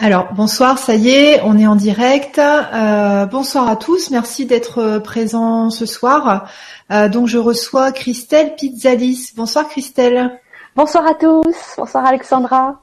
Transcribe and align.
Alors 0.00 0.32
bonsoir, 0.32 0.78
ça 0.78 0.94
y 0.94 1.08
est, 1.08 1.40
on 1.42 1.58
est 1.58 1.66
en 1.66 1.74
direct. 1.74 2.38
Euh, 2.38 3.26
bonsoir 3.26 3.66
à 3.68 3.74
tous, 3.74 4.12
merci 4.12 4.46
d'être 4.46 4.78
euh, 4.78 5.00
présents 5.00 5.70
ce 5.70 5.86
soir. 5.86 6.48
Euh, 6.92 7.08
donc 7.08 7.26
je 7.26 7.36
reçois 7.36 7.90
Christelle 7.90 8.54
Pizzalis. 8.54 9.32
Bonsoir 9.34 9.68
Christelle. 9.68 10.38
Bonsoir 10.76 11.04
à 11.04 11.14
tous, 11.14 11.74
bonsoir 11.76 12.06
Alexandra. 12.06 12.80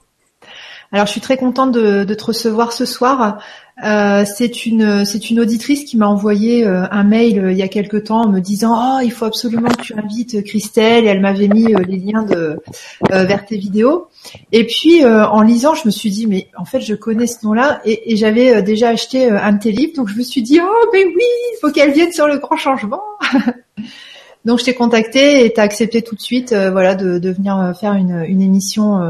Alors 0.91 1.05
je 1.07 1.11
suis 1.11 1.21
très 1.21 1.37
contente 1.37 1.71
de, 1.71 2.03
de 2.03 2.13
te 2.13 2.23
recevoir 2.23 2.71
ce 2.71 2.85
soir. 2.85 3.39
Euh, 3.83 4.23
c'est 4.25 4.65
une 4.65 5.03
une 5.29 5.39
auditrice 5.41 5.83
qui 5.83 5.97
m'a 5.97 6.07
envoyé 6.07 6.65
euh, 6.65 6.85
un 6.91 7.03
mail 7.03 7.39
euh, 7.39 7.51
il 7.51 7.57
y 7.57 7.61
a 7.61 7.67
quelque 7.67 7.97
temps 7.97 8.21
en 8.21 8.29
me 8.29 8.39
disant 8.39 8.73
oh 8.73 9.01
il 9.03 9.11
faut 9.11 9.25
absolument 9.25 9.67
que 9.67 9.81
tu 9.81 9.93
invites 9.93 10.43
Christelle. 10.45 11.03
Et 11.03 11.07
elle 11.07 11.19
m'avait 11.19 11.49
mis 11.49 11.73
les 11.87 11.97
liens 11.97 12.23
de 12.23 12.61
vers 13.09 13.45
tes 13.45 13.57
vidéos. 13.57 14.07
Et 14.51 14.65
puis 14.65 15.05
en 15.05 15.41
lisant 15.41 15.73
je 15.73 15.85
me 15.85 15.91
suis 15.91 16.09
dit 16.09 16.27
mais 16.27 16.47
en 16.57 16.65
fait 16.65 16.79
je 16.79 16.95
connais 16.95 17.27
ce 17.27 17.45
nom-là. 17.45 17.81
Et, 17.83 18.13
et 18.13 18.15
j'avais 18.15 18.61
déjà 18.63 18.89
acheté 18.89 19.29
un 19.29 19.53
de 19.53 19.59
tes 19.59 19.71
livres. 19.71 19.93
Donc 19.97 20.07
je 20.07 20.17
me 20.17 20.23
suis 20.23 20.41
dit 20.41 20.59
oh 20.61 20.89
mais 20.93 21.03
oui 21.03 21.13
il 21.17 21.57
faut 21.59 21.71
qu'elle 21.71 21.91
vienne 21.91 22.11
sur 22.13 22.27
le 22.27 22.37
grand 22.37 22.57
changement. 22.57 23.01
Donc 24.45 24.59
je 24.59 24.65
t'ai 24.65 24.75
contacté 24.75 25.43
et 25.43 25.51
tu 25.51 25.59
as 25.59 25.63
accepté 25.63 26.03
tout 26.03 26.15
de 26.15 26.21
suite 26.21 26.53
voilà 26.53 26.93
de, 26.93 27.17
de 27.17 27.31
venir 27.31 27.73
faire 27.79 27.93
une, 27.93 28.23
une 28.27 28.41
émission 28.41 29.01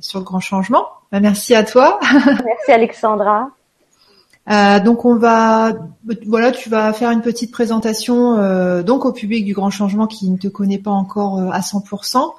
sur 0.00 0.18
le 0.20 0.24
grand 0.24 0.40
changement 0.40 0.84
bah, 1.14 1.20
merci 1.20 1.54
à 1.54 1.62
toi 1.62 2.00
merci 2.44 2.72
Alexandra 2.72 3.48
euh, 4.50 4.80
donc 4.80 5.04
on 5.04 5.16
va, 5.16 5.72
voilà, 6.26 6.50
tu 6.50 6.68
vas 6.68 6.92
faire 6.92 7.10
une 7.12 7.22
petite 7.22 7.52
présentation 7.52 8.36
euh, 8.36 8.82
donc 8.82 9.04
au 9.04 9.12
public 9.12 9.44
du 9.44 9.54
Grand 9.54 9.70
Changement 9.70 10.08
qui 10.08 10.28
ne 10.28 10.36
te 10.36 10.48
connaît 10.48 10.80
pas 10.80 10.90
encore 10.90 11.38
euh, 11.38 11.50
à 11.50 11.60
100%. 11.60 12.32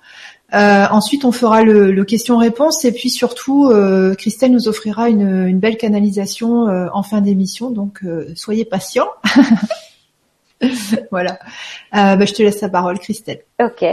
ensuite, 0.51 1.23
on 1.23 1.31
fera 1.31 1.63
le, 1.63 1.93
le 1.93 2.03
question-réponse 2.03 2.83
et 2.83 2.91
puis 2.91 3.09
surtout, 3.09 3.71
Christelle 4.17 4.51
nous 4.51 4.67
offrira 4.67 5.07
une, 5.07 5.47
une 5.47 5.59
belle 5.59 5.77
canalisation 5.77 6.65
en 6.93 7.01
fin 7.01 7.21
d'émission. 7.21 7.71
Donc, 7.71 8.01
soyez 8.35 8.65
patients. 8.65 9.09
voilà. 11.11 11.39
Bah, 11.93 12.25
je 12.25 12.33
te 12.33 12.43
laisse 12.43 12.59
la 12.59 12.69
parole, 12.69 12.99
Christelle. 12.99 13.39
Ok. 13.59 13.85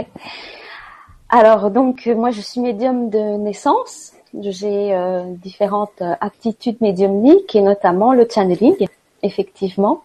Alors 1.29 1.71
donc, 1.71 2.05
moi, 2.05 2.31
je 2.31 2.41
suis 2.41 2.61
médium 2.61 3.09
de 3.09 3.37
naissance 3.37 4.13
j'ai 4.41 4.93
euh, 4.93 5.23
différentes 5.25 6.01
euh, 6.01 6.15
aptitudes 6.19 6.81
médiumniques 6.81 7.55
et 7.55 7.61
notamment 7.61 8.13
le 8.13 8.27
channeling, 8.29 8.87
effectivement, 9.21 10.03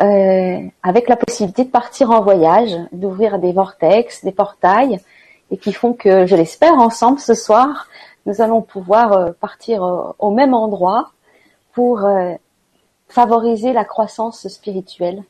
euh, 0.00 0.58
avec 0.82 1.08
la 1.08 1.16
possibilité 1.16 1.64
de 1.64 1.70
partir 1.70 2.10
en 2.10 2.22
voyage, 2.22 2.74
d'ouvrir 2.92 3.38
des 3.38 3.52
vortex, 3.52 4.24
des 4.24 4.32
portails, 4.32 4.98
et 5.50 5.58
qui 5.58 5.72
font 5.72 5.92
que, 5.92 6.24
je 6.24 6.34
l'espère, 6.34 6.74
ensemble 6.74 7.18
ce 7.18 7.34
soir, 7.34 7.88
nous 8.24 8.40
allons 8.40 8.62
pouvoir 8.62 9.34
partir 9.34 10.14
au 10.18 10.30
même 10.30 10.54
endroit 10.54 11.10
pour 11.74 12.08
favoriser 13.08 13.74
la 13.74 13.84
croissance 13.84 14.48
spirituelle. 14.48 15.24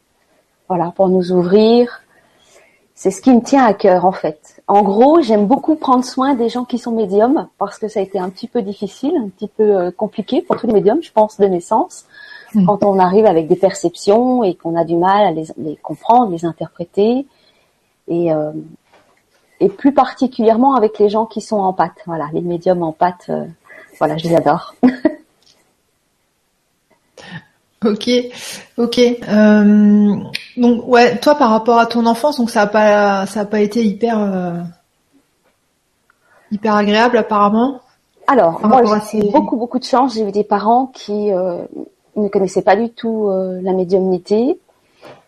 Voilà, 0.68 0.92
pour 0.94 1.08
nous 1.08 1.32
ouvrir. 1.32 2.01
C'est 3.02 3.10
ce 3.10 3.20
qui 3.20 3.34
me 3.34 3.42
tient 3.42 3.64
à 3.64 3.74
cœur 3.74 4.04
en 4.04 4.12
fait 4.12 4.52
en 4.72 4.82
gros, 4.82 5.20
j'aime 5.20 5.46
beaucoup 5.46 5.74
prendre 5.74 6.02
soin 6.02 6.34
des 6.34 6.48
gens 6.48 6.64
qui 6.64 6.78
sont 6.78 6.92
médiums 6.92 7.46
parce 7.58 7.78
que 7.78 7.88
ça 7.88 8.00
a 8.00 8.02
été 8.02 8.18
un 8.18 8.30
petit 8.30 8.48
peu 8.48 8.62
difficile, 8.62 9.12
un 9.22 9.28
petit 9.28 9.48
peu 9.48 9.76
euh, 9.76 9.90
compliqué 9.90 10.40
pour 10.40 10.56
tous 10.56 10.66
les 10.66 10.72
médiums, 10.72 11.02
je 11.02 11.12
pense, 11.12 11.38
de 11.38 11.44
naissance. 11.44 12.06
Hmm. 12.54 12.64
Quand 12.64 12.82
on 12.82 12.98
arrive 12.98 13.26
avec 13.26 13.48
des 13.48 13.56
perceptions 13.56 14.44
et 14.44 14.54
qu'on 14.54 14.74
a 14.74 14.84
du 14.84 14.96
mal 14.96 15.26
à 15.26 15.30
les, 15.30 15.76
comprendre, 15.82 16.32
les 16.32 16.46
interpréter, 16.46 17.26
et, 18.08 18.32
euh, 18.32 18.52
et 19.60 19.68
plus 19.68 19.92
particulièrement 19.92 20.74
avec 20.74 20.98
les 20.98 21.10
gens 21.10 21.26
qui 21.26 21.42
sont 21.42 21.58
en 21.58 21.74
pâte. 21.74 22.00
Voilà, 22.06 22.28
les 22.32 22.40
médiums 22.40 22.82
en 22.82 22.92
pâte, 22.92 23.26
euh, 23.28 23.44
voilà, 23.98 24.16
je 24.16 24.28
les 24.28 24.34
adore. 24.34 24.74
Ok, 27.84 28.10
ok. 28.78 28.98
Euh, 28.98 30.16
donc 30.56 30.86
ouais, 30.86 31.18
toi 31.18 31.34
par 31.34 31.50
rapport 31.50 31.78
à 31.78 31.86
ton 31.86 32.06
enfance, 32.06 32.38
donc 32.38 32.50
ça 32.50 32.62
a 32.62 32.66
pas, 32.66 33.26
ça 33.26 33.40
a 33.40 33.44
pas 33.44 33.60
été 33.60 33.84
hyper, 33.84 34.18
euh, 34.18 34.60
hyper 36.50 36.74
agréable 36.76 37.16
apparemment. 37.16 37.80
Alors 38.28 38.64
moi 38.64 38.82
j'ai 39.10 39.22
beaucoup 39.30 39.56
beaucoup 39.56 39.78
de 39.78 39.84
chance. 39.84 40.14
J'ai 40.14 40.22
eu 40.22 40.32
des 40.32 40.44
parents 40.44 40.86
qui 40.86 41.32
euh, 41.32 41.58
ne 42.16 42.28
connaissaient 42.28 42.62
pas 42.62 42.76
du 42.76 42.90
tout 42.90 43.30
la 43.62 43.72
médiumnité 43.72 44.58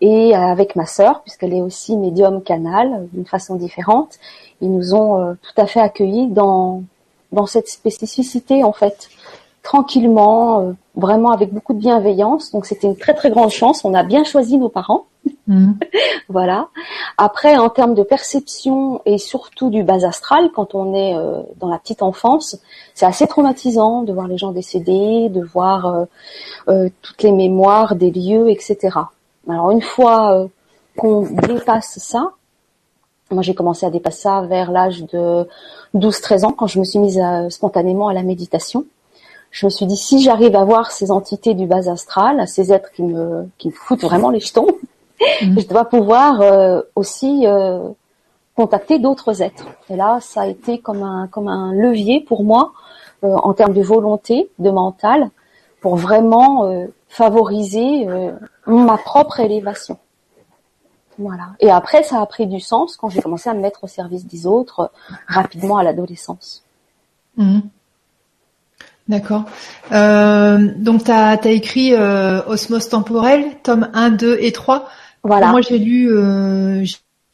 et 0.01 0.35
avec 0.35 0.77
ma 0.77 0.87
sœur, 0.87 1.23
puisqu'elle 1.23 1.55
est 1.55 1.63
aussi 1.63 1.97
médium 1.97 2.43
canal 2.43 3.09
d'une 3.13 3.27
façon 3.27 3.57
différente, 3.57 4.19
ils 4.61 4.71
nous 4.71 4.95
ont 4.95 5.37
tout 5.43 5.61
à 5.61 5.67
fait 5.67 5.81
accueillis 5.81 6.29
dans 6.29 6.85
dans 7.33 7.47
cette 7.47 7.69
spécificité 7.69 8.63
en 8.63 8.73
fait 8.73 9.09
tranquillement, 9.65 10.61
euh, 10.61 10.73
vraiment 10.95 11.33
avec 11.33 11.53
beaucoup 11.53 11.73
de 11.73 11.81
bienveillance. 11.81 12.53
Donc 12.53 12.67
c'était 12.67 12.87
une 12.87 12.97
très 12.97 13.15
très 13.15 13.31
grande 13.31 13.51
chance. 13.51 13.85
On 13.85 13.95
a 13.95 14.05
bien 14.05 14.23
choisi 14.23 14.57
nos 14.59 14.69
parents. 14.69 15.07
Mhm. 15.49 15.79
voilà. 16.29 16.69
Après, 17.17 17.57
en 17.57 17.71
termes 17.71 17.95
de 17.95 18.05
perception 18.05 19.01
et 19.07 19.19
surtout 19.19 19.71
du 19.71 19.83
bas 19.83 20.07
astral, 20.07 20.51
quand 20.55 20.75
on 20.75 20.95
est 20.95 21.17
euh, 21.17 21.41
dans 21.59 21.69
la 21.69 21.79
petite 21.79 22.03
enfance, 22.03 22.59
c'est 22.95 23.07
assez 23.07 23.27
traumatisant 23.27 24.03
de 24.03 24.13
voir 24.13 24.29
les 24.29 24.39
gens 24.39 24.53
décédés, 24.53 25.31
de 25.31 25.43
voir 25.43 26.07
euh, 26.69 26.89
toutes 27.03 27.23
les 27.23 27.33
mémoires 27.33 27.97
des 27.97 28.11
lieux, 28.11 28.51
etc. 28.51 28.79
Alors 29.49 29.71
une 29.71 29.83
fois 29.83 30.47
qu'on 30.97 31.23
dépasse 31.23 31.99
ça, 31.99 32.33
moi 33.31 33.43
j'ai 33.43 33.55
commencé 33.55 33.85
à 33.85 33.91
dépasser 33.91 34.23
ça 34.23 34.43
vers 34.43 34.71
l'âge 34.71 35.05
de 35.05 35.47
12-13 35.95 36.45
ans 36.45 36.53
quand 36.53 36.67
je 36.67 36.79
me 36.79 36.85
suis 36.85 36.99
mise 36.99 37.21
spontanément 37.51 38.09
à 38.09 38.15
la 38.15 38.23
méditation 38.23 38.87
je 39.55 39.67
me 39.67 39.71
suis 39.71 39.87
dit 39.87 39.97
si 39.97 40.21
j'arrive 40.21 40.57
à 40.57 40.65
voir 40.65 40.91
ces 40.91 41.13
entités 41.13 41.55
du 41.55 41.67
bas 41.67 41.89
astral, 41.89 42.47
ces 42.49 42.73
êtres 42.73 42.91
qui 42.91 43.05
me 43.05 43.49
qui 43.57 43.69
me 43.69 43.73
foutent 43.73 44.03
vraiment 44.03 44.31
les 44.31 44.41
jetons, 44.41 44.67
mhm. 45.43 45.61
je 45.61 45.67
dois 45.69 45.85
pouvoir 45.85 46.41
euh, 46.41 46.83
aussi 46.97 47.47
euh, 47.47 47.89
contacter 48.57 48.99
d'autres 48.99 49.43
êtres. 49.43 49.67
Et 49.89 49.95
là, 49.95 50.19
ça 50.21 50.41
a 50.43 50.47
été 50.49 50.79
comme 50.79 51.05
un 51.05 51.29
comme 51.29 51.47
un 51.47 51.73
levier 51.73 52.21
pour 52.21 52.43
moi 52.43 52.73
euh, 53.23 53.29
en 53.33 53.55
termes 53.55 53.75
de 53.75 53.81
volonté, 53.81 54.51
de 54.59 54.71
mental, 54.71 55.31
pour 55.81 55.95
vraiment 55.95 56.69
favoriser 57.09 58.09
ma 58.67 58.97
propre 58.97 59.39
élévation. 59.39 59.99
Voilà. 61.17 61.51
Et 61.61 61.71
après, 61.71 62.03
ça 62.03 62.21
a 62.21 62.27
pris 62.27 62.49
du 62.49 62.59
sens 62.59 62.97
quand 62.97 63.09
j'ai 63.09 63.23
commencé 63.23 63.49
à 63.51 63.55
me 63.55 63.61
mettre 63.61 63.85
au 63.85 63.87
service 63.87 64.27
des 64.27 64.49
autres 64.49 64.91
rapidement 65.29 65.77
à 65.77 65.85
l'adolescence. 65.85 66.65
Mhm. 67.37 67.63
D'accord. 69.09 69.45
Euh, 69.93 70.73
donc, 70.77 71.05
tu 71.05 71.11
as, 71.11 71.39
écrit 71.45 71.95
euh, 71.95 72.41
Osmos 72.47 72.89
temporel, 72.89 73.45
tome 73.63 73.91
1, 73.93 74.11
2 74.11 74.39
et 74.41 74.53
3. 74.53 74.89
Voilà. 75.23 75.51
Moi, 75.51 75.61
j'ai 75.61 75.79
lu, 75.79 76.11
euh, 76.11 76.85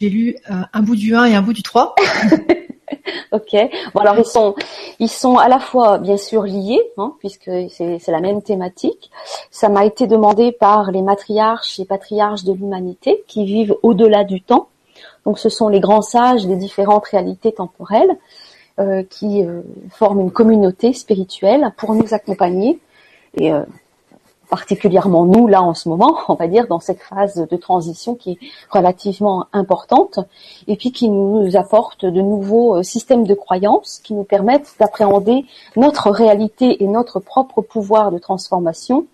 j'ai 0.00 0.08
lu 0.08 0.36
euh, 0.50 0.54
un 0.72 0.82
bout 0.82 0.96
du 0.96 1.14
1 1.14 1.26
et 1.26 1.34
un 1.36 1.42
bout 1.42 1.52
du 1.52 1.62
3. 1.62 1.94
ok. 3.32 3.56
Bon, 3.94 4.00
alors, 4.00 4.18
ils 4.18 4.24
sont, 4.24 4.56
ils 4.98 5.08
sont 5.08 5.36
à 5.36 5.48
la 5.48 5.60
fois, 5.60 5.98
bien 5.98 6.16
sûr, 6.16 6.42
liés, 6.42 6.82
hein, 6.96 7.14
puisque 7.20 7.50
c'est 7.70 8.08
la 8.08 8.20
même 8.20 8.42
thématique. 8.42 9.10
Ça 9.52 9.68
m'a 9.68 9.84
été 9.84 10.08
demandé 10.08 10.50
par 10.50 10.90
les 10.90 11.02
matriarches 11.02 11.78
et 11.78 11.84
patriarches 11.84 12.42
de 12.42 12.52
l'humanité 12.52 13.22
qui 13.28 13.44
vivent 13.44 13.76
au-delà 13.84 14.24
du 14.24 14.42
temps. 14.42 14.68
Donc, 15.24 15.38
ce 15.38 15.48
sont 15.48 15.68
les 15.68 15.80
grands 15.80 16.02
sages 16.02 16.46
des 16.46 16.56
différentes 16.56 17.06
réalités 17.06 17.52
temporelles. 17.52 18.16
Euh, 18.80 19.02
qui 19.02 19.44
euh, 19.44 19.60
forment 19.90 20.20
une 20.20 20.30
communauté 20.30 20.94
spirituelle 20.94 21.70
pour 21.76 21.94
nous 21.94 22.14
accompagner 22.14 22.78
et 23.34 23.52
euh, 23.52 23.62
particulièrement 24.48 25.26
nous 25.26 25.48
là 25.48 25.60
en 25.60 25.74
ce 25.74 25.90
moment, 25.90 26.16
on 26.28 26.34
va 26.34 26.46
dire 26.46 26.66
dans 26.66 26.80
cette 26.80 27.02
phase 27.02 27.34
de 27.34 27.56
transition 27.56 28.14
qui 28.14 28.30
est 28.30 28.38
relativement 28.70 29.48
importante 29.52 30.20
et 30.66 30.76
puis 30.76 30.92
qui 30.92 31.10
nous 31.10 31.56
apporte 31.58 32.06
de 32.06 32.22
nouveaux 32.22 32.82
systèmes 32.82 33.26
de 33.26 33.34
croyances 33.34 34.00
qui 34.02 34.14
nous 34.14 34.24
permettent 34.24 34.74
d'appréhender 34.78 35.44
notre 35.76 36.08
réalité 36.10 36.82
et 36.82 36.86
notre 36.86 37.20
propre 37.20 37.60
pouvoir 37.60 38.10
de 38.10 38.18
transformation. 38.18 39.04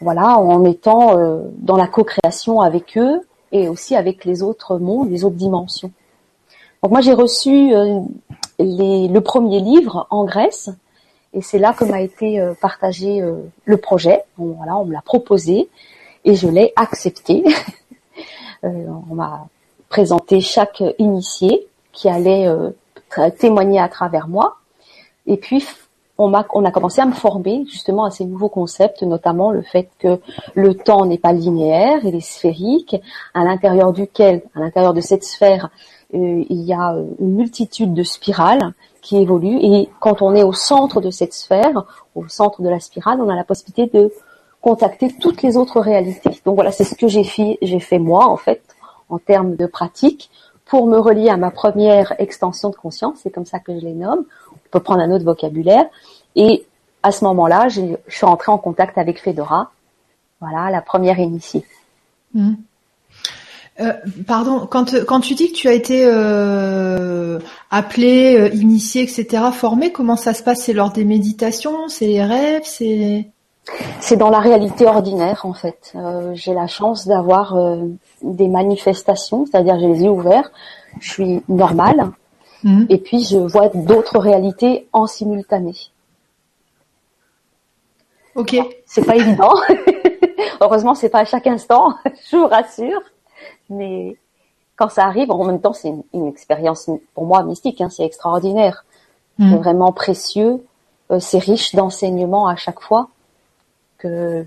Voilà, 0.00 0.40
en 0.40 0.64
étant 0.64 1.16
dans 1.58 1.76
la 1.76 1.86
co-création 1.86 2.62
avec 2.62 2.98
eux 2.98 3.20
et 3.52 3.68
aussi 3.68 3.94
avec 3.94 4.24
les 4.24 4.42
autres 4.42 4.78
mondes, 4.78 5.08
les 5.08 5.24
autres 5.24 5.36
dimensions. 5.36 5.92
Donc 6.82 6.90
moi 6.90 7.00
j'ai 7.00 7.14
reçu 7.14 7.72
le 8.58 9.18
premier 9.20 9.60
livre 9.60 10.06
en 10.10 10.24
Grèce. 10.24 10.70
Et 11.34 11.42
c'est 11.42 11.58
là 11.58 11.72
que 11.72 11.84
m'a 11.84 12.00
été 12.00 12.40
euh, 12.40 12.54
partagé 12.60 13.20
euh, 13.20 13.42
le 13.64 13.76
projet. 13.76 14.24
voilà, 14.36 14.76
on 14.78 14.86
me 14.86 14.92
l'a 14.92 15.02
proposé 15.02 15.68
et 16.24 16.34
je 16.34 16.48
l'ai 16.48 16.72
accepté. 16.76 17.44
Euh, 18.64 18.86
on 19.08 19.14
m'a 19.14 19.46
présenté 19.88 20.40
chaque 20.40 20.82
initié 20.98 21.68
qui 21.92 22.08
allait 22.08 22.52
témoigner 23.38 23.78
à 23.78 23.88
travers 23.88 24.26
moi. 24.26 24.56
Et 25.28 25.36
puis 25.36 25.64
on 26.18 26.34
a, 26.34 26.44
on 26.52 26.64
a 26.64 26.72
commencé 26.72 27.00
à 27.00 27.06
me 27.06 27.12
former 27.12 27.64
justement 27.70 28.04
à 28.04 28.10
ces 28.10 28.24
nouveaux 28.24 28.48
concepts, 28.48 29.02
notamment 29.02 29.52
le 29.52 29.62
fait 29.62 29.88
que 30.00 30.18
le 30.54 30.74
temps 30.74 31.06
n'est 31.06 31.18
pas 31.18 31.32
linéaire, 31.32 32.00
il 32.02 32.16
est 32.16 32.20
sphérique, 32.20 32.96
à 33.32 33.44
l'intérieur 33.44 33.92
duquel, 33.92 34.42
à 34.56 34.60
l'intérieur 34.60 34.92
de 34.92 35.00
cette 35.00 35.22
sphère, 35.22 35.70
il 36.12 36.62
y 36.62 36.72
a 36.72 36.96
une 37.20 37.34
multitude 37.34 37.92
de 37.92 38.02
spirales 38.02 38.72
qui 39.02 39.18
évoluent 39.18 39.58
et 39.60 39.88
quand 40.00 40.22
on 40.22 40.34
est 40.34 40.42
au 40.42 40.52
centre 40.52 41.00
de 41.00 41.10
cette 41.10 41.34
sphère, 41.34 41.84
au 42.14 42.26
centre 42.28 42.62
de 42.62 42.68
la 42.68 42.80
spirale, 42.80 43.20
on 43.20 43.28
a 43.28 43.36
la 43.36 43.44
possibilité 43.44 43.86
de 43.86 44.12
contacter 44.60 45.14
toutes 45.20 45.42
les 45.42 45.56
autres 45.56 45.80
réalités. 45.80 46.40
Donc 46.44 46.56
voilà, 46.56 46.72
c'est 46.72 46.84
ce 46.84 46.94
que 46.94 47.08
j'ai 47.08 47.24
fait, 47.24 47.58
j'ai 47.62 47.80
fait 47.80 47.98
moi 47.98 48.26
en 48.26 48.36
fait 48.36 48.62
en 49.08 49.18
termes 49.18 49.54
de 49.56 49.66
pratique 49.66 50.30
pour 50.64 50.86
me 50.86 50.98
relier 50.98 51.30
à 51.30 51.36
ma 51.36 51.50
première 51.50 52.14
extension 52.18 52.68
de 52.70 52.76
conscience, 52.76 53.20
c'est 53.22 53.30
comme 53.30 53.46
ça 53.46 53.58
que 53.58 53.74
je 53.74 53.84
les 53.84 53.94
nomme. 53.94 54.24
On 54.52 54.68
peut 54.70 54.80
prendre 54.80 55.00
un 55.00 55.10
autre 55.10 55.24
vocabulaire 55.24 55.86
et 56.36 56.66
à 57.02 57.12
ce 57.12 57.24
moment-là, 57.24 57.68
je 57.68 57.96
suis 58.08 58.26
rentrée 58.26 58.52
en 58.52 58.58
contact 58.58 58.98
avec 58.98 59.20
Fedora. 59.20 59.70
Voilà, 60.40 60.70
la 60.70 60.82
première 60.82 61.18
initiée. 61.18 61.64
Mmh. 62.34 62.54
Euh, 63.80 63.92
pardon, 64.26 64.66
quand, 64.66 65.04
quand 65.06 65.20
tu 65.20 65.34
dis 65.34 65.52
que 65.52 65.56
tu 65.56 65.68
as 65.68 65.72
été 65.72 66.02
euh, 66.04 67.38
appelé, 67.70 68.36
euh, 68.36 68.48
initié, 68.54 69.02
etc., 69.02 69.44
formé, 69.52 69.92
comment 69.92 70.16
ça 70.16 70.34
se 70.34 70.42
passe? 70.42 70.62
C'est 70.62 70.72
lors 70.72 70.90
des 70.90 71.04
méditations 71.04 71.88
C'est 71.88 72.06
les 72.06 72.22
rêves 72.24 72.62
C'est 72.64 73.28
c'est 74.00 74.16
dans 74.16 74.30
la 74.30 74.38
réalité 74.38 74.86
ordinaire 74.86 75.44
en 75.44 75.52
fait. 75.52 75.92
Euh, 75.94 76.32
j'ai 76.34 76.54
la 76.54 76.66
chance 76.66 77.06
d'avoir 77.06 77.56
euh, 77.56 77.82
des 78.22 78.48
manifestations, 78.48 79.46
c'est-à-dire 79.46 79.78
j'ai 79.78 79.88
les 79.88 80.02
yeux 80.04 80.10
ouverts, 80.10 80.50
je 81.00 81.10
suis 81.10 81.42
normale, 81.48 82.10
mmh. 82.64 82.84
et 82.88 82.98
puis 82.98 83.24
je 83.24 83.36
vois 83.36 83.68
d'autres 83.68 84.18
réalités 84.18 84.88
en 84.92 85.06
simultané. 85.06 85.74
Ok. 88.34 88.56
C'est 88.86 89.04
pas 89.04 89.16
évident. 89.16 89.52
Heureusement, 90.60 90.94
c'est 90.94 91.08
pas 91.08 91.20
à 91.20 91.24
chaque 91.24 91.46
instant, 91.46 91.94
je 92.30 92.36
vous 92.36 92.46
rassure. 92.46 93.00
Mais 93.70 94.16
quand 94.76 94.88
ça 94.88 95.04
arrive, 95.04 95.30
en 95.30 95.44
même 95.44 95.60
temps, 95.60 95.72
c'est 95.72 95.92
une, 96.14 96.26
expérience 96.26 96.88
pour 97.14 97.26
moi 97.26 97.42
mystique. 97.42 97.80
Hein, 97.80 97.88
c'est 97.90 98.04
extraordinaire. 98.04 98.84
Mmh. 99.38 99.50
C'est 99.50 99.58
vraiment 99.58 99.92
précieux. 99.92 100.64
Euh, 101.10 101.20
c'est 101.20 101.38
riche 101.38 101.74
d'enseignements 101.74 102.48
à 102.48 102.56
chaque 102.56 102.80
fois 102.80 103.08
que 103.98 104.44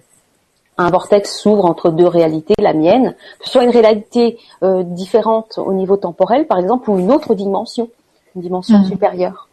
un 0.77 0.89
vortex 0.89 1.37
s'ouvre 1.37 1.65
entre 1.65 1.89
deux 1.89 2.07
réalités, 2.07 2.55
la 2.59 2.73
mienne, 2.73 3.15
que 3.39 3.45
ce 3.45 3.51
soit 3.51 3.63
une 3.63 3.71
réalité 3.71 4.39
euh, 4.63 4.83
différente 4.83 5.57
au 5.57 5.73
niveau 5.73 5.97
temporel, 5.97 6.47
par 6.47 6.57
exemple, 6.57 6.89
ou 6.89 6.97
une 6.97 7.11
autre 7.11 7.35
dimension, 7.35 7.89
une 8.35 8.41
dimension 8.41 8.79
mmh. 8.79 8.85
supérieure. 8.85 9.47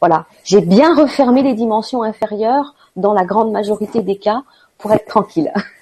Voilà. 0.00 0.26
J'ai 0.44 0.60
bien 0.60 0.94
refermé 0.94 1.42
les 1.42 1.54
dimensions 1.54 2.02
inférieures 2.02 2.74
dans 2.96 3.12
la 3.12 3.24
grande 3.24 3.50
majorité 3.50 4.02
des 4.02 4.16
cas 4.16 4.42
pour 4.78 4.92
être 4.92 5.06
tranquille. 5.06 5.52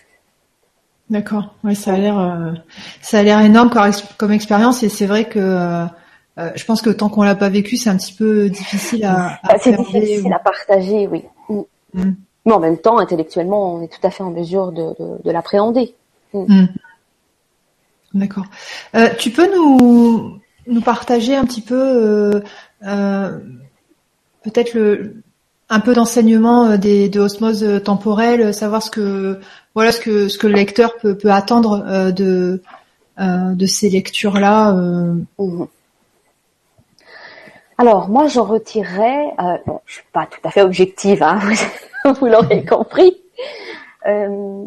D'accord. 1.09 1.55
Oui, 1.63 1.77
ça 1.77 1.95
a 1.95 1.97
l'air, 1.97 2.19
euh, 2.19 2.53
ça 3.01 3.21
a 3.21 3.23
l'air 3.23 3.41
énorme 3.41 3.71
comme, 4.17 4.33
expérience 4.33 4.83
et 4.83 4.89
c'est 4.89 5.07
vrai 5.07 5.29
que 5.29 5.39
euh, 5.39 6.51
je 6.55 6.65
pense 6.65 6.83
que 6.83 6.91
tant 6.91 7.09
qu'on 7.09 7.23
l'a 7.23 7.35
pas 7.35 7.49
vécu, 7.49 7.77
c'est 7.77 7.91
un 7.91 7.97
petit 7.97 8.13
peu 8.13 8.51
difficile 8.51 9.05
à. 9.05 9.39
à 9.45 9.59
c'est 9.59 9.77
difficile 9.77 10.33
à 10.33 10.39
partager, 10.39 11.07
oui. 11.07 11.25
Mm. 11.49 11.61
Mm. 11.95 12.17
Mais 12.47 12.53
en 12.53 12.61
même 12.61 12.79
temps, 12.79 12.99
intellectuellement, 12.99 13.75
on 13.75 13.83
est 13.83 13.89
tout 13.89 14.05
à 14.05 14.11
fait 14.11 14.23
en 14.23 14.31
mesure 14.31 14.73
de, 14.73 14.95
de, 15.25 15.31
l'appréhender. 15.31 15.95
Mm. 16.33 16.63
Mm. 16.63 16.69
D'accord. 18.15 18.47
Euh, 18.95 19.09
tu 19.19 19.31
peux 19.31 19.55
nous, 19.55 20.39
nous 20.67 20.81
partager 20.81 21.37
un 21.37 21.45
petit 21.45 21.61
peu 21.61 21.75
euh, 21.75 22.41
euh, 22.85 23.39
peut-être 24.43 24.75
le 24.75 25.23
un 25.69 25.81
peu 25.81 25.95
d'enseignement 25.95 26.77
des 26.77 27.09
de 27.09 27.19
osmose 27.19 27.83
temporelle, 27.85 28.55
savoir 28.55 28.85
ce 28.85 28.91
que 28.91 29.41
voilà 29.77 29.93
ce 29.93 30.01
que 30.01 30.27
ce 30.27 30.39
que 30.39 30.49
le 30.49 30.55
lecteur 30.55 30.97
peut, 30.97 31.17
peut 31.17 31.31
attendre 31.31 32.11
de 32.11 32.61
de 33.19 33.67
ces 33.67 33.89
lectures 33.89 34.41
là. 34.41 34.73
Mm-hmm. 35.39 35.69
Alors 37.79 38.09
moi 38.09 38.27
j'en 38.27 38.45
retirerais, 38.45 39.35
euh, 39.39 39.59
bon, 39.67 39.81
je 39.85 39.95
suis 39.95 40.05
pas 40.13 40.27
tout 40.27 40.41
à 40.45 40.51
fait 40.51 40.63
objective, 40.63 41.23
hein, 41.23 41.39
vous, 42.21 42.27
l'aurez 42.27 42.65
compris. 42.69 43.19
Euh, 44.07 44.65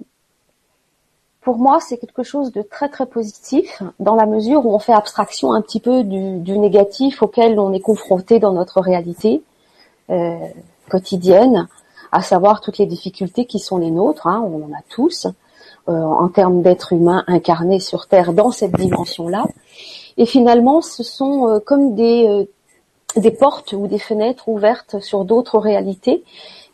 pour 1.42 1.58
moi 1.58 1.80
c'est 1.80 1.98
quelque 1.98 2.22
chose 2.22 2.52
de 2.52 2.62
très 2.62 2.88
très 2.90 3.08
positif 3.08 3.82
dans 4.00 4.16
la 4.16 4.28
mesure 4.28 4.66
où 4.66 4.76
on 4.76 4.80
fait 4.80 4.94
abstraction 4.94 5.54
un 5.54 5.62
petit 5.62 5.80
peu 5.80 6.04
du, 6.04 6.60
négatif 6.60 7.24
auquel 7.24 7.60
on 7.60 7.74
est 7.74 7.80
confronté 7.80 8.40
dans 8.40 8.52
notre 8.52 8.80
réalité 8.80 9.42
euh, 10.12 10.38
quotidienne, 10.88 11.68
à 12.12 12.22
savoir 12.22 12.62
toutes 12.62 12.78
les 12.78 12.86
difficultés 12.86 13.46
qui 13.46 13.60
sont 13.60 13.78
les 13.78 13.92
nôtres, 13.92 14.28
hein, 14.28 14.42
on 14.46 14.66
en 14.66 14.74
a 14.74 14.82
tous 14.90 15.28
en 15.88 16.28
termes 16.28 16.62
d'êtres 16.62 16.94
humains 16.94 17.24
incarnés 17.26 17.80
sur 17.80 18.06
Terre 18.06 18.34
dans 18.34 18.52
cette 18.52 18.74
dimension-là. 18.74 19.46
Et 20.18 20.28
finalement, 20.28 20.82
ce 20.82 21.02
sont 21.02 21.60
comme 21.66 21.96
des 21.96 22.48
des 23.16 23.32
portes 23.32 23.74
ou 23.74 23.88
des 23.88 24.00
fenêtres 24.00 24.50
ouvertes 24.50 25.00
sur 25.00 25.26
d'autres 25.26 25.58
réalités 25.58 26.24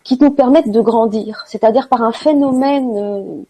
qui 0.03 0.17
nous 0.21 0.31
permettent 0.31 0.71
de 0.71 0.81
grandir, 0.81 1.43
c'est-à-dire 1.47 1.87
par 1.87 2.01
un 2.01 2.11
phénomène 2.11 2.97
euh, 2.97 3.43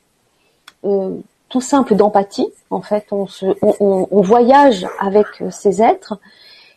euh, 0.86 1.18
tout 1.50 1.62
simple 1.62 1.96
d'empathie. 1.96 2.48
En 2.70 2.82
fait, 2.82 3.08
on, 3.12 3.28
se, 3.28 3.46
on, 3.62 4.22
voyage 4.22 4.88
avec 5.00 5.28
ces 5.52 5.82
êtres 5.82 6.18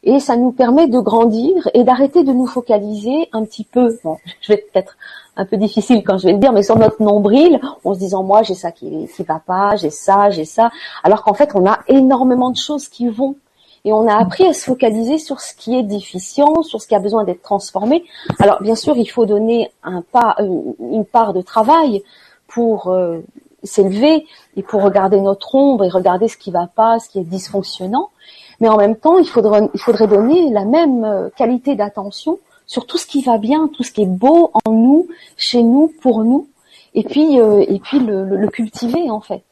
et 0.02 0.20
ça 0.20 0.36
nous 0.36 0.52
permet 0.52 0.88
de 0.88 0.98
grandir 0.98 1.68
et 1.74 1.84
d'arrêter 1.84 2.24
de 2.24 2.32
nous 2.32 2.46
focaliser 2.46 3.28
un 3.32 3.44
petit 3.44 3.64
peu. 3.64 3.98
Bon, 4.04 4.16
je 4.40 4.52
vais 4.52 4.64
peut-être 4.72 4.96
un 5.36 5.44
peu 5.44 5.56
difficile 5.56 6.02
quand 6.04 6.18
je 6.18 6.26
vais 6.26 6.32
le 6.32 6.38
dire, 6.38 6.52
mais 6.52 6.62
sur 6.62 6.78
notre 6.78 7.02
nombril, 7.02 7.60
en 7.84 7.94
se 7.94 7.98
disant 7.98 8.22
moi 8.22 8.42
j'ai 8.42 8.54
ça 8.54 8.72
qui 8.72 9.08
qui 9.14 9.22
va 9.22 9.40
pas, 9.44 9.76
j'ai 9.76 9.90
ça, 9.90 10.30
j'ai 10.30 10.44
ça, 10.44 10.70
alors 11.04 11.22
qu'en 11.22 11.34
fait 11.34 11.50
on 11.54 11.66
a 11.66 11.80
énormément 11.88 12.50
de 12.50 12.56
choses 12.56 12.88
qui 12.88 13.08
vont 13.08 13.36
et 13.84 13.92
on 13.92 14.06
a 14.08 14.16
appris 14.16 14.46
à 14.46 14.52
se 14.52 14.64
focaliser 14.64 15.18
sur 15.18 15.40
ce 15.40 15.54
qui 15.54 15.76
est 15.76 15.82
déficient, 15.82 16.62
sur 16.62 16.82
ce 16.82 16.86
qui 16.86 16.94
a 16.94 16.98
besoin 16.98 17.24
d'être 17.24 17.42
transformé. 17.42 18.04
Alors 18.38 18.60
bien 18.60 18.74
sûr, 18.74 18.96
il 18.96 19.06
faut 19.06 19.26
donner 19.26 19.70
un 19.82 20.02
pas, 20.02 20.36
une 20.40 21.04
part 21.04 21.32
de 21.32 21.42
travail 21.42 22.02
pour 22.48 22.88
euh, 22.88 23.20
s'élever 23.62 24.26
et 24.56 24.62
pour 24.62 24.82
regarder 24.82 25.20
notre 25.20 25.54
ombre 25.54 25.84
et 25.84 25.88
regarder 25.88 26.28
ce 26.28 26.36
qui 26.36 26.50
va 26.50 26.66
pas, 26.66 26.98
ce 26.98 27.08
qui 27.08 27.18
est 27.18 27.24
dysfonctionnant. 27.24 28.10
Mais 28.60 28.68
en 28.68 28.76
même 28.76 28.96
temps, 28.96 29.18
il 29.18 29.28
faudrait, 29.28 29.68
il 29.74 29.80
faudrait 29.80 30.06
donner 30.06 30.50
la 30.50 30.64
même 30.64 31.04
euh, 31.04 31.28
qualité 31.36 31.74
d'attention 31.74 32.38
sur 32.66 32.86
tout 32.86 32.98
ce 32.98 33.06
qui 33.06 33.22
va 33.22 33.38
bien, 33.38 33.68
tout 33.68 33.82
ce 33.82 33.92
qui 33.92 34.02
est 34.02 34.06
beau 34.06 34.50
en 34.64 34.72
nous, 34.72 35.08
chez 35.36 35.62
nous, 35.62 35.92
pour 36.02 36.24
nous, 36.24 36.48
et 36.94 37.04
puis 37.04 37.40
euh, 37.40 37.64
et 37.66 37.78
puis 37.78 37.98
le, 37.98 38.24
le, 38.24 38.48
cultiver 38.48 39.10
en 39.10 39.20
fait. 39.20 39.42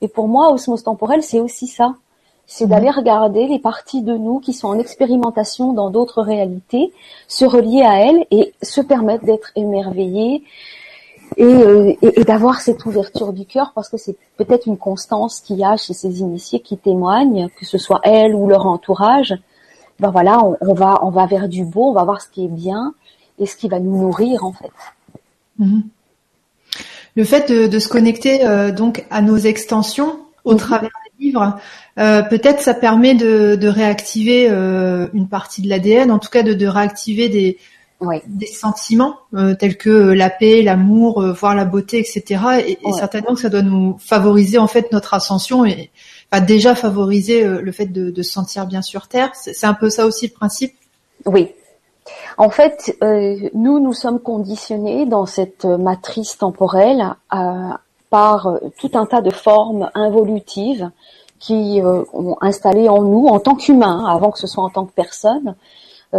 Et 0.00 0.08
pour 0.08 0.28
moi, 0.28 0.52
osmose 0.52 0.82
temporelle, 0.82 1.22
c'est 1.22 1.40
aussi 1.40 1.66
ça 1.66 1.94
c'est 2.46 2.66
d'aller 2.66 2.90
regarder 2.90 3.46
les 3.46 3.58
parties 3.58 4.02
de 4.02 4.14
nous 4.14 4.38
qui 4.38 4.52
sont 4.52 4.68
en 4.68 4.78
expérimentation 4.78 5.72
dans 5.72 5.90
d'autres 5.90 6.22
réalités, 6.22 6.92
se 7.26 7.44
relier 7.44 7.82
à 7.82 7.98
elles 8.00 8.26
et 8.30 8.52
se 8.62 8.80
permettre 8.80 9.24
d'être 9.24 9.52
euh, 11.38 11.92
et, 12.02 12.24
d'avoir 12.24 12.60
cette 12.60 12.84
ouverture 12.84 13.32
du 13.32 13.46
cœur 13.46 13.72
parce 13.74 13.88
que 13.88 13.96
c'est 13.96 14.16
peut-être 14.36 14.66
une 14.66 14.76
constance 14.76 15.40
qu'il 15.40 15.58
y 15.58 15.64
a 15.64 15.76
chez 15.76 15.94
ces 15.94 16.20
initiés 16.20 16.60
qui 16.60 16.76
témoignent, 16.76 17.48
que 17.58 17.64
ce 17.64 17.78
soit 17.78 18.00
elles 18.02 18.34
ou 18.34 18.48
leur 18.48 18.66
entourage. 18.66 19.34
Ben 20.00 20.10
voilà, 20.10 20.40
on, 20.60 20.74
va 20.74 20.98
on 21.02 21.10
va 21.10 21.26
vers 21.26 21.48
du 21.48 21.64
beau, 21.64 21.90
on 21.90 21.92
va 21.92 22.04
voir 22.04 22.20
ce 22.20 22.28
qui 22.28 22.44
est 22.44 22.48
bien 22.48 22.94
et 23.38 23.46
ce 23.46 23.56
qui 23.56 23.68
va 23.68 23.78
nous 23.78 24.00
nourrir 24.00 24.44
en 24.44 24.52
fait. 24.52 24.72
Mhm. 25.58 25.82
Le 27.14 27.24
fait 27.24 27.52
de, 27.52 27.78
se 27.78 27.88
connecter 27.88 28.46
euh, 28.46 28.72
donc 28.72 29.04
à 29.10 29.20
nos 29.20 29.36
extensions 29.36 30.18
au 30.44 30.52
mhm. 30.52 30.58
travers 30.58 30.90
des 30.90 31.24
livres, 31.26 31.58
euh, 31.98 32.22
peut-être 32.22 32.60
ça 32.60 32.74
permet 32.74 33.14
de, 33.14 33.54
de 33.54 33.68
réactiver 33.68 34.48
euh, 34.50 35.08
une 35.12 35.28
partie 35.28 35.60
de 35.62 35.68
l'ADN, 35.68 36.10
en 36.10 36.18
tout 36.18 36.30
cas 36.30 36.42
de, 36.42 36.54
de 36.54 36.66
réactiver 36.66 37.28
des, 37.28 37.58
des 38.26 38.46
sentiments 38.46 39.16
euh, 39.34 39.54
tels 39.54 39.76
que 39.76 39.90
la 39.90 40.30
paix, 40.30 40.62
l'amour, 40.62 41.22
voir 41.34 41.54
la 41.54 41.64
beauté, 41.64 41.98
etc. 41.98 42.40
Et, 42.66 42.78
et, 42.86 42.92
certainement 42.92 43.34
que 43.34 43.40
ça 43.40 43.48
doit 43.48 43.62
nous 43.62 43.96
favoriser 43.98 44.58
en 44.58 44.66
fait 44.66 44.92
notre 44.92 45.14
ascension 45.14 45.64
et 45.64 45.90
enfin, 46.30 46.44
déjà 46.44 46.74
favoriser 46.74 47.44
le 47.44 47.72
fait 47.72 47.86
de, 47.86 48.10
de 48.10 48.22
se 48.22 48.32
sentir 48.32 48.66
bien 48.66 48.82
sur 48.82 49.08
Terre. 49.08 49.30
C'est 49.34 49.66
un 49.66 49.74
peu 49.74 49.90
ça 49.90 50.06
aussi 50.06 50.26
le 50.26 50.32
principe? 50.32 50.74
Oui. 51.26 51.52
En 52.36 52.50
fait, 52.50 52.96
nous, 53.54 53.78
nous 53.78 53.92
sommes 53.92 54.18
conditionnés 54.18 55.06
dans 55.06 55.26
cette 55.26 55.64
matrice 55.64 56.38
temporelle 56.38 57.14
par 58.10 58.58
tout 58.78 58.90
un 58.94 59.06
tas 59.06 59.20
de 59.20 59.30
formes 59.30 59.90
involutives 59.94 60.90
qui 61.42 61.80
euh, 61.82 62.04
ont 62.12 62.36
installé 62.40 62.88
en 62.88 63.02
nous, 63.02 63.26
en 63.26 63.40
tant 63.40 63.56
qu'humains, 63.56 64.06
avant 64.06 64.30
que 64.30 64.38
ce 64.38 64.46
soit 64.46 64.62
en 64.62 64.70
tant 64.70 64.86
que 64.86 64.92
personne, 64.92 65.48
euh, 65.48 65.52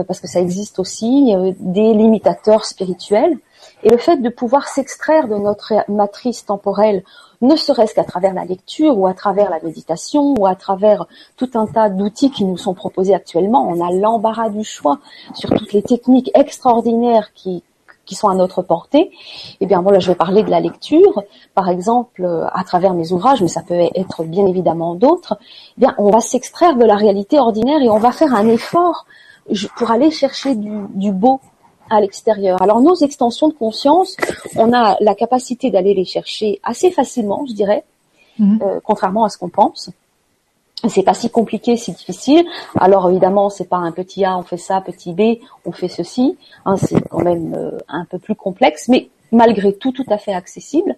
parce 0.01 0.19
que 0.19 0.27
ça 0.27 0.39
existe 0.39 0.79
aussi, 0.79 1.35
euh, 1.35 1.51
des 1.59 1.93
limitateurs 1.93 2.65
spirituels. 2.65 3.37
Et 3.83 3.89
le 3.89 3.97
fait 3.97 4.17
de 4.17 4.29
pouvoir 4.29 4.67
s'extraire 4.67 5.27
de 5.27 5.35
notre 5.35 5.73
matrice 5.89 6.45
temporelle, 6.45 7.03
ne 7.41 7.55
serait-ce 7.55 7.93
qu'à 7.93 8.03
travers 8.03 8.33
la 8.33 8.45
lecture 8.45 8.97
ou 8.97 9.05
à 9.05 9.13
travers 9.13 9.49
la 9.49 9.59
méditation 9.59 10.33
ou 10.37 10.45
à 10.47 10.55
travers 10.55 11.05
tout 11.37 11.49
un 11.55 11.67
tas 11.67 11.89
d'outils 11.89 12.31
qui 12.31 12.45
nous 12.45 12.57
sont 12.57 12.73
proposés 12.73 13.13
actuellement, 13.13 13.67
on 13.67 13.85
a 13.85 13.91
l'embarras 13.91 14.49
du 14.49 14.63
choix 14.63 14.99
sur 15.33 15.49
toutes 15.49 15.73
les 15.73 15.83
techniques 15.83 16.31
extraordinaires 16.33 17.31
qui 17.33 17.63
qui 18.05 18.15
sont 18.15 18.27
à 18.27 18.35
notre 18.35 18.61
portée. 18.61 19.11
Eh 19.61 19.65
bien, 19.65 19.81
voilà, 19.81 19.99
je 19.99 20.09
vais 20.09 20.15
parler 20.15 20.43
de 20.43 20.49
la 20.49 20.59
lecture, 20.59 21.23
par 21.55 21.69
exemple, 21.69 22.23
euh, 22.23 22.45
à 22.51 22.63
travers 22.63 22.93
mes 22.93 23.11
ouvrages, 23.11 23.41
mais 23.41 23.47
ça 23.47 23.61
peut 23.61 23.79
être 23.95 24.23
bien 24.23 24.45
évidemment 24.45 24.95
d'autres. 24.95 25.37
Eh 25.77 25.81
bien, 25.81 25.95
on 25.97 26.09
va 26.09 26.19
s'extraire 26.19 26.75
de 26.75 26.83
la 26.83 26.95
réalité 26.95 27.39
ordinaire 27.39 27.81
et 27.81 27.89
on 27.89 27.99
va 27.99 28.11
faire 28.11 28.33
un 28.33 28.47
effort 28.47 29.05
pour 29.77 29.91
aller 29.91 30.11
chercher 30.11 30.55
du, 30.55 30.71
du 30.89 31.11
beau 31.11 31.39
à 31.89 31.99
l'extérieur. 31.99 32.61
Alors, 32.61 32.81
nos 32.81 32.95
extensions 32.95 33.49
de 33.49 33.53
conscience, 33.53 34.15
on 34.55 34.73
a 34.73 34.97
la 35.01 35.15
capacité 35.15 35.69
d'aller 35.69 35.93
les 35.93 36.05
chercher 36.05 36.59
assez 36.63 36.91
facilement, 36.91 37.45
je 37.47 37.53
dirais, 37.53 37.83
mmh. 38.39 38.59
euh, 38.61 38.79
contrairement 38.83 39.25
à 39.25 39.29
ce 39.29 39.37
qu'on 39.37 39.49
pense 39.49 39.91
c'est 40.89 41.03
pas 41.03 41.13
si 41.13 41.29
compliqué, 41.29 41.77
si 41.77 41.91
difficile. 41.91 42.45
Alors 42.75 43.09
évidemment, 43.09 43.49
c'est 43.49 43.69
pas 43.69 43.77
un 43.77 43.91
petit 43.91 44.25
A, 44.25 44.37
on 44.37 44.43
fait 44.43 44.57
ça, 44.57 44.81
petit 44.81 45.13
B, 45.13 45.39
on 45.65 45.71
fait 45.71 45.87
ceci. 45.87 46.37
Hein, 46.65 46.77
c'est 46.77 47.01
quand 47.09 47.23
même 47.23 47.53
euh, 47.55 47.77
un 47.87 48.05
peu 48.05 48.19
plus 48.19 48.35
complexe, 48.35 48.89
mais 48.89 49.09
malgré 49.31 49.73
tout, 49.73 49.91
tout 49.91 50.05
à 50.09 50.17
fait 50.17 50.33
accessible. 50.33 50.95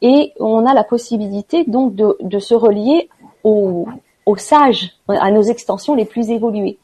Et 0.00 0.32
on 0.38 0.66
a 0.66 0.74
la 0.74 0.84
possibilité 0.84 1.64
donc 1.64 1.94
de, 1.94 2.16
de 2.20 2.38
se 2.38 2.54
relier 2.54 3.08
aux, 3.44 3.86
aux, 4.26 4.36
sages, 4.36 4.92
à 5.08 5.30
nos 5.30 5.42
extensions 5.42 5.94
les 5.94 6.04
plus 6.04 6.30
évoluées. 6.30 6.78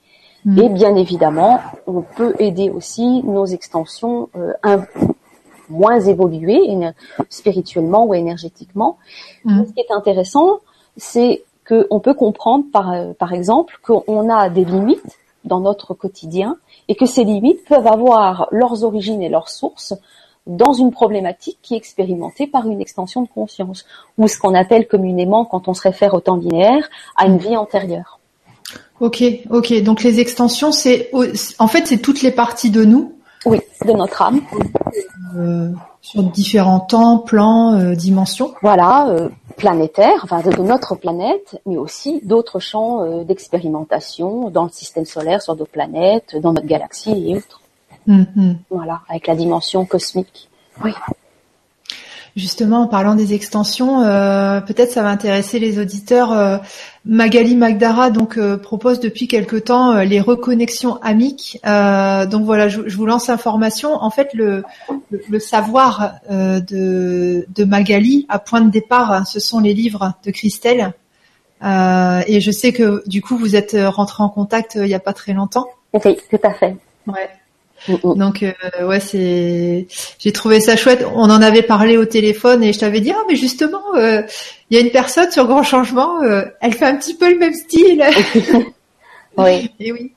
Mmh. 0.45 0.59
Et 0.59 0.68
bien 0.68 0.95
évidemment, 0.97 1.61
on 1.87 2.02
peut 2.02 2.35
aider 2.38 2.71
aussi 2.71 3.23
nos 3.25 3.47
extensions 3.47 4.28
euh, 4.37 4.52
un, 4.62 4.85
moins 5.68 6.00
évoluées, 6.00 6.61
spirituellement 7.28 8.07
ou 8.07 8.14
énergétiquement. 8.14 8.99
Mmh. 9.45 9.64
Ce 9.66 9.73
qui 9.73 9.80
est 9.80 9.92
intéressant, 9.92 10.61
c'est 10.97 11.45
qu'on 11.66 12.00
peut 12.00 12.14
comprendre, 12.14 12.64
par, 12.73 12.92
euh, 12.92 13.12
par 13.12 13.33
exemple, 13.33 13.78
qu'on 13.83 14.30
a 14.30 14.49
des 14.49 14.64
limites 14.64 15.18
dans 15.45 15.61
notre 15.61 15.95
quotidien 15.95 16.57
et 16.88 16.95
que 16.95 17.07
ces 17.07 17.25
limites 17.25 17.64
peuvent 17.66 17.87
avoir 17.87 18.49
leurs 18.50 18.85
origines 18.85 19.23
et 19.23 19.28
leurs 19.28 19.49
sources 19.49 19.95
dans 20.47 20.73
une 20.73 20.90
problématique 20.90 21.59
qui 21.62 21.75
est 21.75 21.76
expérimentée 21.76 22.47
par 22.47 22.66
une 22.66 22.80
extension 22.80 23.23
de 23.23 23.28
conscience, 23.28 23.85
ou 24.16 24.26
ce 24.28 24.38
qu'on 24.38 24.54
appelle 24.54 24.88
communément, 24.88 25.45
quand 25.45 25.68
on 25.68 25.75
se 25.75 25.83
réfère 25.83 26.14
au 26.14 26.21
temps 26.21 26.37
linéaire, 26.37 26.88
à 27.16 27.26
une 27.26 27.37
vie 27.37 27.57
antérieure. 27.57 28.17
Ok, 29.00 29.23
ok. 29.50 29.83
Donc 29.83 30.02
les 30.02 30.21
extensions, 30.21 30.73
c'est 30.73 31.11
en 31.59 31.69
fait 31.69 31.87
c'est 31.87 31.99
toutes 31.99 32.23
les 32.23 32.31
parties 32.31 32.71
de 32.71 32.85
nous? 32.85 33.14
Oui, 33.47 33.61
de 33.85 33.93
notre 33.93 34.23
âme. 34.23 34.40
Euh, 35.37 35.71
sur 36.00 36.23
différents 36.23 36.81
temps, 36.81 37.19
plans, 37.19 37.75
euh, 37.75 37.95
dimensions? 37.95 38.55
Voilà, 38.62 39.09
euh, 39.09 39.28
planétaire, 39.57 40.21
enfin 40.25 40.40
de, 40.40 40.62
notre 40.62 40.97
planète, 40.97 41.61
mais 41.67 41.76
aussi 41.76 42.21
d'autres 42.25 42.61
champs 42.61 43.23
d'expérimentation 43.25 44.50
dans 44.50 44.64
le 44.64 44.71
système 44.71 45.05
solaire, 45.05 45.43
sur 45.43 45.55
d'autres 45.55 45.71
planètes, 45.71 46.37
dans 46.40 46.52
notre 46.52 46.67
galaxie 46.67 47.31
et 47.31 47.37
autres. 47.37 47.61
Mm-hmm. 48.09 48.57
Voilà, 48.71 49.00
avec 49.09 49.26
la 49.26 49.37
dimension 49.37 49.85
cosmique. 49.85 50.49
Oui. 50.85 50.93
Justement, 52.38 52.83
en 52.83 52.87
parlant 52.87 53.16
des 53.16 53.35
extensions, 53.35 54.04
euh, 54.04 54.61
peut-être 54.61 54.92
ça 54.92 55.02
va 55.02 55.09
intéresser 55.09 55.59
les 55.59 55.80
auditeurs. 55.80 56.30
Euh, 56.30 56.59
Magali 57.04 57.57
Magdara 57.57 58.11
donc 58.11 58.38
euh, 58.38 58.57
propose 58.57 59.00
depuis 59.00 59.26
quelque 59.26 59.57
temps 59.57 59.95
les 60.02 60.21
reconnexions 60.21 60.99
amiques. 61.02 61.59
donc 61.64 62.45
voilà, 62.45 62.68
je, 62.68 62.97
vous 62.97 63.07
lance 63.07 63.28
information. 63.28 63.92
En 63.95 64.11
fait, 64.11 64.35
le, 64.35 64.62
le, 65.28 65.40
savoir 65.40 66.12
de, 66.30 67.45
de, 67.49 67.64
Magali 67.64 68.25
à 68.28 68.38
point 68.38 68.61
de 68.61 68.71
départ, 68.71 69.11
hein, 69.11 69.25
ce 69.25 69.40
sont 69.40 69.59
les 69.59 69.75
livres 69.75 70.12
de 70.25 70.30
Christelle. 70.30 70.92
et 71.61 72.40
je 72.40 72.50
sais 72.52 72.73
que 72.73 73.02
du 73.09 73.21
coup, 73.21 73.37
vous 73.37 73.57
êtes 73.57 73.76
rentré 73.76 74.23
en 74.23 74.28
contact 74.28 74.76
il 74.76 74.85
n'y 74.85 74.95
a 74.95 75.00
pas 75.00 75.12
très 75.12 75.33
longtemps. 75.33 75.66
Oui, 75.92 76.16
tout 76.30 76.40
à 76.45 76.54
fait. 76.54 76.76
Ouais. 77.09 77.30
Mm, 77.87 77.94
mm. 78.02 78.18
Donc 78.18 78.42
euh, 78.42 78.87
ouais, 78.87 79.00
c'est 79.00 79.87
j'ai 80.18 80.32
trouvé 80.32 80.61
ça 80.61 80.76
chouette. 80.76 81.04
On 81.14 81.30
en 81.30 81.42
avait 81.42 81.62
parlé 81.62 81.97
au 81.97 82.04
téléphone 82.04 82.62
et 82.62 82.73
je 82.73 82.78
t'avais 82.78 83.00
dit 83.00 83.12
ah 83.12 83.23
mais 83.28 83.37
justement 83.37 83.82
euh, 83.97 84.23
il 84.70 84.76
y 84.76 84.80
a 84.80 84.85
une 84.85 84.90
personne 84.90 85.30
sur 85.30 85.47
Grand 85.47 85.62
Changement, 85.62 86.23
euh, 86.23 86.44
elle 86.61 86.75
fait 86.75 86.87
un 86.87 86.97
petit 86.97 87.14
peu 87.14 87.30
le 87.30 87.38
même 87.38 87.54
style. 87.54 88.04
oui. 89.37 89.70
Et 89.78 89.92
oui. 89.92 90.12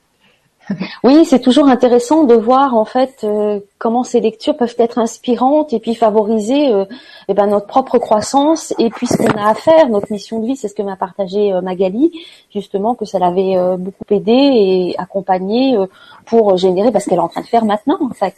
Oui, 1.04 1.25
c'est 1.25 1.40
toujours 1.40 1.68
intéressant 1.68 2.24
de 2.24 2.36
voir 2.36 2.75
en 2.75 2.86
fait 2.86 3.24
euh, 3.24 3.60
comment 3.78 4.04
ces 4.04 4.20
lectures 4.20 4.56
peuvent 4.56 4.75
être 4.78 4.98
inspirantes 4.98 5.74
et 5.74 5.80
puis 5.80 5.96
favoriser 5.96 6.72
euh, 6.72 6.86
eh 7.28 7.34
ben, 7.34 7.48
notre 7.48 7.68
propre 7.68 7.98
croissance 7.98 8.74
et 8.78 8.90
puis 8.90 9.08
ce 9.08 9.18
qu'on 9.18 9.38
a 9.38 9.50
à 9.50 9.54
faire, 9.54 9.90
notre 9.90 10.12
mission 10.12 10.40
de 10.40 10.48
vie, 10.48 10.56
c'est 10.56 10.68
ce 10.68 10.75
que 10.75 10.82
m'a 10.82 10.96
partagé 10.96 11.54
euh, 11.54 11.62
Magali, 11.62 12.12
justement 12.54 12.96
que 12.96 13.06
ça 13.06 13.20
l'avait 13.20 13.58
beaucoup 13.78 14.06
aidé 14.10 14.32
et 14.32 14.96
accompagné 14.98 15.78
pour 16.25 16.58
générer 16.58 16.92
parce 16.92 17.06
qu'elle 17.06 17.18
est 17.18 17.22
en 17.22 17.30
train 17.30 17.42
de 17.42 17.48
faire 17.48 17.66
maintenant 17.66 17.98
en 18.01 18.13
fait. 18.13 18.36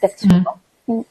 Mmh. 0.87 1.03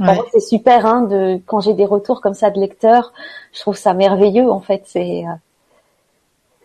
Mmh. 0.00 0.06
c'est 0.32 0.40
super 0.40 0.86
hein, 0.86 1.02
de 1.02 1.40
quand 1.46 1.60
j'ai 1.60 1.74
des 1.74 1.86
retours 1.86 2.20
comme 2.20 2.34
ça 2.34 2.50
de 2.50 2.60
lecteurs, 2.60 3.12
je 3.52 3.60
trouve 3.60 3.76
ça 3.76 3.94
merveilleux 3.94 4.50
en 4.50 4.60
fait. 4.60 4.82
C'est 4.86 5.24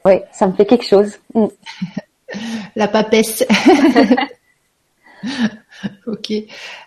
ouais, 0.05 0.25
ça 0.31 0.48
me 0.48 0.53
fait 0.53 0.65
quelque 0.65 0.86
chose. 0.86 1.19
Mmh. 1.33 1.45
la 2.75 2.87
papesse. 2.87 3.45
ok. 6.07 6.31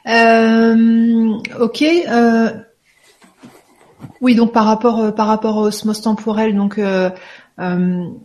Euh, 0.09 1.33
ok. 1.61 1.83
Euh, 1.83 2.51
oui, 4.21 4.35
donc 4.35 4.53
par 4.53 4.65
rapport 4.65 5.01
euh, 5.01 5.11
par 5.11 5.27
rapport 5.27 5.57
au 5.57 5.67
osmose 5.67 6.01
temporel, 6.01 6.55
donc 6.55 6.81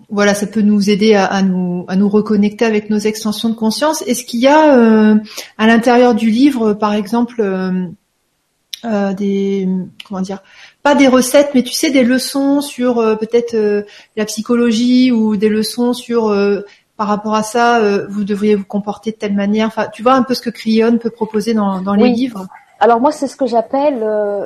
voilà, 0.10 0.34
ça 0.34 0.48
peut 0.48 0.62
nous 0.62 0.90
aider 0.90 1.16
à, 1.16 1.42
nous 1.42 1.86
à 1.88 1.96
nous 1.96 2.10
reconnecter 2.10 2.66
avec 2.66 2.90
nos 2.90 3.00
extensions 3.00 3.50
de 3.50 3.56
conscience. 3.56 4.02
Est-ce 4.04 4.26
qu'il 4.26 4.42
y 4.42 4.48
a 4.48 5.16
à 5.58 5.68
l'intérieur 5.68 6.16
du 6.16 6.30
livre, 6.30 6.74
par 6.74 6.94
exemple, 6.94 7.44
des 9.18 9.68
comment 10.08 10.22
dire 10.22 10.40
pas 10.84 10.96
des 10.96 11.08
recettes, 11.08 11.52
mais 11.54 11.64
tu 11.64 11.74
sais 11.74 11.92
des 11.92 12.04
leçons 12.04 12.62
sur 12.62 12.96
peut-être 13.20 13.86
la 14.18 14.26
psychologie 14.26 15.12
ou 15.12 15.38
des 15.38 15.50
leçons 15.50 15.94
sur 15.94 16.34
par 17.02 17.08
rapport 17.08 17.34
à 17.34 17.42
ça, 17.42 17.80
euh, 17.80 18.06
vous 18.12 18.24
devriez 18.24 18.54
vous 18.54 18.64
comporter 18.64 19.10
de 19.10 19.16
telle 19.16 19.34
manière. 19.34 19.66
Enfin, 19.66 19.88
tu 19.92 20.04
vois 20.04 20.14
un 20.14 20.22
peu 20.22 20.36
ce 20.36 20.42
que 20.44 20.52
Cryon 20.52 21.00
peut 21.00 21.10
proposer 21.10 21.56
dans, 21.56 21.96
les 21.96 22.10
livres. 22.10 22.46
Alors 22.80 23.02
moi, 23.02 23.12
c'est 23.12 23.26
ce 23.26 23.36
que 23.36 23.48
j'appelle 23.48 24.02
euh, 24.04 24.46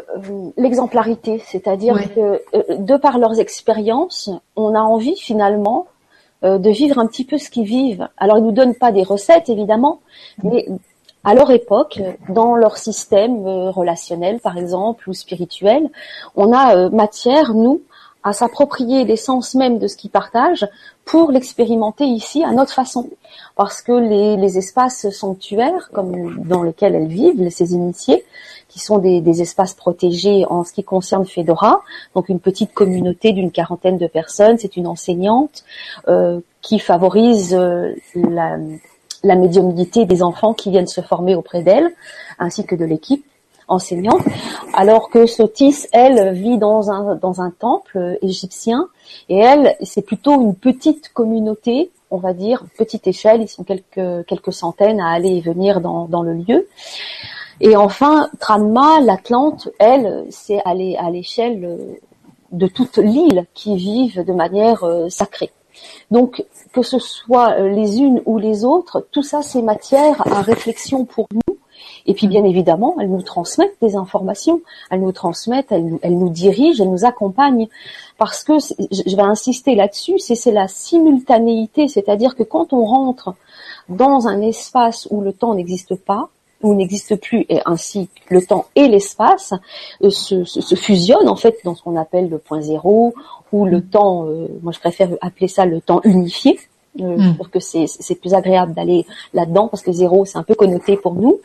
l'exemplarité, 0.56 1.44
c'est-à-dire 1.46 2.00
que 2.16 2.42
euh, 2.56 2.78
de 2.80 2.96
par 2.96 3.18
leurs 3.18 3.42
expériences, 3.42 4.30
on 4.56 4.74
a 4.74 4.80
envie 4.80 5.18
finalement 5.18 5.88
de 6.44 6.70
vivre 6.70 6.98
un 6.98 7.08
petit 7.08 7.26
peu 7.26 7.38
ce 7.38 7.50
qu'ils 7.50 7.66
vivent. 7.66 8.08
Alors 8.16 8.38
ils 8.38 8.44
nous 8.46 8.54
donnent 8.54 8.76
pas 8.76 8.94
des 8.94 9.04
recettes 9.04 9.50
évidemment, 9.50 10.00
mais 10.44 10.66
à 11.26 11.34
leur 11.34 11.52
époque, 11.52 12.00
dans 12.30 12.56
leur 12.56 12.78
système 12.78 13.46
relationnel 13.46 14.40
par 14.40 14.58
exemple 14.58 15.10
ou 15.10 15.14
spirituel, 15.14 15.90
on 16.38 16.54
a 16.54 16.90
matière 16.90 17.54
nous 17.54 17.82
à 18.26 18.34
s'approprier 18.34 19.06
l'essence 19.06 19.54
même 19.54 19.78
de 19.78 19.88
ce 19.88 19.96
qu'ils 19.96 20.10
partagent 20.10 20.68
pour 21.06 21.32
l'expérimenter 21.32 22.06
ici 22.06 22.44
à 22.44 22.52
notre 22.52 22.74
façon. 22.74 23.08
Parce 23.56 23.84
que 23.84 23.92
les, 23.92 24.58
espaces 24.58 25.10
sanctuaires, 25.12 25.92
comme 25.94 26.44
dans 26.44 26.64
lesquels 26.64 26.96
elles 26.96 27.08
vivent, 27.08 27.48
ces 27.52 27.74
initiés, 27.74 28.26
qui 28.68 28.80
sont 28.80 28.98
des, 28.98 29.22
des, 29.22 29.44
espaces 29.44 29.76
protégés 29.76 30.44
en 30.50 30.64
ce 30.64 30.74
qui 30.74 30.84
concerne 30.84 31.26
Fedora, 31.26 31.82
donc 32.16 32.28
une 32.28 32.40
petite 32.40 32.74
communauté 32.74 33.32
d'une 33.32 33.52
quarantaine 33.52 34.00
de 34.00 34.08
personnes, 34.08 34.58
c'est 34.58 34.76
une 34.76 34.88
enseignante 34.88 35.64
euh, 36.08 36.40
qui 36.62 36.80
favorise 36.80 37.54
euh, 37.54 37.94
la, 38.16 38.58
la 39.24 39.36
médiumnité 39.36 40.06
des 40.06 40.24
enfants 40.24 40.56
qui 40.56 40.72
viennent 40.72 40.88
se 40.88 41.02
former 41.02 41.36
auprès 41.36 41.62
d'elle, 41.62 41.94
ainsi 42.40 42.66
que 42.66 42.76
de 42.76 42.86
l'équipe 42.86 43.24
enseignante, 43.68 44.22
alors 44.74 45.10
que 45.10 45.26
Sotis, 45.26 45.88
elle, 45.92 46.34
vit 46.34 46.58
dans 46.58 46.92
un, 46.92 47.16
dans 47.16 47.42
un 47.42 47.52
temple 47.52 48.18
égyptien, 48.22 48.88
et 49.30 49.38
elle, 49.38 49.76
c'est 49.82 50.02
plutôt 50.02 50.40
une 50.42 50.56
petite 50.56 51.12
communauté, 51.14 51.92
on 52.12 52.18
va 52.18 52.34
dire, 52.34 52.64
petite 52.78 53.08
échelle, 53.08 53.42
ils 53.42 53.48
sont 53.48 53.64
quelques, 53.64 54.26
quelques 54.28 54.54
centaines 54.54 55.00
à 55.00 55.10
aller 55.10 55.38
et 55.38 55.42
venir 55.42 55.82
dans, 55.82 56.06
dans 56.06 56.22
le 56.22 56.34
lieu. 56.34 56.68
Et 57.62 57.76
enfin, 57.76 58.30
Tranma, 58.40 59.00
l'Atlante, 59.02 59.70
elle, 59.80 60.26
c'est 60.30 60.62
à 60.66 60.74
l'échelle 60.74 62.00
de 62.52 62.68
toute 62.68 62.98
l'île 62.98 63.46
qui 63.54 63.76
vivent 63.76 64.24
de 64.24 64.34
manière 64.34 64.84
euh, 64.84 65.10
sacrée. 65.10 65.52
Donc, 66.10 66.46
que 66.74 66.82
ce 66.82 67.00
soit 67.00 67.60
euh, 67.60 67.70
les 67.70 68.00
unes 68.00 68.22
ou 68.26 68.38
les 68.38 68.64
autres, 68.64 69.06
tout 69.12 69.24
ça, 69.24 69.42
c'est 69.42 69.62
matière 69.62 70.26
à 70.32 70.42
réflexion 70.42 71.06
pour 71.06 71.28
nous 71.34 71.45
et 72.06 72.14
puis 72.14 72.28
bien 72.28 72.44
évidemment, 72.44 72.96
elles 73.00 73.10
nous 73.10 73.22
transmettent 73.22 73.78
des 73.82 73.96
informations, 73.96 74.62
elles 74.92 75.02
nous 75.02 75.12
transmettent, 75.12 75.72
elles 75.72 76.18
nous, 76.18 76.30
dirigent, 76.30 76.84
elles 76.84 76.92
nous 76.92 77.06
accompagnent. 77.06 77.68
Parce 78.18 78.44
que, 78.44 78.54
je 78.60 79.16
vais 79.16 79.22
insister 79.22 79.76
là-dessus, 79.76 80.20
c'est 80.20 80.52
la 80.52 80.68
simultanéité, 80.68 81.88
c'est-à-dire 81.88 82.36
que 82.36 82.44
quand 82.44 82.74
on 82.74 82.86
rentre 82.86 83.34
dans 83.90 84.28
un 84.28 84.42
espace 84.42 85.08
où 85.12 85.22
le 85.22 85.34
temps 85.34 85.56
n'existe 85.56 85.96
pas, 85.96 86.30
où 86.62 86.74
n'existe 86.74 87.18
plus, 87.18 87.46
et 87.50 87.60
ainsi 87.66 88.10
le 88.30 88.44
temps 88.44 88.66
et 88.76 88.88
l'espace 88.88 89.54
euh, 90.02 90.10
se, 90.10 90.46
se, 90.46 90.76
fusionnent 90.76 91.28
en 91.30 91.36
fait 91.36 91.58
dans 91.64 91.76
ce 91.76 91.84
qu'on 91.84 91.98
appelle 91.98 92.30
le 92.30 92.38
point 92.38 92.62
zéro, 92.62 93.14
ou 93.52 93.66
le 93.66 93.84
temps, 93.84 94.26
euh, 94.26 94.48
moi 94.64 94.72
je 94.72 94.80
préfère 94.80 95.10
appeler 95.22 95.48
ça 95.48 95.66
le 95.66 95.82
temps 95.82 96.02
unifié, 96.04 96.58
Euh, 97.02 97.18
mm. 97.18 97.38
que 97.52 97.60
c'est 97.60 98.16
plus 98.16 98.34
agréable 98.34 98.74
d'aller 98.74 99.06
là-dedans 99.34 99.68
parce 99.68 99.84
que 99.84 99.92
zéro 99.92 100.24
c'est 100.24 100.38
un 100.38 100.44
peu 100.44 100.56
connoté 100.56 100.96
pour 100.96 101.16
nous. 101.16 101.42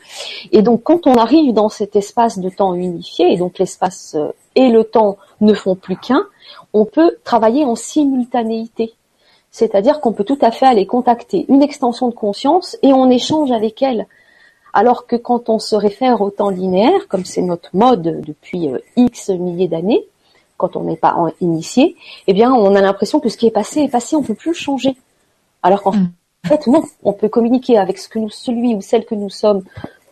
Et 0.53 0.61
donc 0.61 0.83
quand 0.83 1.07
on 1.07 1.15
arrive 1.15 1.53
dans 1.53 1.67
cet 1.67 1.97
espace 1.97 2.39
de 2.39 2.49
temps 2.49 2.73
unifié, 2.73 3.33
et 3.33 3.37
donc 3.37 3.59
l'espace 3.59 4.15
euh, 4.15 4.31
et 4.55 4.69
le 4.69 4.85
temps 4.85 5.17
ne 5.41 5.53
font 5.53 5.75
plus 5.75 5.97
qu'un, 5.97 6.25
on 6.73 6.85
peut 6.85 7.17
travailler 7.25 7.65
en 7.65 7.75
simultanéité. 7.75 8.93
C'est-à-dire 9.51 9.99
qu'on 9.99 10.13
peut 10.13 10.23
tout 10.23 10.39
à 10.41 10.51
fait 10.51 10.65
aller 10.65 10.85
contacter 10.85 11.45
une 11.49 11.61
extension 11.61 12.07
de 12.07 12.15
conscience 12.15 12.77
et 12.81 12.93
on 12.93 13.09
échange 13.09 13.51
avec 13.51 13.81
elle. 13.81 14.07
Alors 14.73 15.05
que 15.05 15.17
quand 15.17 15.49
on 15.49 15.59
se 15.59 15.75
réfère 15.75 16.21
au 16.21 16.29
temps 16.29 16.49
linéaire, 16.49 17.09
comme 17.09 17.25
c'est 17.25 17.41
notre 17.41 17.75
mode 17.75 18.21
depuis 18.25 18.69
euh, 18.69 18.79
X 18.95 19.29
milliers 19.29 19.67
d'années, 19.67 20.05
quand 20.55 20.77
on 20.77 20.83
n'est 20.83 20.95
pas 20.95 21.17
initié, 21.41 21.97
eh 22.27 22.33
bien, 22.33 22.53
on 22.53 22.75
a 22.75 22.81
l'impression 22.81 23.19
que 23.19 23.27
ce 23.27 23.35
qui 23.35 23.47
est 23.47 23.51
passé 23.51 23.81
est 23.81 23.89
passé, 23.89 24.15
on 24.15 24.21
peut 24.21 24.35
plus 24.35 24.51
le 24.51 24.55
changer. 24.55 24.95
Alors 25.63 25.81
qu'en 25.81 25.93
mm. 25.93 26.11
fait, 26.45 26.67
non, 26.67 26.83
on 27.03 27.13
peut 27.13 27.29
communiquer 27.29 27.77
avec 27.77 27.97
ce 27.97 28.07
que 28.07 28.19
nous, 28.19 28.29
celui 28.29 28.75
ou 28.75 28.81
celle 28.81 29.05
que 29.05 29.15
nous 29.15 29.29
sommes 29.29 29.63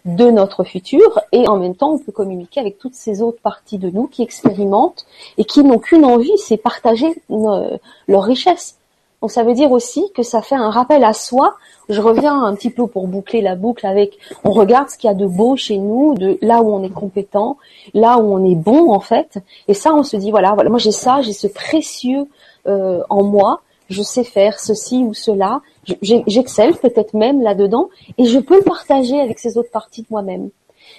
de 0.06 0.30
notre 0.30 0.64
futur 0.64 1.20
et 1.32 1.48
en 1.48 1.58
même 1.58 1.76
temps, 1.76 1.92
on 1.92 2.00
peut 2.00 2.12
communiquer 2.12 2.60
avec 2.60 2.78
toutes 2.78 2.96
ces 2.96 3.22
autres 3.22 3.42
parties 3.42 3.78
de 3.78 3.90
nous 3.90 4.08
qui 4.08 4.22
expérimentent 4.22 5.06
et 5.38 5.44
qui 5.44 5.64
n'ont 5.64 5.80
qu'une 5.80 6.06
envie, 6.06 6.38
c'est 6.38 6.58
partager 6.58 7.22
leur 7.30 8.24
richesse. 8.24 8.78
Donc 9.22 9.32
ça 9.32 9.44
veut 9.44 9.54
dire 9.54 9.72
aussi 9.72 10.12
que 10.16 10.24
ça 10.24 10.42
fait 10.42 10.56
un 10.56 10.70
rappel 10.70 11.04
à 11.04 11.14
soi. 11.14 11.56
Je 11.90 12.00
reviens 12.02 12.42
un 12.44 12.56
petit 12.56 12.70
peu 12.70 12.88
pour 12.88 13.08
boucler 13.08 13.42
la 13.42 13.56
boucle 13.56 13.86
avec, 13.86 14.18
on 14.46 14.52
regarde 14.52 14.90
ce 14.90 14.98
qu'il 14.98 15.10
y 15.10 15.12
a 15.12 15.16
de 15.16 15.26
beau 15.26 15.58
chez 15.58 15.78
nous, 15.78 16.16
de 16.16 16.38
là 16.42 16.62
où 16.62 16.72
on 16.74 16.84
est 16.84 16.94
compétent, 16.94 17.58
là 17.94 18.18
où 18.18 18.34
on 18.34 18.50
est 18.50 18.56
bon 18.56 18.92
en 18.92 19.02
fait. 19.02 19.40
Et 19.68 19.74
ça, 19.74 19.94
on 19.94 20.04
se 20.04 20.16
dit 20.16 20.32
voilà, 20.32 20.54
voilà, 20.54 20.70
moi 20.70 20.80
j'ai 20.80 20.92
ça, 20.92 21.22
j'ai 21.22 21.34
ce 21.34 21.48
précieux 21.48 22.28
euh, 22.68 23.02
en 23.10 23.24
moi. 23.24 23.62
Je 23.90 24.02
sais 24.02 24.24
faire 24.24 24.60
ceci 24.60 25.04
ou 25.04 25.14
cela. 25.14 25.62
J'excelle 26.02 26.76
peut-être 26.76 27.14
même 27.14 27.42
là-dedans 27.42 27.90
et 28.18 28.26
je 28.26 28.40
peux 28.40 28.58
le 28.58 28.64
partager 28.64 29.20
avec 29.20 29.40
ces 29.40 29.58
autres 29.58 29.72
parties 29.72 30.04
de 30.04 30.08
moi-même. 30.10 30.50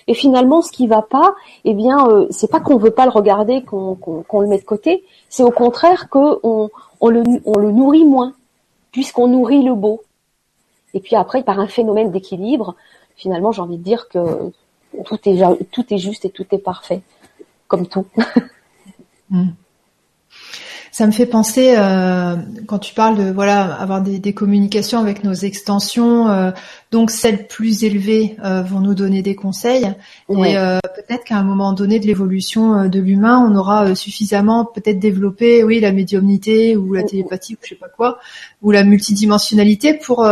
Et 0.06 0.14
finalement, 0.14 0.62
ce 0.62 0.72
qui 0.72 0.86
va 0.86 1.02
pas, 1.02 1.34
eh 1.64 1.74
bien, 1.74 2.06
euh, 2.08 2.26
c'est 2.30 2.50
pas 2.50 2.60
qu'on 2.60 2.76
veut 2.76 2.90
pas 2.90 3.04
le 3.04 3.10
regarder, 3.10 3.62
qu'on 3.62 4.40
le 4.40 4.46
met 4.46 4.58
de 4.58 4.64
côté. 4.64 5.04
C'est 5.28 5.42
au 5.42 5.50
contraire 5.50 6.08
qu'on 6.08 6.70
on 7.00 7.08
le, 7.08 7.22
on 7.44 7.58
le 7.58 7.70
nourrit 7.70 8.04
moins, 8.04 8.34
puisqu'on 8.92 9.28
nourrit 9.28 9.62
le 9.62 9.74
beau. 9.74 10.02
Et 10.94 11.00
puis 11.00 11.16
après, 11.16 11.42
par 11.42 11.60
un 11.60 11.68
phénomène 11.68 12.10
d'équilibre, 12.10 12.74
finalement, 13.16 13.52
j'ai 13.52 13.62
envie 13.62 13.78
de 13.78 13.82
dire 13.82 14.08
que 14.08 14.52
tout 15.04 15.18
est, 15.28 15.70
tout 15.70 15.84
est 15.94 15.98
juste 15.98 16.24
et 16.24 16.30
tout 16.30 16.46
est 16.50 16.58
parfait, 16.58 17.02
comme 17.68 17.86
tout. 17.86 18.06
Hmm. 19.32 19.50
Ça 20.92 21.06
me 21.06 21.12
fait 21.12 21.26
penser 21.26 21.74
euh, 21.76 22.36
quand 22.66 22.78
tu 22.78 22.94
parles 22.94 23.16
de 23.16 23.30
voilà 23.30 23.74
avoir 23.74 24.02
des, 24.02 24.18
des 24.18 24.32
communications 24.32 24.98
avec 24.98 25.24
nos 25.24 25.34
extensions. 25.34 26.28
Euh, 26.28 26.50
donc 26.90 27.12
celles 27.12 27.46
plus 27.46 27.84
élevées 27.84 28.36
euh, 28.44 28.62
vont 28.62 28.80
nous 28.80 28.94
donner 28.94 29.22
des 29.22 29.36
conseils 29.36 29.92
et 30.28 30.58
euh, 30.58 30.78
peut-être 30.96 31.24
qu'à 31.24 31.36
un 31.36 31.44
moment 31.44 31.72
donné 31.72 32.00
de 32.00 32.06
l'évolution 32.06 32.74
euh, 32.74 32.88
de 32.88 32.98
l'humain, 32.98 33.46
on 33.48 33.54
aura 33.54 33.94
suffisamment 33.94 34.64
peut-être 34.64 34.98
développé 34.98 35.62
oui 35.62 35.78
la 35.78 35.92
médiumnité 35.92 36.76
ou 36.76 36.94
la 36.94 37.04
télépathie 37.04 37.54
ou 37.54 37.58
je 37.62 37.68
sais 37.70 37.74
pas 37.76 37.88
quoi 37.88 38.18
ou 38.62 38.72
la 38.72 38.82
multidimensionnalité 38.82 39.94
pour 39.94 40.28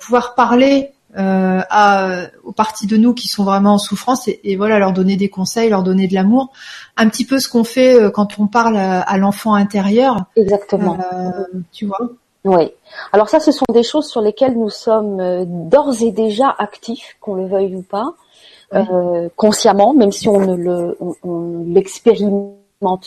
pouvoir 0.00 0.34
parler 0.34 0.90
euh, 1.18 1.60
à, 1.70 2.26
aux 2.44 2.52
parties 2.52 2.86
de 2.86 2.96
nous 2.96 3.14
qui 3.14 3.26
sont 3.26 3.42
vraiment 3.42 3.74
en 3.74 3.78
souffrance 3.78 4.28
et, 4.28 4.54
voilà 4.54 4.78
leur 4.78 4.92
donner 4.92 5.16
des 5.16 5.28
conseils, 5.28 5.68
leur 5.68 5.82
donner 5.82 6.06
de 6.06 6.14
l'amour, 6.14 6.52
un 6.96 7.08
petit 7.08 7.24
peu 7.24 7.40
ce 7.40 7.48
qu'on 7.48 7.64
fait 7.64 8.00
euh, 8.00 8.10
quand 8.10 8.38
on 8.38 8.46
parle 8.46 8.76
à, 8.76 9.18
l'enfant 9.18 9.54
intérieur. 9.54 10.26
Exactement. 10.36 10.98
Euh, 11.12 11.30
tu 11.72 11.86
vois. 11.86 11.98
Oui. 12.44 12.70
Alors 13.12 13.28
ça, 13.28 13.40
ce 13.40 13.50
sont 13.50 13.64
des 13.74 13.82
choses 13.82 14.06
sur 14.06 14.20
lesquelles 14.20 14.56
nous 14.56 14.70
sommes 14.70 15.44
d'ores 15.68 16.00
et 16.00 16.12
déjà 16.12 16.54
actifs, 16.58 17.16
qu'on 17.20 17.34
le 17.34 17.46
veuille 17.46 17.74
ou 17.74 17.82
pas, 17.82 18.14
consciemment, 19.34 19.92
même 19.94 20.12
si 20.12 20.28
on 20.28 20.38
ne 20.38 20.54
le, 20.54 20.96
on, 21.00 21.64
l'expérimente 21.66 22.54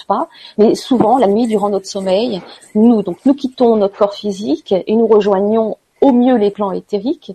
pas, 0.07 0.27
mais 0.57 0.75
souvent 0.75 1.17
la 1.17 1.27
nuit 1.27 1.47
durant 1.47 1.69
notre 1.69 1.87
sommeil, 1.87 2.41
nous 2.75 3.01
donc 3.01 3.19
nous 3.25 3.33
quittons 3.33 3.77
notre 3.77 3.97
corps 3.97 4.13
physique 4.13 4.73
et 4.73 4.93
nous 4.93 5.07
rejoignons 5.07 5.77
au 6.01 6.11
mieux 6.11 6.35
les 6.35 6.51
plans 6.51 6.73
éthériques 6.73 7.31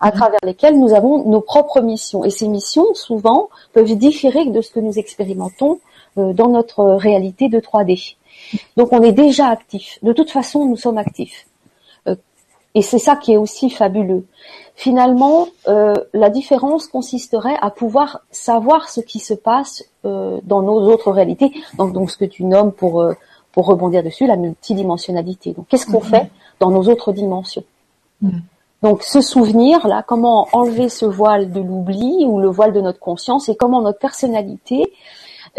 à 0.00 0.10
travers 0.12 0.40
lesquelles 0.42 0.78
nous 0.78 0.94
avons 0.94 1.28
nos 1.28 1.40
propres 1.40 1.80
missions. 1.80 2.24
Et 2.24 2.30
ces 2.30 2.48
missions, 2.48 2.94
souvent, 2.94 3.48
peuvent 3.72 3.96
différer 3.96 4.46
de 4.46 4.60
ce 4.60 4.70
que 4.70 4.80
nous 4.80 4.98
expérimentons 4.98 5.80
euh, 6.18 6.32
dans 6.32 6.48
notre 6.48 6.84
réalité 6.94 7.48
de 7.48 7.60
3D. 7.60 8.16
Donc 8.76 8.92
on 8.92 9.02
est 9.02 9.12
déjà 9.12 9.48
actif. 9.48 9.98
De 10.02 10.12
toute 10.12 10.30
façon, 10.30 10.66
nous 10.66 10.76
sommes 10.76 10.98
actifs. 10.98 11.46
Euh, 12.06 12.16
et 12.74 12.82
c'est 12.82 12.98
ça 12.98 13.16
qui 13.16 13.32
est 13.32 13.36
aussi 13.36 13.70
fabuleux. 13.70 14.26
Finalement, 14.74 15.48
euh, 15.68 15.94
la 16.12 16.28
différence 16.28 16.86
consisterait 16.86 17.56
à 17.62 17.70
pouvoir 17.70 18.20
savoir 18.30 18.90
ce 18.90 19.00
qui 19.00 19.18
se 19.18 19.34
passe 19.34 19.84
dans 20.04 20.62
nos 20.62 20.88
autres 20.92 21.10
réalités. 21.10 21.52
Donc, 21.78 21.92
donc 21.92 22.12
ce 22.12 22.16
que 22.16 22.24
tu 22.24 22.44
nommes 22.44 22.70
pour 22.70 23.04
pour 23.56 23.66
rebondir 23.66 24.04
dessus, 24.04 24.26
la 24.26 24.36
multidimensionnalité. 24.36 25.54
Donc 25.54 25.66
qu'est-ce 25.68 25.86
qu'on 25.86 26.00
mm-hmm. 26.00 26.10
fait 26.10 26.30
dans 26.60 26.70
nos 26.70 26.82
autres 26.90 27.10
dimensions? 27.12 27.64
Mm. 28.20 28.38
Donc 28.82 29.02
ce 29.02 29.20
souvenir 29.20 29.86
là, 29.86 30.04
comment 30.06 30.48
enlever 30.52 30.88
ce 30.88 31.06
voile 31.06 31.50
de 31.50 31.60
l'oubli 31.60 32.24
ou 32.26 32.40
le 32.40 32.48
voile 32.48 32.72
de 32.72 32.80
notre 32.80 32.98
conscience 32.98 33.48
et 33.48 33.56
comment 33.56 33.80
notre 33.80 33.98
personnalité, 33.98 34.92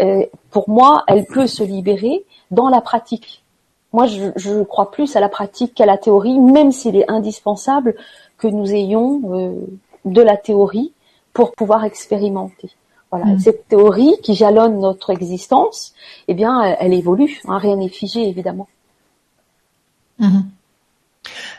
euh, 0.00 0.24
pour 0.50 0.68
moi, 0.68 1.04
elle 1.08 1.24
peut 1.24 1.46
se 1.46 1.62
libérer 1.64 2.24
dans 2.50 2.68
la 2.68 2.80
pratique. 2.80 3.42
Moi, 3.92 4.06
je, 4.06 4.62
crois 4.62 4.90
plus 4.90 5.16
à 5.16 5.20
la 5.20 5.28
pratique 5.28 5.74
qu'à 5.74 5.86
la 5.86 5.96
théorie, 5.96 6.38
même 6.38 6.72
s'il 6.72 6.94
est 6.96 7.10
indispensable 7.10 7.94
que 8.36 8.46
nous 8.46 8.72
ayons 8.72 9.22
euh, 9.34 9.66
de 10.04 10.22
la 10.22 10.36
théorie 10.36 10.92
pour 11.32 11.52
pouvoir 11.52 11.84
expérimenter. 11.84 12.70
Voilà, 13.10 13.26
mm. 13.26 13.40
cette 13.40 13.66
théorie 13.68 14.14
qui 14.22 14.34
jalonne 14.34 14.78
notre 14.78 15.10
existence, 15.10 15.94
eh 16.28 16.34
bien, 16.34 16.62
elle, 16.62 16.92
évolue. 16.92 17.40
Hein, 17.48 17.58
rien 17.58 17.76
n'est 17.76 17.88
figé, 17.88 18.28
évidemment. 18.28 18.68
Mm-hmm. 20.20 20.42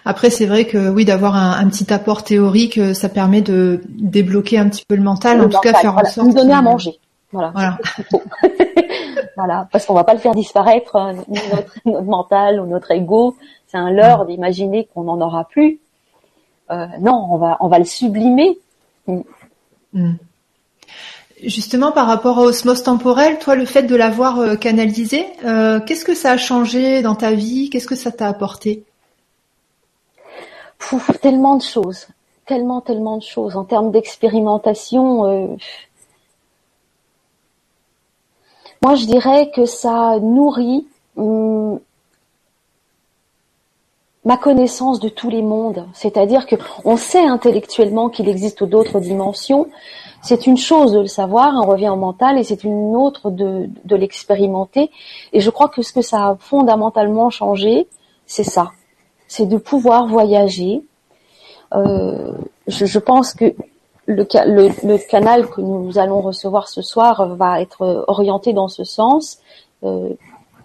Après, 0.05 0.29
c'est 0.29 0.45
vrai 0.45 0.65
que 0.65 0.89
oui, 0.89 1.05
d'avoir 1.05 1.35
un, 1.35 1.67
petit 1.69 1.91
apport 1.93 2.23
théorique, 2.23 2.77
euh, 2.77 2.93
ça 2.93 3.09
permet 3.09 3.41
de 3.41 3.81
débloquer 3.87 4.57
un 4.57 4.69
petit 4.69 4.85
peu 4.87 4.95
le 4.95 5.03
mental, 5.03 5.41
en 5.41 5.49
tout 5.49 5.59
cas 5.59 5.73
faire 5.73 5.97
en 5.97 6.05
sorte. 6.05 6.27
Nous 6.27 6.33
donner 6.33 6.53
à 6.53 6.61
manger. 6.61 6.99
Voilà. 7.31 7.53
Voilà. 9.35 9.69
parce 9.71 9.85
qu'on 9.85 9.93
va 9.93 10.03
pas 10.03 10.13
le 10.13 10.19
faire 10.19 10.35
disparaître, 10.35 10.97
hein, 10.97 11.15
notre, 11.85 12.03
mental 12.03 12.59
ou 12.59 12.65
notre 12.65 12.91
ego. 12.91 13.37
C'est 13.67 13.77
un 13.77 13.89
leurre 13.89 14.25
d'imaginer 14.25 14.89
qu'on 14.93 15.03
n'en 15.03 15.21
aura 15.21 15.45
plus. 15.45 15.79
Euh, 16.71 16.85
non, 16.99 17.27
on 17.31 17.37
va, 17.37 17.55
on 17.61 17.69
va 17.69 17.79
le 17.79 17.85
sublimer. 17.85 18.57
Mm. 19.07 19.21
Mm. 19.93 20.13
Justement, 21.41 21.93
par 21.93 22.07
rapport 22.07 22.39
à 22.39 22.41
osmose 22.41 22.83
temporelle, 22.83 23.39
toi, 23.39 23.55
le 23.55 23.63
fait 23.63 23.83
de 23.83 23.95
l'avoir 23.95 24.39
euh, 24.39 24.55
canalisé, 24.57 25.25
qu'est-ce 25.41 26.03
que 26.03 26.15
ça 26.15 26.31
a 26.31 26.37
changé 26.37 27.01
dans 27.01 27.15
ta 27.15 27.31
vie? 27.31 27.69
Qu'est-ce 27.69 27.87
que 27.87 27.95
ça 27.95 28.11
t'a 28.11 28.27
apporté? 28.27 28.83
Pouf, 30.79 31.19
tellement 31.21 31.57
de 31.57 31.61
choses, 31.61 32.07
tellement, 32.47 32.81
tellement 32.81 33.17
de 33.17 33.23
choses 33.23 33.55
en 33.55 33.65
termes 33.65 33.91
d'expérimentation. 33.91 35.25
Euh, 35.25 35.55
moi, 38.81 38.95
je 38.95 39.05
dirais 39.05 39.51
que 39.53 39.65
ça 39.65 40.17
nourrit 40.19 40.87
hum, 41.17 41.79
ma 44.25 44.37
connaissance 44.37 44.99
de 44.99 45.09
tous 45.09 45.29
les 45.29 45.41
mondes. 45.41 45.85
C'est-à-dire 45.93 46.45
que 46.45 46.55
on 46.85 46.97
sait 46.97 47.25
intellectuellement 47.25 48.09
qu'il 48.09 48.29
existe 48.29 48.63
d'autres 48.63 48.99
dimensions. 48.99 49.67
C'est 50.21 50.47
une 50.47 50.57
chose 50.57 50.93
de 50.93 50.99
le 50.99 51.07
savoir, 51.07 51.53
on 51.55 51.67
revient 51.67 51.89
au 51.89 51.95
mental, 51.97 52.37
et 52.37 52.43
c'est 52.43 52.63
une 52.63 52.95
autre 52.95 53.31
de, 53.31 53.69
de 53.85 53.95
l'expérimenter. 53.95 54.91
Et 55.33 55.39
je 55.39 55.49
crois 55.49 55.69
que 55.69 55.81
ce 55.81 55.93
que 55.93 56.01
ça 56.01 56.27
a 56.29 56.35
fondamentalement 56.39 57.29
changé, 57.29 57.87
c'est 58.25 58.43
ça 58.43 58.71
c'est 59.29 59.45
de 59.45 59.57
pouvoir 59.57 60.07
voyager. 60.07 60.81
Euh, 61.73 62.33
je, 62.67 62.99
pense 62.99 63.33
que 63.33 63.53
le, 64.07 64.25
le, 64.25 65.07
canal 65.07 65.47
que 65.47 65.61
nous 65.61 65.97
allons 65.99 66.19
recevoir 66.19 66.67
ce 66.67 66.81
soir 66.81 67.35
va 67.35 67.61
être 67.61 68.05
orienté 68.07 68.51
dans 68.53 68.67
ce 68.67 68.83
sens. 68.83 69.37
Euh, 69.83 70.09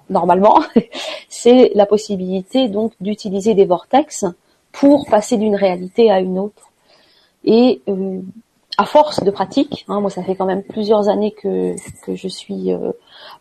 normalement, 0.09 0.61
c'est 1.29 1.73
la 1.75 1.85
possibilité 1.85 2.69
donc 2.69 2.93
d'utiliser 3.01 3.55
des 3.55 3.67
vortex 3.67 4.25
pour 4.73 5.07
passer 5.07 5.37
d'une 5.37 5.57
réalité 5.57 6.11
à 6.11 6.21
une 6.21 6.39
autre. 6.39 6.71
Et 7.45 7.83
euh, 7.89 8.21
à 8.79 8.87
force 8.87 9.23
de 9.23 9.31
pratique, 9.31 9.85
hein, 9.89 10.01
moi 10.01 10.09
ça 10.09 10.23
fait 10.23 10.37
quand 10.37 10.47
même 10.47 10.63
plusieurs 10.63 11.11
années 11.11 11.33
que, 11.33 11.77
que 12.03 12.17
je 12.17 12.29
suis 12.29 12.73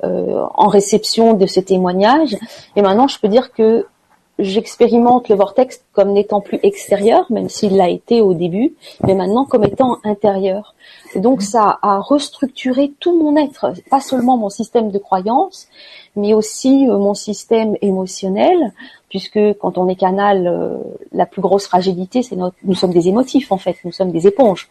en 0.04 0.68
réception 0.68 1.34
de 1.34 1.46
ces 1.46 1.64
témoignages, 1.64 2.38
et 2.76 2.82
maintenant 2.82 3.08
je 3.08 3.18
peux 3.20 3.30
dire 3.30 3.54
que 3.54 3.88
j'expérimente 4.40 5.30
le 5.30 5.36
vortex 5.36 5.84
comme 5.94 6.12
n'étant 6.12 6.42
plus 6.42 6.60
extérieur, 6.64 7.26
même 7.32 7.50
s'il 7.50 7.78
l'a 7.78 7.90
été 7.90 8.22
au 8.22 8.34
début, 8.34 8.74
mais 9.06 9.14
maintenant 9.14 9.46
comme 9.46 9.64
étant 9.64 9.98
intérieur. 10.04 10.76
Et 11.16 11.20
donc 11.20 11.42
ça 11.42 11.80
a 11.82 12.00
restructuré 12.00 12.94
tout 13.00 13.18
mon 13.18 13.36
être, 13.38 13.74
pas 13.90 14.02
seulement 14.02 14.38
mon 14.38 14.50
système 14.50 14.92
de 14.92 14.98
croyance, 14.98 15.68
mais 16.16 16.34
aussi 16.34 16.86
mon 16.88 17.14
système 17.14 17.76
émotionnel, 17.82 18.74
puisque 19.10 19.40
quand 19.60 19.78
on 19.78 19.88
est 19.88 19.96
canal, 19.96 20.80
la 21.12 21.26
plus 21.26 21.42
grosse 21.42 21.68
fragilité, 21.68 22.24
c'est 22.24 22.36
notre, 22.36 22.56
nous 22.64 22.76
sommes 22.76 22.94
des 22.94 23.08
émotifs 23.08 23.52
en 23.52 23.58
fait, 23.58 23.78
nous 23.86 23.92
sommes 23.92 24.12
des 24.12 24.26
éponges. 24.26 24.70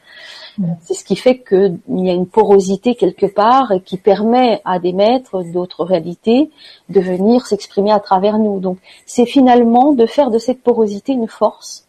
C'est 0.83 0.95
ce 0.95 1.05
qui 1.05 1.17
fait 1.17 1.39
qu'il 1.39 1.79
y 1.89 2.11
a 2.11 2.13
une 2.13 2.27
porosité 2.27 2.95
quelque 2.95 3.27
part 3.27 3.73
qui 3.85 3.97
permet 3.97 4.61
à 4.65 4.79
des 4.79 4.93
maîtres 4.93 5.43
d'autres 5.43 5.85
réalités 5.85 6.51
de 6.89 7.01
venir 7.01 7.47
s'exprimer 7.47 7.91
à 7.91 8.01
travers 8.01 8.39
nous. 8.39 8.61
Donc 8.61 8.79
c'est 9.07 9.27
finalement 9.27 9.93
de 9.93 10.07
faire 10.07 10.31
de 10.31 10.39
cette 10.39 10.63
porosité 10.63 11.13
une 11.13 11.29
force 11.29 11.87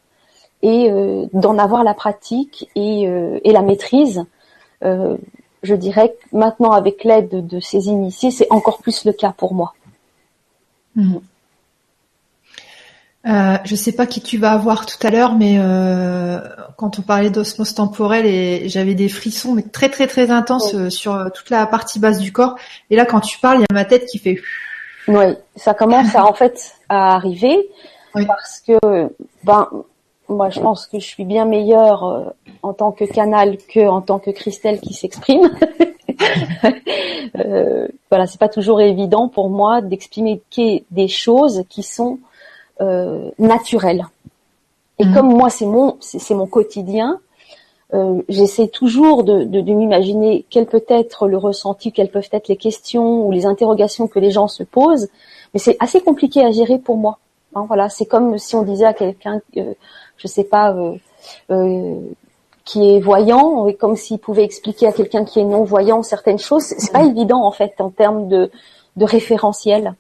et 0.62 0.89
euh, 0.89 1.26
d'en 1.34 1.58
avoir 1.58 1.84
la 1.84 1.93
pratique 1.93 2.69
et, 2.76 3.08
euh, 3.08 3.39
et 3.43 3.52
la 3.52 3.62
maîtrise. 3.62 4.26
Euh, 4.84 5.17
je 5.62 5.76
dirais 5.76 6.10
que 6.10 6.38
maintenant 6.38 6.71
avec 6.71 7.04
l'aide 7.04 7.45
de, 7.47 7.60
ces 7.60 7.88
initiés, 7.88 8.32
c'est 8.32 8.52
encore 8.52 8.80
plus 8.80 9.06
le 9.06 9.13
cas 9.13 9.34
pour 9.36 9.54
moi. 9.54 9.73
Mmh. 10.95 11.17
Euh, 13.26 13.58
je 13.64 13.76
sais 13.76 13.94
pas 13.94 14.06
qui 14.06 14.20
tu 14.22 14.38
vas 14.38 14.52
avoir 14.52 14.86
tout 14.86 14.98
à 15.06 15.10
l'heure, 15.10 15.36
mais 15.36 15.56
euh, 15.58 16.40
quand 16.76 17.00
on 17.00 17.02
parlait 17.02 17.30
d'osmose 17.30 17.74
temporelle, 17.74 18.26
et 18.26 18.68
j'avais 18.68 18.96
des 18.96 19.08
frissons, 19.08 19.54
mais 19.54 19.62
très 19.62 19.90
très 19.90 20.08
très 20.08 20.30
intenses 20.30 20.74
euh, 20.74 20.90
sur 20.90 21.16
euh, 21.16 21.30
toute 21.30 21.50
la 21.50 21.66
partie 21.66 22.00
basse 22.00 22.20
du 22.20 22.34
corps. 22.34 22.56
Et 22.90 22.96
là, 22.98 23.06
quand 23.06 23.22
tu 23.22 23.40
parles, 23.40 23.60
il 23.60 23.62
y 23.62 23.66
a 23.70 23.74
ma 23.74 23.86
tête 23.86 24.06
qui 24.08 24.18
fait. 24.18 24.42
Oui, 25.08 25.36
ça 25.56 25.74
commence 25.74 26.14
à, 26.16 26.26
en 26.26 26.34
fait 26.34 26.74
à 26.90 27.16
arriver 27.16 27.58
parce 28.14 28.60
que 28.60 28.78
ben 29.44 29.70
moi 30.30 30.50
je 30.50 30.60
pense 30.60 30.88
que 30.88 31.00
je 31.00 31.06
suis 31.06 31.26
bien 31.26 31.46
meilleure 31.46 32.34
en 32.62 32.74
tant 32.74 32.92
que 32.92 33.04
canal 33.06 33.58
que 33.58 33.88
en 33.88 34.02
tant 34.02 34.20
que 34.20 34.32
Christelle 34.32 34.80
qui 34.80 34.94
s'exprime. 34.94 35.50
euh, 37.38 37.88
voilà, 38.10 38.28
c'est 38.28 38.40
pas 38.40 38.50
toujours 38.50 38.82
évident 38.82 39.28
pour 39.28 39.50
moi 39.50 39.82
d'expliquer 39.82 40.86
des 40.92 41.08
choses 41.08 41.64
qui 41.70 41.84
sont 41.84 42.20
euh, 42.82 43.30
naturel. 43.40 44.08
Et 45.00 45.06
mm. 45.06 45.14
comme 45.14 45.28
moi, 45.28 45.50
c'est 45.50 45.66
mon, 45.66 45.98
c'est 46.00 46.36
mon 46.36 46.48
quotidien, 46.48 47.20
euh, 47.94 48.22
j'essaie 48.28 48.68
toujours 48.68 49.24
de, 49.24 49.44
de, 49.44 49.62
de 49.62 49.74
m'imaginer 49.74 50.46
quel 50.50 50.66
peut 50.66 50.86
être 50.88 51.28
le 51.28 51.38
ressenti, 51.38 51.92
quelles 51.92 52.10
peuvent 52.10 52.30
être 52.32 52.48
les 52.48 52.58
questions 52.58 53.26
ou 53.28 53.32
les 53.32 53.46
interrogations 53.46 54.08
que 54.08 54.20
les 54.20 54.32
gens 54.32 54.48
se 54.48 54.64
posent. 54.64 55.10
Mais 55.54 55.60
c'est 55.60 55.78
assez 55.80 56.02
compliqué 56.02 56.44
à 56.44 56.52
gérer 56.52 56.80
pour 56.80 56.98
moi. 56.98 57.20
Hein, 57.56 57.66
voilà, 57.68 57.90
c'est 57.90 58.06
comme 58.06 58.38
si 58.40 58.56
on 58.56 58.64
disait 58.64 58.86
à 58.86 58.94
quelqu'un, 58.94 59.42
euh, 59.58 59.74
je 60.18 60.28
sais 60.28 60.44
pas, 60.44 60.74
euh, 60.74 60.96
euh, 61.52 62.00
qui 62.66 62.96
est 62.96 63.00
voyant, 63.00 63.68
et 63.68 63.76
comme 63.76 63.96
s'il 63.96 64.18
pouvait 64.18 64.44
expliquer 64.44 64.88
à 64.88 64.92
quelqu'un 64.92 65.24
qui 65.24 65.40
est 65.40 65.44
non 65.44 65.64
voyant 65.64 66.02
certaines 66.02 66.40
choses. 66.40 66.64
C'est 66.64 66.92
pas 66.92 67.04
mm. 67.04 67.12
évident 67.12 67.46
en 67.46 67.52
fait 67.52 67.74
en 67.80 67.90
termes 67.90 68.28
de, 68.28 68.50
de 68.96 69.06
référentiel 69.06 69.94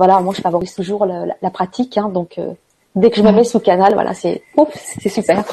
voilà, 0.00 0.18
moi 0.20 0.32
je 0.34 0.40
favorise 0.40 0.74
toujours 0.74 1.04
la, 1.04 1.50
pratique, 1.50 1.98
hein, 1.98 2.08
donc 2.08 2.38
euh, 2.38 2.54
dès 2.94 3.10
que 3.10 3.18
je 3.18 3.22
me 3.22 3.32
mets 3.32 3.44
sous 3.44 3.60
canal, 3.60 3.92
voilà, 3.92 4.14
c'est 4.14 4.42
c'est 4.74 5.10
super. 5.10 5.44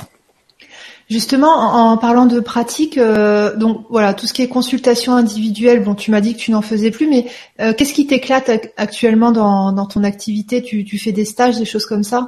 Justement, 1.09 1.51
en, 1.51 1.97
parlant 1.97 2.25
de 2.25 2.39
pratique, 2.39 2.97
euh, 2.97 3.57
donc 3.57 3.81
voilà, 3.89 4.13
tout 4.13 4.25
ce 4.25 4.31
qui 4.31 4.41
est 4.41 4.47
consultation 4.47 5.11
individuelle, 5.15 5.83
bon, 5.83 5.95
tu 5.95 6.11
m'as 6.11 6.21
dit 6.21 6.33
que 6.33 6.39
tu 6.39 6.51
n'en 6.51 6.61
faisais 6.61 6.91
plus, 6.91 7.07
mais 7.07 7.25
euh, 7.59 7.73
qu'est-ce 7.73 7.93
qui 7.93 8.07
t'éclate 8.07 8.49
actuellement 8.77 9.33
dans, 9.33 9.85
ton 9.85 10.05
activité? 10.05 10.61
Tu, 10.61 10.85
tu, 10.85 10.97
fais 10.97 11.11
des 11.11 11.25
stages, 11.25 11.57
des 11.57 11.65
choses 11.65 11.85
comme 11.85 12.03
ça? 12.03 12.25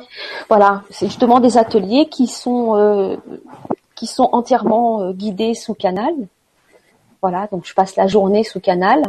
Voilà, 0.49 0.83
c'est 0.89 1.05
justement 1.05 1.39
des 1.39 1.57
ateliers 1.57 2.09
qui 2.11 2.27
sont 2.27 3.17
qui 3.95 4.07
sont 4.07 4.27
entièrement 4.33 5.13
guidés 5.13 5.53
sous 5.53 5.73
canal. 5.73 6.13
Voilà, 7.21 7.47
donc 7.51 7.65
je 7.65 7.73
passe 7.73 7.97
la 7.97 8.07
journée 8.07 8.45
sous 8.45 8.61
canal. 8.61 9.01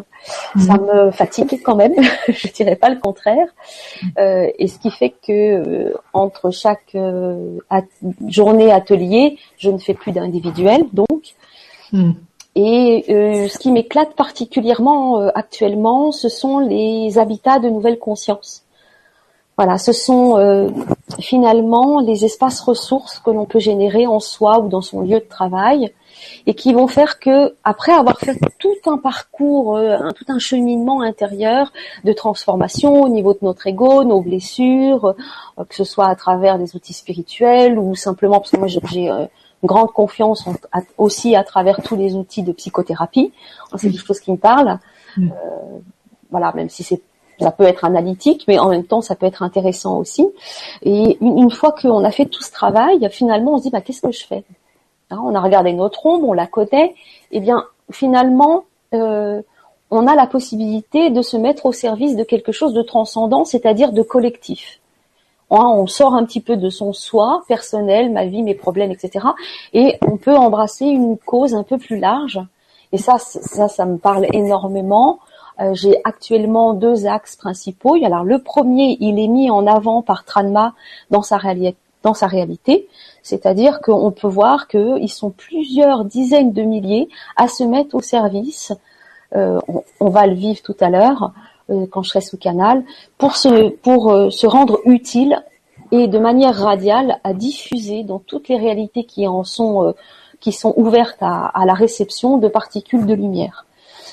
Ça 0.59 0.75
mhm. 0.75 0.87
me 0.87 1.11
fatigue 1.13 1.63
quand 1.63 1.77
même, 1.77 1.95
je 2.29 2.49
dirais 2.49 2.75
pas 2.75 2.91
le 2.91 2.99
contraire. 2.99 3.47
Euh, 4.19 4.49
et 4.59 4.67
ce 4.67 4.79
qui 4.81 4.91
fait 4.91 5.11
que 5.11 5.31
euh, 5.33 5.95
entre 6.13 6.51
chaque 6.51 6.95
euh, 6.97 7.59
journée 8.27 8.73
atelier, 8.73 9.39
je 9.59 9.71
ne 9.71 9.79
fais 9.79 9.95
plus 9.95 10.11
d'individuel, 10.13 10.85
donc. 10.93 11.35
Mhm. 11.93 12.15
Et 12.57 13.05
ce 13.07 13.59
qui 13.59 13.71
m'éclate 13.71 14.15
particulièrement 14.17 15.19
actuellement, 15.37 16.11
ce 16.11 16.29
sont 16.29 16.59
les 16.59 17.17
habitats 17.17 17.61
de 17.61 17.69
nouvelle 17.69 18.01
conscience. 18.01 18.65
Voilà, 19.57 19.79
ce 19.79 19.93
sont 19.93 20.69
finalement 21.21 22.01
les 22.01 22.25
espaces 22.25 22.61
ressources 22.61 23.21
que 23.21 23.31
l'on 23.31 23.45
peut 23.45 23.61
générer 23.61 24.09
en 24.09 24.19
soi 24.19 24.59
ou 24.59 24.69
dans 24.69 24.83
son 24.83 25.03
lieu 25.03 25.21
de 25.21 25.29
travail 25.29 25.93
et 26.47 26.55
qui 26.55 26.73
vont 26.73 26.89
faire 26.89 27.19
que 27.19 27.55
après 27.65 27.93
avoir 27.93 28.19
fait 28.19 28.39
tout 28.59 28.77
un 28.87 28.99
parcours, 28.99 29.77
euh, 29.77 29.97
un, 29.99 30.13
tout 30.13 30.25
un 30.29 30.39
cheminement 30.39 31.03
intérieur 31.03 31.73
de 32.05 32.13
transformation 32.13 33.03
au 33.03 33.09
niveau 33.09 33.33
de 33.33 33.41
notre 33.43 33.67
ego, 33.67 34.05
nos 34.05 34.21
blessures, 34.21 35.15
euh, 35.59 35.65
que 35.65 35.75
ce 35.75 35.85
soit 35.85 36.07
à 36.07 36.15
travers 36.15 36.59
des 36.59 36.77
outils 36.77 36.93
spirituels 36.93 37.79
ou 37.79 37.95
simplement 37.95 38.39
parce 38.39 38.51
que 38.51 38.57
moi 38.57 38.69
j'ai 38.69 39.11
euh, 39.11 39.27
une 39.63 39.67
grande 39.67 39.93
confiance 39.93 40.49
aussi 40.97 41.37
à 41.37 41.45
travers 41.45 41.83
tous 41.83 41.97
les 41.97 42.15
outils 42.15 42.43
de 42.43 42.53
psychothérapie. 42.53 43.33
C'est 43.77 43.91
quelque 43.91 44.07
chose 44.07 44.21
qui 44.21 44.33
me 44.33 44.39
parle. 44.39 44.79
voilà, 46.31 46.53
même 46.55 46.71
si 46.71 46.83
c'est 46.83 47.03
ça 47.39 47.51
peut 47.51 47.65
être 47.65 47.87
analytique, 47.87 48.45
mais 48.49 48.59
en 48.59 48.69
même 48.69 48.85
temps, 48.85 49.01
ça 49.01 49.17
peut 49.17 49.25
être 49.25 49.43
intéressant 49.43 49.99
aussi. 49.99 50.27
Et 50.83 51.17
une, 51.23 51.39
une 51.39 51.51
fois 51.51 51.73
qu'on 51.73 52.05
a 52.05 52.11
fait 52.11 52.27
tout 52.27 52.43
ce 52.43 52.53
travail, 52.53 53.09
finalement, 53.11 53.55
on 53.55 53.59
se 53.59 53.63
dit, 53.63 53.71
bah, 53.71 53.81
qu'est-ce 53.81 54.03
que 54.03 54.13
je 54.13 54.27
fais? 54.27 54.45
Hein, 55.11 55.21
on 55.25 55.35
a 55.35 55.41
regardé 55.41 55.73
notre 55.73 56.07
ombre, 56.07 56.29
on 56.29 56.33
la 56.33 56.47
connaît, 56.47 56.95
eh 57.33 57.41
bien 57.41 57.65
finalement, 57.91 58.65
euh, 58.95 59.43
on 59.91 60.07
a 60.07 60.15
la 60.15 60.27
possibilité 60.27 61.11
de 61.11 61.23
se 61.23 61.37
mettre 61.37 61.67
au 61.67 61.73
service 61.73 62.17
de 62.17 62.23
quelque 62.23 62.53
chose 62.53 62.75
de 62.75 62.83
transcendant, 62.83 63.45
c'est-à-dire 63.45 63.93
de 63.93 64.03
collectif. 64.03 64.81
Hein, 65.51 65.67
on 65.67 65.89
sort 65.89 66.15
un 66.15 66.25
petit 66.25 66.41
peu 66.41 66.57
de 66.57 66.71
son 66.71 66.93
soi 66.93 67.43
personnel, 67.49 68.13
ma 68.13 68.25
vie, 68.25 68.45
mes 68.45 68.55
problèmes, 68.55 68.93
etc. 68.93 69.27
Et 69.73 69.99
on 70.07 70.17
peut 70.17 70.37
embrasser 70.37 70.87
une 70.87 71.19
cause 71.19 71.55
un 71.55 71.65
peu 71.65 71.77
plus 71.77 71.99
large. 71.99 72.41
Et 72.93 72.99
ça, 72.99 73.19
ça, 73.19 73.69
ça 73.69 73.85
me 73.85 73.99
parle 73.99 74.27
énormément. 74.33 75.19
Euh, 75.61 75.75
j'ai 75.75 76.01
actuellement 76.05 76.73
deux 76.75 77.07
axes 77.07 77.35
principaux. 77.35 77.97
Alors 78.05 78.23
le 78.23 78.39
premier, 78.41 78.97
il 79.01 79.19
est 79.19 79.29
mis 79.29 79.51
en 79.51 79.67
avant 79.67 80.03
par 80.03 80.25
Tranma 80.25 80.75
dans 81.11 81.23
sa, 81.23 81.39
dans 82.03 82.15
sa 82.15 82.27
réalité. 82.27 82.89
C'est-à-dire 83.23 83.81
qu'on 83.81 84.11
peut 84.11 84.29
voir 84.29 84.69
qu'ils 84.69 85.11
sont 85.11 85.31
plusieurs 85.31 86.05
dizaines 86.05 86.53
de 86.53 86.63
milliers 86.63 87.09
à 87.37 87.49
se 87.49 87.65
mettre 87.65 87.95
au 87.95 88.01
service. 88.01 88.73
Euh, 89.37 89.61
on, 90.01 90.09
va 90.09 90.27
le 90.27 90.35
vivre 90.35 90.61
tout 90.63 90.77
à 90.81 90.91
l'heure 90.91 91.33
euh, 91.71 91.87
quand 91.89 92.03
je 92.03 92.09
serai 92.09 92.21
sous 92.21 92.37
canal 92.37 92.83
pour 93.17 93.37
se 93.37 93.69
pour 93.69 94.11
euh, 94.11 94.29
se 94.29 94.49
rendre 94.49 94.81
utile 94.87 95.45
et 95.93 96.09
de 96.09 96.19
manière 96.19 96.57
radiale 96.57 97.21
à 97.23 97.33
diffuser 97.33 98.03
dans 98.03 98.19
toutes 98.19 98.49
les 98.49 98.57
réalités 98.57 99.05
qui 99.05 99.29
en 99.29 99.45
sont 99.45 99.95
qui 100.41 100.51
sont 100.51 100.75
ouvertes 100.77 101.19
à, 101.21 101.53
la 101.65 101.75
réception 101.75 102.39
de 102.39 102.49
particules 102.49 103.07
de 103.07 103.15
lumière. 103.15 103.67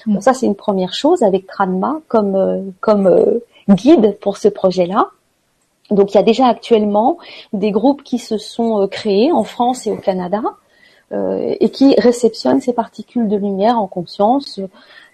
Mm. 0.06 0.22
ça 0.22 0.36
c'est 0.36 0.46
une 0.46 0.56
première 0.56 0.94
chose 0.94 1.24
avec 1.24 1.48
Tranma 1.48 2.00
comme 2.08 2.72
comme 2.80 3.10
guide 3.70 4.20
pour 4.20 4.38
ce 4.38 4.50
projet-là. 4.50 5.10
Donc 5.92 6.14
il 6.14 6.16
y 6.16 6.20
a 6.20 6.24
déjà 6.24 6.48
actuellement 6.48 7.18
des 7.54 7.72
groupes 7.72 8.04
qui 8.04 8.20
se 8.20 8.38
sont 8.38 8.82
euh, 8.82 8.88
créés 8.88 9.32
en 9.32 9.44
France 9.44 9.88
et 9.88 9.92
au 9.92 9.98
Canada 9.98 10.42
euh, 11.14 11.56
et 11.62 11.70
qui 11.70 11.96
réceptionnent 11.98 12.60
ces 12.60 12.74
particules 12.74 13.30
de 13.30 13.38
lumière 13.38 13.80
en 13.80 13.88
conscience. 13.88 14.60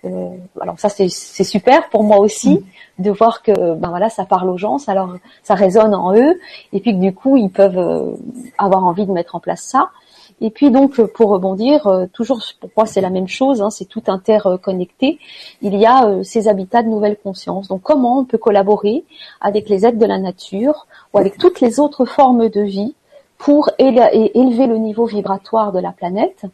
Euh, 0.05 0.29
alors 0.59 0.79
ça 0.79 0.89
c'est 0.89 1.07
super 1.43 1.87
pour 1.89 2.03
moi 2.03 2.17
aussi 2.17 2.55
mm. 2.97 3.03
de 3.03 3.11
voir 3.11 3.43
que 3.43 3.75
ben 3.75 3.89
voilà 3.89 4.09
ça 4.09 4.25
parle 4.25 4.49
aux 4.49 4.57
gens, 4.57 4.79
ça 4.79 4.95
leur 4.95 5.17
ça 5.43 5.53
résonne 5.53 5.93
en 5.93 6.15
eux 6.15 6.39
et 6.73 6.79
puis 6.79 6.93
que 6.93 6.99
du 6.99 7.13
coup 7.13 7.37
ils 7.37 7.51
peuvent 7.51 7.77
euh, 7.77 8.15
avoir 8.57 8.83
envie 8.83 9.05
de 9.05 9.11
mettre 9.11 9.35
en 9.35 9.39
place 9.39 9.61
ça. 9.61 9.91
Et 10.41 10.49
puis 10.49 10.71
donc 10.71 11.01
pour 11.01 11.29
rebondir, 11.29 11.87
euh, 11.87 12.05
toujours 12.11 12.41
pour 12.59 12.69
moi 12.75 12.85
c'est 12.85 13.01
la 13.01 13.09
même 13.09 13.27
chose, 13.27 13.61
hein, 13.61 13.69
c'est 13.69 13.85
tout 13.85 14.03
interconnecté. 14.07 15.19
Il 15.61 15.75
y 15.75 15.85
a 15.85 16.05
euh, 16.05 16.23
ces 16.23 16.47
habitats 16.47 16.83
de 16.83 16.89
nouvelle 16.89 17.17
conscience. 17.17 17.67
Donc 17.67 17.81
comment 17.81 18.19
on 18.19 18.25
peut 18.25 18.37
collaborer 18.37 19.03
avec 19.41 19.69
les 19.69 19.85
êtres 19.85 19.97
de 19.97 20.05
la 20.05 20.17
nature 20.17 20.87
ou 21.13 21.17
avec 21.17 21.37
toutes 21.37 21.61
les 21.61 21.79
autres 21.79 22.05
formes 22.05 22.49
de 22.49 22.61
vie 22.61 22.95
pour 23.37 23.69
élever 23.77 24.67
le 24.67 24.77
niveau 24.77 25.05
vibratoire 25.05 25.71
de 25.71 25.79
la 25.79 25.91
planète? 25.91 26.45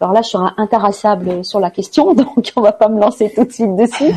Alors 0.00 0.12
là, 0.12 0.22
je 0.22 0.28
suis 0.28 0.38
intéressable 0.56 1.44
sur 1.44 1.60
la 1.60 1.70
question, 1.70 2.14
donc 2.14 2.52
on 2.56 2.60
va 2.60 2.72
pas 2.72 2.88
me 2.88 3.00
lancer 3.00 3.32
tout 3.34 3.44
de 3.44 3.52
suite 3.52 3.74
dessus. 3.74 4.12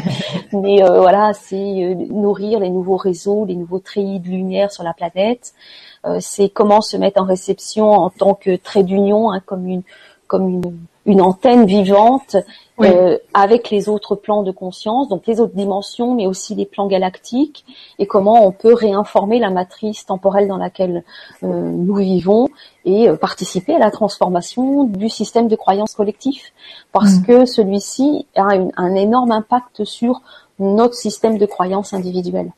Mais 0.54 0.84
euh, 0.84 1.00
voilà, 1.00 1.34
c'est 1.34 1.96
nourrir 2.10 2.60
les 2.60 2.70
nouveaux 2.70 2.98
réseaux, 2.98 3.46
les 3.46 3.56
nouveaux 3.56 3.80
treillis 3.80 4.20
de 4.20 4.28
lumière 4.28 4.72
sur 4.72 4.84
la 4.84 4.94
planète, 4.94 5.54
euh, 5.54 5.91
c'est 6.20 6.50
comment 6.50 6.82
se 6.82 6.98
mettre 6.98 7.22
en 7.22 7.26
réception 7.26 7.92
en 7.92 8.10
tant 8.10 8.34
que 8.34 8.56
trait 8.56 8.84
d'union, 8.84 9.32
hein, 9.32 9.42
comme 9.46 9.68
une 9.68 9.84
comme 10.28 10.50
une 10.50 10.78
une 11.06 11.22
antenne 11.22 11.66
vivante 11.66 12.36
euh, 12.80 13.18
avec 13.34 13.70
les 13.70 13.90
autres 13.90 14.16
plans 14.16 14.44
de 14.44 14.52
conscience, 14.52 15.08
donc 15.10 15.26
les 15.28 15.40
autres 15.40 15.56
dimensions, 15.56 16.14
mais 16.14 16.28
aussi 16.28 16.56
les 16.56 16.66
plans 16.66 16.88
galactiques, 16.88 17.66
et 18.00 18.06
comment 18.06 18.46
on 18.46 18.52
peut 18.52 18.74
réinformer 18.74 19.40
la 19.40 19.50
matrice 19.50 20.06
temporelle 20.06 20.48
dans 20.48 20.58
laquelle 20.58 21.04
euh, 21.44 21.48
nous 21.48 21.96
vivons 21.96 22.50
et 22.86 23.10
euh, 23.10 23.16
participer 23.16 23.76
à 23.76 23.80
la 23.80 23.92
transformation 23.92 24.84
du 24.84 25.10
système 25.10 25.48
de 25.48 25.56
croyance 25.56 25.96
collectif, 25.96 26.54
parce 26.92 27.16
mm. 27.16 27.24
que 27.24 27.46
celui-ci 27.46 28.28
a 28.36 28.50
un 28.78 28.96
énorme 28.96 29.32
impact 29.32 29.84
sur 29.84 30.22
notre 30.60 30.96
système 30.96 31.38
de 31.38 31.46
croyance 31.46 31.94
individuelle. 31.94 32.52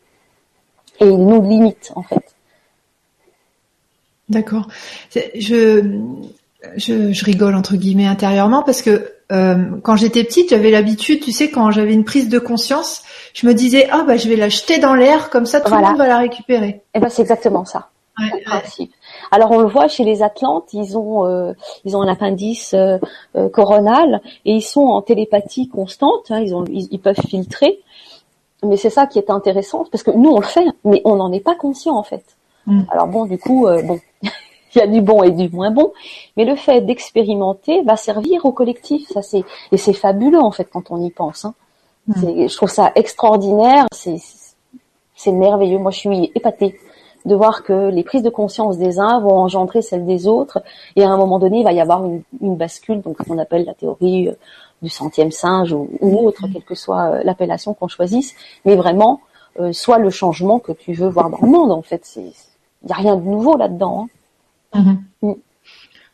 Et 1.00 1.08
il 1.08 1.26
nous 1.26 1.42
limite, 1.42 1.92
en 1.96 2.04
fait. 2.04 2.33
D'accord. 4.34 4.68
Je, 5.36 6.00
je, 6.78 7.12
je, 7.12 7.26
rigole 7.26 7.56
entre 7.56 7.76
guillemets 7.76 8.08
intérieurement 8.08 8.64
parce 8.64 8.82
que 8.82 9.14
euh, 9.32 9.56
quand 9.82 9.96
j'étais 9.96 10.24
petite, 10.24 10.50
j'avais 10.50 10.72
l'habitude, 10.72 11.22
tu 11.22 11.32
sais, 11.32 11.50
quand 11.50 11.72
j'avais 11.72 11.94
une 11.94 12.04
prise 12.04 12.30
de 12.30 12.40
conscience, 12.40 13.04
je 13.34 13.48
me 13.48 13.54
disais 13.54 13.88
ah 13.92 14.04
bah 14.06 14.18
je 14.18 14.30
vais 14.30 14.36
la 14.36 14.50
jeter 14.50 14.78
dans 14.78 14.96
l'air 14.96 15.30
comme 15.30 15.46
ça 15.46 15.62
tout 15.62 15.74
le 15.74 15.82
monde 15.82 15.98
va 15.98 16.08
la 16.08 16.20
récupérer. 16.20 16.68
Et 16.68 16.82
eh 16.96 17.00
ben 17.00 17.10
c'est 17.10 17.22
exactement 17.22 17.66
ça. 17.66 17.90
Ouais, 18.20 18.44
Alors 19.32 19.50
on 19.52 19.60
le 19.60 19.68
voit 19.68 19.88
chez 19.88 20.04
les 20.04 20.22
Atlantes, 20.22 20.72
ils 20.74 20.98
ont 20.98 21.26
euh, 21.26 21.54
ils 21.84 21.98
ont 21.98 22.02
un 22.04 22.08
appendice 22.08 22.76
euh, 22.76 23.00
coronal 23.50 24.22
et 24.46 24.54
ils 24.54 24.62
sont 24.62 24.82
en 24.82 25.02
télépathie 25.02 25.68
constante. 25.68 26.30
Hein, 26.30 26.42
ils 26.42 26.54
ont 26.54 26.64
ils, 26.70 27.00
peuvent 27.00 27.20
filtrer, 27.28 27.80
mais 28.62 28.78
c'est 28.78 28.92
ça 28.92 29.08
qui 29.08 29.18
est 29.18 29.32
intéressant 29.32 29.86
parce 29.92 30.04
que 30.04 30.12
nous 30.12 30.30
on 30.30 30.40
le 30.40 30.46
fait, 30.46 30.66
mais 30.84 31.02
on 31.06 31.16
n'en 31.16 31.32
est 31.32 31.40
pas 31.40 31.56
conscient 31.56 31.96
en 31.96 32.04
fait. 32.04 32.24
Mm. 32.68 32.82
Alors 32.90 33.08
bon, 33.08 33.26
du 33.26 33.38
coup, 33.38 33.68
bon, 33.84 34.00
il 34.24 34.78
y 34.78 34.82
a 34.82 34.88
du 34.88 35.02
bon 35.02 35.24
et 35.24 35.32
du 35.32 35.50
moins 35.50 35.72
bon, 35.72 35.94
mais 36.38 36.46
le 36.46 36.56
fait 36.56 36.82
d'expérimenter 36.82 37.82
va 37.84 37.96
servir 37.96 38.46
au 38.46 38.52
collectif. 38.52 39.08
Ça 39.10 39.22
c'est 39.22 39.44
et 39.72 39.78
c'est 39.78 39.94
fabuleux 39.94 40.40
en 40.42 40.52
fait 40.52 40.70
quand 40.72 40.92
on 40.92 41.02
y 41.04 41.12
pense. 41.12 41.46
Hein. 41.46 41.54
Mm. 42.08 42.48
Je 42.48 42.56
trouve 42.56 42.70
ça 42.70 42.92
extraordinaire. 42.96 43.86
C'est 43.92 44.18
c'est 45.16 45.32
merveilleux. 45.32 45.80
Moi, 45.80 45.92
je 45.92 46.00
suis 46.00 46.32
épatée 46.36 46.80
de 47.26 47.36
voir 47.36 47.64
que 47.64 47.90
les 47.90 48.04
prises 48.04 48.24
de 48.24 48.30
conscience 48.30 48.78
des 48.78 49.00
uns 49.00 49.22
vont 49.22 49.38
engendrer 49.38 49.82
celles 49.82 50.06
des 50.06 50.28
autres, 50.28 50.62
et 50.98 51.04
à 51.04 51.10
un 51.10 51.18
moment 51.18 51.40
donné, 51.40 51.60
il 51.60 51.64
va 51.64 51.72
y 51.72 51.80
avoir 51.80 52.04
une, 52.04 52.22
une 52.42 52.58
bascule, 52.58 53.02
donc 53.02 53.18
qu'on 53.18 53.38
appelle 53.38 53.64
la 53.64 53.74
théorie 53.74 54.28
euh, 54.28 54.34
du 54.82 54.90
centième 54.90 55.32
singe 55.32 55.72
ou, 55.72 55.90
ou 56.02 56.28
autre, 56.28 56.46
quelle 56.52 56.64
que 56.64 56.76
soit 56.76 57.04
euh, 57.04 57.22
l'appellation 57.24 57.74
qu'on 57.74 57.88
choisisse, 57.88 58.36
mais 58.66 58.76
vraiment 58.76 59.22
euh, 59.60 59.72
soit 59.72 60.00
le 60.00 60.10
changement 60.10 60.60
que 60.60 60.74
tu 60.74 60.92
veux 60.92 61.08
voir 61.08 61.30
dans 61.30 61.40
le 61.42 61.48
monde. 61.48 61.72
En 61.72 61.82
fait, 61.82 62.02
c'est 62.04 62.34
il 62.84 62.88
n'y 62.88 62.92
a 62.94 62.96
rien 62.96 63.16
de 63.16 63.24
nouveau 63.24 63.58
là-dedans. 63.58 64.08
Hein. 64.74 64.82
Mhm. 64.82 65.30
Mm. 65.30 65.34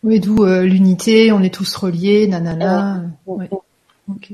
Oui, 0.03 0.19
d'où 0.19 0.43
euh, 0.43 0.63
l'unité, 0.63 1.31
on 1.31 1.41
est 1.41 1.53
tous 1.53 1.75
reliés, 1.75 2.27
nanana. 2.27 3.03
Ok. 3.27 4.31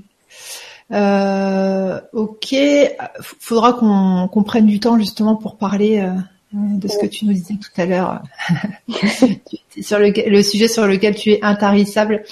Euh, 0.91 1.99
ok. 2.13 2.55
Faudra 3.21 3.73
qu'on 3.73 4.43
prenne 4.43 4.67
du 4.67 4.79
temps 4.79 4.99
justement 4.99 5.35
pour 5.35 5.57
parler 5.57 5.99
euh, 5.99 6.11
de 6.53 6.87
ce 6.87 6.99
que 6.99 7.07
tu 7.07 7.25
nous 7.25 7.33
disais 7.33 7.55
tout 7.55 7.81
à 7.81 7.85
l'heure 7.87 8.21
sur 9.81 9.97
le, 9.97 10.29
le, 10.29 10.43
sujet 10.43 10.67
sur 10.67 10.85
lequel 10.85 11.15
tu 11.15 11.31
es 11.31 11.43
intarissable. 11.43 12.23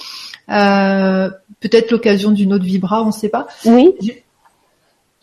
Euh, 0.48 1.28
peut-être 1.58 1.90
l'occasion 1.90 2.30
d'une 2.30 2.52
autre 2.52 2.64
vibra, 2.64 3.02
on 3.02 3.06
ne 3.06 3.12
sait 3.12 3.28
pas. 3.28 3.48
Oui. 3.64 3.92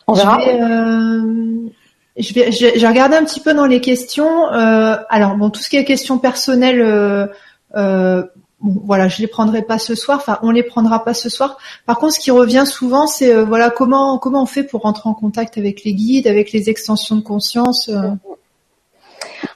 on 0.06 0.12
verra. 0.12 0.38
Je 0.40 0.50
vais, 0.50 1.72
j'ai 2.16 2.86
regardé 2.86 3.16
un 3.16 3.24
petit 3.24 3.40
peu 3.40 3.54
dans 3.54 3.66
les 3.66 3.80
questions. 3.80 4.52
Euh, 4.52 4.96
alors 5.08 5.36
bon, 5.36 5.50
tout 5.50 5.60
ce 5.60 5.70
qui 5.70 5.76
est 5.76 5.84
questions 5.84 6.18
personnelles, 6.18 6.82
euh, 6.82 7.26
euh, 7.74 8.22
bon, 8.60 8.82
voilà, 8.84 9.08
je 9.08 9.22
les 9.22 9.26
prendrai 9.26 9.62
pas 9.62 9.78
ce 9.78 9.94
soir. 9.94 10.18
Enfin, 10.18 10.38
on 10.42 10.50
les 10.50 10.62
prendra 10.62 11.04
pas 11.04 11.14
ce 11.14 11.30
soir. 11.30 11.56
Par 11.86 11.98
contre, 11.98 12.14
ce 12.14 12.20
qui 12.20 12.30
revient 12.30 12.64
souvent, 12.66 13.06
c'est 13.06 13.42
voilà 13.44 13.70
comment 13.70 14.18
comment 14.18 14.42
on 14.42 14.46
fait 14.46 14.62
pour 14.62 14.82
rentrer 14.82 15.08
en 15.08 15.14
contact 15.14 15.56
avec 15.56 15.84
les 15.84 15.94
guides, 15.94 16.26
avec 16.26 16.52
les 16.52 16.68
extensions 16.68 17.16
de 17.16 17.22
conscience. 17.22 17.90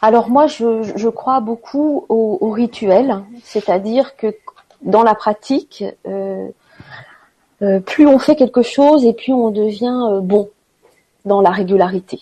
Alors 0.00 0.30
moi, 0.30 0.46
je, 0.46 0.82
je 0.96 1.08
crois 1.08 1.40
beaucoup 1.40 2.06
au, 2.08 2.50
rituel, 2.50 3.22
c'est-à-dire 3.44 4.16
que 4.16 4.34
dans 4.80 5.02
la 5.02 5.14
pratique, 5.14 5.84
plus 7.84 8.06
on 8.06 8.18
fait 8.18 8.36
quelque 8.36 8.62
chose 8.62 9.04
et 9.04 9.12
plus 9.12 9.34
on 9.34 9.50
devient 9.50 10.20
bon 10.22 10.48
dans 11.26 11.42
la 11.42 11.50
régularité. 11.50 12.20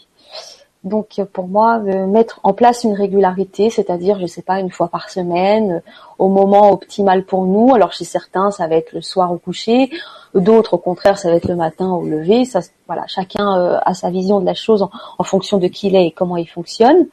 Donc 0.85 1.19
pour 1.33 1.49
moi, 1.49 1.79
mettre 1.79 2.41
en 2.43 2.53
place 2.53 2.85
une 2.85 2.93
régularité, 2.93 3.71
c'est-à-dire, 3.71 4.21
je 4.21 4.27
sais 4.27 4.43
pas, 4.43 4.61
une 4.61 4.71
fois 4.71 4.89
par 4.89 5.09
semaine, 5.09 5.83
au 6.19 6.29
moment 6.29 6.71
optimal 6.71 7.25
pour 7.25 7.45
nous. 7.47 7.75
Alors 7.75 7.93
chez 7.93 8.05
certains, 8.05 8.51
ça 8.51 8.67
va 8.67 8.77
être 8.77 8.93
le 8.93 9.01
soir 9.01 9.33
au 9.33 9.39
coucher, 9.39 9.91
d'autres 10.35 10.75
au 10.75 10.79
contraire, 10.79 11.19
ça 11.19 11.31
va 11.31 11.37
être 11.37 11.49
le 11.49 11.57
matin 11.57 11.91
au 11.91 12.05
lever. 12.05 12.45
Voilà, 12.87 13.07
chacun 13.07 13.59
euh, 13.59 13.79
a 13.85 13.95
sa 13.95 14.11
vision 14.11 14.41
de 14.41 14.47
la 14.47 14.55
chose 14.55 14.87
en, 15.19 15.25
fonction 15.25 15.59
de 15.59 15.69
qui 15.69 15.89
il 15.89 15.97
est 15.97 16.09
et 16.09 16.11
comment 16.11 16.37
il 16.37 16.49
fonctionne. 16.49 17.07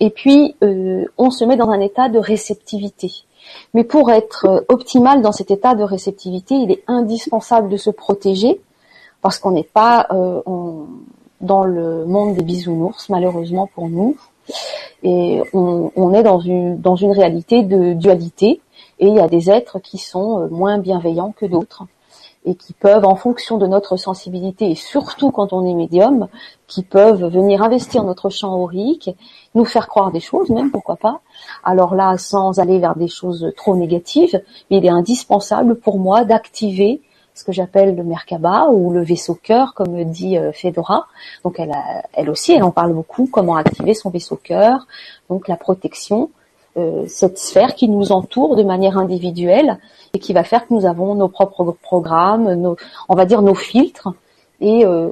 Et 0.00 0.10
puis, 0.10 0.56
euh, 0.62 1.04
on 1.18 1.30
se 1.30 1.44
met 1.44 1.56
dans 1.56 1.68
un 1.68 1.80
état 1.80 2.08
de 2.08 2.18
réceptivité. 2.18 3.12
Mais 3.74 3.84
pour 3.84 4.10
être 4.10 4.46
euh, 4.46 4.60
optimal 4.68 5.20
dans 5.20 5.32
cet 5.32 5.50
état 5.50 5.74
de 5.74 5.82
réceptivité, 5.82 6.54
il 6.54 6.70
est 6.70 6.82
indispensable 6.86 7.68
de 7.68 7.76
se 7.76 7.90
protéger 7.90 8.60
parce 9.20 9.38
qu'on 9.38 9.52
n'est 9.52 9.62
pas, 9.62 10.06
dans 11.44 11.64
le 11.64 12.04
monde 12.04 12.34
des 12.36 12.42
bisounours, 12.42 13.08
malheureusement 13.08 13.68
pour 13.74 13.88
nous. 13.88 14.16
Et 15.02 15.42
on, 15.52 16.12
est 16.14 16.22
dans 16.22 16.40
une, 16.40 16.80
dans 16.80 16.96
une 16.96 17.12
réalité 17.12 17.62
de 17.62 17.92
dualité. 17.92 18.60
Et 18.98 19.08
il 19.08 19.14
y 19.14 19.20
a 19.20 19.28
des 19.28 19.50
êtres 19.50 19.78
qui 19.78 19.98
sont 19.98 20.40
euh, 20.40 20.48
moins 20.48 20.78
bienveillants 20.78 21.32
que 21.36 21.46
d'autres 21.46 21.84
et 22.46 22.54
qui 22.54 22.74
peuvent, 22.74 23.04
en 23.04 23.16
fonction 23.16 23.56
de 23.56 23.66
notre 23.66 23.96
sensibilité, 23.96 24.70
et 24.70 24.74
surtout 24.74 25.30
quand 25.30 25.52
on 25.52 25.64
est 25.66 25.74
médium, 25.74 26.28
qui 26.66 26.82
peuvent 26.82 27.24
venir 27.24 27.62
investir 27.62 28.04
notre 28.04 28.28
champ 28.28 28.54
aurique, 28.54 29.10
nous 29.54 29.64
faire 29.64 29.88
croire 29.88 30.12
des 30.12 30.20
choses, 30.20 30.50
même 30.50 30.70
pourquoi 30.70 30.96
pas. 30.96 31.20
Alors 31.62 31.94
là, 31.94 32.18
sans 32.18 32.58
aller 32.58 32.78
vers 32.78 32.96
des 32.96 33.08
choses 33.08 33.50
trop 33.56 33.76
négatives, 33.76 34.42
il 34.68 34.84
est 34.84 34.90
indispensable 34.90 35.76
pour 35.76 35.98
moi 35.98 36.24
d'activer 36.24 37.00
ce 37.34 37.44
que 37.44 37.52
j'appelle 37.52 37.96
le 37.96 38.04
Merkaba 38.04 38.68
ou 38.68 38.92
le 38.92 39.02
vaisseau 39.02 39.34
cœur, 39.34 39.74
comme 39.74 40.04
dit 40.04 40.38
euh, 40.38 40.52
Fedora. 40.52 41.06
Donc 41.42 41.58
elle, 41.58 41.72
elle 42.12 42.30
aussi, 42.30 42.52
elle 42.52 42.62
en 42.62 42.70
parle 42.70 42.92
beaucoup, 42.92 43.28
comment 43.30 43.56
activer 43.56 43.94
son 43.94 44.10
vaisseau 44.10 44.36
cœur, 44.36 44.86
donc 45.28 45.48
la 45.48 45.56
protection, 45.56 46.30
euh, 46.76 47.04
cette 47.06 47.38
sphère 47.38 47.74
qui 47.74 47.88
nous 47.88 48.12
entoure 48.12 48.56
de 48.56 48.62
manière 48.62 48.98
individuelle 48.98 49.78
et 50.12 50.18
qui 50.18 50.32
va 50.32 50.44
faire 50.44 50.66
que 50.66 50.74
nous 50.74 50.86
avons 50.86 51.14
nos 51.14 51.28
propres 51.28 51.76
programmes, 51.82 52.54
nos, 52.54 52.76
on 53.08 53.14
va 53.14 53.26
dire 53.26 53.42
nos 53.42 53.54
filtres. 53.54 54.08
Et 54.60 54.84
euh, 54.84 55.10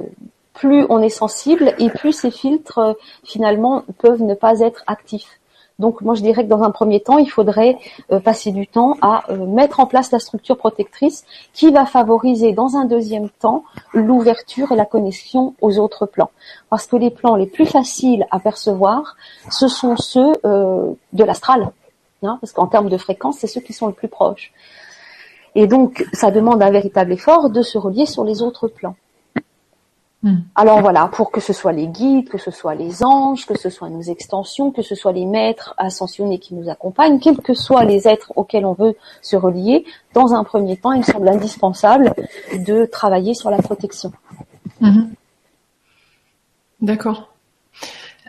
plus 0.54 0.86
on 0.88 1.00
est 1.00 1.08
sensible 1.08 1.74
et 1.78 1.88
plus 1.90 2.12
ces 2.12 2.30
filtres 2.30 2.96
finalement 3.24 3.84
peuvent 3.98 4.22
ne 4.22 4.34
pas 4.34 4.60
être 4.60 4.84
actifs. 4.86 5.40
Donc 5.78 6.00
moi 6.00 6.14
je 6.14 6.22
dirais 6.22 6.44
que 6.44 6.48
dans 6.48 6.62
un 6.62 6.70
premier 6.70 7.00
temps, 7.00 7.18
il 7.18 7.30
faudrait 7.30 7.78
euh, 8.10 8.20
passer 8.20 8.52
du 8.52 8.66
temps 8.66 8.96
à 9.00 9.30
euh, 9.30 9.46
mettre 9.46 9.80
en 9.80 9.86
place 9.86 10.10
la 10.10 10.18
structure 10.18 10.56
protectrice 10.56 11.24
qui 11.52 11.70
va 11.70 11.86
favoriser 11.86 12.52
dans 12.52 12.76
un 12.76 12.84
deuxième 12.84 13.28
temps 13.30 13.64
l'ouverture 13.92 14.72
et 14.72 14.76
la 14.76 14.86
connexion 14.86 15.54
aux 15.60 15.78
autres 15.78 16.06
plans. 16.06 16.30
Parce 16.70 16.86
que 16.86 16.96
les 16.96 17.10
plans 17.10 17.36
les 17.36 17.46
plus 17.46 17.66
faciles 17.66 18.26
à 18.30 18.38
percevoir, 18.38 19.16
ce 19.50 19.68
sont 19.68 19.96
ceux 19.96 20.32
euh, 20.44 20.92
de 21.12 21.24
l'astral. 21.24 21.72
Hein, 22.24 22.38
parce 22.40 22.52
qu'en 22.52 22.68
termes 22.68 22.88
de 22.88 22.96
fréquence, 22.96 23.38
c'est 23.38 23.48
ceux 23.48 23.60
qui 23.60 23.72
sont 23.72 23.88
le 23.88 23.92
plus 23.92 24.06
proches. 24.06 24.52
Et 25.54 25.66
donc, 25.66 26.06
ça 26.12 26.30
demande 26.30 26.62
un 26.62 26.70
véritable 26.70 27.12
effort 27.12 27.50
de 27.50 27.62
se 27.62 27.78
relier 27.78 28.06
sur 28.06 28.24
les 28.24 28.42
autres 28.42 28.68
plans. 28.68 28.94
Hmm. 30.22 30.36
Alors 30.54 30.80
voilà, 30.80 31.08
pour 31.12 31.32
que 31.32 31.40
ce 31.40 31.52
soit 31.52 31.72
les 31.72 31.88
guides, 31.88 32.28
que 32.28 32.38
ce 32.38 32.52
soit 32.52 32.76
les 32.76 33.02
anges, 33.02 33.44
que 33.44 33.58
ce 33.58 33.70
soit 33.70 33.88
nos 33.90 34.02
extensions, 34.02 34.70
que 34.70 34.82
ce 34.82 34.94
soit 34.94 35.12
les 35.12 35.26
maîtres 35.26 35.74
ascensionnés 35.78 36.38
qui 36.38 36.54
nous 36.54 36.70
accompagnent, 36.70 37.18
quels 37.18 37.38
que 37.38 37.54
soient 37.54 37.84
les 37.84 38.06
êtres 38.06 38.32
auxquels 38.36 38.64
on 38.64 38.74
veut 38.74 38.94
se 39.20 39.34
relier, 39.34 39.84
dans 40.14 40.32
un 40.32 40.44
premier 40.44 40.76
temps, 40.76 40.92
il 40.92 40.98
me 40.98 41.04
semble 41.04 41.28
indispensable 41.28 42.14
de 42.54 42.84
travailler 42.84 43.34
sur 43.34 43.50
la 43.50 43.58
protection. 43.58 44.12
Hmm. 44.80 45.08
D'accord. 46.80 47.32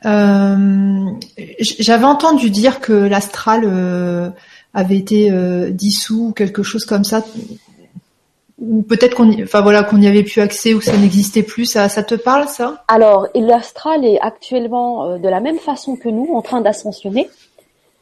Euh, 0.05 1.05
j'avais 1.59 2.05
entendu 2.05 2.49
dire 2.49 2.81
que 2.81 2.93
l'astral 2.93 3.61
euh, 3.65 4.29
avait 4.73 4.97
été 4.97 5.31
euh, 5.31 5.69
dissous 5.69 6.29
ou 6.29 6.31
quelque 6.33 6.63
chose 6.63 6.85
comme 6.85 7.03
ça 7.03 7.23
ou 8.63 8.81
peut-être 8.81 9.15
qu'on, 9.15 9.29
enfin 9.43 9.61
voilà, 9.61 9.83
qu'on 9.83 9.97
n'y 9.97 10.07
avait 10.07 10.23
plus 10.23 10.41
accès 10.41 10.73
ou 10.73 10.79
que 10.79 10.85
ça 10.85 10.97
n'existait 10.97 11.43
plus. 11.43 11.65
Ça, 11.65 11.89
ça 11.89 12.03
te 12.03 12.15
parle 12.15 12.47
ça? 12.47 12.83
Alors, 12.87 13.27
l'astral 13.35 14.05
est 14.05 14.19
actuellement 14.21 15.05
euh, 15.05 15.17
de 15.17 15.27
la 15.27 15.39
même 15.39 15.57
façon 15.59 15.95
que 15.95 16.09
nous 16.09 16.33
en 16.33 16.41
train 16.41 16.61
d'ascensionner. 16.61 17.29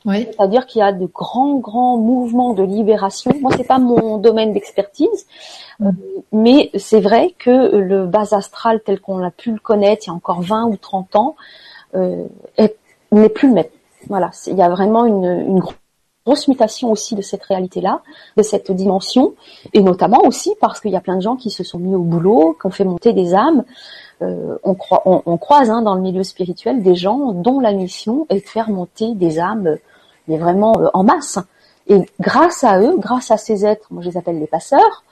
Oui. 0.06 0.28
C'est-à-dire 0.32 0.66
qu'il 0.66 0.80
y 0.80 0.84
a 0.84 0.92
de 0.92 1.06
grands, 1.06 1.58
grands 1.58 1.98
mouvements 1.98 2.54
de 2.54 2.64
libération. 2.64 3.32
Moi, 3.42 3.52
c'est 3.56 3.68
pas 3.68 3.78
mon 3.78 4.18
domaine 4.18 4.54
d'expertise, 4.54 5.28
mm. 5.80 5.88
euh, 5.88 5.92
mais 6.32 6.70
c'est 6.76 7.02
vrai 7.02 7.36
que 7.38 7.76
le 7.76 8.06
bas 8.06 8.28
astral 8.32 8.82
tel 8.86 9.00
qu'on 9.00 9.24
a 9.24 9.32
pu 9.32 9.52
le 9.52 9.60
connaître 9.60 10.04
il 10.06 10.10
y 10.10 10.12
a 10.12 10.14
encore 10.14 10.42
20 10.42 10.66
ou 10.66 10.78
30 10.78 11.16
ans 11.16 11.36
euh, 11.96 12.26
n'est 13.12 13.30
plus 13.30 13.48
le 13.48 13.56
même. 13.56 13.66
Voilà, 14.08 14.32
il 14.48 14.58
y 14.58 14.64
a 14.64 14.70
vraiment 14.70 15.06
une, 15.06 15.46
une 15.48 15.60
grosse 16.26 16.48
mutation 16.48 16.92
aussi 16.92 17.16
de 17.16 17.22
cette 17.22 17.44
réalité-là, 17.44 18.02
de 18.38 18.44
cette 18.44 18.72
dimension, 18.72 19.34
et 19.74 19.82
notamment 19.82 20.22
aussi 20.26 20.54
parce 20.62 20.80
qu'il 20.80 20.92
y 20.92 20.96
a 20.96 21.02
plein 21.02 21.16
de 21.16 21.22
gens 21.22 21.36
qui 21.36 21.50
se 21.50 21.64
sont 21.64 21.80
mis 21.80 21.96
au 21.96 22.04
boulot, 22.04 22.56
qui 22.60 22.68
ont 22.68 22.72
fait 22.72 22.84
monter 22.84 23.14
des 23.14 23.34
âmes. 23.34 23.64
Euh, 24.22 24.58
on, 24.64 24.76
on, 25.06 25.38
croise 25.38 25.72
hein, 25.72 25.82
dans 25.82 25.96
le 25.96 26.02
milieu 26.02 26.24
spirituel 26.24 26.84
des 26.84 26.94
gens 26.94 27.32
dont 27.32 27.60
la 27.60 27.74
mission 27.74 28.28
est 28.30 28.42
de 28.42 28.48
faire 28.48 28.70
monter 28.70 29.16
des 29.16 29.40
âmes, 29.40 29.78
mais 30.28 30.38
vraiment 30.38 30.80
euh, 30.80 30.90
en 30.94 31.04
masse. 31.04 31.40
Et 31.88 32.00
grâce 32.20 32.64
à 32.64 32.80
eux, 32.80 32.98
grâce 33.00 33.32
à 33.32 33.38
ces 33.38 33.66
êtres, 33.66 33.88
moi 33.90 34.04
je 34.04 34.10
les 34.10 34.18
appelle 34.18 34.38
les 34.38 34.46
passeurs, 34.46 35.04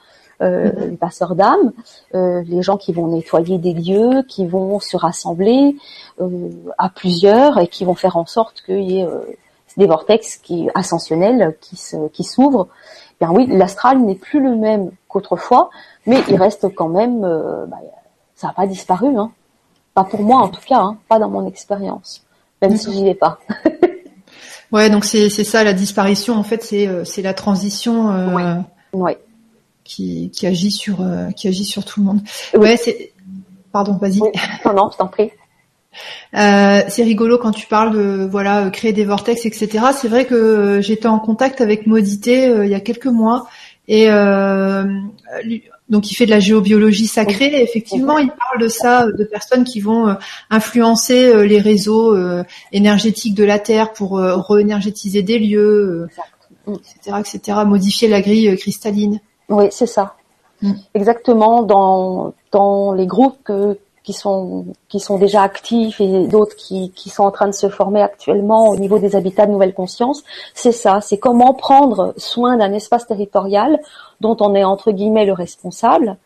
euh, 0.42 0.70
mm-hmm. 0.70 0.90
les 0.90 0.96
passeurs 0.96 1.34
d'âmes, 1.34 1.72
les 2.14 2.62
gens 2.62 2.76
qui 2.76 2.92
vont 2.92 3.08
nettoyer 3.08 3.58
des 3.58 3.74
lieux, 3.74 4.22
qui 4.28 4.46
vont 4.46 4.78
se 4.78 4.96
rassembler 4.96 5.76
à 6.78 6.88
plusieurs 6.88 7.58
et 7.58 7.66
qui 7.66 7.84
vont 7.84 7.96
faire 7.96 8.16
en 8.16 8.26
sorte 8.26 8.62
qu'il 8.62 8.88
y 8.88 9.00
ait 9.00 9.08
des 9.76 9.86
vortex 9.86 10.36
qui 10.36 10.68
ascensionnels 10.74 11.56
qui 11.60 11.76
se, 11.76 12.08
qui 12.08 12.24
s'ouvrent. 12.24 12.68
Bien 13.20 13.30
oui, 13.32 13.46
l'astral 13.48 14.00
n'est 14.00 14.14
plus 14.14 14.42
le 14.42 14.56
même 14.56 14.90
qu'autrefois, 15.08 15.70
mais 16.06 16.22
il 16.28 16.36
reste 16.36 16.74
quand 16.74 16.88
même, 16.88 17.24
euh, 17.24 17.66
bah, 17.66 17.78
ça 18.34 18.48
n'a 18.48 18.52
pas 18.52 18.66
disparu, 18.66 19.16
hein. 19.16 19.30
Pas 19.94 20.04
pour 20.04 20.22
moi 20.22 20.40
en 20.40 20.48
tout 20.48 20.60
cas, 20.66 20.78
hein. 20.78 20.98
pas 21.08 21.18
dans 21.18 21.28
mon 21.28 21.46
expérience, 21.46 22.24
même 22.62 22.76
si 22.76 22.92
j'y 22.92 23.04
vais 23.04 23.14
pas. 23.14 23.38
ouais, 24.72 24.88
donc 24.88 25.04
c'est 25.04 25.28
c'est 25.28 25.44
ça 25.44 25.64
la 25.64 25.72
disparition 25.72 26.34
en 26.34 26.44
fait, 26.44 26.62
c'est 26.62 26.86
euh, 26.86 27.04
c'est 27.04 27.22
la 27.22 27.34
transition. 27.34 28.10
Euh, 28.10 28.60
ouais. 28.92 29.18
Qui, 29.82 30.30
qui 30.30 30.46
agit 30.46 30.70
sur 30.70 31.04
qui 31.34 31.48
agit 31.48 31.64
sur 31.64 31.84
tout 31.84 31.98
le 31.98 32.06
monde. 32.06 32.20
Ouais, 32.54 32.76
c'est 32.76 33.12
pardon, 33.72 33.94
vas-y. 33.94 34.20
Non 34.64 34.72
non, 34.72 34.90
je 34.92 34.96
t'en 34.96 35.08
prie. 35.08 35.32
Euh, 36.34 36.82
c'est 36.88 37.02
rigolo 37.02 37.38
quand 37.38 37.50
tu 37.50 37.66
parles 37.66 37.92
de 37.92 38.28
voilà 38.30 38.70
créer 38.70 38.92
des 38.92 39.04
vortex, 39.04 39.46
etc. 39.46 39.86
C'est 39.98 40.08
vrai 40.08 40.24
que 40.24 40.34
euh, 40.34 40.80
j'étais 40.80 41.08
en 41.08 41.18
contact 41.18 41.60
avec 41.60 41.86
Modité 41.86 42.46
euh, 42.46 42.64
il 42.64 42.70
y 42.70 42.74
a 42.74 42.80
quelques 42.80 43.06
mois 43.06 43.48
et 43.88 44.06
donc 45.88 46.08
il 46.08 46.14
fait 46.14 46.24
de 46.24 46.30
la 46.30 46.38
géobiologie 46.38 47.08
sacrée. 47.08 47.46
Et 47.46 47.62
effectivement, 47.62 48.18
il 48.18 48.28
parle 48.28 48.60
de 48.60 48.68
ça, 48.68 49.06
de 49.06 49.24
personnes 49.24 49.64
qui 49.64 49.80
vont 49.80 50.16
influencer 50.48 51.48
les 51.48 51.58
réseaux 51.58 52.16
énergétiques 52.70 53.34
de 53.34 53.42
la 53.42 53.58
Terre 53.58 53.92
pour 53.92 54.10
re-énergétiser 54.12 55.22
des 55.22 55.40
lieux, 55.40 56.06
etc., 56.68 57.16
etc. 57.18 57.58
Modifier 57.66 58.06
la 58.06 58.20
grille 58.20 58.56
cristalline. 58.56 59.18
Oui, 59.48 59.64
c'est 59.72 59.88
ça. 59.88 60.14
Mm. 60.62 60.74
Exactement 60.94 61.64
dans 61.64 62.32
dans 62.52 62.92
les 62.92 63.06
groupes 63.06 63.38
que 63.42 63.76
qui 64.02 64.12
sont 64.12 64.66
qui 64.88 65.00
sont 65.00 65.18
déjà 65.18 65.42
actifs 65.42 66.00
et 66.00 66.26
d'autres 66.26 66.56
qui, 66.56 66.90
qui 66.90 67.10
sont 67.10 67.24
en 67.24 67.30
train 67.30 67.46
de 67.46 67.54
se 67.54 67.68
former 67.68 68.00
actuellement 68.00 68.68
au 68.68 68.76
niveau 68.76 68.98
des 68.98 69.14
habitats 69.14 69.46
de 69.46 69.52
nouvelle 69.52 69.74
conscience, 69.74 70.24
c'est 70.54 70.72
ça, 70.72 71.00
c'est 71.00 71.18
comment 71.18 71.52
prendre 71.54 72.14
soin 72.16 72.56
d'un 72.56 72.72
espace 72.72 73.06
territorial 73.06 73.78
dont 74.20 74.36
on 74.40 74.54
est 74.54 74.64
entre 74.64 74.90
guillemets 74.92 75.26
le 75.26 75.32
responsable, 75.32 76.16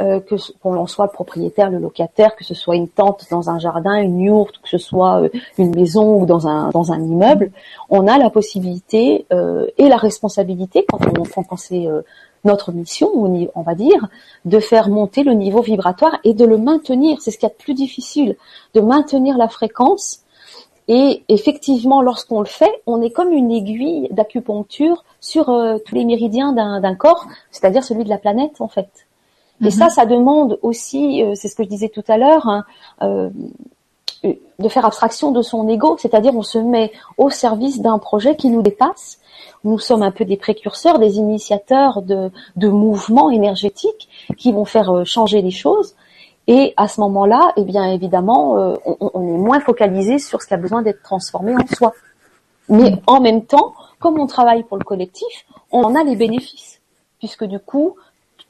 euh, 0.00 0.20
que 0.20 0.34
qu'on 0.60 0.76
en 0.76 0.86
soit 0.86 1.06
le 1.06 1.12
propriétaire, 1.12 1.70
le 1.70 1.78
locataire, 1.78 2.34
que 2.36 2.44
ce 2.44 2.54
soit 2.54 2.76
une 2.76 2.88
tente 2.88 3.26
dans 3.30 3.50
un 3.50 3.58
jardin, 3.58 3.96
une 3.96 4.20
yourte, 4.20 4.58
que 4.60 4.68
ce 4.68 4.78
soit 4.78 5.22
euh, 5.22 5.28
une 5.58 5.74
maison 5.74 6.20
ou 6.20 6.26
dans 6.26 6.48
un 6.48 6.70
dans 6.70 6.92
un 6.92 7.00
immeuble, 7.00 7.52
on 7.88 8.08
a 8.08 8.18
la 8.18 8.30
possibilité 8.30 9.26
euh, 9.32 9.66
et 9.78 9.88
la 9.88 9.96
responsabilité 9.96 10.84
quand 10.88 10.98
on 11.06 11.42
quand 11.42 11.56
c'est 11.56 11.86
euh, 11.86 12.02
notre 12.44 12.72
mission, 12.72 13.08
on 13.54 13.62
va 13.62 13.74
dire, 13.74 14.08
de 14.44 14.58
faire 14.58 14.88
monter 14.88 15.22
le 15.22 15.34
niveau 15.34 15.62
vibratoire 15.62 16.18
et 16.24 16.34
de 16.34 16.44
le 16.44 16.58
maintenir. 16.58 17.20
C'est 17.20 17.30
ce 17.30 17.38
qu'il 17.38 17.48
y 17.48 17.52
a 17.52 17.54
de 17.54 17.62
plus 17.62 17.74
difficile, 17.74 18.36
de 18.74 18.80
maintenir 18.80 19.38
la 19.38 19.48
fréquence. 19.48 20.20
Et 20.88 21.22
effectivement, 21.28 22.02
lorsqu'on 22.02 22.40
le 22.40 22.46
fait, 22.46 22.82
on 22.86 23.00
est 23.00 23.10
comme 23.10 23.32
une 23.32 23.52
aiguille 23.52 24.08
d'acupuncture 24.10 25.04
sur 25.20 25.48
euh, 25.50 25.78
tous 25.86 25.94
les 25.94 26.04
méridiens 26.04 26.52
d'un 26.52 26.94
corps, 26.96 27.26
c'est-à-dire 27.52 27.84
celui 27.84 28.04
de 28.04 28.08
la 28.08 28.18
planète 28.18 28.60
en 28.60 28.68
fait. 28.68 28.90
Et 29.64 29.70
ça, 29.70 29.84
mhm. 29.84 29.90
ça 29.90 30.06
demande 30.06 30.58
aussi, 30.62 31.22
euh, 31.22 31.34
c'est 31.36 31.48
ce 31.48 31.54
que 31.54 31.62
je 31.62 31.68
disais 31.68 31.88
tout 31.88 32.02
à 32.08 32.18
l'heure, 32.18 32.48
hein, 32.48 32.64
euh, 33.02 33.30
de 34.24 34.68
faire 34.68 34.84
abstraction 34.84 35.30
de 35.30 35.42
son 35.42 35.68
ego, 35.68 35.96
c'est-à-dire 35.98 36.34
on 36.36 36.42
se 36.42 36.58
met 36.58 36.92
au 37.16 37.30
service 37.30 37.80
d'un 37.80 37.98
projet 37.98 38.36
qui 38.36 38.50
nous 38.50 38.62
dépasse 38.62 39.18
nous 39.64 39.78
sommes 39.78 40.02
un 40.02 40.10
peu 40.10 40.24
des 40.24 40.36
précurseurs, 40.36 40.98
des 40.98 41.16
initiateurs 41.16 42.02
de, 42.02 42.30
mouvements 42.56 43.30
énergétiques 43.30 44.08
qui 44.36 44.52
vont 44.52 44.64
faire 44.64 44.90
euh, 44.90 45.04
changer 45.04 45.42
les 45.42 45.50
choses. 45.50 45.94
Et 46.48 46.74
à 46.76 46.88
ce 46.88 47.00
moment-là, 47.00 47.52
eh 47.56 47.64
bien 47.64 47.86
évidemment, 47.92 48.58
euh, 48.58 48.74
on, 48.84 49.22
est 49.22 49.38
moins 49.38 49.60
focalisé 49.60 50.18
sur 50.18 50.42
ce 50.42 50.48
qui 50.48 50.54
a 50.54 50.56
besoin 50.56 50.82
d'être 50.82 51.02
transformé 51.02 51.54
en 51.54 51.66
soi. 51.74 51.92
Mais 52.68 52.94
en 53.06 53.20
même 53.20 53.44
temps, 53.44 53.74
comme 54.00 54.18
on 54.18 54.26
travaille 54.26 54.64
pour 54.64 54.76
le 54.76 54.84
collectif, 54.84 55.46
on 55.70 55.82
en 55.82 55.94
a 55.94 56.02
les 56.02 56.16
bénéfices, 56.16 56.80
puisque 57.18 57.44
du 57.44 57.60
coup, 57.60 57.96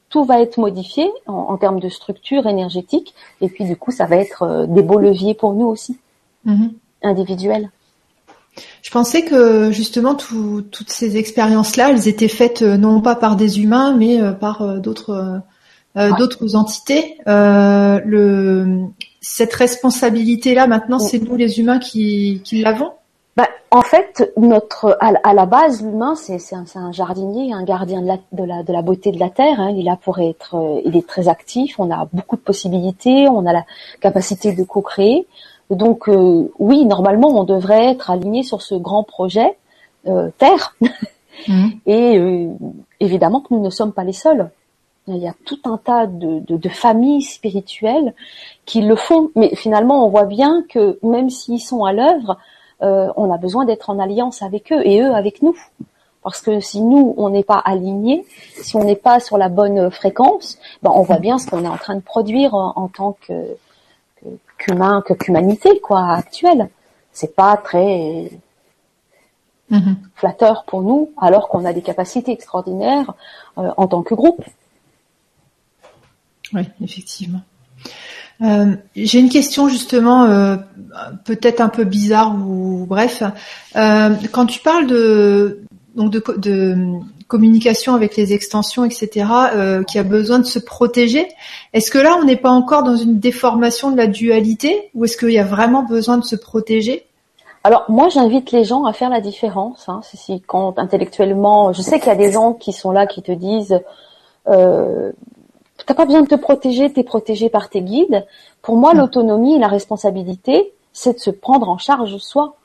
tout 0.09 0.25
va 0.25 0.41
être 0.41 0.59
modifié 0.59 1.11
en, 1.27 1.57
termes 1.57 1.81
de 1.81 1.89
structure 1.89 2.47
énergétique, 2.47 3.15
et 3.41 3.49
puis 3.49 3.65
du 3.65 3.77
coup, 3.77 3.91
ça 3.91 4.07
va 4.07 4.17
être 4.17 4.43
euh, 4.43 4.67
des 4.67 4.83
beaux 4.83 4.99
leviers 4.99 5.35
pour 5.35 5.53
nous 5.53 5.67
aussi, 5.67 5.99
mm-hmm. 6.47 6.71
individuels. 7.03 7.71
Je 8.83 8.91
pensais 8.91 9.23
que 9.23 9.71
justement 9.71 10.15
toutes 10.15 10.91
ces 10.91 11.17
expériences-là, 11.17 11.91
elles 11.91 12.09
étaient 12.09 12.29
faites 12.29 12.63
euh, 12.63 12.77
non 12.77 13.01
pas 13.01 13.17
par 13.17 13.37
des 13.37 13.61
humains, 13.61 13.97
mais 13.97 14.21
euh, 14.21 14.33
par 14.33 14.63
euh, 14.63 14.79
d'autres 14.79 15.41
d'autres 15.95 16.57
entités. 16.57 17.19
le, 17.27 18.79
cette 19.21 19.53
responsabilité-là, 19.53 20.67
maintenant, 20.67 20.99
c'est 20.99 21.19
nous 21.19 21.37
les 21.37 21.61
humains 21.61 21.79
qui, 21.79 22.41
qui 22.45 22.63
l'avons? 22.63 22.93
Bah, 23.37 23.49
en 23.71 23.83
fait, 23.83 24.33
notre 24.39 24.97
à, 25.01 25.35
la 25.35 25.45
base, 25.45 25.83
l'humain, 25.83 26.15
c'est 26.15 26.39
un, 26.55 26.65
un, 26.77 26.93
jardinier, 26.93 27.53
un 27.53 27.65
gardien 27.65 28.01
de 28.01 28.07
la, 28.07 28.17
de 28.33 28.43
la, 28.43 28.63
de 28.63 28.73
la 28.73 28.81
beauté 28.81 29.13
de 29.13 29.21
la 29.21 29.29
terre. 29.29 29.61
Hein. 29.61 29.71
Il 29.71 29.81
est 29.81 29.85
là 29.85 29.99
pour 30.03 30.19
être, 30.19 30.81
il 30.87 30.97
est 30.97 31.07
très 31.07 31.29
actif. 31.29 31.79
On 31.79 31.91
a 31.91 32.09
beaucoup 32.11 32.37
de 32.37 32.43
possibilités. 32.43 33.29
On 33.29 33.45
a 33.45 33.53
la 33.53 33.65
capacité 34.01 34.55
de 34.55 34.65
co-créer. 34.65 35.27
Donc 35.73 36.09
euh, 36.09 36.51
oui, 36.59 36.85
normalement, 36.85 37.29
on 37.29 37.45
devrait 37.45 37.87
être 37.87 38.11
aligné 38.11 38.43
sur 38.43 38.61
ce 38.63 38.75
grand 38.75 39.05
projet 39.05 39.57
euh, 40.07 40.31
Terre. 40.39 40.77
Mmh. 41.49 41.69
Et 41.87 42.19
euh, 42.19 42.53
évidemment 43.01 43.41
que 43.41 43.53
nous 43.53 43.63
ne 43.63 43.71
sommes 43.71 43.93
pas 43.93 44.05
les 44.05 44.13
seuls. 44.13 44.51
Il 45.09 45.17
y 45.17 45.27
a 45.27 45.35
tout 45.47 45.59
un 45.65 45.77
tas 45.79 46.07
de, 46.07 46.69
familles 46.69 47.23
spirituelles 47.23 48.15
qui 48.67 48.83
le 48.83 48.95
font, 48.95 49.31
mais 49.35 49.53
finalement, 49.57 50.07
on 50.07 50.11
voit 50.11 50.27
bien 50.27 50.63
que 50.69 50.99
même 51.03 51.31
s'ils 51.31 51.61
sont 51.61 51.85
à 51.85 51.93
l'œuvre, 51.95 52.37
on 52.81 53.33
a 53.33 53.39
besoin 53.39 53.65
d'être 53.65 53.89
en 53.91 53.99
alliance 53.99 54.43
avec 54.43 54.71
eux 54.73 54.87
et 54.87 55.01
eux 55.01 55.15
avec 55.15 55.43
nous. 55.43 55.57
Parce 56.23 56.43
que 56.43 56.61
si 56.61 56.83
nous, 56.83 57.15
on 57.17 57.31
n'est 57.31 57.43
pas 57.43 57.59
alignés, 57.59 58.25
si 58.63 58.77
on 58.77 58.85
n'est 58.85 58.95
pas 58.95 59.19
sur 59.19 59.39
la 59.39 59.49
bonne 59.49 59.91
fréquence, 59.91 60.59
ben 60.83 60.93
on 60.95 61.03
voit 61.03 61.19
bien 61.19 61.39
ce 61.39 61.49
qu'on 61.49 61.65
est 61.65 61.69
en 61.69 61.79
train 61.79 61.97
de 61.97 62.03
produire 62.03 62.55
en 62.55 62.89
tant 62.89 63.17
que, 63.27 63.57
qu'humain, 64.63 65.03
que 65.05 65.15
qu'humanité, 65.15 65.81
quoi, 65.81 66.13
actuelle. 66.15 66.69
C'est 67.13 67.35
pas 67.35 67.57
très 67.57 68.31
mhm. 69.71 69.97
flatteur 70.15 70.65
pour 70.65 70.83
nous, 70.83 71.11
alors 71.21 71.49
qu'on 71.49 71.65
a 71.65 71.73
des 71.73 71.83
capacités 71.83 72.33
extraordinaires 72.33 73.15
euh, 73.59 73.71
en 73.77 73.87
tant 73.87 74.03
que 74.03 74.15
groupe. 74.15 74.45
Oui, 76.55 76.63
effectivement. 76.83 77.41
Euh, 78.43 78.77
j'ai 78.97 79.21
une 79.21 79.29
question 79.29 79.69
justement, 79.69 80.25
euh, 80.25 80.57
peut-être 81.25 81.61
un 81.61 81.69
peu 81.69 81.85
bizarre 81.85 82.35
ou 82.35 82.87
bref. 82.87 83.23
quand 83.75 84.47
tu 84.47 84.61
parles 84.61 84.87
de 84.87 85.63
donc 85.95 86.11
de, 86.11 86.23
de 86.37 86.77
communication 87.29 87.95
avec 87.95 88.17
les 88.17 88.33
extensions, 88.33 88.85
etc., 88.85 89.27
euh, 89.55 89.83
qui 89.85 89.99
a 89.99 90.03
besoin 90.03 90.39
de 90.39 90.45
se 90.45 90.59
protéger. 90.59 91.29
Est-ce 91.73 91.91
que 91.91 91.99
là, 91.99 92.19
on 92.21 92.25
n'est 92.25 92.37
pas 92.37 92.51
encore 92.51 92.83
dans 92.83 92.97
une 92.97 93.19
déformation 93.19 93.91
de 93.91 93.97
la 93.97 94.07
dualité 94.07 94.91
ou 94.95 95.05
est-ce 95.05 95.17
qu'il 95.17 95.31
y 95.31 95.39
a 95.39 95.45
vraiment 95.45 95.83
besoin 95.83 96.19
de 96.19 96.25
se 96.25 96.37
protéger? 96.37 97.07
Alors 97.65 97.85
moi 97.89 98.09
j'invite 98.09 98.51
les 98.51 98.65
gens 98.65 98.85
à 98.87 98.93
faire 98.93 99.09
la 99.09 99.21
différence. 99.21 99.89
Hein, 99.89 100.01
si 100.03 100.41
quand 100.41 100.79
intellectuellement, 100.79 101.73
je 101.73 101.81
sais 101.81 102.01
qu'il 102.01 102.09
y 102.09 102.13
a 102.13 102.17
des 102.17 102.33
gens 102.33 102.55
qui 102.55 102.73
sont 102.73 102.91
là 102.91 103.07
qui 103.07 103.23
te 103.23 103.31
disent 103.31 103.81
euh, 104.49 105.13
t'as 105.87 105.95
pas 105.95 106.05
besoin 106.05 106.23
de 106.23 106.27
te 106.27 106.35
protéger, 106.35 106.93
t'es 106.93 107.05
protégé 107.05 107.49
par 107.49 107.69
tes 107.69 107.83
guides. 107.83 108.27
Pour 108.63 108.77
moi, 108.77 108.95
l'autonomie 108.95 109.55
et 109.55 109.59
la 109.59 109.69
responsabilité, 109.69 110.73
c'est 110.93 111.15
de 111.15 111.19
se 111.19 111.31
prendre 111.31 111.69
en 111.69 111.79
charge 111.79 112.17
soi 112.19 112.57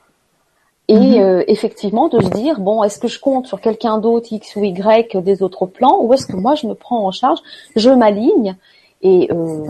et 0.88 0.96
mhm. 0.96 1.22
euh, 1.22 1.44
effectivement 1.46 2.08
de 2.08 2.20
se 2.20 2.30
dire 2.30 2.60
bon 2.60 2.82
est-ce 2.82 2.98
que 2.98 3.08
je 3.08 3.20
compte 3.20 3.46
sur 3.46 3.60
quelqu'un 3.60 3.98
d'autre 3.98 4.32
x 4.32 4.56
ou 4.56 4.64
y 4.64 5.22
des 5.22 5.42
autres 5.42 5.66
plans 5.66 5.98
ou 6.00 6.12
est-ce 6.14 6.26
que 6.26 6.36
moi 6.36 6.54
je 6.54 6.66
me 6.66 6.74
prends 6.74 7.06
en 7.06 7.10
charge 7.10 7.38
je 7.76 7.90
m'aligne 7.90 8.56
et 9.02 9.30
euh, 9.30 9.64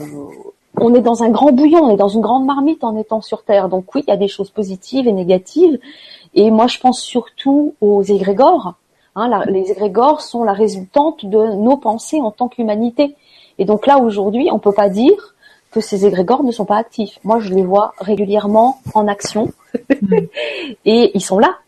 on 0.81 0.94
est 0.94 1.00
dans 1.00 1.22
un 1.22 1.31
grand 1.31 1.52
bouillon 1.52 1.81
on 1.83 1.90
est 1.90 1.96
dans 1.96 2.09
une 2.09 2.20
grande 2.20 2.46
marmite 2.46 2.85
en 2.85 2.96
étant 2.96 3.20
sur 3.20 3.42
terre. 3.42 3.68
Donc 3.68 3.94
oui 3.94 4.04
il 4.07 4.11
y 4.11 4.14
a 4.14 4.16
des 4.16 4.28
choses 4.28 4.50
positives 4.50 5.07
et 5.09 5.12
négatives 5.12 5.78
et 6.35 6.50
moi 6.50 6.66
je 6.66 6.78
pense 6.78 7.00
surtout 7.00 7.74
aux 7.81 8.02
égrégores. 8.02 8.74
Hein, 9.16 9.42
les 9.46 9.72
égrégores 9.72 10.20
sont 10.20 10.44
la 10.44 10.52
résultante 10.52 11.26
de 11.26 11.57
nos 11.57 11.76
pensées 11.76 12.20
en 12.20 12.31
tant 12.31 12.46
qu'humanité. 12.48 13.16
Et 13.59 13.64
donc 13.64 13.87
là 13.87 13.98
aujourd'hui 13.98 14.48
on 14.52 14.59
peut 14.59 14.72
pas 14.72 14.88
dire 14.88 15.35
que 15.71 15.81
ces 15.81 16.06
égrégores 16.06 16.44
ne 16.44 16.52
sont 16.52 16.64
pas 16.64 16.77
actifs. 16.77 17.19
Moi, 17.25 17.40
je 17.40 17.52
les 17.52 17.62
vois 17.62 17.92
régulièrement 17.98 18.81
en 18.94 19.06
action 19.08 19.52
mm. 19.90 20.16
et 20.85 21.10
ils 21.14 21.25
sont 21.25 21.38
là. 21.38 21.58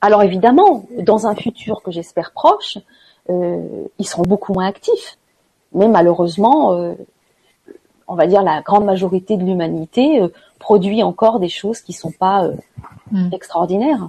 Alors 0.00 0.22
évidemment, 0.22 0.84
dans 0.98 1.26
un 1.26 1.34
futur 1.34 1.82
que 1.82 1.90
j'espère 1.90 2.32
proche, 2.32 2.78
euh, 3.30 3.86
ils 3.98 4.06
seront 4.06 4.22
beaucoup 4.22 4.52
moins 4.52 4.66
actifs. 4.66 5.18
Mais 5.74 5.88
malheureusement, 5.88 6.72
euh, 6.72 6.94
on 8.06 8.14
va 8.14 8.26
dire 8.26 8.42
la 8.42 8.62
grande 8.62 8.84
majorité 8.84 9.36
de 9.36 9.44
l'humanité 9.44 10.22
euh, 10.22 10.28
produit 10.58 11.02
encore 11.02 11.40
des 11.40 11.48
choses 11.48 11.80
qui 11.80 11.92
sont 11.92 12.12
pas 12.12 12.48
mm. 13.10 13.30
extraordinaires. 13.32 14.08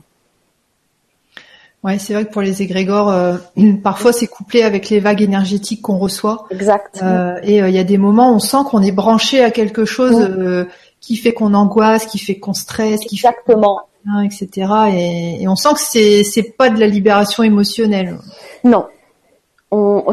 Ouais, 1.84 1.98
c'est 1.98 2.14
vrai 2.14 2.26
que 2.26 2.32
pour 2.32 2.42
les 2.42 2.62
égrégores, 2.62 3.14
parfois 3.84 4.12
c'est 4.12 4.28
couplé 4.28 4.64
avec 4.64 4.90
les 4.90 5.00
vagues 5.00 5.22
énergétiques 5.22 5.82
qu'on 5.82 5.98
reçoit. 5.98 6.46
Exact. 6.52 7.02
et 7.44 7.58
il 7.58 7.74
y 7.74 7.80
a 7.80 7.84
des 7.84 7.98
moments, 7.98 8.32
où 8.32 8.36
on 8.36 8.40
sent 8.40 8.58
qu'on 8.70 8.82
est 8.82 8.92
branché 8.92 9.44
à 9.44 9.52
quelque 9.52 9.86
chose 9.86 10.68
qui 11.00 11.16
fait 11.16 11.34
qu'on 11.34 11.54
angoisse, 11.54 12.06
qui 12.06 12.20
fait 12.20 12.38
qu'on 12.38 12.54
stresse, 12.54 13.00
qui 13.02 13.16
Exactement. 13.16 13.80
etc. 14.26 14.74
Et, 14.92 15.44
et, 15.44 15.48
on 15.48 15.56
sent 15.56 15.74
que 15.74 15.80
c'est 15.80 16.24
c'est 16.24 16.58
pas 16.58 16.70
de 16.70 16.80
la 16.80 16.88
libération 16.88 17.44
émotionnelle. 17.44 18.18
Non, 18.66 18.86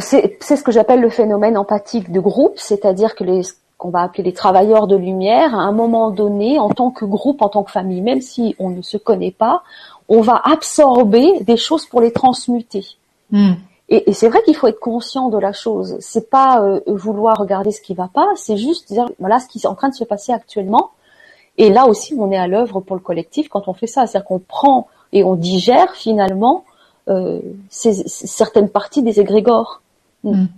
c'est 0.01 0.57
ce 0.57 0.63
que 0.63 0.73
j'appelle 0.73 1.01
le 1.01 1.11
phénomène 1.11 1.57
empathique 1.57 2.13
de 2.13 2.21
groupe, 2.21 2.55
c'est-à-dire 2.57 3.15
que 3.15 3.25
les 3.25 3.43
qu'on 3.79 3.91
va 3.91 4.01
appeler 4.01 4.23
les 4.23 4.33
travailleurs 4.33 4.87
de 4.87 4.97
lumière, 4.97 5.55
à 5.55 5.59
un 5.59 5.73
moment 5.73 6.11
donné, 6.11 6.59
en 6.59 6.71
tant 6.71 6.91
que 6.91 7.05
groupe, 7.05 7.43
en 7.43 7.51
tant 7.51 7.63
que 7.63 7.71
famille, 7.71 8.01
même 8.01 8.23
si 8.23 8.57
on 8.59 8.71
ne 8.71 8.81
se 8.81 8.97
connaît 8.97 9.33
pas, 9.33 9.65
on 10.09 10.21
va 10.21 10.41
absorber 10.45 11.41
des 11.41 11.57
choses 11.57 11.87
pour 11.87 12.01
les 12.01 12.13
transmuter. 12.13 12.87
Hmm. 13.31 13.55
Et, 13.89 14.11
et 14.11 14.13
c'est 14.13 14.29
vrai 14.29 14.43
qu'il 14.45 14.57
faut 14.57 14.67
être 14.67 14.81
conscient 14.81 15.29
de 15.29 15.39
la 15.39 15.53
chose. 15.53 15.97
C'est 16.01 16.31
pas 16.31 16.61
euh, 16.63 16.81
vouloir 16.87 17.39
regarder 17.39 17.71
ce 17.71 17.81
qui 17.81 17.95
va 17.95 18.09
pas, 18.13 18.29
c'est 18.37 18.57
juste 18.57 18.93
dire 18.93 19.09
voilà 19.19 19.39
ce 19.39 19.47
qui 19.49 19.59
est 19.59 19.67
en 19.67 19.75
train 19.75 19.89
de 19.89 19.95
se 19.95 20.05
passer 20.05 20.33
actuellement. 20.33 20.91
Et 21.59 21.71
là 21.71 21.87
aussi, 21.87 22.15
on 22.19 22.31
est 22.31 22.37
à 22.37 22.47
l'œuvre 22.47 22.81
pour 22.81 22.97
le 22.97 23.03
collectif 23.03 23.49
quand 23.49 23.69
on 23.69 23.73
fait 23.73 23.87
ça, 23.87 24.07
c'est-à-dire 24.07 24.27
qu'on 24.27 24.39
prend 24.39 24.89
et 25.13 25.25
on 25.25 25.37
digère 25.37 25.95
finalement 25.95 26.65
euh, 27.09 27.41
certaines 27.71 28.69
parties 28.69 29.03
des 29.03 29.21
égrégores. 29.21 29.81
Mm. 30.25 30.33
Mm. 30.33 30.49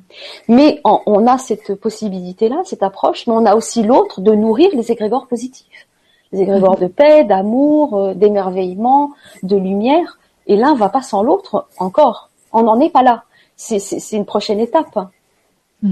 Mais 0.49 0.81
on 0.85 1.27
a 1.27 1.39
cette 1.39 1.75
possibilité-là, 1.75 2.63
cette 2.65 2.83
approche, 2.83 3.27
mais 3.27 3.35
on 3.35 3.47
a 3.47 3.55
aussi 3.55 3.83
l'autre 3.83 4.21
de 4.21 4.33
nourrir 4.33 4.71
les 4.73 4.91
égrégores 4.91 5.27
positifs. 5.27 5.87
Les 6.33 6.43
égrégores 6.43 6.79
de 6.79 6.87
paix, 6.87 7.25
d'amour, 7.25 7.97
euh, 7.97 8.15
d'émerveillement, 8.15 9.13
de 9.43 9.57
lumière. 9.57 10.19
Et 10.47 10.57
l'un 10.57 10.75
va 10.75 10.89
pas 10.89 11.03
sans 11.03 11.23
l'autre 11.23 11.67
encore. 11.79 12.31
On 12.53 12.63
n'en 12.63 12.81
est 12.81 12.91
pas 12.91 13.03
là. 13.03 13.25
C'est 13.57 14.13
une 14.13 14.25
prochaine 14.25 14.61
étape. 14.61 14.99
Euh, 15.85 15.89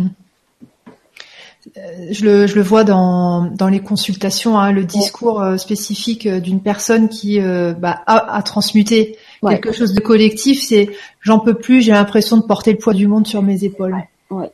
je 2.11 2.25
le, 2.25 2.47
je 2.47 2.55
le, 2.55 2.63
vois 2.63 2.85
dans, 2.85 3.47
dans 3.47 3.69
les 3.69 3.81
consultations, 3.81 4.57
hein, 4.57 4.71
le 4.71 4.85
discours 4.85 5.43
spécifique 5.59 6.29
d'une 6.29 6.61
personne 6.61 7.09
qui 7.09 7.41
bah, 7.41 8.03
a, 8.07 8.37
a, 8.37 8.43
transmuté 8.43 9.19
quelque 9.43 9.73
chose 9.73 9.93
de 9.93 10.01
collectif, 10.01 10.63
c'est 10.63 10.91
j'en 11.21 11.41
peux 11.41 11.55
plus, 11.55 11.83
j'ai 11.83 11.93
l'impression 11.93 12.37
de 12.37 12.43
porter 12.43 12.73
le 12.73 12.79
poids 12.79 12.95
du 12.95 13.09
monde 13.09 13.27
sur 13.27 13.43
mes 13.43 13.65
épaules. 13.65 13.97
Ouais. 14.31 14.53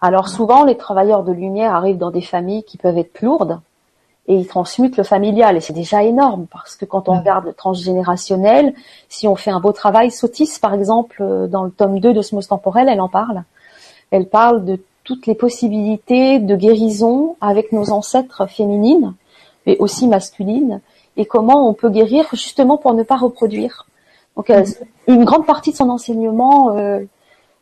Alors 0.00 0.28
souvent, 0.28 0.64
les 0.64 0.76
travailleurs 0.76 1.22
de 1.22 1.32
lumière 1.32 1.74
arrivent 1.74 1.98
dans 1.98 2.10
des 2.10 2.22
familles 2.22 2.64
qui 2.64 2.76
peuvent 2.76 2.98
être 2.98 3.22
lourdes 3.22 3.60
et 4.28 4.36
ils 4.36 4.46
transmutent 4.46 4.96
le 4.96 5.02
familial 5.02 5.56
et 5.56 5.60
c'est 5.60 5.72
déjà 5.72 6.02
énorme 6.04 6.46
parce 6.50 6.76
que 6.76 6.84
quand 6.84 7.08
on 7.08 7.18
regarde 7.18 7.46
le 7.46 7.52
transgénérationnel, 7.52 8.74
si 9.08 9.26
on 9.26 9.34
fait 9.34 9.50
un 9.50 9.60
beau 9.60 9.72
travail, 9.72 10.10
Sotis 10.10 10.58
par 10.60 10.74
exemple 10.74 11.16
euh, 11.20 11.48
dans 11.48 11.64
le 11.64 11.70
tome 11.70 11.98
2 11.98 12.12
d'Osmos 12.12 12.46
Temporel, 12.46 12.88
elle 12.88 13.00
en 13.00 13.08
parle. 13.08 13.42
Elle 14.10 14.28
parle 14.28 14.64
de 14.64 14.80
toutes 15.04 15.26
les 15.26 15.34
possibilités 15.34 16.38
de 16.38 16.54
guérison 16.54 17.36
avec 17.40 17.72
nos 17.72 17.90
ancêtres 17.90 18.46
féminines 18.46 19.14
mais 19.66 19.76
aussi 19.78 20.06
masculines 20.06 20.80
et 21.16 21.26
comment 21.26 21.68
on 21.68 21.74
peut 21.74 21.90
guérir 21.90 22.28
justement 22.32 22.78
pour 22.78 22.94
ne 22.94 23.02
pas 23.02 23.16
reproduire. 23.16 23.86
Donc 24.36 24.50
euh, 24.50 24.64
une 25.08 25.24
grande 25.24 25.46
partie 25.46 25.72
de 25.72 25.76
son 25.76 25.90
enseignement 25.90 26.76
euh, 26.76 27.00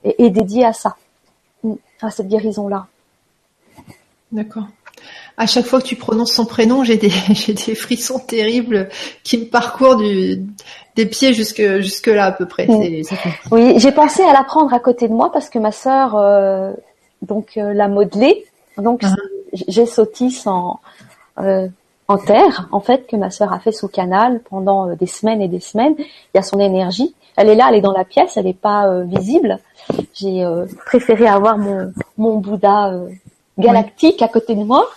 est, 0.04 0.22
est, 0.22 0.30
dédiée 0.30 0.64
à 0.64 0.72
ça, 0.72 0.96
à 2.00 2.10
cette 2.10 2.28
guérison-là. 2.28 2.86
D'accord. 4.30 4.64
À 5.36 5.46
chaque 5.46 5.64
fois 5.64 5.80
que 5.80 5.86
tu 5.86 5.96
prononces 5.96 6.32
son 6.32 6.44
prénom, 6.44 6.84
j'ai 6.84 6.96
des, 6.96 7.10
j'ai 7.30 7.54
des 7.54 7.74
frissons 7.74 8.18
terribles 8.18 8.88
qui 9.22 9.38
me 9.38 9.44
parcourent 9.44 9.96
du, 9.96 10.42
des 10.96 11.06
pieds 11.06 11.32
jusque, 11.32 11.62
jusque 11.80 12.08
là 12.08 12.26
à 12.26 12.32
peu 12.32 12.46
près. 12.46 12.66
Oui, 13.50 13.74
j'ai 13.78 13.92
pensé 13.92 14.22
à 14.22 14.32
l'apprendre 14.32 14.72
à 14.74 14.80
côté 14.80 15.08
de 15.08 15.12
moi 15.12 15.30
parce 15.32 15.48
que 15.48 15.58
ma 15.58 15.72
sœur 15.72 16.16
euh, 16.16 16.72
donc 17.22 17.56
euh, 17.56 17.72
l'a 17.72 17.88
modelé. 17.88 18.44
Donc 18.76 19.02
uh-huh. 19.02 19.14
j'ai 19.68 19.86
Sotis 19.86 20.42
en 20.46 20.80
euh, 21.38 21.68
en 22.08 22.18
terre, 22.18 22.68
en 22.72 22.80
fait, 22.80 23.06
que 23.06 23.14
ma 23.14 23.30
sœur 23.30 23.52
a 23.52 23.60
fait 23.60 23.70
sous 23.70 23.86
canal 23.86 24.40
pendant 24.50 24.96
des 24.96 25.06
semaines 25.06 25.40
et 25.40 25.46
des 25.46 25.60
semaines. 25.60 25.94
Il 25.96 26.06
y 26.34 26.38
a 26.38 26.42
son 26.42 26.58
énergie. 26.58 27.14
Elle 27.36 27.48
est 27.48 27.54
là, 27.54 27.68
elle 27.70 27.76
est 27.76 27.80
dans 27.80 27.92
la 27.92 28.04
pièce, 28.04 28.36
elle 28.36 28.46
n'est 28.46 28.52
pas 28.52 29.02
visible. 29.02 29.60
J'ai 30.14 30.44
préféré 30.86 31.28
avoir 31.28 31.56
mon, 31.56 31.92
mon 32.18 32.38
Bouddha 32.38 32.92
galactique 33.60 34.22
à 34.22 34.28
côté 34.28 34.54
de 34.54 34.64
moi, 34.64 34.88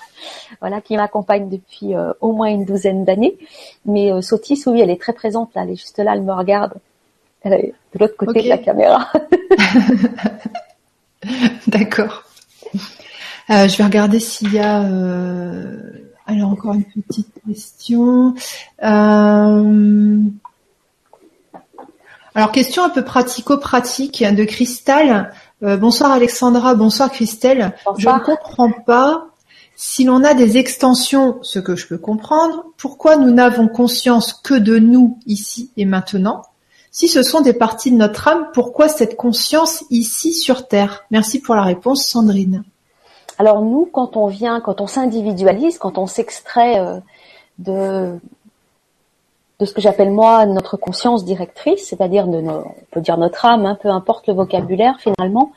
voilà, 0.60 0.82
qui 0.82 0.96
m'accompagne 0.96 1.50
depuis 1.50 1.94
au 2.22 2.32
moins 2.32 2.48
une 2.48 2.66
douzaine 2.66 3.06
d'années. 3.06 3.38
Mais 3.86 4.22
Sotis, 4.22 4.64
oui, 4.68 4.82
elle 4.82 4.90
est 4.90 5.00
très 5.00 5.14
présente 5.14 5.52
là, 5.56 5.64
elle 5.64 5.72
est 5.72 5.76
juste 5.76 6.00
là, 6.00 6.14
elle 6.14 6.24
me 6.24 6.34
regarde. 6.34 6.74
Elle 7.42 7.54
est 7.54 7.74
de 7.94 8.00
l'autre 8.00 8.16
côté 8.18 8.42
de 8.44 8.50
la 8.50 8.58
caméra. 8.58 9.12
D'accord. 11.68 12.24
je 13.50 13.78
vais 13.78 13.84
regarder 13.84 14.20
s'il 14.20 14.54
y 14.54 14.60
a 14.60 14.82
alors 16.26 16.50
encore 16.50 16.74
une 16.74 16.86
petite 16.86 17.28
question. 17.48 18.34
Euh, 18.84 20.20
alors 22.36 22.52
question 22.52 22.84
un 22.84 22.90
peu 22.90 23.04
pratico-pratique 23.04 24.24
de 24.24 24.44
Cristal. 24.44 25.34
Euh, 25.64 25.78
bonsoir 25.78 26.12
Alexandra, 26.12 26.76
bonsoir 26.76 27.10
Christelle. 27.10 27.74
Je 27.98 28.10
ne 28.10 28.20
comprends 28.20 28.72
pas 28.86 29.28
si 29.76 30.04
l'on 30.04 30.24
a 30.24 30.34
des 30.34 30.58
extensions, 30.58 31.40
ce 31.42 31.58
que 31.60 31.78
je 31.78 31.88
peux 31.88 31.98
comprendre, 31.98 32.66
pourquoi 32.78 33.16
nous 33.16 33.32
n'avons 33.32 33.70
conscience 33.70 34.34
que 34.34 34.56
de 34.56 34.78
nous 34.78 35.18
ici 35.26 35.72
et 35.78 35.86
maintenant? 35.86 36.44
Si 36.92 37.08
ce 37.08 37.24
sont 37.24 37.40
des 37.40 37.54
parties 37.54 37.92
de 37.92 37.96
notre 37.96 38.28
âme, 38.28 38.50
pourquoi 38.54 38.90
cette 38.90 39.16
conscience 39.16 39.86
ici 39.90 40.34
sur 40.34 40.68
Terre? 40.68 41.06
Merci 41.12 41.40
pour 41.40 41.56
la 41.56 41.64
réponse 41.64 42.06
Sandrine. 42.06 42.64
Alors 43.40 43.62
nous, 43.62 43.86
quand 43.92 44.18
on 44.18 44.28
vient, 44.28 44.60
quand 44.60 44.82
on 44.82 44.88
s'individualise, 44.88 45.78
quand 45.78 45.98
on 45.98 46.08
s'extrait 46.08 46.80
euh, 46.80 47.00
de 47.58 48.20
de 49.60 49.66
ce 49.66 49.74
que 49.74 49.82
j'appelle 49.82 50.12
moi 50.12 50.46
notre 50.46 50.78
conscience 50.78 51.26
directrice, 51.26 51.88
c'est-à-dire 51.88 52.28
de 52.28 52.42
nos, 52.42 52.60
on 52.60 52.86
peut 52.92 53.02
dire 53.02 53.18
notre 53.18 53.46
âme, 53.46 53.66
hein, 53.66 53.78
peu 53.82 53.90
importe 53.90 54.28
le 54.28 54.34
vocabulaire 54.34 55.00
finalement. 55.00 55.52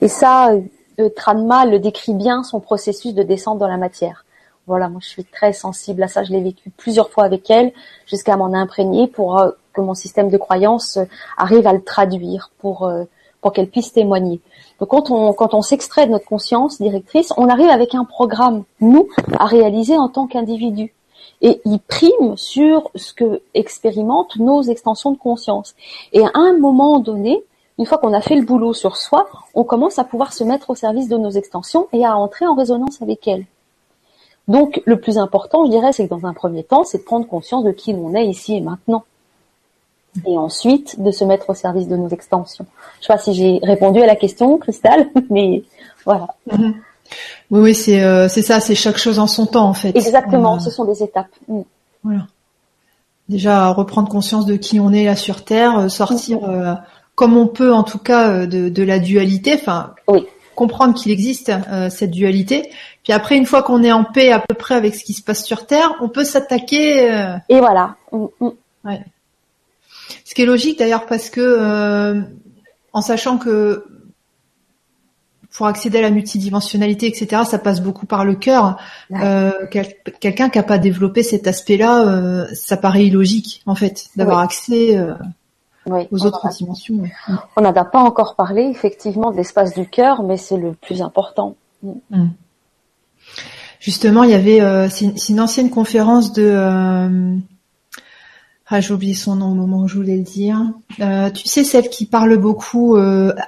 Et 0.00 0.08
ça, 0.08 0.52
euh, 0.52 1.08
Tranma 1.16 1.66
le 1.66 1.78
décrit 1.78 2.14
bien 2.14 2.42
son 2.42 2.60
processus 2.60 3.14
de 3.14 3.22
descente 3.22 3.58
dans 3.58 3.68
la 3.68 3.76
matière. 3.76 4.24
Voilà, 4.66 4.88
moi 4.88 5.00
je 5.02 5.08
suis 5.08 5.24
très 5.24 5.52
sensible 5.52 6.02
à 6.02 6.08
ça, 6.08 6.22
je 6.22 6.32
l'ai 6.32 6.40
vécu 6.40 6.70
plusieurs 6.70 7.10
fois 7.10 7.24
avec 7.24 7.50
elle, 7.50 7.72
jusqu'à 8.06 8.36
m'en 8.36 8.52
imprégner 8.54 9.08
pour 9.08 9.38
euh, 9.38 9.50
que 9.72 9.80
mon 9.80 9.94
système 9.94 10.30
de 10.30 10.36
croyance 10.36 10.98
arrive 11.36 11.66
à 11.66 11.72
le 11.72 11.82
traduire, 11.82 12.50
pour 12.58 12.90
pour 13.40 13.52
qu'elle 13.52 13.68
puisse 13.68 13.92
témoigner. 13.92 14.40
Donc 14.78 14.90
quand 14.90 15.10
on, 15.10 15.32
quand 15.32 15.54
on 15.54 15.62
s'extrait 15.62 16.06
de 16.06 16.12
notre 16.12 16.26
conscience 16.26 16.80
directrice, 16.80 17.32
on 17.36 17.48
arrive 17.48 17.70
avec 17.70 17.94
un 17.94 18.04
programme, 18.04 18.64
nous, 18.80 19.08
à 19.38 19.46
réaliser 19.46 19.96
en 19.96 20.08
tant 20.08 20.26
qu'individu. 20.26 20.92
Et 21.42 21.60
il 21.64 21.78
prime 21.80 22.36
sur 22.36 22.90
ce 22.94 23.12
que 23.12 23.40
expérimentent 23.54 24.36
nos 24.36 24.62
extensions 24.62 25.12
de 25.12 25.18
conscience. 25.18 25.74
Et 26.12 26.22
à 26.22 26.30
un 26.34 26.58
moment 26.58 26.98
donné, 26.98 27.42
une 27.78 27.86
fois 27.86 27.98
qu'on 27.98 28.12
a 28.12 28.20
fait 28.20 28.36
le 28.36 28.44
boulot 28.44 28.74
sur 28.74 28.96
soi, 28.96 29.26
on 29.54 29.64
commence 29.64 29.98
à 29.98 30.04
pouvoir 30.04 30.32
se 30.32 30.44
mettre 30.44 30.70
au 30.70 30.74
service 30.74 31.08
de 31.08 31.16
nos 31.16 31.30
extensions 31.30 31.88
et 31.92 32.04
à 32.04 32.16
entrer 32.16 32.46
en 32.46 32.54
résonance 32.54 33.00
avec 33.00 33.26
elles. 33.26 33.46
Donc 34.48 34.82
le 34.84 35.00
plus 35.00 35.16
important, 35.16 35.64
je 35.64 35.70
dirais, 35.70 35.92
c'est 35.92 36.04
que 36.04 36.10
dans 36.14 36.26
un 36.26 36.34
premier 36.34 36.62
temps, 36.62 36.84
c'est 36.84 36.98
de 36.98 37.04
prendre 37.04 37.26
conscience 37.26 37.64
de 37.64 37.70
qui 37.70 37.92
l'on 37.92 38.14
est 38.14 38.26
ici 38.26 38.56
et 38.56 38.60
maintenant 38.60 39.04
et 40.26 40.36
ensuite 40.36 41.00
de 41.00 41.10
se 41.10 41.24
mettre 41.24 41.50
au 41.50 41.54
service 41.54 41.88
de 41.88 41.96
nos 41.96 42.08
extensions. 42.08 42.66
Je 43.00 43.06
sais 43.06 43.12
pas 43.12 43.18
si 43.18 43.32
j'ai 43.32 43.60
répondu 43.62 44.00
à 44.00 44.06
la 44.06 44.16
question, 44.16 44.58
Cristal, 44.58 45.08
mais 45.30 45.62
voilà. 46.04 46.34
Mhm. 46.52 46.74
Oui, 47.50 47.60
oui, 47.60 47.74
c'est 47.74 48.02
euh, 48.02 48.28
c'est 48.28 48.42
ça, 48.42 48.60
c'est 48.60 48.74
chaque 48.74 48.96
chose 48.96 49.18
en 49.18 49.26
son 49.26 49.46
temps 49.46 49.68
en 49.68 49.74
fait. 49.74 49.96
Exactement, 49.96 50.56
euh, 50.56 50.60
ce 50.60 50.70
sont 50.70 50.84
des 50.84 51.02
étapes. 51.02 51.34
Mm. 51.48 51.60
Voilà. 52.04 52.26
Déjà 53.28 53.68
reprendre 53.68 54.08
conscience 54.08 54.46
de 54.46 54.56
qui 54.56 54.80
on 54.80 54.92
est 54.92 55.04
là 55.04 55.16
sur 55.16 55.44
Terre, 55.44 55.78
euh, 55.78 55.88
sortir 55.88 56.40
comme 57.14 57.36
on 57.36 57.46
peut 57.46 57.72
en 57.72 57.82
tout 57.82 57.98
cas 57.98 58.46
de, 58.46 58.70
de 58.70 58.82
la 58.82 58.98
dualité, 58.98 59.54
enfin 59.54 59.94
oui. 60.08 60.26
comprendre 60.54 60.94
qu'il 60.94 61.12
existe 61.12 61.52
cette 61.90 62.12
dualité. 62.12 62.70
Puis 63.04 63.12
après, 63.12 63.36
une 63.36 63.44
fois 63.44 63.62
qu'on 63.62 63.82
est 63.82 63.92
en 63.92 64.04
paix 64.04 64.32
à 64.32 64.38
peu 64.38 64.54
près 64.54 64.74
avec 64.74 64.94
ce 64.94 65.04
qui 65.04 65.12
se 65.12 65.22
passe 65.22 65.44
sur 65.44 65.66
Terre, 65.66 65.94
on 66.00 66.08
peut 66.08 66.24
s'attaquer. 66.24 67.08
Et 67.50 67.58
voilà. 67.58 67.96
Mm, 68.10 68.26
mm. 68.40 68.50
Ouais. 68.84 69.04
Ce 70.24 70.34
qui 70.34 70.42
est 70.42 70.46
logique 70.46 70.78
d'ailleurs 70.78 71.06
parce 71.06 71.30
que 71.30 71.40
euh, 71.40 72.20
en 72.92 73.00
sachant 73.00 73.38
que 73.38 73.84
pour 75.60 75.66
accéder 75.66 75.98
à 75.98 76.00
la 76.00 76.10
multidimensionnalité, 76.10 77.06
etc., 77.06 77.42
ça 77.44 77.58
passe 77.58 77.82
beaucoup 77.82 78.06
par 78.06 78.24
le 78.24 78.34
cœur. 78.34 78.78
Euh, 79.12 79.52
quelqu'un 80.18 80.48
qui 80.48 80.56
n'a 80.56 80.64
pas 80.64 80.78
développé 80.78 81.22
cet 81.22 81.46
aspect-là, 81.46 82.06
euh, 82.06 82.46
ça 82.54 82.78
paraît 82.78 83.04
illogique, 83.04 83.60
en 83.66 83.74
fait, 83.74 84.08
d'avoir 84.16 84.38
accès 84.38 84.96
euh, 84.96 85.12
aux 86.10 86.24
autres 86.24 86.48
dimensions. 86.48 87.02
On 87.58 87.60
n'en 87.60 87.74
a 87.74 87.84
pas 87.84 88.00
encore 88.00 88.36
parlé, 88.36 88.62
effectivement, 88.62 89.32
de 89.32 89.36
l'espace 89.36 89.74
du 89.74 89.86
cœur, 89.86 90.22
mais 90.22 90.38
c'est 90.38 90.56
le 90.56 90.72
plus 90.72 91.02
important. 91.02 91.56
Mm. 91.82 91.90
Mm. 92.08 92.30
Justement, 93.80 94.24
il 94.24 94.30
y 94.30 94.34
avait, 94.34 94.88
c'est 94.88 95.28
une, 95.28 95.40
ancienne 95.40 95.68
conférence 95.68 96.32
de 96.32 97.38
ah, 98.66 98.80
j'ai 98.80 98.94
oublié 98.94 99.12
son 99.12 99.36
nom 99.36 99.50
au 99.50 99.54
moment 99.54 99.80
où 99.80 99.88
je 99.88 99.96
voulais 99.96 100.16
le 100.16 100.22
dire. 100.22 100.58
tu 100.96 101.46
sais, 101.46 101.64
celle 101.64 101.90
qui 101.90 102.06
parle 102.06 102.38
beaucoup, 102.38 102.96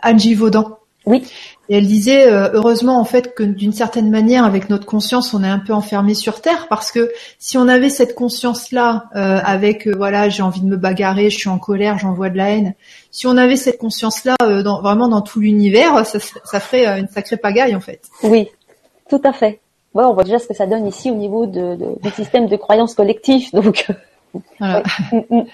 Angie 0.02 0.34
Vaudan. 0.34 0.76
Oui. 1.06 1.24
Et 1.68 1.78
elle 1.78 1.86
disait 1.86 2.30
euh, 2.30 2.50
heureusement 2.52 3.00
en 3.00 3.04
fait 3.04 3.34
que 3.34 3.42
d'une 3.42 3.72
certaine 3.72 4.10
manière 4.10 4.44
avec 4.44 4.70
notre 4.70 4.86
conscience 4.86 5.34
on 5.34 5.42
est 5.42 5.48
un 5.48 5.58
peu 5.58 5.72
enfermé 5.72 6.14
sur 6.14 6.40
terre 6.40 6.66
parce 6.68 6.92
que 6.92 7.10
si 7.38 7.58
on 7.58 7.66
avait 7.66 7.88
cette 7.88 8.14
conscience 8.14 8.72
là 8.72 9.06
euh, 9.16 9.40
avec 9.44 9.88
euh, 9.88 9.94
voilà 9.96 10.28
j'ai 10.28 10.42
envie 10.42 10.60
de 10.60 10.66
me 10.66 10.76
bagarrer, 10.76 11.30
je 11.30 11.38
suis 11.38 11.48
en 11.48 11.58
colère, 11.58 11.98
j'envoie 11.98 12.30
de 12.30 12.36
la 12.36 12.50
haine. 12.50 12.74
Si 13.10 13.26
on 13.26 13.36
avait 13.36 13.56
cette 13.56 13.78
conscience 13.78 14.24
là 14.24 14.36
dans, 14.62 14.80
vraiment 14.80 15.08
dans 15.08 15.22
tout 15.22 15.40
l'univers, 15.40 16.06
ça, 16.06 16.18
ça, 16.20 16.60
ferait 16.60 16.86
une 17.00 17.08
sacrée 17.08 17.36
pagaille 17.36 17.74
en 17.74 17.80
fait. 17.80 18.02
Oui, 18.22 18.48
tout 19.08 19.20
à 19.24 19.32
fait. 19.32 19.60
Ouais, 19.94 20.04
on 20.04 20.14
voit 20.14 20.24
déjà 20.24 20.38
ce 20.38 20.46
que 20.46 20.54
ça 20.54 20.66
donne 20.66 20.86
ici 20.86 21.10
au 21.10 21.14
niveau 21.14 21.46
de, 21.46 21.76
de 21.76 21.86
du 22.02 22.10
système 22.10 22.46
de 22.46 22.56
croyances 22.56 22.94
collectif 22.94 23.52
donc. 23.52 23.86
Voilà. 24.58 24.82
Mm, 25.12 25.36
mm. 25.36 25.44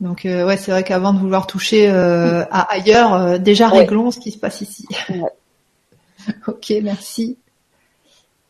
Donc 0.00 0.26
euh, 0.26 0.46
ouais, 0.46 0.56
c'est 0.56 0.70
vrai 0.70 0.84
qu'avant 0.84 1.12
de 1.12 1.18
vouloir 1.18 1.46
toucher 1.46 1.90
euh, 1.90 2.44
à 2.50 2.72
ailleurs, 2.72 3.14
euh, 3.14 3.38
déjà 3.38 3.68
réglons 3.68 4.10
ce 4.10 4.20
qui 4.20 4.30
se 4.30 4.38
passe 4.38 4.60
ici. 4.60 4.86
ok, 6.46 6.72
merci. 6.82 7.36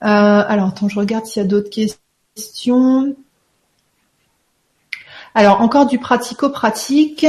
alors 0.01 0.69
attends, 0.69 0.89
je 0.89 0.99
regarde 0.99 1.25
s'il 1.25 1.43
y 1.43 1.45
a 1.45 1.49
d'autres 1.49 1.71
questions. 1.71 3.17
Alors 5.35 5.61
encore 5.63 5.87
du 5.87 5.99
pratico-pratique. 5.99 7.27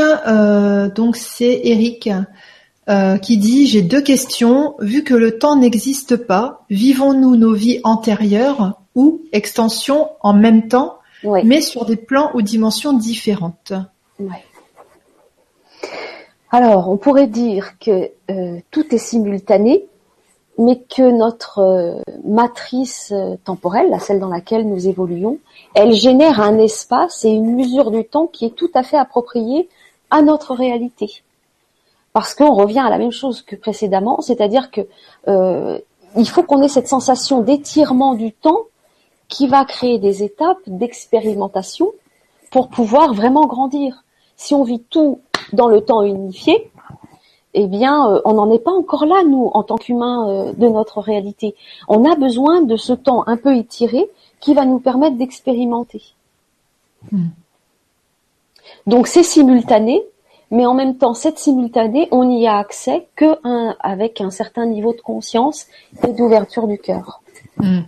donc 0.95 1.15
c'est 1.15 1.61
Eric 1.63 2.09
qui 3.21 3.37
dit 3.37 3.67
j'ai 3.67 3.81
deux 3.81 4.01
questions. 4.01 4.75
Vu 4.79 5.05
que 5.05 5.13
le 5.13 5.39
temps 5.39 5.55
n'existe 5.55 6.17
pas, 6.17 6.65
vivons-nous 6.69 7.37
nos 7.37 7.53
vies 7.53 7.79
antérieures 7.85 8.81
ou 8.95 9.21
extension 9.31 10.09
en 10.19 10.33
même 10.33 10.67
temps, 10.67 10.99
mais 11.23 11.61
sur 11.61 11.85
des 11.85 11.95
plans 11.95 12.31
ou 12.33 12.41
dimensions 12.41 12.91
différentes? 12.91 13.71
Alors, 16.51 16.89
on 16.89 16.97
pourrait 16.97 17.27
dire 17.27 17.77
que 17.79 18.11
euh, 18.31 18.59
tout 18.71 18.93
est 18.93 18.99
simultané, 18.99 19.85
mais 20.57 20.79
que 20.79 21.11
notre 21.11 21.59
euh, 21.59 22.01
matrice 22.25 23.11
euh, 23.11 23.35
temporelle, 23.45 23.89
la 23.91 23.99
celle 23.99 24.19
dans 24.19 24.29
laquelle 24.29 24.67
nous 24.67 24.87
évoluons, 24.87 25.37
elle 25.75 25.93
génère 25.93 26.41
un 26.41 26.57
espace 26.57 27.23
et 27.23 27.29
une 27.29 27.55
mesure 27.55 27.91
du 27.91 28.03
temps 28.03 28.25
qui 28.25 28.45
est 28.45 28.55
tout 28.55 28.71
à 28.73 28.81
fait 28.81 28.97
appropriée 28.97 29.69
à 30.09 30.23
notre 30.23 30.55
réalité. 30.55 31.21
Parce 32.13 32.33
qu'on 32.33 32.53
revient 32.53 32.79
à 32.79 32.89
la 32.89 32.97
même 32.97 33.11
chose 33.11 33.43
que 33.43 33.55
précédemment, 33.55 34.19
c'est-à-dire 34.21 34.71
que 34.71 34.81
il 36.17 36.27
faut 36.27 36.41
qu'on 36.41 36.63
ait 36.63 36.67
cette 36.67 36.87
sensation 36.87 37.41
d'étirement 37.41 38.15
du 38.15 38.33
temps 38.33 38.63
qui 39.27 39.47
va 39.47 39.63
créer 39.63 39.99
des 39.99 40.23
étapes 40.23 40.57
d'expérimentation 40.65 41.91
pour 42.49 42.69
pouvoir 42.69 43.13
vraiment 43.13 43.45
grandir 43.45 44.03
si 44.39 44.55
on 44.55 44.63
vit 44.63 44.79
tout 44.79 45.19
dans 45.51 45.67
le 45.67 45.81
temps 45.81 46.01
unifié, 46.01 46.71
eh 47.53 47.67
bien, 47.67 48.09
euh, 48.09 48.21
on 48.23 48.33
n'en 48.33 48.49
est 48.51 48.63
pas 48.63 48.71
encore 48.71 49.05
là, 49.05 49.23
nous, 49.23 49.51
en 49.53 49.63
tant 49.63 49.75
qu'humains 49.75 50.29
euh, 50.29 50.53
de 50.53 50.67
notre 50.69 51.01
réalité. 51.01 51.55
On 51.89 52.09
a 52.09 52.15
besoin 52.15 52.61
de 52.61 52.77
ce 52.77 52.93
temps 52.93 53.27
un 53.27 53.35
peu 53.35 53.55
étiré 53.57 54.09
qui 54.39 54.53
va 54.53 54.63
nous 54.63 54.79
permettre 54.79 55.17
d'expérimenter. 55.17 56.01
Hmm. 57.11 57.27
Donc 58.87 59.07
c'est 59.07 59.23
simultané, 59.23 60.01
mais 60.51 60.65
en 60.65 60.73
même 60.73 60.97
temps, 60.97 61.13
cette 61.13 61.37
simultané, 61.37 62.07
on 62.11 62.23
n'y 62.23 62.47
a 62.47 62.57
accès 62.57 63.07
que 63.17 63.37
avec 63.81 64.21
un 64.21 64.31
certain 64.31 64.65
niveau 64.65 64.93
de 64.93 65.01
conscience 65.01 65.67
et 66.07 66.13
d'ouverture 66.13 66.65
du 66.65 66.77
cœur. 66.77 67.21
Hmm. 67.57 67.81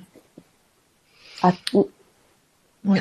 Ah, 1.43 1.53
oui. 2.83 2.99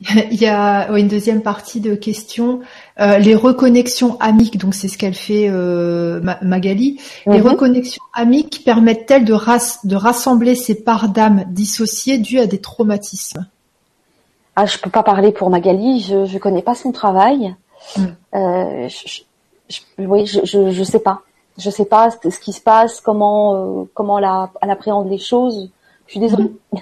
Il 0.30 0.40
y 0.40 0.46
a 0.46 0.88
une 0.96 1.08
deuxième 1.08 1.42
partie 1.42 1.80
de 1.80 1.94
question. 1.94 2.60
Euh, 3.00 3.18
les 3.18 3.34
reconnexions 3.34 4.18
amiques, 4.18 4.56
donc 4.56 4.74
c'est 4.74 4.88
ce 4.88 4.96
qu'elle 4.96 5.14
fait 5.14 5.48
euh, 5.50 6.20
Magali. 6.42 6.98
Les 7.26 7.40
mhm. 7.40 7.48
reconnexions 7.48 8.02
amiques 8.14 8.62
permettent-elles 8.64 9.26
de, 9.26 9.34
de 9.86 9.96
rassembler 9.96 10.54
ces 10.54 10.82
parts 10.82 11.10
d'âme 11.10 11.44
dissociées 11.48 12.18
dues 12.18 12.38
à 12.38 12.46
des 12.46 12.60
traumatismes? 12.60 13.46
Ah, 14.56 14.64
Je 14.64 14.78
peux 14.78 14.90
pas 14.90 15.02
parler 15.02 15.32
pour 15.32 15.50
Magali, 15.50 16.00
je 16.00 16.32
ne 16.32 16.38
connais 16.38 16.62
pas 16.62 16.74
son 16.74 16.92
travail. 16.92 17.54
Mm. 17.96 18.04
Euh, 18.34 18.88
je, 18.88 19.80
oui, 19.98 20.24
je, 20.26 20.70
je, 20.70 20.82
sais 20.82 21.00
pas. 21.00 21.22
Je 21.58 21.68
sais 21.68 21.84
pas 21.84 22.10
ce, 22.10 22.38
qui 22.40 22.52
se 22.52 22.60
passe, 22.60 23.00
comment 23.00 23.86
comment 23.92 24.18
elle, 24.18 24.70
appréhende 24.70 25.10
les 25.10 25.18
choses. 25.18 25.70
Je 26.06 26.12
suis 26.12 26.20
désolée. 26.20 26.52
Mm. 26.72 26.78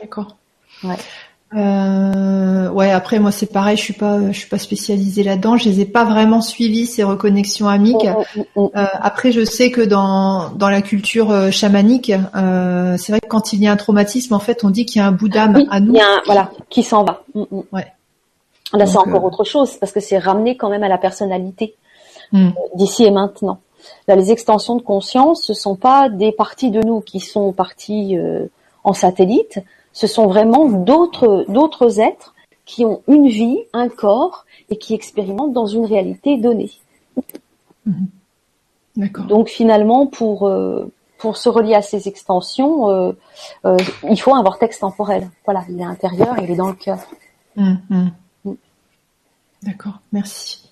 D'accord. 0.00 0.36
Ouais. 0.84 0.96
Euh, 1.52 2.68
ouais, 2.70 2.92
après 2.92 3.18
moi 3.18 3.32
c'est 3.32 3.52
pareil, 3.52 3.76
je 3.76 3.82
suis 3.82 3.92
pas, 3.92 4.30
je 4.30 4.38
suis 4.38 4.48
pas 4.48 4.58
spécialisée 4.58 5.24
là-dedans. 5.24 5.56
Je 5.56 5.68
les 5.68 5.80
ai 5.80 5.84
pas 5.84 6.04
vraiment 6.04 6.40
suivies 6.40 6.86
ces 6.86 7.02
reconnexions 7.02 7.66
amiques. 7.66 8.04
Mm, 8.04 8.40
mm, 8.40 8.62
mm, 8.62 8.68
euh, 8.76 8.84
après, 9.00 9.32
je 9.32 9.44
sais 9.44 9.70
que 9.70 9.80
dans 9.80 10.50
dans 10.50 10.70
la 10.70 10.80
culture 10.80 11.30
euh, 11.30 11.50
chamanique, 11.50 12.12
euh, 12.36 12.96
c'est 12.98 13.12
vrai 13.12 13.20
que 13.20 13.26
quand 13.26 13.52
il 13.52 13.62
y 13.62 13.66
a 13.66 13.72
un 13.72 13.76
traumatisme, 13.76 14.34
en 14.34 14.38
fait, 14.38 14.62
on 14.62 14.70
dit 14.70 14.86
qu'il 14.86 15.00
y 15.00 15.02
a 15.02 15.08
un 15.08 15.12
bout 15.12 15.28
d'âme 15.28 15.64
à 15.70 15.80
nous. 15.80 15.94
Il 15.94 15.98
y 15.98 16.00
a 16.00 16.06
un, 16.06 16.20
voilà, 16.24 16.50
qui 16.68 16.84
s'en 16.84 17.02
va. 17.04 17.24
Ouais. 17.34 17.86
Là, 18.72 18.86
c'est 18.86 18.98
encore 18.98 19.24
autre 19.24 19.42
chose 19.42 19.76
parce 19.78 19.90
que 19.90 19.98
c'est 19.98 20.18
ramené 20.18 20.56
quand 20.56 20.70
même 20.70 20.84
à 20.84 20.88
la 20.88 20.98
personnalité 20.98 21.74
d'ici 22.74 23.04
et 23.04 23.10
maintenant. 23.10 23.58
Là, 24.06 24.14
les 24.14 24.30
extensions 24.30 24.76
de 24.76 24.82
conscience, 24.82 25.42
ce 25.42 25.54
sont 25.54 25.74
pas 25.74 26.08
des 26.08 26.30
parties 26.30 26.70
de 26.70 26.80
nous 26.80 27.00
qui 27.00 27.18
sont 27.18 27.52
parties 27.52 28.16
en 28.84 28.92
satellite 28.92 29.58
ce 29.92 30.06
sont 30.06 30.26
vraiment 30.26 30.68
d'autres 30.68 31.44
d'autres 31.48 32.00
êtres 32.00 32.34
qui 32.64 32.84
ont 32.84 33.02
une 33.08 33.28
vie, 33.28 33.58
un 33.72 33.88
corps 33.88 34.46
et 34.68 34.76
qui 34.76 34.94
expérimentent 34.94 35.52
dans 35.52 35.66
une 35.66 35.84
réalité 35.84 36.36
donnée. 36.38 36.70
Mhm. 37.86 38.06
D'accord. 38.96 39.26
Donc 39.26 39.48
finalement, 39.48 40.06
pour 40.06 40.46
euh, 40.46 40.92
pour 41.18 41.36
se 41.36 41.48
relier 41.48 41.74
à 41.74 41.82
ces 41.82 42.08
extensions, 42.08 42.90
euh, 42.90 43.12
euh, 43.64 43.76
il 44.08 44.20
faut 44.20 44.34
un 44.34 44.42
vortex 44.42 44.78
temporel. 44.78 45.28
Voilà, 45.44 45.64
il 45.68 45.80
est 45.80 45.84
intérieur, 45.84 46.36
il 46.40 46.50
est 46.50 46.56
dans 46.56 46.68
le 46.68 46.74
cœur. 46.74 46.98
Mhm. 47.56 48.12
Mm. 48.44 48.52
D'accord, 49.62 50.00
merci. 50.12 50.69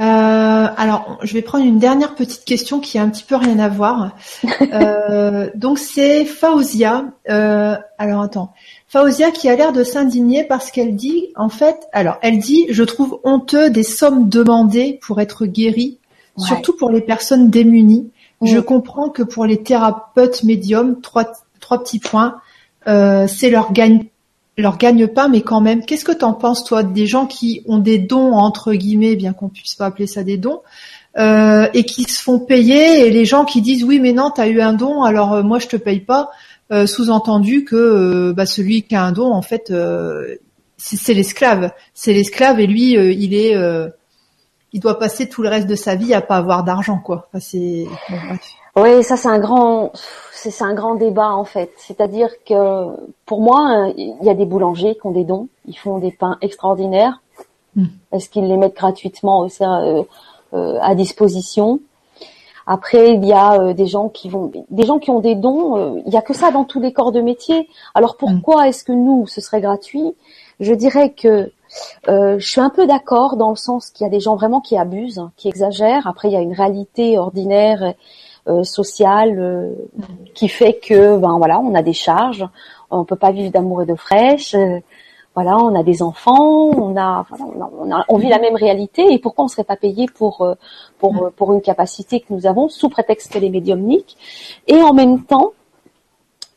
Euh, 0.00 0.66
alors, 0.76 1.18
je 1.22 1.32
vais 1.34 1.42
prendre 1.42 1.64
une 1.64 1.78
dernière 1.78 2.16
petite 2.16 2.44
question 2.44 2.80
qui 2.80 2.98
a 2.98 3.02
un 3.02 3.08
petit 3.08 3.22
peu 3.22 3.36
rien 3.36 3.58
à 3.58 3.68
voir. 3.68 4.16
Euh, 4.72 5.50
donc, 5.54 5.78
c'est 5.78 6.24
Fauzia. 6.24 7.04
Euh, 7.28 7.76
alors, 7.98 8.22
attends. 8.22 8.52
Fauzia 8.88 9.30
qui 9.30 9.48
a 9.48 9.54
l'air 9.54 9.72
de 9.72 9.84
s'indigner 9.84 10.42
parce 10.42 10.70
qu'elle 10.70 10.96
dit, 10.96 11.28
en 11.36 11.48
fait, 11.48 11.76
alors, 11.92 12.16
elle 12.22 12.38
dit, 12.38 12.66
je 12.70 12.82
trouve 12.82 13.20
honteux 13.22 13.70
des 13.70 13.82
sommes 13.82 14.28
demandées 14.28 14.98
pour 15.02 15.20
être 15.20 15.46
guérie, 15.46 15.98
surtout 16.38 16.74
pour 16.76 16.90
les 16.90 17.02
personnes 17.02 17.50
démunies. 17.50 18.10
Je 18.42 18.58
comprends 18.58 19.10
que 19.10 19.22
pour 19.22 19.46
les 19.46 19.62
thérapeutes 19.62 20.42
médiums, 20.42 21.00
trois, 21.00 21.32
trois 21.60 21.82
petits 21.82 22.00
points, 22.00 22.40
euh, 22.88 23.26
c'est 23.28 23.50
leur 23.50 23.72
gagne 23.72 24.04
leur 24.62 24.78
gagne 24.78 25.06
pas, 25.08 25.28
mais 25.28 25.40
quand 25.40 25.60
même, 25.60 25.84
qu'est-ce 25.84 26.04
que 26.04 26.12
t'en 26.12 26.32
penses 26.32 26.64
toi 26.64 26.82
des 26.82 27.06
gens 27.06 27.26
qui 27.26 27.62
ont 27.66 27.78
des 27.78 27.98
dons 27.98 28.34
entre 28.34 28.72
guillemets, 28.72 29.16
bien 29.16 29.32
qu'on 29.32 29.48
puisse 29.48 29.74
pas 29.74 29.86
appeler 29.86 30.06
ça 30.06 30.22
des 30.22 30.36
dons, 30.36 30.60
euh, 31.18 31.68
et 31.74 31.84
qui 31.84 32.04
se 32.04 32.22
font 32.22 32.38
payer, 32.38 33.06
et 33.06 33.10
les 33.10 33.24
gens 33.24 33.44
qui 33.44 33.62
disent 33.62 33.84
oui 33.84 33.98
mais 34.00 34.12
non 34.12 34.30
t'as 34.30 34.48
eu 34.48 34.60
un 34.60 34.72
don, 34.72 35.02
alors 35.02 35.32
euh, 35.34 35.42
moi 35.42 35.58
je 35.58 35.66
te 35.66 35.76
paye 35.76 36.00
pas, 36.00 36.30
euh, 36.72 36.86
sous-entendu 36.86 37.64
que 37.64 38.32
bah, 38.32 38.46
celui 38.46 38.82
qui 38.82 38.94
a 38.94 39.02
un 39.02 39.12
don 39.12 39.32
en 39.32 39.42
fait 39.42 39.72
c'est 40.76 41.14
l'esclave, 41.14 41.72
c'est 41.92 42.12
l'esclave 42.12 42.60
et 42.60 42.66
lui 42.66 42.92
il 42.92 43.34
est 43.34 43.56
il 44.72 44.80
doit 44.80 44.98
passer 44.98 45.28
tout 45.28 45.42
le 45.42 45.48
reste 45.48 45.68
de 45.68 45.76
sa 45.76 45.94
vie 45.94 46.14
à 46.14 46.20
pas 46.20 46.36
avoir 46.36 46.64
d'argent 46.64 46.98
quoi. 46.98 47.28
c'est 47.40 47.86
oui, 48.76 49.04
ça 49.04 49.16
c'est 49.16 49.28
un 49.28 49.38
grand, 49.38 49.92
c'est 50.32 50.62
un 50.62 50.74
grand 50.74 50.96
débat 50.96 51.32
en 51.32 51.44
fait. 51.44 51.72
C'est-à-dire 51.78 52.28
que 52.44 52.86
pour 53.24 53.40
moi, 53.40 53.92
il 53.96 54.16
y 54.22 54.28
a 54.28 54.34
des 54.34 54.46
boulangers 54.46 54.94
qui 54.94 55.06
ont 55.06 55.12
des 55.12 55.24
dons, 55.24 55.48
ils 55.66 55.78
font 55.78 55.98
des 55.98 56.10
pains 56.10 56.38
extraordinaires. 56.40 57.20
Hmm. 57.76 57.86
Est-ce 58.12 58.28
qu'ils 58.28 58.46
les 58.46 58.56
mettent 58.56 58.76
gratuitement 58.76 59.46
euh, 59.60 60.02
euh, 60.52 60.78
à 60.82 60.94
disposition? 60.94 61.80
Après, 62.66 63.14
il 63.14 63.24
y 63.24 63.32
a 63.32 63.60
euh, 63.60 63.74
des 63.74 63.86
gens 63.86 64.08
qui 64.08 64.28
vont, 64.28 64.50
des 64.70 64.86
gens 64.86 64.98
qui 64.98 65.10
ont 65.10 65.20
des 65.20 65.34
dons. 65.34 66.02
il 66.06 66.12
y 66.12 66.16
a 66.16 66.22
que 66.22 66.34
ça 66.34 66.50
dans 66.50 66.64
tous 66.64 66.80
les 66.80 66.92
corps 66.92 67.12
de 67.12 67.20
métier. 67.20 67.68
Alors 67.94 68.16
pourquoi 68.16 68.64
hmm. 68.64 68.66
est-ce 68.66 68.84
que 68.84 68.92
nous, 68.92 69.26
ce 69.28 69.40
serait 69.40 69.60
gratuit? 69.60 70.14
Je 70.60 70.74
dirais 70.74 71.10
que 71.10 71.50
je 72.06 72.46
suis 72.46 72.60
un 72.60 72.70
peu 72.70 72.86
d'accord 72.86 73.36
dans 73.36 73.50
le 73.50 73.56
sens 73.56 73.90
qu'il 73.90 74.04
y 74.04 74.06
a 74.06 74.10
des 74.10 74.20
gens 74.20 74.36
vraiment 74.36 74.60
qui 74.60 74.76
abusent, 74.76 75.28
qui 75.36 75.48
exagèrent. 75.48 76.06
Après, 76.06 76.28
il 76.28 76.32
y 76.32 76.36
a 76.36 76.40
une 76.40 76.52
réalité 76.52 77.18
ordinaire 77.18 77.94
sociale 78.62 79.74
qui 80.34 80.48
fait 80.48 80.74
que 80.74 81.16
ben 81.16 81.38
voilà, 81.38 81.60
on 81.60 81.74
a 81.74 81.82
des 81.82 81.94
charges, 81.94 82.46
on 82.90 83.04
peut 83.04 83.16
pas 83.16 83.30
vivre 83.30 83.50
d'amour 83.50 83.82
et 83.82 83.86
de 83.86 83.94
fraîche. 83.94 84.54
Voilà, 85.34 85.56
on 85.56 85.74
a 85.74 85.82
des 85.82 86.00
enfants, 86.00 86.70
on 86.70 86.96
a, 86.96 87.26
voilà, 87.28 88.04
on, 88.08 88.18
vit 88.18 88.28
la 88.28 88.38
même 88.38 88.54
réalité. 88.54 89.12
Et 89.12 89.18
pourquoi 89.18 89.44
on 89.44 89.48
serait 89.48 89.64
pas 89.64 89.76
payé 89.76 90.06
pour 90.06 90.42
euh, 90.42 90.54
pour 90.98 91.14
mm. 91.14 91.30
pour 91.32 91.52
une 91.52 91.60
capacité 91.60 92.20
que 92.20 92.32
nous 92.32 92.46
avons 92.46 92.68
sous 92.68 92.88
prétexte 92.88 93.32
qu'elle 93.32 93.42
est 93.42 93.50
médiumnique? 93.50 94.16
Et 94.68 94.80
en 94.80 94.94
même 94.94 95.24
temps, 95.24 95.52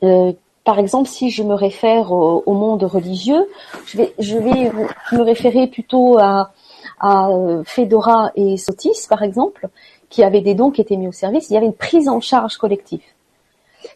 euh, 0.04 0.32
par 0.64 0.78
exemple, 0.78 1.10
si 1.10 1.32
je 1.32 1.42
me 1.42 1.56
réfère 1.56 2.12
au, 2.12 2.54
monde 2.54 2.84
religieux, 2.84 3.50
je 3.88 3.98
vais 3.98 4.14
je 4.20 4.38
vais 4.38 4.72
me 5.12 5.22
référer 5.24 5.66
plutôt 5.66 6.20
à 6.20 6.52
à 7.00 7.30
euh, 7.30 7.64
Fedora 7.66 8.32
et 8.36 8.58
Sotis 8.58 9.08
par 9.10 9.24
exemple, 9.24 9.70
qui 10.10 10.24
avaient 10.24 10.42
des 10.42 10.56
dons 10.56 10.72
qui 10.72 10.82
étaient 10.82 10.96
mis 10.96 11.08
au 11.08 11.12
service. 11.12 11.50
Il 11.50 11.54
y 11.54 11.58
avait 11.58 11.66
une 11.66 11.74
prise 11.74 12.10
en 12.10 12.20
charge 12.20 12.58
collective. 12.58 13.04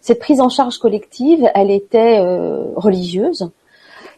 Cette 0.01 0.19
prise 0.19 0.41
en 0.41 0.49
charge 0.49 0.77
collective, 0.77 1.49
elle 1.53 1.71
était 1.71 2.19
religieuse 2.75 3.49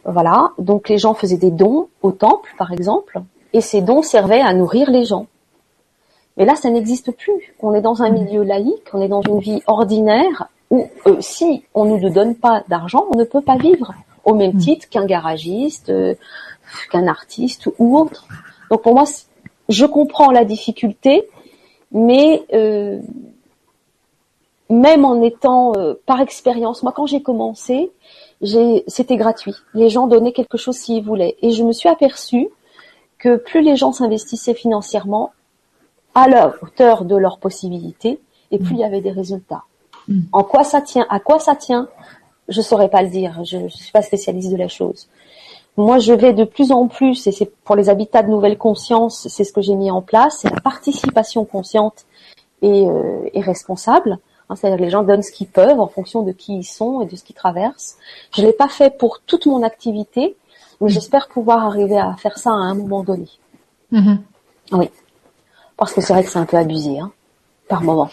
voilà, 0.04 0.52
donc 0.58 0.88
les 0.88 0.98
gens 0.98 1.14
faisaient 1.14 1.38
des 1.38 1.50
dons 1.50 1.88
au 2.02 2.12
temple, 2.12 2.50
par 2.58 2.72
exemple, 2.72 3.22
et 3.52 3.60
ces 3.60 3.80
dons 3.80 4.02
servaient 4.02 4.40
à 4.40 4.52
nourrir 4.52 4.90
les 4.90 5.04
gens. 5.04 5.26
Mais 6.36 6.44
là, 6.44 6.56
ça 6.56 6.68
n'existe 6.68 7.12
plus. 7.12 7.54
On 7.60 7.74
est 7.74 7.80
dans 7.80 8.02
un 8.02 8.10
milieu 8.10 8.42
laïque, 8.42 8.90
on 8.92 9.00
est 9.00 9.08
dans 9.08 9.22
une 9.22 9.38
vie 9.38 9.62
ordinaire 9.66 10.48
où 10.70 10.88
euh, 11.06 11.16
si 11.20 11.64
on 11.74 11.84
ne 11.84 11.96
nous 11.98 12.10
donne 12.10 12.34
pas 12.34 12.64
d'argent, 12.68 13.06
on 13.14 13.16
ne 13.16 13.24
peut 13.24 13.40
pas 13.40 13.56
vivre 13.56 13.94
au 14.24 14.34
même 14.34 14.54
mm. 14.54 14.58
titre 14.58 14.88
qu'un 14.88 15.06
garagiste, 15.06 15.90
euh, 15.90 16.14
qu'un 16.90 17.06
artiste 17.06 17.70
ou 17.78 17.96
autre. 17.96 18.26
Donc 18.70 18.82
pour 18.82 18.94
moi, 18.94 19.04
je 19.68 19.86
comprends 19.86 20.32
la 20.32 20.44
difficulté, 20.44 21.28
mais 21.94 22.44
euh, 22.52 23.00
même 24.68 25.04
en 25.06 25.22
étant 25.22 25.72
par 26.04 26.20
expérience, 26.20 26.82
moi 26.82 26.92
quand 26.92 27.06
j'ai 27.06 27.22
commencé, 27.22 27.90
c'était 28.86 29.16
gratuit. 29.16 29.54
Les 29.74 29.88
gens 29.88 30.06
donnaient 30.06 30.32
quelque 30.32 30.58
chose 30.58 30.76
s'ils 30.76 31.02
voulaient. 31.02 31.36
Et 31.42 31.50
je 31.50 31.62
me 31.62 31.72
suis 31.72 31.88
aperçue 31.88 32.48
que 33.18 33.36
plus 33.36 33.62
les 33.62 33.76
gens 33.76 33.92
s'investissaient 33.92 34.54
financièrement 34.54 35.32
à 36.14 36.28
la 36.28 36.54
hauteur 36.62 37.04
de 37.04 37.16
leurs 37.16 37.38
possibilités, 37.38 38.20
et 38.50 38.58
plus 38.58 38.74
il 38.74 38.80
y 38.80 38.84
avait 38.84 39.00
des 39.00 39.10
résultats. 39.10 39.64
Mm. 40.08 40.20
En 40.32 40.44
quoi 40.44 40.62
ça 40.62 40.80
tient? 40.80 41.06
À 41.08 41.18
quoi 41.18 41.38
ça 41.38 41.56
tient? 41.56 41.88
Je 42.48 42.60
saurais 42.60 42.88
pas 42.88 43.02
le 43.02 43.08
dire. 43.08 43.42
Je, 43.44 43.56
ne 43.56 43.68
suis 43.68 43.90
pas 43.90 44.02
spécialiste 44.02 44.50
de 44.50 44.56
la 44.56 44.68
chose. 44.68 45.08
Moi, 45.76 45.98
je 45.98 46.12
vais 46.12 46.32
de 46.32 46.44
plus 46.44 46.70
en 46.70 46.86
plus, 46.86 47.26
et 47.26 47.32
c'est 47.32 47.52
pour 47.64 47.74
les 47.74 47.88
habitats 47.88 48.22
de 48.22 48.28
nouvelle 48.30 48.56
conscience, 48.56 49.26
c'est 49.28 49.44
ce 49.44 49.52
que 49.52 49.60
j'ai 49.60 49.74
mis 49.74 49.90
en 49.90 50.02
place, 50.02 50.38
c'est 50.40 50.50
la 50.50 50.60
participation 50.60 51.44
consciente 51.44 52.04
et, 52.62 52.86
euh, 52.86 53.28
et 53.32 53.40
responsable. 53.40 54.18
Hein, 54.48 54.56
c'est-à-dire 54.56 54.78
que 54.78 54.84
les 54.84 54.90
gens 54.90 55.02
donnent 55.02 55.22
ce 55.22 55.32
qu'ils 55.32 55.48
peuvent 55.48 55.80
en 55.80 55.88
fonction 55.88 56.22
de 56.22 56.32
qui 56.32 56.58
ils 56.58 56.64
sont 56.64 57.02
et 57.02 57.06
de 57.06 57.16
ce 57.16 57.24
qu'ils 57.24 57.34
traversent. 57.34 57.96
Je 58.36 58.42
l'ai 58.42 58.52
pas 58.52 58.68
fait 58.68 58.96
pour 58.96 59.20
toute 59.20 59.46
mon 59.46 59.62
activité, 59.62 60.36
mais 60.80 60.90
j'espère 60.90 61.28
pouvoir 61.28 61.64
arriver 61.64 61.98
à 61.98 62.14
faire 62.14 62.38
ça 62.38 62.50
à 62.50 62.54
un 62.54 62.74
moment 62.74 63.02
donné. 63.02 63.28
Mm-hmm. 63.92 64.18
Oui, 64.72 64.90
parce 65.76 65.92
que 65.92 66.00
c'est 66.00 66.12
vrai 66.12 66.22
que 66.22 66.30
c'est 66.30 66.38
un 66.38 66.46
peu 66.46 66.56
abusé, 66.56 66.98
hein, 66.98 67.10
par 67.68 67.82
moment. 67.82 68.10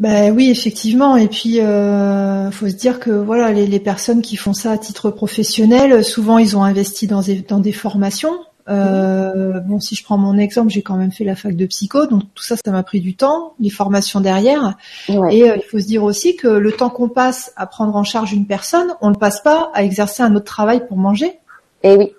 Ben 0.00 0.34
oui, 0.34 0.50
effectivement. 0.50 1.16
Et 1.16 1.28
puis, 1.28 1.60
euh, 1.60 2.50
faut 2.50 2.68
se 2.68 2.74
dire 2.74 2.98
que 2.98 3.10
voilà, 3.10 3.52
les, 3.52 3.80
personnes 3.80 4.22
qui 4.22 4.36
font 4.36 4.54
ça 4.54 4.72
à 4.72 4.78
titre 4.78 5.10
professionnel, 5.10 6.02
souvent 6.02 6.38
ils 6.38 6.56
ont 6.56 6.64
investi 6.64 7.06
dans 7.06 7.22
dans 7.46 7.60
des 7.60 7.72
formations. 7.72 8.38
Euh, 8.68 9.60
bon, 9.60 9.80
si 9.80 9.94
je 9.96 10.04
prends 10.04 10.16
mon 10.16 10.38
exemple, 10.38 10.70
j'ai 10.70 10.82
quand 10.82 10.96
même 10.96 11.10
fait 11.10 11.24
la 11.24 11.34
fac 11.34 11.56
de 11.56 11.66
psycho, 11.66 12.06
donc 12.06 12.22
tout 12.34 12.42
ça, 12.42 12.56
ça 12.56 12.70
m'a 12.70 12.82
pris 12.82 13.00
du 13.00 13.16
temps, 13.16 13.54
les 13.58 13.70
formations 13.70 14.20
derrière. 14.20 14.76
Et 15.08 15.50
euh, 15.50 15.56
il 15.56 15.62
faut 15.68 15.78
se 15.78 15.86
dire 15.86 16.04
aussi 16.04 16.36
que 16.36 16.48
le 16.48 16.72
temps 16.72 16.90
qu'on 16.90 17.08
passe 17.08 17.52
à 17.56 17.66
prendre 17.66 17.96
en 17.96 18.04
charge 18.04 18.32
une 18.32 18.46
personne, 18.46 18.94
on 19.00 19.10
ne 19.10 19.16
passe 19.16 19.40
pas 19.42 19.70
à 19.74 19.82
exercer 19.82 20.22
un 20.22 20.34
autre 20.34 20.46
travail 20.46 20.86
pour 20.86 20.96
manger. 20.96 21.38
Et 21.82 21.92
eh 21.92 21.96
oui. 21.96 22.12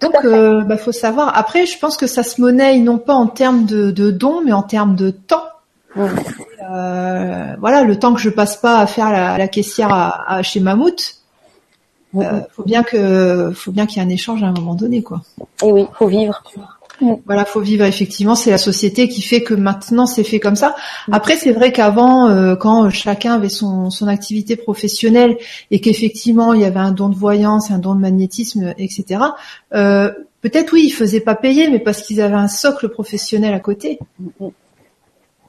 Donc, 0.00 0.14
euh, 0.24 0.62
bah, 0.62 0.76
faut 0.76 0.92
savoir. 0.92 1.36
Après, 1.36 1.64
je 1.64 1.78
pense 1.78 1.96
que 1.96 2.06
ça 2.06 2.22
se 2.22 2.40
monnaie 2.40 2.78
non 2.78 2.98
pas 2.98 3.14
en 3.14 3.26
termes 3.26 3.64
de, 3.64 3.90
dons, 4.10 4.42
mais 4.44 4.52
en 4.52 4.62
termes 4.62 4.94
de 4.94 5.10
temps. 5.10 5.44
Euh, 5.96 7.54
voilà, 7.58 7.82
le 7.84 7.98
temps 7.98 8.14
que 8.14 8.20
je 8.20 8.30
passe 8.30 8.56
pas 8.56 8.78
à 8.78 8.86
faire 8.86 9.10
la, 9.10 9.48
caissière 9.48 9.92
à, 9.92 10.42
chez 10.42 10.60
Mammouth, 10.60 11.16
euh, 12.16 12.40
faut 12.54 12.64
bien 12.64 12.82
que, 12.82 13.52
faut 13.54 13.72
bien 13.72 13.86
qu'il 13.86 14.02
y 14.02 14.04
ait 14.04 14.08
un 14.08 14.10
échange 14.10 14.42
à 14.42 14.46
un 14.46 14.52
moment 14.52 14.74
donné, 14.74 15.02
quoi. 15.02 15.22
Et 15.62 15.70
oui, 15.70 15.86
faut 15.94 16.06
vivre. 16.06 16.42
Voilà, 17.26 17.44
faut 17.44 17.60
vivre. 17.60 17.84
Effectivement, 17.84 18.34
c'est 18.34 18.50
la 18.50 18.58
société 18.58 19.06
qui 19.06 19.20
fait 19.20 19.42
que 19.42 19.52
maintenant 19.52 20.06
c'est 20.06 20.24
fait 20.24 20.40
comme 20.40 20.56
ça. 20.56 20.74
Après, 21.12 21.36
c'est 21.36 21.52
vrai 21.52 21.70
qu'avant, 21.70 22.28
euh, 22.28 22.56
quand 22.56 22.88
chacun 22.88 23.34
avait 23.34 23.50
son, 23.50 23.90
son 23.90 24.08
activité 24.08 24.56
professionnelle 24.56 25.36
et 25.70 25.80
qu'effectivement 25.80 26.54
il 26.54 26.62
y 26.62 26.64
avait 26.64 26.80
un 26.80 26.92
don 26.92 27.10
de 27.10 27.14
voyance, 27.14 27.70
un 27.70 27.78
don 27.78 27.94
de 27.94 28.00
magnétisme, 28.00 28.72
etc. 28.78 29.20
Peut-être 29.70 30.72
oui, 30.72 30.84
ils 30.86 30.90
faisaient 30.90 31.20
pas 31.20 31.34
payer, 31.34 31.68
mais 31.68 31.80
parce 31.80 32.02
qu'ils 32.02 32.20
avaient 32.20 32.34
un 32.34 32.48
socle 32.48 32.88
professionnel 32.88 33.52
à 33.52 33.60
côté. 33.60 33.98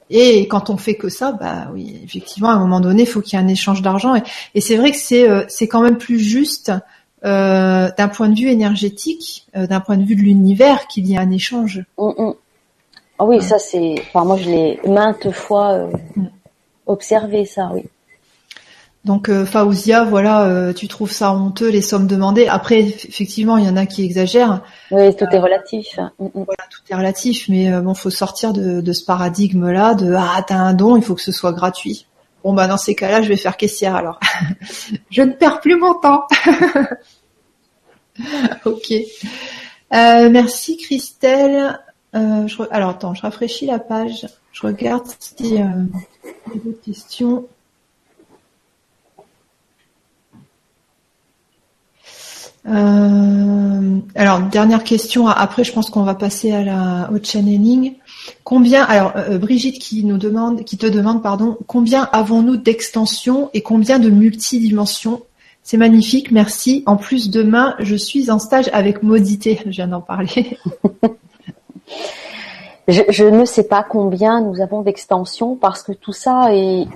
Mm, 0.10 0.16
mm. 0.16 0.20
Et 0.20 0.48
quand 0.48 0.70
on 0.70 0.78
fait 0.78 0.96
que 0.96 1.10
ça, 1.10 1.32
bah 1.32 1.70
oui, 1.74 2.00
effectivement, 2.04 2.50
à 2.50 2.54
un 2.54 2.60
moment 2.60 2.80
donné, 2.80 3.04
il 3.04 3.08
faut 3.08 3.22
qu'il 3.22 3.38
y 3.38 3.42
ait 3.42 3.46
un 3.46 3.48
échange 3.48 3.82
d'argent. 3.82 4.16
Et, 4.56 4.62
c'est 4.62 4.78
vrai 4.78 4.92
que 4.92 4.98
c'est 4.98 5.30
euh, 5.30 5.44
c'est 5.48 5.68
quand 5.68 5.82
même 5.82 5.98
plus 5.98 6.20
juste 6.20 6.72
euh, 7.26 7.90
d'un 7.98 8.08
point 8.08 8.30
de 8.30 8.36
vue 8.36 8.50
énergétique, 8.50 9.48
euh, 9.56 9.68
d'un 9.68 9.80
point 9.80 9.98
de 9.98 10.04
vue 10.04 10.16
de 10.16 10.22
l'univers, 10.22 10.88
qu'il 10.88 11.08
y 11.08 11.14
ait 11.14 11.18
un 11.18 11.32
échange. 11.32 11.84
Mm, 11.98 12.10
mm. 12.18 12.34
Ah 13.20 13.26
oui, 13.26 13.42
ça 13.42 13.60
c'est. 13.60 13.96
Enfin, 14.00 14.26
moi, 14.26 14.38
je 14.38 14.50
l'ai 14.50 14.80
maintes 14.88 15.32
fois 15.32 15.90
mm. 16.16 16.30
observé, 16.86 17.46
ça, 17.46 17.72
oui. 17.74 17.84
Donc 19.08 19.30
euh, 19.30 19.46
Faouzia, 19.46 20.04
voilà, 20.04 20.44
euh, 20.44 20.74
tu 20.74 20.90
trouves 20.90 21.12
ça 21.12 21.32
honteux 21.34 21.70
les 21.70 21.82
sommes 21.82 22.08
demandées. 22.08 22.48
Après, 22.48 22.82
effectivement, 22.82 23.56
il 23.56 23.66
y 23.66 23.70
en 23.70 23.78
a 23.78 23.86
qui 23.86 24.04
exagèrent. 24.04 24.62
Oui, 24.92 25.16
tout 25.16 25.26
est 25.32 25.40
relatif. 25.40 25.98
Mm, 26.20 26.26
mm. 26.26 26.30
Voilà, 26.34 26.64
tout 26.70 26.82
est 26.90 26.96
relatif, 26.96 27.48
mais 27.48 27.72
euh, 27.72 27.80
bon, 27.80 27.94
faut 27.94 28.10
sortir 28.10 28.52
de, 28.52 28.92
ce 28.92 29.06
paradigme-là 29.06 29.94
de 29.94 30.14
ah 30.14 30.44
t'as 30.46 30.58
un 30.58 30.74
don, 30.74 30.98
il 30.98 31.04
faut 31.04 31.16
que 31.16 31.22
ce 31.22 31.32
soit 31.32 31.54
gratuit. 31.54 32.06
Bon 32.44 32.54
bah 32.54 32.68
dans 32.68 32.78
ces 32.78 32.96
cas-là, 32.96 33.22
je 33.22 33.30
vais 33.30 33.38
faire 33.38 33.56
caissière 33.56 33.96
alors. 33.96 34.20
je 35.10 35.22
ne 35.22 35.32
perds 35.32 35.62
plus 35.62 35.78
mon 35.78 35.94
temps. 35.94 36.28
ok. 38.66 38.94
merci 39.92 40.78
Christelle. 40.78 41.80
Alors 42.14 42.90
attends, 42.90 43.14
je 43.14 43.22
rafraîchis 43.22 43.68
la 43.68 43.80
page. 43.80 44.28
Je 44.52 44.66
regarde 44.66 45.06
s'il 45.20 45.54
y 45.56 45.62
a 45.62 45.72
d'autres 46.56 46.82
questions. 46.84 47.48
Euh, 52.68 54.00
alors 54.16 54.42
dernière 54.42 54.84
question. 54.84 55.28
Après, 55.28 55.64
je 55.64 55.72
pense 55.72 55.90
qu'on 55.90 56.04
va 56.04 56.16
passer 56.16 56.52
à 56.52 56.64
la 56.64 57.10
au 57.14 57.24
channeling. 57.24 57.96
Combien 58.44 58.84
Alors 58.84 59.14
euh, 59.16 59.38
Brigitte 59.38 59.80
qui 59.80 60.04
nous 60.04 60.18
demande, 60.18 60.64
qui 60.64 60.78
te 60.78 60.86
demande, 60.86 61.24
pardon, 61.24 61.58
combien 61.68 62.10
avons-nous 62.12 62.58
d'extensions 62.58 63.50
et 63.54 63.62
combien 63.62 64.00
de 64.00 64.10
multidimensions? 64.10 65.24
C'est 65.64 65.78
magnifique, 65.78 66.32
merci. 66.32 66.84
En 66.86 66.96
plus, 66.96 67.30
demain, 67.30 67.76
je 67.80 67.96
suis 67.96 68.32
en 68.32 68.40
stage 68.40 68.70
avec 68.74 69.04
Maudité. 69.04 69.60
Je 69.66 69.72
viens 69.72 69.88
d'en 69.88 70.02
parler. 70.02 70.58
Je, 72.88 73.26
ne 73.26 73.44
sais 73.44 73.68
pas 73.68 73.84
combien 73.84 74.40
nous 74.40 74.62
avons 74.62 74.82
d'extensions 74.82 75.58
parce 75.58 75.84
que 75.84 75.92
tout 75.92 76.14
ça 76.14 76.48
est, 76.52 76.88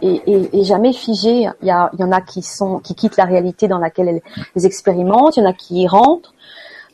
jamais 0.63 0.93
figé. 0.93 1.49
Il 1.61 1.67
y, 1.67 2.03
en 2.03 2.11
a 2.13 2.21
qui 2.21 2.41
sont 2.41 2.79
qui 2.79 2.95
quittent 2.95 3.17
la 3.17 3.25
réalité 3.25 3.67
dans 3.67 3.77
laquelle 3.77 4.21
elles, 4.55 4.65
expérimentent, 4.65 5.35
il 5.35 5.41
y 5.41 5.43
en 5.43 5.49
a 5.49 5.53
qui 5.53 5.81
y 5.81 5.87
rentrent, 5.87 6.33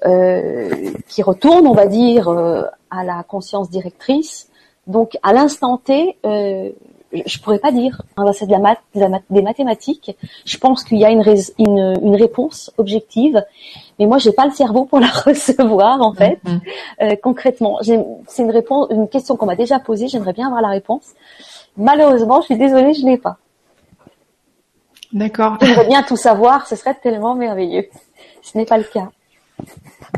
euh, 0.08 0.92
qui 1.08 1.22
retournent, 1.22 1.68
on 1.68 1.76
va 1.76 1.86
dire, 1.86 2.28
euh, 2.28 2.64
à 2.90 3.04
la 3.04 3.22
conscience 3.22 3.70
directrice. 3.70 4.50
Donc 4.88 5.16
à 5.22 5.32
l'instant 5.32 5.78
T, 5.78 6.18
euh, 6.26 6.72
je 7.14 7.40
pourrais 7.40 7.60
pas 7.60 7.72
dire. 7.72 8.02
Hein, 8.18 8.32
c'est 8.34 8.46
de 8.46 8.52
la 8.52 8.60
math, 8.60 8.80
des 9.30 9.42
mathématiques. 9.42 10.16
Je 10.46 10.58
pense 10.58 10.84
qu'il 10.84 10.98
y 10.98 11.06
a 11.06 11.10
une, 11.10 11.24
une, 11.58 11.98
une, 12.02 12.16
réponse 12.16 12.72
objective, 12.78 13.44
mais 14.00 14.06
moi 14.06 14.18
j'ai 14.18 14.32
pas 14.32 14.46
le 14.46 14.52
cerveau 14.52 14.86
pour 14.86 15.00
la 15.02 15.08
recevoir 15.08 16.02
en 16.02 16.14
fait. 16.14 16.40
Mm-hmm. 16.46 16.60
Euh, 17.02 17.16
concrètement, 17.22 17.80
c'est 17.82 18.44
une 18.44 18.52
réponse, 18.52 18.88
une 18.92 19.08
question 19.08 19.36
qu'on 19.36 19.46
m'a 19.46 19.56
déjà 19.56 19.80
posée. 19.80 20.08
J'aimerais 20.08 20.34
bien 20.34 20.48
avoir 20.48 20.62
la 20.62 20.70
réponse. 20.70 21.06
Malheureusement, 21.78 22.42
je 22.42 22.48
suis 22.48 22.58
désolée, 22.58 22.94
je 22.94 23.06
l'ai 23.06 23.18
pas. 23.18 23.38
D'accord. 25.14 25.58
J'aimerais 25.62 25.88
bien 25.88 26.04
tout 26.04 26.18
savoir. 26.18 26.68
Ce 26.68 26.76
serait 26.76 26.96
tellement 26.96 27.36
merveilleux. 27.36 27.88
Ce 28.42 28.58
n'est 28.58 28.66
pas 28.66 28.78
le 28.78 28.84
cas. 28.84 29.10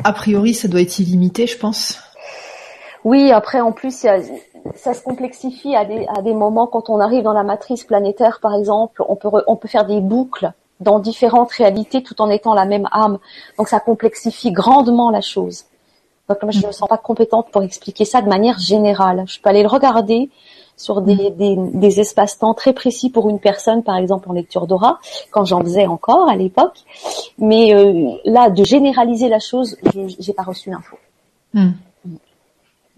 A 0.03 0.13
priori, 0.13 0.53
ça 0.53 0.67
doit 0.67 0.81
être 0.81 0.99
illimité, 0.99 1.47
je 1.47 1.57
pense. 1.57 1.99
Oui, 3.03 3.31
après 3.31 3.61
en 3.61 3.71
plus, 3.71 4.05
ça 4.75 4.93
se 4.93 5.01
complexifie 5.03 5.75
à 5.75 5.85
des, 5.85 6.05
à 6.07 6.21
des 6.21 6.33
moments 6.33 6.67
quand 6.67 6.89
on 6.89 6.99
arrive 6.99 7.23
dans 7.23 7.33
la 7.33 7.43
matrice 7.43 7.83
planétaire, 7.83 8.39
par 8.41 8.55
exemple, 8.55 9.03
on 9.07 9.15
peut, 9.15 9.29
on 9.47 9.55
peut 9.55 9.67
faire 9.67 9.85
des 9.85 10.01
boucles 10.01 10.51
dans 10.79 10.99
différentes 10.99 11.51
réalités 11.51 12.03
tout 12.03 12.21
en 12.21 12.29
étant 12.29 12.53
la 12.53 12.65
même 12.65 12.87
âme. 12.91 13.19
Donc 13.57 13.67
ça 13.67 13.79
complexifie 13.79 14.51
grandement 14.51 15.11
la 15.11 15.21
chose. 15.21 15.65
Donc 16.27 16.43
moi, 16.43 16.51
je 16.51 16.61
ne 16.61 16.67
me 16.67 16.71
sens 16.71 16.87
pas 16.87 16.97
compétente 16.97 17.49
pour 17.51 17.63
expliquer 17.63 18.05
ça 18.05 18.21
de 18.21 18.29
manière 18.29 18.59
générale. 18.59 19.23
Je 19.27 19.39
peux 19.39 19.49
aller 19.49 19.63
le 19.63 19.67
regarder 19.67 20.29
sur 20.77 21.01
des, 21.01 21.31
des, 21.31 21.99
espaces-temps 21.99 22.53
très 22.53 22.71
précis 22.71 23.09
pour 23.09 23.29
une 23.29 23.39
personne, 23.39 23.83
par 23.83 23.97
exemple 23.97 24.29
en 24.29 24.33
lecture 24.33 24.65
d'aura, 24.65 24.99
quand 25.29 25.43
j'en 25.43 25.59
faisais 25.61 25.87
encore 25.87 26.29
à 26.29 26.37
l'époque. 26.37 26.77
Mais 27.37 27.73
euh, 27.73 28.11
là, 28.23 28.49
de 28.49 28.63
généraliser 28.63 29.27
la 29.27 29.39
chose, 29.39 29.75
j'ai 30.19 30.33
pas 30.33 30.43
reçu 30.43 30.69
l'info. 30.69 30.95
Hmm. 31.53 31.71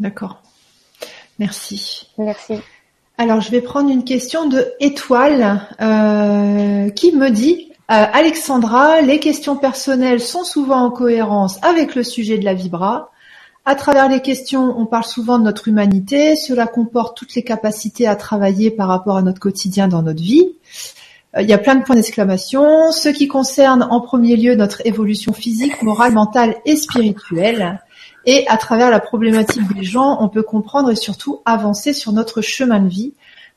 D'accord. 0.01 0.41
Merci. 1.37 2.07
Merci. 2.17 2.55
Alors, 3.19 3.39
je 3.39 3.51
vais 3.51 3.61
prendre 3.61 3.91
une 3.91 4.03
question 4.03 4.47
de 4.47 4.73
Étoile 4.79 5.61
euh, 5.79 6.89
qui 6.89 7.15
me 7.15 7.29
dit 7.29 7.71
euh, 7.91 8.05
Alexandra, 8.13 9.01
les 9.01 9.19
questions 9.19 9.55
personnelles 9.57 10.21
sont 10.21 10.43
souvent 10.43 10.85
en 10.85 10.89
cohérence 10.89 11.59
avec 11.61 11.93
le 11.93 12.03
sujet 12.03 12.39
de 12.39 12.45
la 12.45 12.55
vibra. 12.55 13.11
À 13.63 13.75
travers 13.75 14.09
les 14.09 14.21
questions, 14.21 14.73
on 14.75 14.87
parle 14.87 15.03
souvent 15.03 15.37
de 15.37 15.43
notre 15.43 15.67
humanité. 15.67 16.35
Cela 16.35 16.65
comporte 16.65 17.15
toutes 17.15 17.35
les 17.35 17.43
capacités 17.43 18.07
à 18.07 18.15
travailler 18.15 18.71
par 18.71 18.87
rapport 18.87 19.17
à 19.17 19.21
notre 19.21 19.39
quotidien 19.39 19.87
dans 19.87 20.01
notre 20.01 20.23
vie. 20.23 20.49
Euh, 21.37 21.43
il 21.43 21.49
y 21.49 21.53
a 21.53 21.59
plein 21.59 21.75
de 21.75 21.83
points 21.83 21.95
d'exclamation. 21.95 22.91
Ce 22.91 23.09
qui 23.09 23.27
concerne 23.27 23.83
en 23.83 24.01
premier 24.01 24.35
lieu 24.35 24.55
notre 24.55 24.81
évolution 24.83 25.31
physique, 25.31 25.83
morale, 25.83 26.13
mentale 26.13 26.55
et 26.65 26.75
spirituelle. 26.75 27.81
Et 28.25 28.47
à 28.47 28.57
travers 28.57 28.89
la 28.89 28.99
problématique 28.99 29.73
des 29.73 29.83
gens, 29.83 30.17
on 30.21 30.29
peut 30.29 30.43
comprendre 30.43 30.91
et 30.91 30.95
surtout 30.95 31.41
avancer 31.45 31.93
sur 31.93 32.11
notre 32.11 32.41
chemin 32.41 32.79
de 32.79 32.87
vie. 32.87 33.13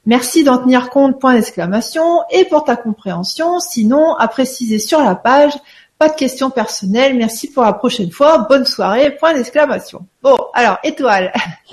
Merci 0.07 0.45
d'en 0.45 0.59
tenir 0.59 0.91
compte, 0.91 1.19
point 1.19 1.35
d'exclamation, 1.35 2.21
et 2.31 2.45
pour 2.45 2.65
ta 2.65 2.77
compréhension, 2.77 3.59
sinon, 3.61 4.15
à 4.17 4.29
préciser 4.29 4.79
sur 4.79 5.01
la 5.01 5.15
page, 5.15 5.53
pas 5.99 6.09
de 6.09 6.15
questions 6.15 6.51
personnelles, 6.51 7.17
merci 7.17 7.51
pour 7.51 7.63
la 7.63 7.73
prochaine 7.73 8.11
fois, 8.11 8.47
bonne 8.49 8.67
soirée, 8.67 9.17
point 9.17 9.33
d'exclamation. 9.33 10.07
Bon, 10.23 10.39
alors, 10.53 10.79
étoile, 10.85 11.33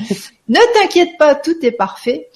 ne 0.49 0.59
t'inquiète 0.73 1.17
pas, 1.17 1.35
tout 1.35 1.55
est 1.63 1.71
parfait. 1.71 2.29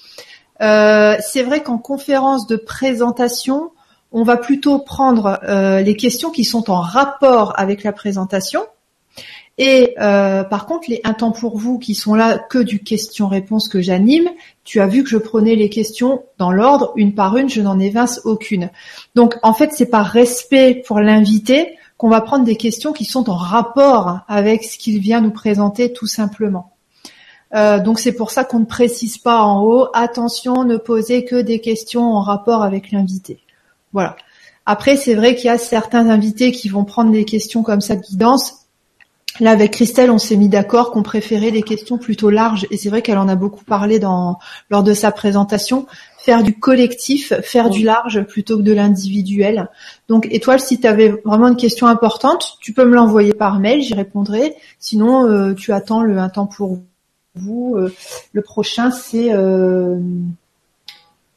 Euh, 0.60 1.16
c'est 1.20 1.42
vrai 1.42 1.62
qu'en 1.62 1.78
conférence 1.78 2.46
de 2.46 2.56
présentation, 2.56 3.70
on 4.12 4.22
va 4.22 4.36
plutôt 4.36 4.78
prendre 4.78 5.40
euh, 5.44 5.80
les 5.80 5.96
questions 5.96 6.30
qui 6.30 6.44
sont 6.44 6.70
en 6.70 6.80
rapport 6.80 7.58
avec 7.58 7.84
la 7.84 7.92
présentation, 7.92 8.62
et 9.58 9.94
euh, 9.98 10.44
par 10.44 10.66
contre, 10.66 10.90
les 10.90 11.00
un 11.04 11.14
temps 11.14 11.32
pour 11.32 11.56
vous 11.56 11.78
qui 11.78 11.94
sont 11.94 12.14
là 12.14 12.38
que 12.38 12.58
du 12.58 12.82
question-réponse 12.82 13.68
que 13.68 13.80
j'anime, 13.80 14.28
tu 14.64 14.80
as 14.80 14.86
vu 14.86 15.02
que 15.02 15.08
je 15.08 15.16
prenais 15.16 15.54
les 15.54 15.70
questions 15.70 16.24
dans 16.36 16.52
l'ordre, 16.52 16.92
une 16.96 17.14
par 17.14 17.36
une, 17.38 17.48
je 17.48 17.62
n'en 17.62 17.78
évince 17.78 18.20
aucune. 18.24 18.70
Donc 19.14 19.34
en 19.42 19.54
fait, 19.54 19.70
c'est 19.72 19.86
par 19.86 20.06
respect 20.06 20.82
pour 20.86 21.00
l'invité 21.00 21.74
qu'on 21.96 22.10
va 22.10 22.20
prendre 22.20 22.44
des 22.44 22.56
questions 22.56 22.92
qui 22.92 23.06
sont 23.06 23.30
en 23.30 23.36
rapport 23.36 24.20
avec 24.28 24.64
ce 24.64 24.76
qu'il 24.76 25.00
vient 25.00 25.22
nous 25.22 25.30
présenter 25.30 25.92
tout 25.92 26.06
simplement. 26.06 26.72
Euh, 27.54 27.80
donc 27.80 27.98
c'est 27.98 28.12
pour 28.12 28.32
ça 28.32 28.44
qu'on 28.44 28.58
ne 28.58 28.64
précise 28.66 29.16
pas 29.16 29.42
en 29.42 29.62
haut, 29.62 29.88
attention, 29.94 30.64
ne 30.64 30.76
posez 30.76 31.24
que 31.24 31.36
des 31.36 31.60
questions 31.60 32.12
en 32.12 32.20
rapport 32.20 32.62
avec 32.62 32.90
l'invité. 32.92 33.40
Voilà. 33.94 34.16
Après, 34.66 34.96
c'est 34.96 35.14
vrai 35.14 35.36
qu'il 35.36 35.46
y 35.46 35.48
a 35.48 35.58
certains 35.58 36.10
invités 36.10 36.52
qui 36.52 36.68
vont 36.68 36.84
prendre 36.84 37.12
des 37.12 37.24
questions 37.24 37.62
comme 37.62 37.80
ça 37.80 37.96
de 37.96 38.02
guidance 38.02 38.65
Là, 39.40 39.50
avec 39.50 39.72
Christelle, 39.72 40.10
on 40.10 40.18
s'est 40.18 40.36
mis 40.36 40.48
d'accord 40.48 40.90
qu'on 40.90 41.02
préférait 41.02 41.50
les 41.50 41.62
questions 41.62 41.98
plutôt 41.98 42.30
larges, 42.30 42.66
et 42.70 42.76
c'est 42.76 42.88
vrai 42.88 43.02
qu'elle 43.02 43.18
en 43.18 43.28
a 43.28 43.36
beaucoup 43.36 43.64
parlé 43.64 43.98
dans, 43.98 44.38
lors 44.70 44.82
de 44.82 44.94
sa 44.94 45.10
présentation, 45.10 45.86
faire 46.18 46.42
du 46.42 46.58
collectif, 46.58 47.32
faire 47.42 47.70
du 47.70 47.84
large 47.84 48.22
plutôt 48.24 48.56
que 48.56 48.62
de 48.62 48.72
l'individuel. 48.72 49.68
Donc, 50.08 50.26
Étoile, 50.30 50.60
si 50.60 50.80
tu 50.80 50.86
avais 50.86 51.14
vraiment 51.24 51.48
une 51.48 51.56
question 51.56 51.86
importante, 51.86 52.56
tu 52.60 52.72
peux 52.72 52.84
me 52.84 52.94
l'envoyer 52.94 53.32
par 53.32 53.60
mail, 53.60 53.82
j'y 53.82 53.94
répondrai. 53.94 54.54
Sinon, 54.78 55.26
euh, 55.26 55.54
tu 55.54 55.72
attends 55.72 56.02
le 56.02 56.18
un 56.18 56.28
temps 56.28 56.46
pour 56.46 56.78
vous. 57.36 57.76
Euh, 57.76 57.94
le 58.32 58.42
prochain, 58.42 58.90
c'est... 58.90 59.32
Euh, 59.32 59.98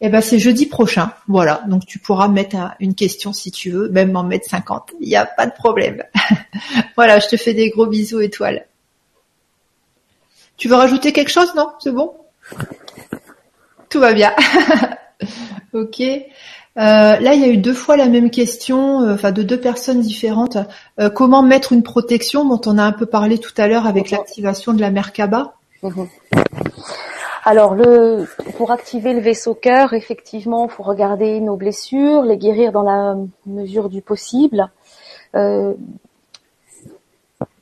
eh 0.01 0.09
ben 0.09 0.21
c'est 0.21 0.39
jeudi 0.39 0.65
prochain, 0.65 1.11
voilà. 1.27 1.63
Donc 1.67 1.85
tu 1.85 1.99
pourras 1.99 2.27
mettre 2.27 2.55
une 2.79 2.95
question 2.95 3.33
si 3.33 3.51
tu 3.51 3.71
veux, 3.71 3.89
même 3.89 4.11
m'en 4.11 4.23
mettre 4.23 4.49
50. 4.49 4.93
Il 5.01 5.09
n'y 5.09 5.15
a 5.15 5.25
pas 5.25 5.45
de 5.45 5.51
problème. 5.51 6.03
voilà, 6.95 7.19
je 7.19 7.27
te 7.27 7.37
fais 7.37 7.53
des 7.53 7.69
gros 7.69 7.85
bisous 7.85 8.21
étoiles. 8.21 8.65
Tu 10.57 10.67
veux 10.67 10.75
rajouter 10.75 11.11
quelque 11.11 11.31
chose, 11.31 11.53
non? 11.55 11.69
C'est 11.79 11.91
bon? 11.91 12.13
Tout 13.89 13.99
va 13.99 14.13
bien. 14.13 14.33
ok. 15.73 16.01
Euh, 16.01 17.19
là, 17.19 17.33
il 17.33 17.41
y 17.41 17.43
a 17.43 17.47
eu 17.47 17.57
deux 17.57 17.73
fois 17.73 17.97
la 17.97 18.07
même 18.07 18.29
question, 18.29 19.01
euh, 19.01 19.13
enfin 19.15 19.31
de 19.31 19.43
deux 19.43 19.59
personnes 19.59 19.99
différentes. 19.99 20.57
Euh, 20.99 21.09
comment 21.09 21.43
mettre 21.43 21.73
une 21.73 21.83
protection 21.83 22.45
dont 22.45 22.61
on 22.71 22.77
a 22.77 22.83
un 22.83 22.91
peu 22.93 23.05
parlé 23.05 23.37
tout 23.37 23.53
à 23.57 23.67
l'heure 23.67 23.85
avec 23.85 24.11
l'activation 24.11 24.73
de 24.73 24.79
la 24.79 24.91
Merkaba? 24.91 25.55
Mhm. 25.83 26.07
Alors, 27.51 27.73
le, 27.73 28.27
pour 28.57 28.69
activer 28.69 29.11
le 29.11 29.21
vaisseau 29.21 29.55
cœur, 29.55 29.93
effectivement, 29.93 30.67
il 30.67 30.71
faut 30.71 30.83
regarder 30.83 31.39
nos 31.39 31.55
blessures, 31.55 32.21
les 32.21 32.37
guérir 32.37 32.71
dans 32.71 32.83
la 32.83 33.15
mesure 33.47 33.89
du 33.89 34.03
possible. 34.03 34.69
Euh, 35.33 35.73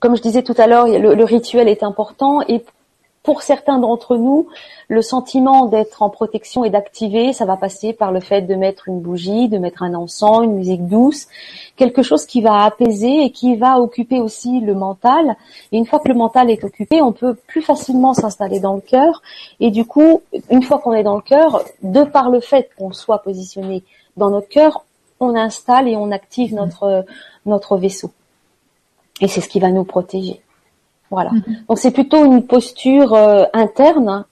comme 0.01 0.17
je 0.17 0.21
disais 0.21 0.43
tout 0.43 0.55
à 0.57 0.67
l'heure, 0.67 0.87
le, 0.87 1.15
le, 1.15 1.23
rituel 1.23 1.69
est 1.69 1.83
important 1.83 2.41
et 2.49 2.65
pour 3.27 3.41
certains 3.41 3.77
d'entre 3.77 4.15
nous, 4.15 4.47
le 4.87 5.01
sentiment 5.01 5.65
d'être 5.65 6.01
en 6.01 6.09
protection 6.09 6.63
et 6.63 6.69
d'activer, 6.69 7.33
ça 7.33 7.43
va 7.43 7.57
passer 7.57 7.91
par 7.91 8.13
le 8.13 8.21
fait 8.21 8.43
de 8.43 8.55
mettre 8.55 8.87
une 8.87 9.01
bougie, 9.01 9.49
de 9.49 9.57
mettre 9.57 9.83
un 9.83 9.95
encens, 9.95 10.45
une 10.45 10.53
musique 10.53 10.87
douce, 10.87 11.27
quelque 11.75 12.03
chose 12.03 12.25
qui 12.25 12.39
va 12.39 12.63
apaiser 12.63 13.25
et 13.25 13.31
qui 13.31 13.57
va 13.57 13.81
occuper 13.81 14.21
aussi 14.21 14.61
le 14.61 14.75
mental. 14.75 15.35
Et 15.73 15.77
une 15.77 15.85
fois 15.85 15.99
que 15.99 16.07
le 16.07 16.13
mental 16.13 16.49
est 16.49 16.63
occupé, 16.63 17.01
on 17.01 17.11
peut 17.11 17.33
plus 17.33 17.61
facilement 17.61 18.13
s'installer 18.13 18.61
dans 18.61 18.75
le 18.75 18.79
cœur. 18.81 19.21
Et 19.59 19.71
du 19.71 19.83
coup, 19.83 20.21
une 20.49 20.63
fois 20.63 20.79
qu'on 20.79 20.93
est 20.93 21.03
dans 21.03 21.17
le 21.17 21.21
cœur, 21.21 21.65
de 21.83 22.05
par 22.05 22.29
le 22.29 22.39
fait 22.39 22.69
qu'on 22.77 22.93
soit 22.93 23.23
positionné 23.23 23.83
dans 24.15 24.29
notre 24.29 24.47
cœur, 24.47 24.85
on 25.19 25.35
installe 25.35 25.89
et 25.89 25.97
on 25.97 26.11
active 26.11 26.55
notre 26.55 27.03
notre 27.45 27.75
vaisseau. 27.75 28.09
Et 29.19 29.27
c'est 29.27 29.41
ce 29.41 29.49
qui 29.49 29.59
va 29.59 29.69
nous 29.69 29.83
protéger. 29.83 30.41
Voilà. 31.11 31.31
Mm-hmm. 31.31 31.65
Donc 31.67 31.77
c'est 31.77 31.91
plutôt 31.91 32.25
une 32.25 32.45
posture 32.45 33.13
euh, 33.13 33.43
interne 33.53 34.25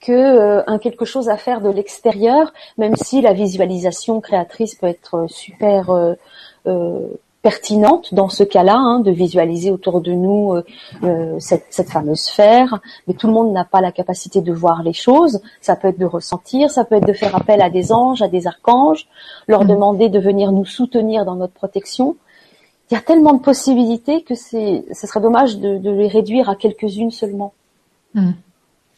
que 0.00 0.12
euh, 0.12 0.62
un 0.66 0.78
quelque 0.78 1.04
chose 1.04 1.28
à 1.28 1.36
faire 1.36 1.60
de 1.60 1.70
l'extérieur, 1.70 2.52
même 2.76 2.94
si 2.96 3.22
la 3.22 3.32
visualisation 3.32 4.20
créatrice 4.20 4.74
peut 4.74 4.86
être 4.86 5.26
super 5.28 5.90
euh, 5.90 7.08
pertinente 7.40 8.12
dans 8.12 8.28
ce 8.28 8.42
cas-là, 8.42 8.76
hein, 8.76 9.00
de 9.00 9.10
visualiser 9.10 9.70
autour 9.70 10.00
de 10.00 10.12
nous 10.12 10.54
cette, 11.38 11.66
cette, 11.68 11.90
fameuse 11.90 12.20
sphère. 12.20 12.80
Mais 13.06 13.12
tout 13.12 13.26
le 13.26 13.34
monde 13.34 13.52
n'a 13.52 13.66
pas 13.66 13.82
la 13.82 13.92
capacité 13.92 14.40
de 14.40 14.52
voir 14.52 14.82
les 14.82 14.94
choses. 14.94 15.42
Ça 15.60 15.76
peut 15.76 15.88
être 15.88 15.98
de 15.98 16.06
ressentir, 16.06 16.70
ça 16.70 16.84
peut 16.84 16.94
être 16.96 17.06
de 17.06 17.12
faire 17.12 17.36
appel 17.36 17.60
à 17.60 17.68
des 17.68 17.92
anges, 17.92 18.22
à 18.22 18.28
des 18.28 18.46
archanges, 18.46 19.06
leur 19.46 19.64
mm-hmm. 19.64 19.68
demander 19.68 20.08
de 20.08 20.18
venir 20.18 20.52
nous 20.52 20.64
soutenir 20.64 21.26
dans 21.26 21.36
notre 21.36 21.52
protection 21.52 22.16
il 22.90 22.94
y 22.94 22.96
a 22.96 23.00
tellement 23.00 23.34
de 23.34 23.40
possibilités 23.40 24.22
que 24.22 24.34
c'est, 24.34 24.84
ce 24.92 25.06
serait 25.06 25.20
dommage 25.20 25.58
de, 25.58 25.90
les 25.90 26.08
réduire 26.08 26.48
à 26.48 26.56
quelques-unes 26.56 27.10
seulement. 27.10 27.54
Hmm. 28.14 28.32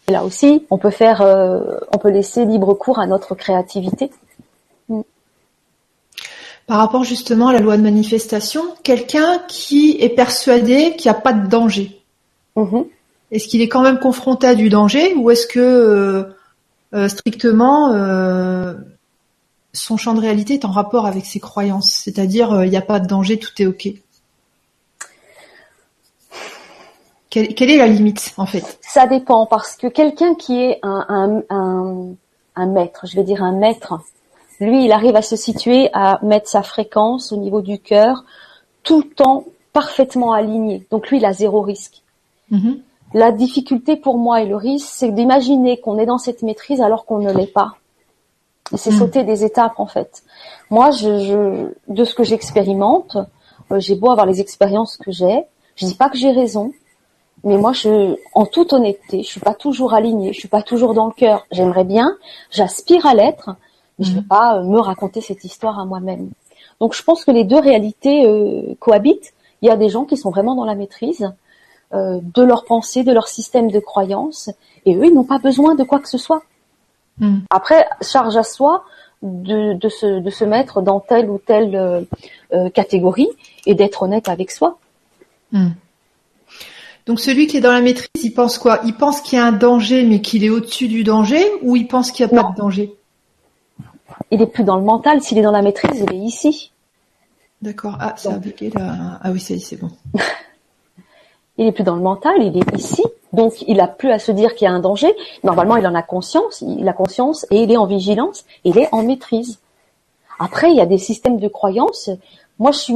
Et 0.09 0.13
là 0.13 0.25
aussi, 0.25 0.65
on 0.71 0.79
peut 0.79 0.91
faire, 0.91 1.23
euh, 1.23 1.79
on 1.93 1.99
peut 1.99 2.11
laisser 2.11 2.45
libre 2.45 2.75
cours 2.75 2.99
à 2.99 3.07
notre 3.07 3.35
créativité. 3.35 4.11
Hmm. 4.89 5.03
Par 6.67 6.79
rapport 6.79 7.05
justement 7.05 7.49
à 7.49 7.53
la 7.53 7.61
loi 7.61 7.77
de 7.77 7.83
manifestation, 7.83 8.63
quelqu'un 8.83 9.41
qui 9.47 9.97
est 10.01 10.09
persuadé 10.09 10.97
qu'il 10.97 11.11
n'y 11.11 11.17
a 11.17 11.21
pas 11.21 11.33
de 11.33 11.47
danger, 11.47 12.03
mm-hmm. 12.57 12.87
est-ce 13.31 13.47
qu'il 13.47 13.63
est 13.63 13.69
quand 13.69 13.83
même 13.83 14.01
confronté 14.01 14.49
à 14.49 14.57
du 14.57 14.69
danger 14.69 15.15
ou 15.15 15.31
est-ce 15.31 15.47
que 15.47 15.61
euh, 15.61 16.25
euh, 16.93 17.09
strictement 17.09 17.93
son 19.77 19.97
champ 19.97 20.15
de 20.15 20.21
réalité 20.21 20.55
est 20.55 20.65
en 20.65 20.71
rapport 20.71 21.07
avec 21.07 21.27
ses 21.27 21.41
croyances, 21.41 21.93
c'est-à-dire 21.93 22.53
euh, 22.53 22.67
il 22.67 22.71
n'y 22.71 22.77
a 22.77 22.83
pas 22.83 22.99
de 22.99 23.07
danger, 23.07 23.39
tout 23.39 23.51
est 23.61 23.67
ok. 23.67 23.89
Quelle, 27.29 27.71
est 27.71 27.77
la 27.77 27.87
limite 27.87 28.33
en 28.39 28.47
fait? 28.47 28.79
Ça 28.81 29.07
dépend 29.07 29.45
parce 29.45 29.77
que 29.77 29.89
quelqu'un 29.89 30.35
qui 30.35 30.59
est 30.59 30.79
un, 30.83 31.43
un, 31.51 32.67
maître, 32.67 33.07
je 33.07 33.15
vais 33.15 33.25
dire 33.25 33.43
un 33.43 33.53
maître, 33.53 34.01
lui 34.59 34.87
il 34.87 34.93
arrive 34.93 35.17
à 35.17 35.23
se 35.23 35.37
situer, 35.37 35.91
à 35.93 36.19
mettre 36.23 36.49
sa 36.49 36.63
fréquence 36.63 37.33
au 37.33 37.37
niveau 37.37 37.61
du 37.61 37.79
cœur, 37.79 38.25
tout 38.83 39.03
le 39.03 39.09
temps 39.11 39.45
parfaitement 39.75 40.33
aligné. 40.33 40.87
Donc 40.91 41.11
lui 41.11 41.19
il 41.19 41.27
a 41.27 41.35
zéro 41.35 41.61
risque. 41.61 42.01
Mm-hmm. 42.51 42.79
La 43.13 43.33
difficulté 43.33 43.97
pour 43.97 44.17
moi 44.17 44.41
et 44.41 44.47
le 44.47 44.57
risque, 44.57 44.89
c'est 44.91 45.11
d'imaginer 45.11 45.79
qu'on 45.79 45.99
est 45.99 46.07
dans 46.07 46.19
cette 46.19 46.43
maîtrise 46.43 46.81
alors 46.81 47.05
qu'on 47.05 47.19
ne 47.19 47.33
l'est 47.33 47.53
pas. 47.53 47.77
C'est 48.75 48.91
hmm. 48.91 48.99
sauter 48.99 49.25
des 49.25 49.45
étapes 49.45 49.79
en 49.79 49.87
fait. 49.87 50.23
Moi, 50.71 50.91
je, 50.91 51.71
de 51.89 52.05
ce 52.05 52.15
que 52.15 52.25
j'expérimente, 52.25 53.17
euh, 53.71 53.79
j'ai 53.79 53.95
beau 53.95 54.11
avoir 54.11 54.27
les 54.27 54.41
expériences 54.41 54.97
que 54.97 55.13
j'ai, 55.13 55.45
je 55.77 55.87
dis 55.87 55.95
pas 55.95 56.09
que 56.09 56.19
j'ai 56.19 56.33
raison, 56.33 56.73
mais 57.45 57.59
moi, 57.59 57.73
je, 57.73 58.17
en 58.35 58.47
toute 58.47 58.73
honnêteté, 58.73 59.23
je 59.23 59.29
suis 59.29 59.41
pas 59.41 59.55
toujours 59.55 59.95
alignée, 59.95 60.33
je 60.33 60.39
suis 60.39 60.49
pas 60.49 60.63
toujours 60.63 60.95
dans 60.95 61.07
le 61.07 61.13
cœur. 61.13 61.47
J'aimerais 61.53 61.85
bien, 61.85 62.17
j'aspire 62.51 63.07
à 63.07 63.15
l'être, 63.15 63.51
mais 63.99 64.05
je 64.05 64.11
ne 64.11 64.17
vais 64.17 64.23
hmm. 64.23 64.29
pas 64.29 64.57
euh, 64.57 64.65
me 64.65 64.81
raconter 64.81 65.21
cette 65.21 65.45
histoire 65.45 65.79
à 65.79 65.85
moi-même. 65.85 66.31
Donc, 66.81 66.95
je 66.95 67.03
pense 67.03 67.25
que 67.25 67.31
les 67.31 67.45
deux 67.45 67.61
réalités 67.61 68.27
euh, 68.27 68.75
cohabitent. 68.81 69.33
Il 69.63 69.69
y 69.69 69.71
a 69.71 69.77
des 69.77 69.89
gens 69.89 70.05
qui 70.05 70.17
sont 70.17 70.31
vraiment 70.31 70.55
dans 70.55 70.65
la 70.65 70.75
maîtrise 70.75 71.33
de 71.93 72.43
leur 72.43 72.65
pensée, 72.65 73.05
de 73.05 73.13
leur 73.13 73.27
système 73.27 73.71
de 73.71 73.79
croyance, 73.79 74.51
et 74.85 74.97
eux, 74.97 75.07
ils 75.07 75.15
n'ont 75.15 75.25
pas 75.25 75.39
besoin 75.39 75.77
de 75.77 75.85
quoi 75.85 75.99
que 76.01 76.09
ce 76.09 76.19
soit. 76.19 76.43
Hmm. 77.19 77.39
Après, 77.51 77.87
charge 78.03 78.37
à 78.37 78.43
soi 78.43 78.85
de, 79.23 79.75
de, 79.75 79.89
se, 79.89 80.21
de 80.21 80.31
se 80.31 80.45
mettre 80.45 80.83
dans 80.83 81.01
telle 81.01 81.31
ou 81.31 81.39
telle 81.39 81.75
euh, 81.75 82.03
euh, 82.53 82.71
catégorie 82.71 83.29
et 83.65 83.75
d'être 83.75 84.03
honnête 84.03 84.29
avec 84.29 84.51
soi. 84.51 84.79
Hmm. 85.53 85.71
Donc 87.07 87.21
celui 87.21 87.47
qui 87.47 87.57
est 87.57 87.61
dans 87.61 87.73
la 87.73 87.81
maîtrise, 87.81 88.25
il 88.25 88.35
pense 88.35 88.59
quoi? 88.59 88.81
Il 88.85 88.95
pense 88.95 89.21
qu'il 89.21 89.39
y 89.39 89.41
a 89.41 89.47
un 89.47 89.53
danger, 89.53 90.03
mais 90.03 90.21
qu'il 90.21 90.45
est 90.45 90.51
au-dessus 90.51 90.89
du 90.89 91.05
danger, 91.05 91.45
ou 91.63 91.77
il 91.77 91.87
pense 91.87 92.11
qu'il 92.11 92.27
n'y 92.27 92.33
a 92.33 92.43
pas 92.43 92.51
de 92.51 92.57
danger? 92.57 92.95
Il 94.31 94.43
est 94.43 94.47
plus 94.47 94.65
dans 94.65 94.77
le 94.77 94.83
mental. 94.83 95.23
S'il 95.23 95.39
est 95.39 95.43
dans 95.43 95.53
la 95.53 95.63
maîtrise, 95.63 96.05
il 96.05 96.13
est 96.13 96.19
ici. 96.19 96.73
D'accord. 97.63 97.97
Ah, 98.01 98.15
ça 98.17 98.31
a 98.35 98.79
là. 98.79 99.19
Ah 99.23 99.31
oui, 99.31 99.41
c'est 99.41 99.81
bon. 99.81 99.91
il 101.59 101.67
est 101.67 101.73
plus 101.73 101.85
dans 101.85 101.97
le 101.97 102.03
mental, 102.03 102.35
il 102.41 102.57
est 102.57 102.77
ici. 102.77 103.03
Donc, 103.37 103.63
il 103.69 103.81
a 103.81 103.87
plus 103.87 104.11
à 104.11 104.19
se 104.19 104.33
dire 104.33 104.55
qu'il 104.55 104.65
y 104.65 104.69
a 104.69 104.73
un 104.73 104.81
danger. 104.81 105.15
Normalement, 105.45 105.77
il 105.77 105.87
en 105.87 105.95
a 105.95 106.03
conscience, 106.03 106.63
il 106.63 106.89
a 106.89 106.93
conscience 106.93 107.47
et 107.51 107.63
il 107.63 107.71
est 107.71 107.77
en 107.77 107.87
vigilance, 107.87 108.47
il 108.65 108.79
est 108.79 108.89
en 108.93 109.03
maîtrise. 109.03 109.61
Après, 110.39 110.71
il 110.71 110.77
y 110.77 110.81
a 110.81 110.87
des 110.87 110.99
systèmes 110.99 111.39
de 111.39 111.49
croyances. 111.49 112.11
Moi, 112.59 112.73
je 112.73 112.79
suis, 112.79 112.95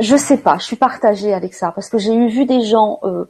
je 0.00 0.16
sais 0.16 0.38
pas, 0.38 0.56
je 0.58 0.64
suis 0.64 0.76
partagée 0.76 1.34
avec 1.34 1.54
ça 1.54 1.70
parce 1.70 1.88
que 1.90 1.98
j'ai 1.98 2.14
eu 2.14 2.28
vu 2.28 2.46
des 2.46 2.62
gens 2.62 2.98
euh, 3.04 3.26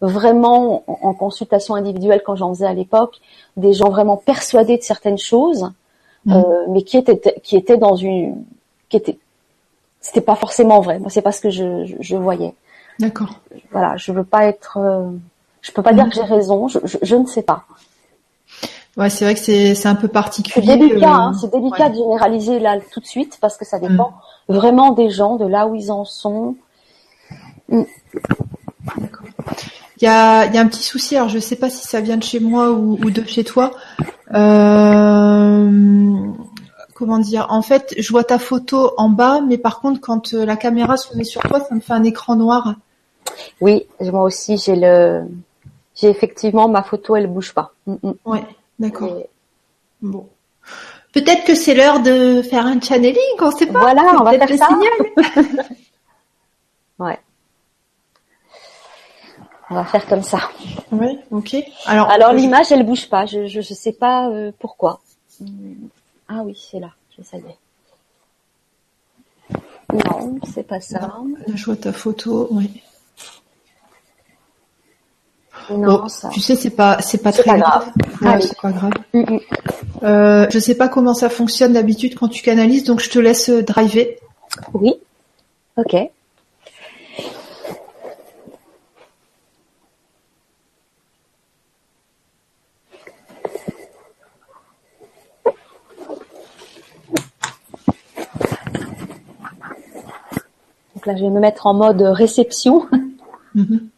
vraiment 0.00 0.84
en, 0.86 1.14
consultation 1.14 1.74
individuelle 1.74 2.22
quand 2.24 2.36
j'en 2.36 2.54
faisais 2.54 2.66
à 2.66 2.74
l'époque, 2.74 3.20
des 3.56 3.74
gens 3.74 3.90
vraiment 3.90 4.16
persuadés 4.16 4.78
de 4.78 4.82
certaines 4.82 5.18
choses, 5.18 5.70
mmh. 6.24 6.32
euh, 6.32 6.42
mais 6.70 6.82
qui 6.82 6.96
étaient 6.96 7.40
qui 7.42 7.56
étaient 7.56 7.76
dans 7.76 7.96
une, 7.96 8.44
qui 8.88 8.96
étaient, 8.96 9.18
c'était 10.00 10.20
pas 10.22 10.34
forcément 10.34 10.80
vrai. 10.80 10.98
Moi, 10.98 11.10
c'est 11.10 11.22
pas 11.22 11.32
ce 11.32 11.40
que 11.40 11.50
je, 11.50 11.94
je, 12.00 12.16
voyais. 12.16 12.54
D'accord. 12.98 13.38
Voilà, 13.70 13.96
je 13.96 14.12
veux 14.12 14.24
pas 14.24 14.46
être. 14.46 14.78
Euh, 14.78 15.10
je 15.62 15.70
peux 15.70 15.82
pas 15.82 15.92
dire 15.92 16.08
que 16.08 16.14
j'ai 16.14 16.22
raison. 16.22 16.68
Je, 16.68 16.78
je, 17.02 17.16
ne 17.16 17.26
sais 17.26 17.42
pas. 17.42 17.64
Ouais, 18.96 19.08
c'est 19.08 19.24
vrai 19.24 19.34
que 19.34 19.40
c'est 19.40 19.86
un 19.86 19.94
peu 19.94 20.08
particulier. 20.08 20.66
C'est 20.66 20.76
délicat, 20.76 21.08
euh, 21.08 21.14
hein, 21.14 21.32
c'est 21.40 21.50
délicat 21.50 21.88
de 21.88 21.94
généraliser 21.94 22.58
là 22.58 22.78
tout 22.92 23.00
de 23.00 23.06
suite 23.06 23.38
parce 23.40 23.56
que 23.56 23.64
ça 23.64 23.78
dépend 23.78 24.12
mm. 24.48 24.54
vraiment 24.54 24.90
des 24.90 25.08
gens, 25.08 25.36
de 25.36 25.46
là 25.46 25.66
où 25.66 25.74
ils 25.74 25.90
en 25.90 26.04
sont. 26.04 26.56
Mm. 27.68 27.82
Il 29.98 30.04
y 30.04 30.08
a, 30.08 30.46
y 30.46 30.58
a 30.58 30.60
un 30.60 30.66
petit 30.66 30.82
souci. 30.82 31.16
Alors 31.16 31.28
je 31.28 31.38
sais 31.38 31.56
pas 31.56 31.70
si 31.70 31.86
ça 31.86 32.00
vient 32.00 32.16
de 32.16 32.24
chez 32.24 32.40
moi 32.40 32.72
ou, 32.72 32.98
ou 33.00 33.10
de 33.10 33.24
chez 33.24 33.44
toi. 33.44 33.70
Euh, 34.34 35.70
comment 36.94 37.18
dire? 37.18 37.46
En 37.50 37.62
fait, 37.62 37.94
je 37.96 38.10
vois 38.10 38.24
ta 38.24 38.40
photo 38.40 38.92
en 38.96 39.08
bas, 39.08 39.40
mais 39.40 39.58
par 39.58 39.80
contre, 39.80 40.00
quand 40.00 40.34
euh, 40.34 40.44
la 40.44 40.56
caméra 40.56 40.96
se 40.96 41.16
met 41.16 41.24
sur 41.24 41.40
toi, 41.42 41.60
ça 41.60 41.74
me 41.74 41.80
fait 41.80 41.92
un 41.92 42.02
écran 42.02 42.34
noir. 42.34 42.74
Oui, 43.60 43.86
moi 44.00 44.24
aussi, 44.24 44.58
j'ai 44.58 44.76
le, 44.76 45.24
j'ai 45.94 46.08
effectivement 46.08 46.68
ma 46.68 46.82
photo, 46.82 47.16
elle 47.16 47.26
bouge 47.26 47.52
pas. 47.52 47.72
Mm, 47.86 47.94
mm. 48.02 48.14
Ouais, 48.24 48.44
d'accord. 48.78 49.16
Bon. 50.00 50.28
Peut-être 51.12 51.44
que 51.44 51.54
c'est 51.54 51.74
l'heure 51.74 52.00
de 52.00 52.42
faire 52.42 52.66
un 52.66 52.80
channeling, 52.80 53.16
on 53.40 53.50
sait 53.50 53.66
pas. 53.66 53.80
Voilà, 53.80 54.16
on 54.18 54.24
va 54.24 54.38
faire 54.38 54.58
ça. 54.58 54.68
Signal. 54.68 55.58
ouais. 56.98 57.18
On 59.70 59.74
va 59.74 59.84
faire 59.84 60.06
comme 60.06 60.22
ça. 60.22 60.50
Oui, 60.90 61.18
ok. 61.30 61.56
Alors, 61.86 62.10
Alors 62.10 62.32
l'image, 62.32 62.72
elle 62.72 62.84
bouge 62.84 63.08
pas. 63.08 63.26
Je, 63.26 63.46
je, 63.46 63.60
sais 63.60 63.92
pas 63.92 64.28
euh, 64.28 64.52
pourquoi. 64.58 65.00
Ah 66.28 66.42
oui, 66.44 66.58
c'est 66.70 66.80
là. 66.80 66.90
Ça 67.22 67.36
y 67.36 67.40
est. 67.40 67.58
Non, 69.92 70.38
c'est 70.52 70.66
pas 70.66 70.80
ça. 70.80 71.14
Je 71.54 71.64
vois 71.64 71.76
ta 71.76 71.92
photo, 71.92 72.48
oui. 72.50 72.82
Non, 75.70 76.08
ça... 76.08 76.28
Tu 76.30 76.40
sais, 76.40 76.56
c'est 76.56 76.70
pas, 76.70 76.98
c'est 77.00 77.22
pas 77.22 77.32
très 77.32 77.58
grave. 77.58 77.90
c'est 78.40 78.60
pas 78.60 78.72
grave. 78.72 78.92
Mm, 79.14 79.20
mm. 79.20 79.40
Euh, 80.02 80.46
je 80.50 80.58
sais 80.58 80.74
pas 80.74 80.88
comment 80.88 81.14
ça 81.14 81.28
fonctionne 81.28 81.74
d'habitude 81.74 82.14
quand 82.16 82.28
tu 82.28 82.42
canalises, 82.42 82.84
donc 82.84 83.00
je 83.00 83.10
te 83.10 83.18
laisse 83.18 83.48
euh, 83.48 83.62
driver. 83.62 84.16
Oui. 84.74 84.94
Ok. 85.76 85.96
Donc 100.94 101.06
là, 101.06 101.16
je 101.16 101.22
vais 101.22 101.30
me 101.30 101.40
mettre 101.40 101.66
en 101.66 101.74
mode 101.74 102.02
réception. 102.02 102.86
Mhm. 103.54 103.88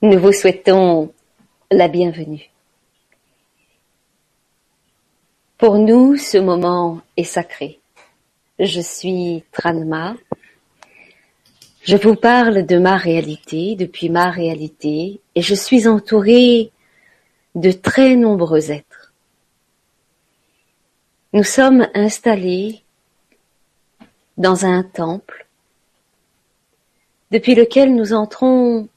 Nous 0.00 0.20
vous 0.20 0.32
souhaitons 0.32 1.12
la 1.72 1.88
bienvenue. 1.88 2.50
Pour 5.56 5.76
nous, 5.78 6.16
ce 6.16 6.38
moment 6.38 7.00
est 7.16 7.24
sacré. 7.24 7.80
Je 8.60 8.80
suis 8.80 9.42
Tranma. 9.50 10.14
Je 11.82 11.96
vous 11.96 12.14
parle 12.14 12.64
de 12.64 12.78
ma 12.78 12.96
réalité, 12.96 13.74
depuis 13.74 14.08
ma 14.08 14.30
réalité, 14.30 15.20
et 15.34 15.42
je 15.42 15.56
suis 15.56 15.88
entourée 15.88 16.70
de 17.56 17.72
très 17.72 18.14
nombreux 18.14 18.70
êtres. 18.70 19.12
Nous 21.32 21.42
sommes 21.42 21.88
installés 21.94 22.84
dans 24.36 24.64
un 24.64 24.84
temple 24.84 25.48
depuis 27.32 27.56
lequel 27.56 27.96
nous 27.96 28.12
entrons 28.12 28.88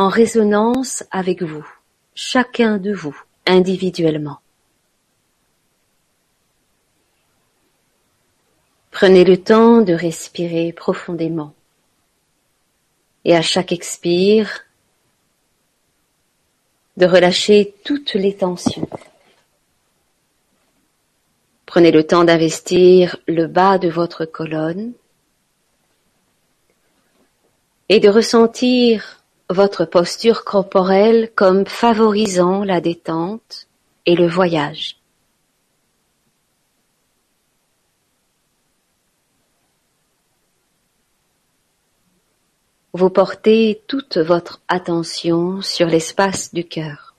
en 0.00 0.08
résonance 0.08 1.04
avec 1.10 1.42
vous, 1.42 1.68
chacun 2.14 2.78
de 2.78 2.90
vous, 2.90 3.14
individuellement. 3.44 4.38
Prenez 8.90 9.24
le 9.24 9.36
temps 9.36 9.82
de 9.82 9.92
respirer 9.92 10.72
profondément 10.72 11.52
et 13.26 13.36
à 13.36 13.42
chaque 13.42 13.72
expire, 13.72 14.64
de 16.96 17.04
relâcher 17.04 17.74
toutes 17.84 18.14
les 18.14 18.34
tensions. 18.34 18.88
Prenez 21.66 21.90
le 21.90 22.06
temps 22.06 22.24
d'investir 22.24 23.18
le 23.28 23.46
bas 23.46 23.76
de 23.76 23.90
votre 23.90 24.24
colonne 24.24 24.94
et 27.90 28.00
de 28.00 28.08
ressentir 28.08 29.19
votre 29.50 29.84
posture 29.84 30.44
corporelle 30.44 31.32
comme 31.34 31.66
favorisant 31.66 32.62
la 32.62 32.80
détente 32.80 33.66
et 34.06 34.14
le 34.14 34.28
voyage. 34.28 34.96
Vous 42.92 43.10
portez 43.10 43.82
toute 43.88 44.18
votre 44.18 44.62
attention 44.68 45.62
sur 45.62 45.86
l'espace 45.86 46.54
du 46.54 46.64
cœur. 46.64 47.14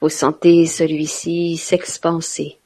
Vous 0.00 0.08
sentez 0.08 0.66
celui-ci 0.66 1.56
s'expanser. 1.56 2.58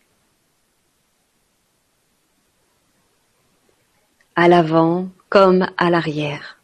À 4.37 4.49
l'avant 4.49 5.09
comme 5.29 5.67
à 5.77 5.91
l'arrière. 5.91 6.59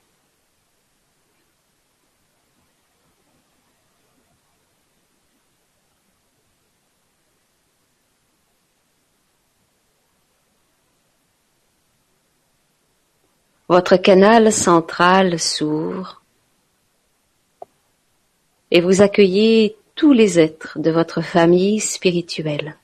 Votre 13.71 13.97
canal 13.97 14.51
central 14.51 15.39
s'ouvre 15.39 16.23
et 18.71 18.81
vous 18.81 19.03
accueillez 19.03 19.77
tous 19.95 20.13
les 20.13 20.39
êtres 20.39 20.79
de 20.79 20.91
votre 20.91 21.21
famille 21.21 21.81
spirituelle. 21.81 22.77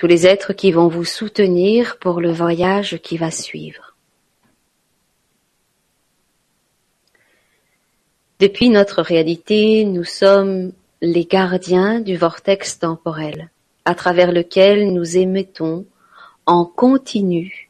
Tous 0.00 0.06
les 0.06 0.26
êtres 0.26 0.54
qui 0.54 0.72
vont 0.72 0.88
vous 0.88 1.04
soutenir 1.04 1.98
pour 1.98 2.22
le 2.22 2.32
voyage 2.32 2.96
qui 3.02 3.18
va 3.18 3.30
suivre. 3.30 3.94
Depuis 8.38 8.70
notre 8.70 9.02
réalité, 9.02 9.84
nous 9.84 10.04
sommes 10.04 10.72
les 11.02 11.26
gardiens 11.26 12.00
du 12.00 12.16
vortex 12.16 12.78
temporel, 12.78 13.50
à 13.84 13.94
travers 13.94 14.32
lequel 14.32 14.94
nous 14.94 15.18
émettons 15.18 15.84
en 16.46 16.64
continu 16.64 17.68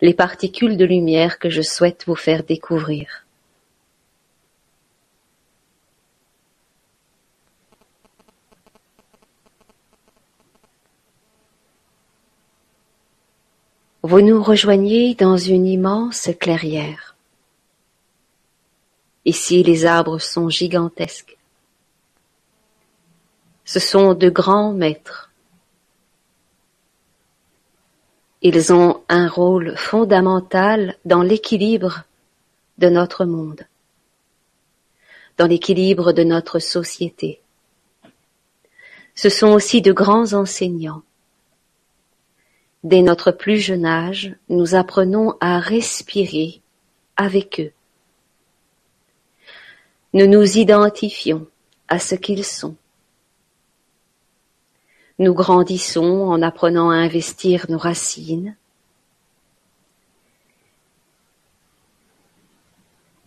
les 0.00 0.14
particules 0.14 0.76
de 0.76 0.84
lumière 0.84 1.38
que 1.38 1.48
je 1.48 1.62
souhaite 1.62 2.06
vous 2.08 2.16
faire 2.16 2.42
découvrir. 2.42 3.23
Vous 14.06 14.20
nous 14.20 14.42
rejoignez 14.42 15.14
dans 15.14 15.38
une 15.38 15.64
immense 15.64 16.28
clairière. 16.38 17.16
Ici 19.24 19.62
les 19.62 19.86
arbres 19.86 20.18
sont 20.18 20.50
gigantesques. 20.50 21.38
Ce 23.64 23.80
sont 23.80 24.12
de 24.12 24.28
grands 24.28 24.74
maîtres. 24.74 25.30
Ils 28.42 28.74
ont 28.74 29.02
un 29.08 29.26
rôle 29.26 29.74
fondamental 29.78 30.98
dans 31.06 31.22
l'équilibre 31.22 32.02
de 32.76 32.90
notre 32.90 33.24
monde, 33.24 33.66
dans 35.38 35.46
l'équilibre 35.46 36.12
de 36.12 36.24
notre 36.24 36.58
société. 36.58 37.40
Ce 39.14 39.30
sont 39.30 39.52
aussi 39.54 39.80
de 39.80 39.92
grands 39.92 40.34
enseignants. 40.34 41.02
Dès 42.84 43.00
notre 43.00 43.32
plus 43.32 43.58
jeune 43.58 43.86
âge, 43.86 44.36
nous 44.50 44.74
apprenons 44.74 45.34
à 45.40 45.58
respirer 45.58 46.60
avec 47.16 47.58
eux. 47.58 47.72
Nous 50.12 50.26
nous 50.26 50.58
identifions 50.58 51.46
à 51.88 51.98
ce 51.98 52.14
qu'ils 52.14 52.44
sont. 52.44 52.76
Nous 55.18 55.32
grandissons 55.32 56.28
en 56.28 56.42
apprenant 56.42 56.90
à 56.90 56.96
investir 56.96 57.66
nos 57.70 57.78
racines 57.78 58.54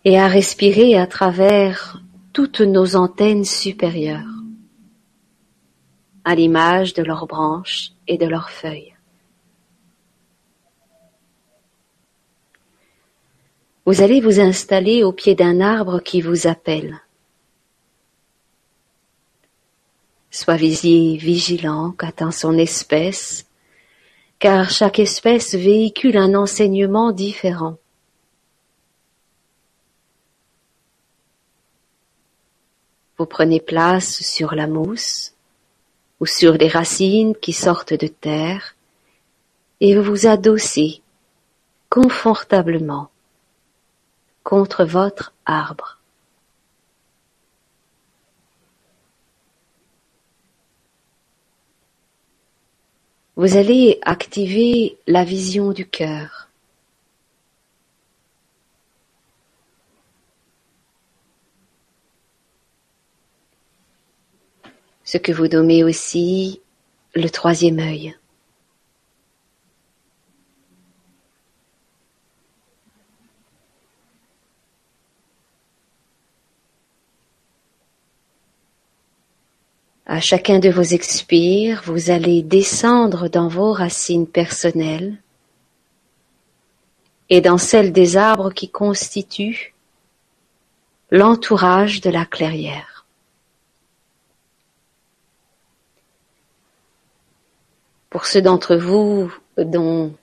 et 0.04 0.20
à 0.20 0.28
respirer 0.28 0.96
à 0.96 1.08
travers 1.08 2.00
toutes 2.32 2.60
nos 2.60 2.94
antennes 2.94 3.44
supérieures, 3.44 4.44
à 6.24 6.36
l'image 6.36 6.94
de 6.94 7.02
leurs 7.02 7.26
branches 7.26 7.90
et 8.06 8.18
de 8.18 8.26
leurs 8.26 8.50
feuilles. 8.50 8.97
Vous 13.88 14.02
allez 14.02 14.20
vous 14.20 14.38
installer 14.38 15.02
au 15.02 15.12
pied 15.12 15.34
d'un 15.34 15.62
arbre 15.62 16.00
qui 16.00 16.20
vous 16.20 16.46
appelle. 16.46 17.00
Soyez 20.30 21.16
vigilant 21.16 21.92
qu'atteint 21.92 22.30
son 22.30 22.58
espèce, 22.58 23.46
car 24.38 24.68
chaque 24.68 24.98
espèce 24.98 25.54
véhicule 25.54 26.18
un 26.18 26.34
enseignement 26.34 27.12
différent. 27.12 27.78
Vous 33.16 33.24
prenez 33.24 33.58
place 33.58 34.22
sur 34.22 34.54
la 34.54 34.66
mousse 34.66 35.32
ou 36.20 36.26
sur 36.26 36.52
les 36.58 36.68
racines 36.68 37.34
qui 37.34 37.54
sortent 37.54 37.94
de 37.94 38.08
terre 38.08 38.76
et 39.80 39.96
vous 39.96 40.02
vous 40.02 40.26
adossez 40.26 41.00
confortablement 41.88 43.08
contre 44.48 44.86
votre 44.86 45.34
arbre. 45.44 45.98
Vous 53.36 53.58
allez 53.58 53.98
activer 54.00 54.96
la 55.06 55.22
vision 55.22 55.72
du 55.72 55.86
cœur. 55.86 56.48
Ce 65.04 65.18
que 65.18 65.30
vous 65.30 65.48
nommez 65.48 65.84
aussi 65.84 66.62
le 67.14 67.28
troisième 67.28 67.80
œil. 67.80 68.16
À 80.10 80.20
chacun 80.20 80.58
de 80.58 80.70
vos 80.70 80.80
expires, 80.80 81.82
vous 81.84 82.10
allez 82.10 82.42
descendre 82.42 83.28
dans 83.28 83.46
vos 83.46 83.72
racines 83.72 84.26
personnelles 84.26 85.18
et 87.28 87.42
dans 87.42 87.58
celles 87.58 87.92
des 87.92 88.16
arbres 88.16 88.50
qui 88.50 88.70
constituent 88.70 89.74
l'entourage 91.10 92.00
de 92.00 92.08
la 92.08 92.24
clairière. 92.24 93.04
Pour 98.08 98.24
ceux 98.24 98.40
d'entre 98.40 98.76
vous 98.76 99.30
dont 99.58 100.14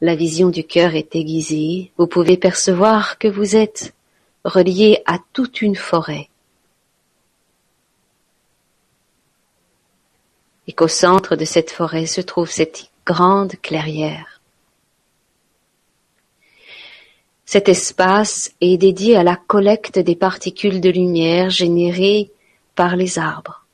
la 0.00 0.14
vision 0.14 0.50
du 0.50 0.62
cœur 0.62 0.94
est 0.94 1.16
aiguisée, 1.16 1.90
vous 1.98 2.06
pouvez 2.06 2.36
percevoir 2.36 3.18
que 3.18 3.26
vous 3.26 3.56
êtes 3.56 3.92
relié 4.44 5.02
à 5.04 5.18
toute 5.32 5.62
une 5.62 5.74
forêt 5.74 6.29
et 10.70 10.72
qu'au 10.72 10.86
centre 10.86 11.34
de 11.34 11.44
cette 11.44 11.72
forêt 11.72 12.06
se 12.06 12.20
trouve 12.20 12.48
cette 12.48 12.92
grande 13.04 13.56
clairière. 13.60 14.40
Cet 17.44 17.68
espace 17.68 18.52
est 18.60 18.76
dédié 18.76 19.16
à 19.16 19.24
la 19.24 19.34
collecte 19.34 19.98
des 19.98 20.14
particules 20.14 20.80
de 20.80 20.88
lumière 20.88 21.50
générées 21.50 22.30
par 22.76 22.94
les 22.94 23.18
arbres. 23.18 23.66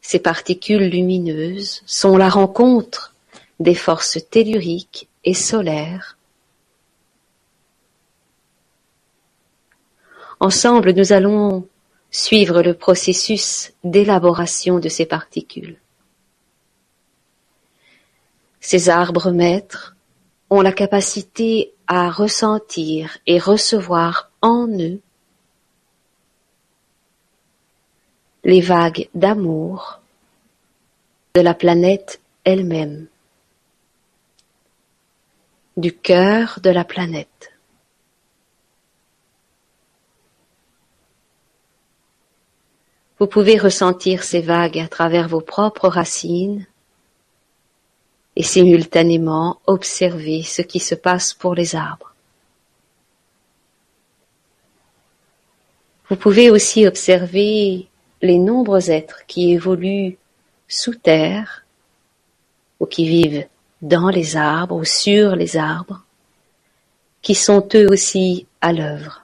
Ces 0.00 0.20
particules 0.20 0.88
lumineuses 0.88 1.82
sont 1.86 2.16
la 2.16 2.28
rencontre 2.28 3.16
des 3.58 3.74
forces 3.74 4.20
telluriques 4.30 5.08
et 5.24 5.34
solaires. 5.34 6.16
Ensemble, 10.38 10.92
nous 10.92 11.12
allons 11.12 11.66
suivre 12.14 12.62
le 12.62 12.74
processus 12.74 13.72
d'élaboration 13.82 14.78
de 14.78 14.88
ces 14.88 15.04
particules. 15.04 15.76
Ces 18.60 18.88
arbres 18.88 19.32
maîtres 19.32 19.96
ont 20.48 20.60
la 20.60 20.70
capacité 20.70 21.72
à 21.88 22.12
ressentir 22.12 23.18
et 23.26 23.40
recevoir 23.40 24.30
en 24.42 24.68
eux 24.68 25.00
les 28.44 28.60
vagues 28.60 29.08
d'amour 29.16 30.00
de 31.34 31.40
la 31.40 31.54
planète 31.54 32.20
elle-même, 32.44 33.08
du 35.76 35.92
cœur 35.92 36.60
de 36.62 36.70
la 36.70 36.84
planète. 36.84 37.53
Vous 43.24 43.30
pouvez 43.30 43.56
ressentir 43.56 44.22
ces 44.22 44.42
vagues 44.42 44.78
à 44.78 44.86
travers 44.86 45.28
vos 45.28 45.40
propres 45.40 45.88
racines 45.88 46.66
et 48.36 48.42
simultanément 48.42 49.62
observer 49.66 50.42
ce 50.42 50.60
qui 50.60 50.78
se 50.78 50.94
passe 50.94 51.32
pour 51.32 51.54
les 51.54 51.74
arbres. 51.74 52.12
Vous 56.10 56.16
pouvez 56.16 56.50
aussi 56.50 56.86
observer 56.86 57.88
les 58.20 58.38
nombreux 58.38 58.90
êtres 58.90 59.24
qui 59.26 59.52
évoluent 59.52 60.18
sous 60.68 60.94
terre 60.94 61.64
ou 62.78 62.84
qui 62.84 63.08
vivent 63.08 63.46
dans 63.80 64.10
les 64.10 64.36
arbres 64.36 64.76
ou 64.76 64.84
sur 64.84 65.34
les 65.34 65.56
arbres, 65.56 66.04
qui 67.22 67.34
sont 67.34 67.66
eux 67.74 67.90
aussi 67.90 68.46
à 68.60 68.74
l'œuvre. 68.74 69.23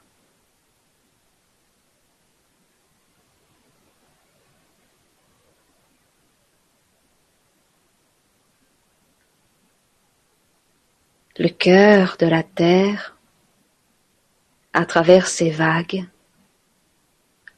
le 11.41 11.49
cœur 11.49 12.19
de 12.19 12.27
la 12.27 12.43
terre, 12.43 13.17
à 14.75 14.85
travers 14.85 15.27
ses 15.27 15.49
vagues, 15.49 16.05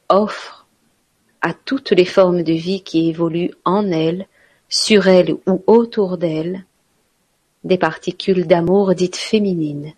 offre 0.09 0.69
à 1.41 1.53
toutes 1.53 1.91
les 1.91 2.05
formes 2.05 2.45
de 2.45 2.53
vie 2.53 2.85
qui 2.85 3.09
évoluent 3.09 3.51
en 3.65 3.91
elle, 3.91 4.29
sur 4.69 5.09
elle 5.09 5.33
ou 5.49 5.65
autour 5.67 6.17
d'elle, 6.17 6.65
des 7.65 7.77
particules 7.77 8.47
d'amour 8.47 8.95
dites 8.95 9.17
féminines. 9.17 9.95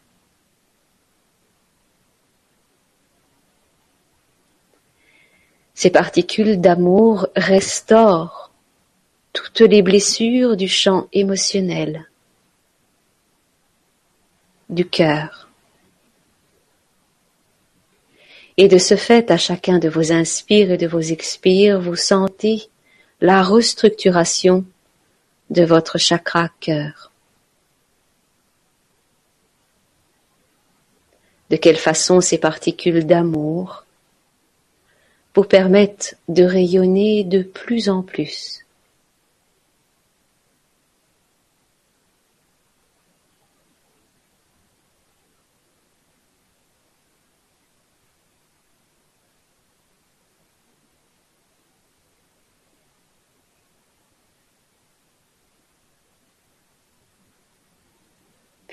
Ces 5.75 5.91
particules 5.91 6.59
d'amour 6.59 7.29
restaurent 7.37 8.51
toutes 9.35 9.61
les 9.61 9.83
blessures 9.83 10.57
du 10.57 10.69
champ 10.69 11.07
émotionnel, 11.13 12.09
du 14.69 14.87
cœur. 14.89 15.49
Et 18.57 18.69
de 18.69 18.79
ce 18.79 18.97
fait, 18.97 19.31
à 19.31 19.37
chacun 19.37 19.79
de 19.79 19.89
vos 19.89 20.13
inspires 20.13 20.71
et 20.71 20.77
de 20.77 20.87
vos 20.87 21.01
expires, 21.01 21.81
vous 21.81 21.97
sentez 21.97 22.69
la 23.21 23.43
restructuration 23.43 24.65
de 25.51 25.65
votre 25.65 25.99
chakra 25.99 26.49
cœur. 26.61 27.11
De 31.51 31.57
quelle 31.57 31.77
façon 31.77 32.21
ces 32.21 32.39
particules 32.39 33.07
d'amour 33.07 33.85
vous 35.35 35.45
permettent 35.45 36.17
de 36.29 36.45
rayonner 36.45 37.25
de 37.25 37.43
plus 37.43 37.89
en 37.89 38.03
plus 38.03 38.64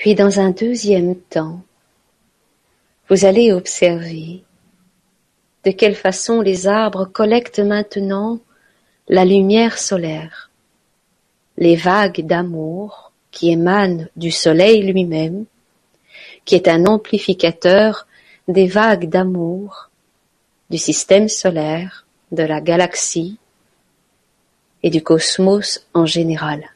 Puis 0.02 0.16
dans 0.16 0.40
un 0.40 0.50
deuxième 0.50 1.16
temps, 1.16 1.62
vous 3.08 3.24
allez 3.24 3.52
observer 3.52 4.44
de 5.64 5.70
quelle 5.70 5.94
façon 5.94 6.42
les 6.42 6.66
arbres 6.66 7.06
collectent 7.06 7.60
maintenant 7.60 8.40
la 9.08 9.26
lumière 9.26 9.78
solaire, 9.78 10.50
les 11.60 11.76
vagues 11.76 12.26
d'amour 12.26 13.12
qui 13.30 13.52
émanent 13.52 14.08
du 14.16 14.32
soleil 14.32 14.82
lui-même, 14.92 15.46
qui 16.46 16.56
est 16.56 16.68
un 16.68 16.88
amplificateur 16.88 18.08
des 18.48 18.66
vagues 18.66 19.08
d'amour 19.08 19.92
du 20.72 20.80
système 20.80 21.30
solaire, 21.30 22.08
de 22.32 22.42
la 22.42 22.60
galaxie 22.60 23.38
et 24.82 24.90
du 24.90 25.04
cosmos 25.04 25.86
en 25.94 26.08
général. 26.08 26.72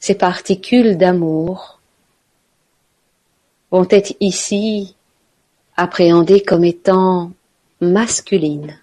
Ces 0.00 0.14
particules 0.14 0.96
d'amour 0.96 1.78
vont 3.70 3.86
être 3.90 4.14
ici 4.18 4.96
appréhendées 5.76 6.42
comme 6.42 6.64
étant 6.64 7.32
masculines. 7.82 8.80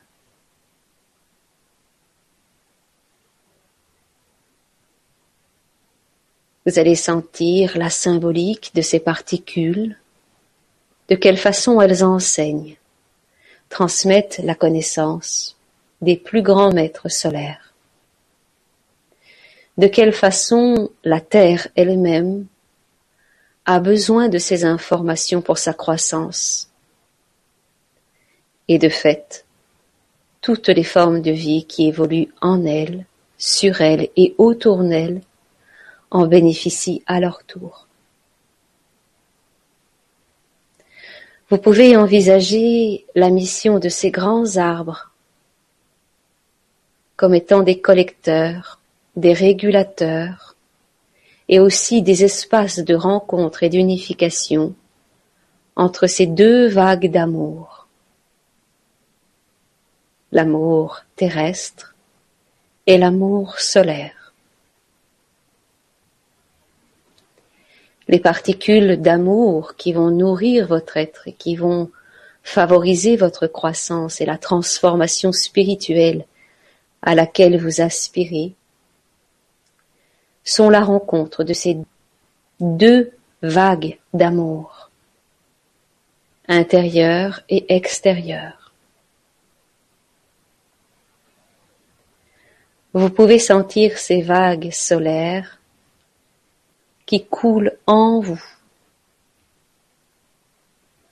Vous 6.67 6.77
allez 6.77 6.95
sentir 6.95 7.77
la 7.77 7.89
symbolique 7.89 8.71
de 8.75 8.81
ces 8.81 8.99
particules, 8.99 9.97
de 11.09 11.15
quelle 11.15 11.37
façon 11.37 11.81
elles 11.81 12.03
enseignent, 12.03 12.77
transmettent 13.69 14.39
la 14.43 14.53
connaissance 14.53 15.57
des 16.01 16.15
plus 16.15 16.43
grands 16.43 16.73
maîtres 16.73 17.09
solaires 17.09 17.66
de 19.77 19.87
quelle 19.87 20.13
façon 20.13 20.91
la 21.03 21.21
Terre 21.21 21.67
elle-même 21.75 22.47
a 23.65 23.79
besoin 23.79 24.29
de 24.29 24.37
ces 24.37 24.65
informations 24.65 25.41
pour 25.41 25.57
sa 25.57 25.73
croissance? 25.73 26.69
Et 28.67 28.79
de 28.79 28.89
fait, 28.89 29.45
toutes 30.41 30.69
les 30.69 30.83
formes 30.83 31.21
de 31.21 31.31
vie 31.31 31.65
qui 31.65 31.87
évoluent 31.87 32.33
en 32.41 32.65
elle, 32.65 33.05
sur 33.37 33.81
elle 33.81 34.09
et 34.15 34.33
autour 34.37 34.83
d'elle 34.83 35.21
en 36.09 36.25
bénéficient 36.25 37.03
à 37.05 37.19
leur 37.19 37.43
tour. 37.43 37.87
Vous 41.49 41.57
pouvez 41.57 41.95
envisager 41.95 43.05
la 43.15 43.29
mission 43.29 43.79
de 43.79 43.89
ces 43.89 44.11
grands 44.11 44.57
arbres 44.57 45.11
comme 47.15 47.33
étant 47.33 47.63
des 47.63 47.79
collecteurs 47.79 48.76
des 49.17 49.33
régulateurs 49.33 50.55
et 51.49 51.59
aussi 51.59 52.03
des 52.03 52.23
espaces 52.23 52.79
de 52.79 52.93
rencontre 52.93 53.63
et 53.63 53.69
d'unification 53.69 54.75
entre 55.75 56.05
ces 56.05 56.27
deux 56.27 56.67
vagues 56.67 57.09
d'amour, 57.11 57.87
l'amour 60.31 61.01
terrestre 61.15 61.95
et 62.85 62.99
l'amour 62.99 63.59
solaire. 63.59 64.33
Les 68.07 68.19
particules 68.19 69.01
d'amour 69.01 69.75
qui 69.75 69.93
vont 69.93 70.11
nourrir 70.11 70.67
votre 70.67 70.95
être 70.97 71.27
et 71.27 71.33
qui 71.33 71.55
vont 71.55 71.89
favoriser 72.43 73.17
votre 73.17 73.47
croissance 73.47 74.21
et 74.21 74.25
la 74.25 74.37
transformation 74.37 75.31
spirituelle 75.31 76.25
à 77.01 77.15
laquelle 77.15 77.59
vous 77.59 77.81
aspirez 77.81 78.53
sont 80.49 80.69
la 80.69 80.81
rencontre 80.81 81.43
de 81.43 81.53
ces 81.53 81.77
deux 82.59 83.11
vagues 83.41 83.97
d'amour, 84.13 84.89
intérieur 86.47 87.41
et 87.49 87.75
extérieur. 87.75 88.71
Vous 92.93 93.09
pouvez 93.09 93.39
sentir 93.39 93.97
ces 93.97 94.21
vagues 94.21 94.71
solaires 94.71 95.59
qui 97.05 97.25
coulent 97.25 97.77
en 97.85 98.19
vous. 98.19 98.43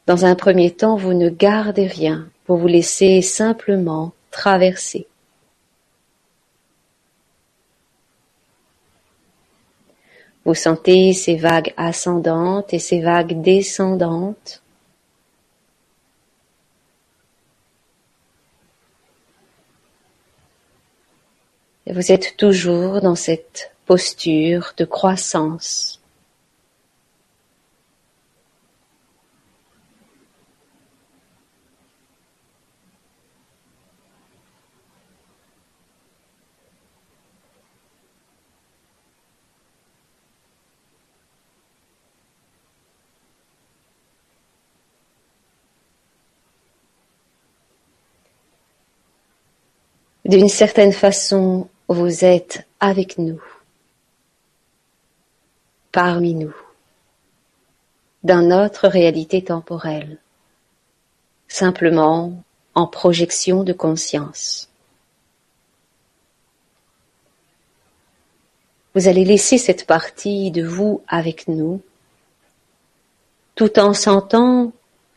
Dans 0.07 0.25
un 0.25 0.35
premier 0.35 0.71
temps, 0.71 0.95
vous 0.95 1.13
ne 1.13 1.29
gardez 1.29 1.87
rien 1.87 2.27
pour 2.45 2.57
vous 2.57 2.67
laisser 2.67 3.21
simplement 3.21 4.13
traverser. 4.31 5.07
Vous 10.45 10.53
sentez 10.53 11.13
ces 11.13 11.37
vagues 11.37 11.73
ascendantes 11.75 12.71
et 12.71 12.79
ces 12.79 13.01
vagues 13.01 13.41
descendantes. 13.41 14.61
Vous 21.87 22.11
êtes 22.11 22.37
toujours 22.37 23.01
dans 23.01 23.15
cette 23.15 23.71
posture 23.85 24.73
de 24.77 24.85
croissance. 24.85 25.99
D'une 50.25 50.49
certaine 50.49 50.91
façon, 50.91 51.69
vous 51.87 52.25
êtes 52.25 52.65
avec 52.79 53.19
nous, 53.19 53.39
parmi 55.91 56.33
nous, 56.33 56.55
dans 58.23 58.41
notre 58.41 58.87
réalité 58.87 59.43
temporelle, 59.43 60.17
simplement 61.47 62.43
en 62.73 62.87
projection 62.87 63.63
de 63.63 63.71
conscience. 63.71 64.67
Vous 68.95 69.07
allez 69.07 69.25
laisser 69.25 69.59
cette 69.59 69.85
partie 69.85 70.49
de 70.49 70.63
vous 70.63 71.03
avec 71.07 71.47
nous, 71.47 71.81
tout 73.53 73.77
en 73.77 73.93
sentant 73.93 74.71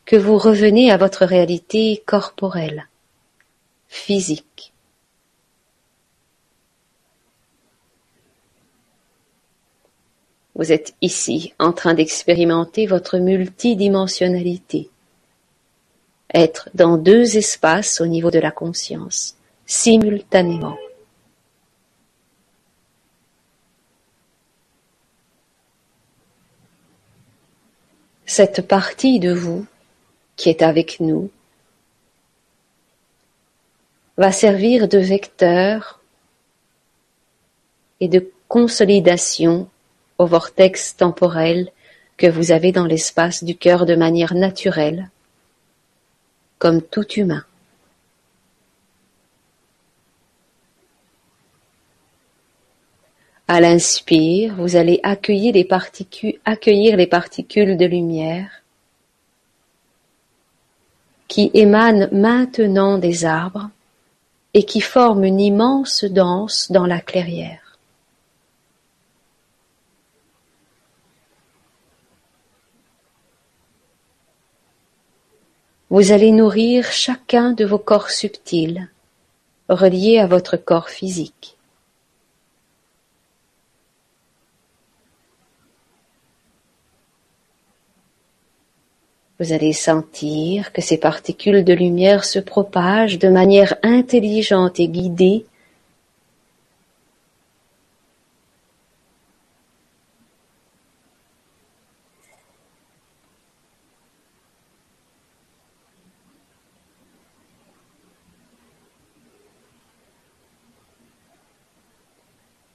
que 0.05 0.17
vous 0.17 0.37
revenez 0.37 0.91
à 0.91 0.97
votre 0.97 1.25
réalité 1.25 2.03
corporelle, 2.05 2.87
physique. 3.87 4.68
Vous 10.59 10.73
êtes 10.73 10.93
ici 11.01 11.53
en 11.57 11.71
train 11.71 11.93
d'expérimenter 11.93 12.85
votre 12.85 13.17
multidimensionnalité. 13.17 14.89
Être 16.33 16.69
dans 16.73 16.97
deux 16.97 17.37
espaces 17.37 18.01
au 18.01 18.07
niveau 18.07 18.29
de 18.29 18.39
la 18.39 18.51
conscience, 18.51 19.37
simultanément. 19.65 20.77
cette 28.25 28.67
partie 28.67 29.19
de 29.19 29.33
vous 29.33 29.65
qui 30.35 30.49
est 30.49 30.61
avec 30.61 30.99
nous 30.99 31.31
va 34.17 34.31
servir 34.31 34.87
de 34.87 34.99
vecteur 34.99 35.99
et 37.99 38.07
de 38.07 38.31
consolidation 38.47 39.67
au 40.19 40.27
vortex 40.27 40.95
temporel 40.95 41.71
que 42.17 42.27
vous 42.27 42.51
avez 42.51 42.71
dans 42.71 42.85
l'espace 42.85 43.43
du 43.43 43.55
cœur 43.55 43.85
de 43.85 43.95
manière 43.95 44.35
naturelle, 44.35 45.09
comme 46.59 46.81
tout 46.81 47.07
humain. 47.13 47.45
À 53.47 53.61
l'inspire, 53.61 54.53
vous 54.57 54.75
allez 54.75 54.99
accueillir 55.01 55.53
les, 55.53 55.63
particules, 55.63 56.37
accueillir 56.45 56.97
les 56.97 57.07
particules 57.07 57.77
de 57.77 57.85
lumière 57.85 58.61
qui 61.27 61.49
émanent 61.53 62.09
maintenant 62.11 62.97
des 62.97 63.23
arbres 63.23 63.69
et 64.53 64.63
qui 64.63 64.81
forment 64.81 65.23
une 65.23 65.39
immense 65.39 66.03
danse 66.03 66.71
dans 66.71 66.85
la 66.85 66.99
clairière. 66.99 67.68
Vous 75.91 76.11
allez 76.11 76.31
nourrir 76.31 76.91
chacun 76.91 77.51
de 77.51 77.65
vos 77.65 77.79
corps 77.79 78.11
subtils, 78.11 78.89
reliés 79.69 80.19
à 80.19 80.27
votre 80.27 80.55
corps 80.55 80.89
physique. 80.89 81.57
Vous 89.39 89.51
allez 89.51 89.73
sentir 89.73 90.73
que 90.73 90.81
ces 90.81 90.99
particules 90.99 91.63
de 91.63 91.73
lumière 91.73 92.23
se 92.23 92.37
propagent 92.37 93.17
de 93.17 93.29
manière 93.29 93.73
intelligente 93.81 94.79
et 94.79 94.89
guidée 94.89 95.47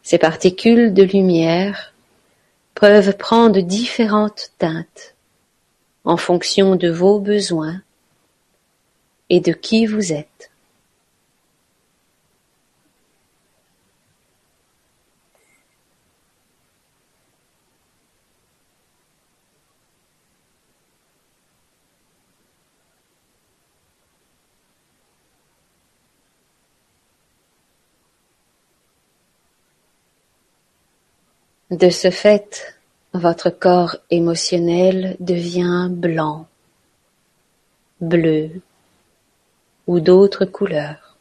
Ces 0.05 0.19
particules 0.19 0.93
de 0.93 1.03
lumière 1.03 1.95
peuvent 2.75 3.17
prendre 3.17 3.59
différentes 3.61 4.53
teintes 4.59 5.15
en 6.05 6.19
fonction 6.19 6.77
de 6.77 6.91
vos 6.91 7.19
besoins 7.19 7.81
et 9.31 9.41
de 9.41 9.53
qui 9.53 9.87
vous 9.87 10.13
êtes. 10.13 10.51
De 31.75 31.91
ce 31.91 32.13
fait, 32.13 32.79
votre 33.15 33.51
corps 33.51 33.97
émotionnel 34.09 35.17
devient 35.19 35.89
blanc, 35.91 36.47
bleu 38.01 38.63
ou 39.89 39.99
d'autres 39.99 40.45
couleurs. 40.45 41.17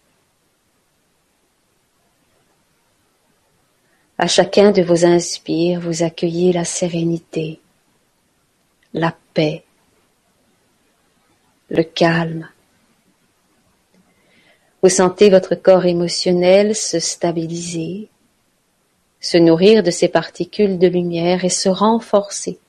À 4.20 4.28
chacun 4.28 4.72
de 4.72 4.84
vos 4.84 5.06
inspires, 5.06 5.80
vous 5.80 6.04
accueillez 6.04 6.54
la 6.54 6.66
sérénité, 6.66 7.60
la 8.94 9.18
paix, 9.34 9.64
le 11.72 11.82
calme. 11.82 12.48
Vous 14.84 14.90
sentez 14.90 15.32
votre 15.32 15.56
corps 15.56 15.88
émotionnel 15.88 16.76
se 16.76 17.00
stabiliser, 17.00 18.08
se 19.24 19.38
nourrir 19.38 19.84
de 19.84 19.90
ces 19.90 20.10
particules 20.10 20.78
de 20.78 20.88
lumière 20.88 21.46
et 21.46 21.50
se 21.50 21.70
renforcer. 21.70 22.60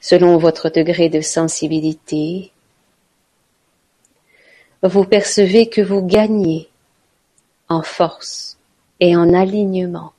Selon 0.00 0.38
votre 0.38 0.70
degré 0.70 1.10
de 1.10 1.20
sensibilité, 1.20 2.52
vous 4.82 5.04
percevez 5.04 5.68
que 5.68 5.82
vous 5.82 6.00
gagnez 6.00 6.70
en 7.68 7.82
force 7.82 8.56
et 8.98 9.14
en 9.14 9.34
alignement. 9.34 10.14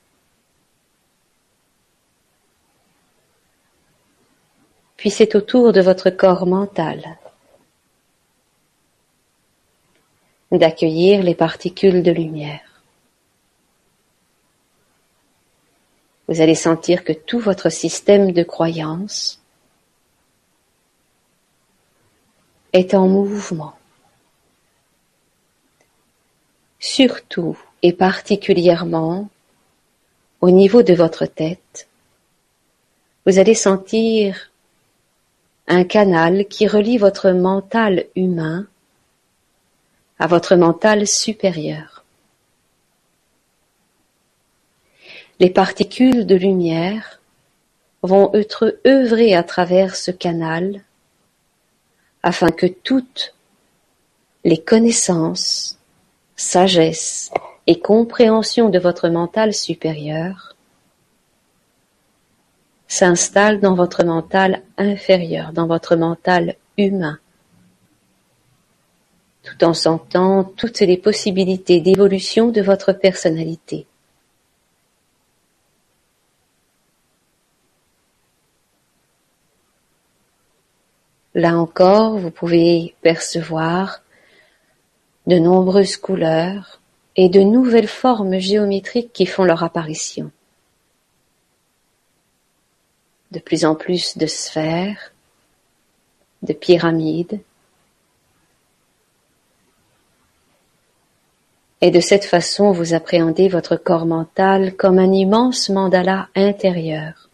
Puis 4.96 5.10
c'est 5.10 5.34
au 5.34 5.40
tour 5.40 5.72
de 5.72 5.80
votre 5.80 6.10
corps 6.10 6.46
mental 6.46 7.18
d'accueillir 10.52 11.24
les 11.24 11.34
particules 11.34 12.04
de 12.04 12.12
lumière. 12.12 12.75
Vous 16.28 16.40
allez 16.40 16.54
sentir 16.54 17.04
que 17.04 17.12
tout 17.12 17.38
votre 17.38 17.70
système 17.70 18.32
de 18.32 18.42
croyance 18.42 19.40
est 22.72 22.94
en 22.94 23.06
mouvement. 23.08 23.74
Surtout 26.78 27.58
et 27.82 27.92
particulièrement 27.92 29.28
au 30.40 30.50
niveau 30.50 30.82
de 30.82 30.94
votre 30.94 31.26
tête, 31.26 31.88
vous 33.24 33.38
allez 33.38 33.54
sentir 33.54 34.50
un 35.68 35.84
canal 35.84 36.46
qui 36.46 36.68
relie 36.68 36.98
votre 36.98 37.30
mental 37.30 38.06
humain 38.14 38.66
à 40.18 40.26
votre 40.26 40.54
mental 40.56 41.06
supérieur. 41.06 41.95
Les 45.38 45.50
particules 45.50 46.26
de 46.26 46.34
lumière 46.34 47.20
vont 48.02 48.32
être 48.34 48.78
œuvrer 48.86 49.34
à 49.34 49.42
travers 49.42 49.94
ce 49.94 50.10
canal 50.10 50.82
afin 52.22 52.48
que 52.48 52.66
toutes 52.66 53.34
les 54.44 54.58
connaissances, 54.58 55.78
sagesse 56.36 57.30
et 57.66 57.80
compréhension 57.80 58.68
de 58.68 58.78
votre 58.78 59.08
mental 59.08 59.52
supérieur 59.52 60.56
s'installent 62.88 63.60
dans 63.60 63.74
votre 63.74 64.04
mental 64.04 64.62
inférieur, 64.78 65.52
dans 65.52 65.66
votre 65.66 65.96
mental 65.96 66.56
humain, 66.78 67.18
tout 69.42 69.64
en 69.64 69.74
sentant 69.74 70.44
toutes 70.44 70.80
les 70.80 70.96
possibilités 70.96 71.80
d'évolution 71.80 72.48
de 72.48 72.62
votre 72.62 72.92
personnalité. 72.92 73.86
Là 81.36 81.58
encore, 81.58 82.16
vous 82.16 82.30
pouvez 82.30 82.94
percevoir 83.02 84.00
de 85.26 85.38
nombreuses 85.38 85.98
couleurs 85.98 86.80
et 87.14 87.28
de 87.28 87.40
nouvelles 87.40 87.88
formes 87.88 88.38
géométriques 88.38 89.12
qui 89.12 89.26
font 89.26 89.44
leur 89.44 89.62
apparition. 89.62 90.30
De 93.32 93.38
plus 93.38 93.66
en 93.66 93.74
plus 93.74 94.16
de 94.16 94.24
sphères, 94.24 95.12
de 96.42 96.54
pyramides, 96.54 97.40
et 101.82 101.90
de 101.90 102.00
cette 102.00 102.24
façon 102.24 102.72
vous 102.72 102.94
appréhendez 102.94 103.48
votre 103.48 103.76
corps 103.76 104.06
mental 104.06 104.74
comme 104.74 104.98
un 104.98 105.12
immense 105.12 105.68
mandala 105.68 106.30
intérieur. 106.34 107.28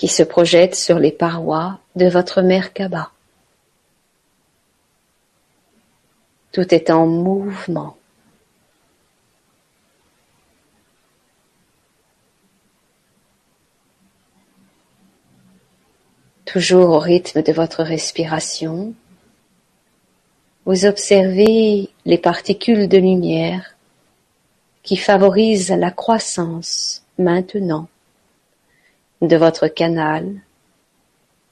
Qui 0.00 0.08
se 0.08 0.22
projette 0.22 0.76
sur 0.76 0.98
les 0.98 1.12
parois 1.12 1.78
de 1.94 2.08
votre 2.08 2.40
Merkaba. 2.40 3.10
Tout 6.52 6.74
est 6.74 6.88
en 6.88 7.06
mouvement. 7.06 7.98
Toujours 16.46 16.88
au 16.88 16.98
rythme 16.98 17.42
de 17.42 17.52
votre 17.52 17.82
respiration, 17.82 18.94
vous 20.64 20.86
observez 20.86 21.90
les 22.06 22.18
particules 22.18 22.88
de 22.88 22.96
lumière 22.96 23.76
qui 24.82 24.96
favorise 24.96 25.68
la 25.68 25.90
croissance 25.90 27.04
maintenant 27.18 27.89
de 29.20 29.36
votre 29.36 29.68
canal 29.68 30.40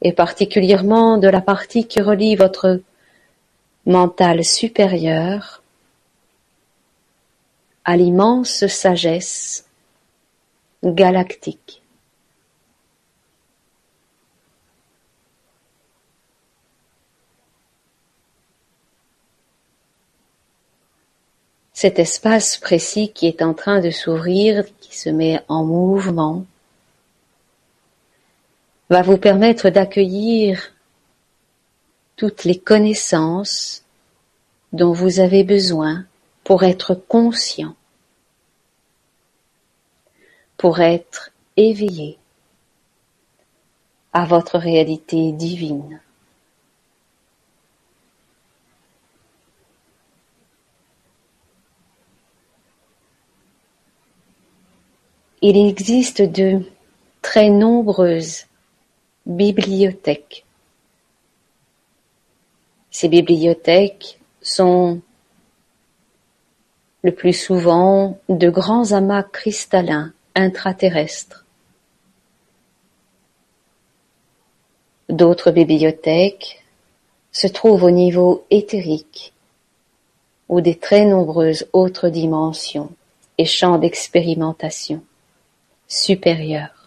et 0.00 0.12
particulièrement 0.12 1.18
de 1.18 1.28
la 1.28 1.40
partie 1.40 1.86
qui 1.86 2.00
relie 2.00 2.36
votre 2.36 2.80
mental 3.84 4.44
supérieur 4.44 5.62
à 7.84 7.96
l'immense 7.96 8.66
sagesse 8.66 9.66
galactique. 10.84 11.82
Cet 21.72 22.00
espace 22.00 22.56
précis 22.56 23.12
qui 23.14 23.28
est 23.28 23.40
en 23.40 23.54
train 23.54 23.80
de 23.80 23.90
s'ouvrir, 23.90 24.64
qui 24.80 24.98
se 24.98 25.10
met 25.10 25.40
en 25.48 25.64
mouvement, 25.64 26.44
va 28.90 29.02
vous 29.02 29.18
permettre 29.18 29.68
d'accueillir 29.68 30.72
toutes 32.16 32.44
les 32.44 32.58
connaissances 32.58 33.84
dont 34.72 34.92
vous 34.92 35.20
avez 35.20 35.44
besoin 35.44 36.06
pour 36.44 36.64
être 36.64 36.94
conscient, 36.94 37.74
pour 40.56 40.80
être 40.80 41.30
éveillé 41.56 42.18
à 44.12 44.24
votre 44.24 44.58
réalité 44.58 45.32
divine. 45.32 46.00
Il 55.40 55.56
existe 55.56 56.22
de 56.22 56.62
très 57.22 57.48
nombreuses 57.48 58.47
bibliothèques. 59.28 60.44
Ces 62.90 63.08
bibliothèques 63.08 64.18
sont 64.40 65.00
le 67.02 67.12
plus 67.12 67.34
souvent 67.34 68.18
de 68.28 68.48
grands 68.48 68.92
amas 68.92 69.22
cristallins 69.22 70.12
intraterrestres. 70.34 71.44
D'autres 75.10 75.50
bibliothèques 75.50 76.64
se 77.30 77.46
trouvent 77.46 77.84
au 77.84 77.90
niveau 77.90 78.46
éthérique 78.50 79.32
ou 80.48 80.62
des 80.62 80.76
très 80.76 81.04
nombreuses 81.04 81.68
autres 81.74 82.08
dimensions 82.08 82.90
et 83.36 83.44
champs 83.44 83.78
d'expérimentation 83.78 85.02
supérieurs. 85.86 86.77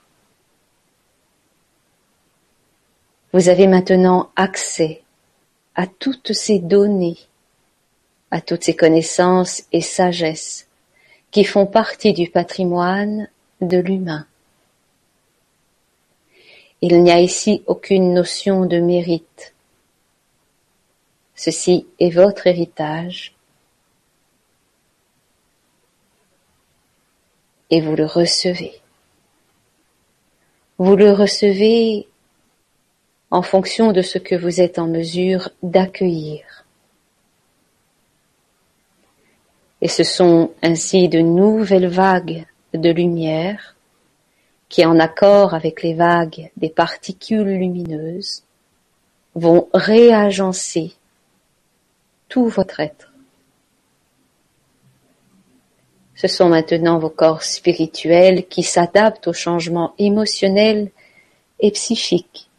Vous 3.34 3.48
avez 3.48 3.68
maintenant 3.68 4.30
accès 4.36 5.04
à 5.76 5.88
toutes 5.88 6.34
ces 6.34 6.60
données, 6.60 7.18
à 8.30 8.42
toutes 8.42 8.64
ces 8.64 8.76
connaissances 8.76 9.64
et 9.72 9.82
sagesses 9.82 10.68
qui 11.32 11.46
font 11.46 11.66
partie 11.66 12.12
du 12.12 12.30
patrimoine 12.30 13.30
de 13.62 13.78
l'humain. 13.78 14.28
Il 16.82 17.02
n'y 17.04 17.12
a 17.12 17.22
ici 17.22 17.64
aucune 17.68 18.14
notion 18.14 18.66
de 18.66 18.80
mérite. 18.80 19.54
Ceci 21.36 21.88
est 22.00 22.10
votre 22.10 22.48
héritage 22.48 23.34
et 27.70 27.80
vous 27.80 27.96
le 27.96 28.06
recevez. 28.06 28.82
Vous 30.78 30.96
le 30.96 31.12
recevez 31.12 32.08
en 33.32 33.42
fonction 33.42 33.94
de 33.94 34.02
ce 34.02 34.18
que 34.18 34.36
vous 34.36 34.60
êtes 34.60 34.78
en 34.78 34.88
mesure 34.88 35.50
d'accueillir. 35.64 36.66
Et 39.82 39.88
ce 39.88 40.04
sont 40.04 40.52
ainsi 40.62 41.08
de 41.08 41.20
nouvelles 41.20 41.88
vagues 41.88 42.46
de 42.74 42.90
lumière 42.92 43.76
qui, 44.70 44.86
en 44.86 45.00
accord 45.00 45.54
avec 45.54 45.82
les 45.82 45.94
vagues 45.94 46.52
des 46.58 46.70
particules 46.70 47.48
lumineuses, 47.48 48.44
vont 49.34 49.70
réagencer 49.74 50.94
tout 52.28 52.48
votre 52.48 52.82
être. 52.82 53.14
Ce 56.16 56.28
sont 56.28 56.50
maintenant 56.50 57.00
vos 57.00 57.10
corps 57.10 57.44
spirituels 57.44 58.46
qui 58.48 58.62
s'adaptent 58.62 59.28
aux 59.28 59.34
changements 59.34 59.96
émotionnels 59.98 60.92
et 61.60 61.72
psychiques 61.72 62.51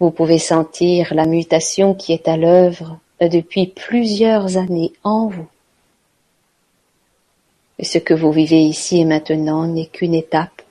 Vous 0.00 0.10
pouvez 0.10 0.38
sentir 0.38 1.12
la 1.14 1.26
mutation 1.26 1.94
qui 1.94 2.12
est 2.12 2.28
à 2.28 2.36
l'œuvre 2.36 2.98
depuis 3.20 3.66
plusieurs 3.66 4.56
années 4.56 4.92
en 5.02 5.26
vous. 5.28 5.48
Ce 7.82 7.98
que 7.98 8.14
vous 8.14 8.32
vivez 8.32 8.60
ici 8.60 9.00
et 9.00 9.04
maintenant 9.04 9.66
n'est 9.66 9.86
qu'une 9.86 10.14
étape 10.14 10.62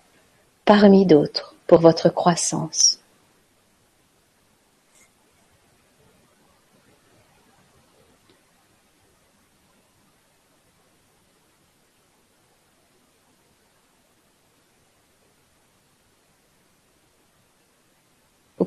parmi 0.65 1.05
d'autres 1.05 1.55
pour 1.65 1.79
votre 1.79 2.09
croissance. 2.09 2.96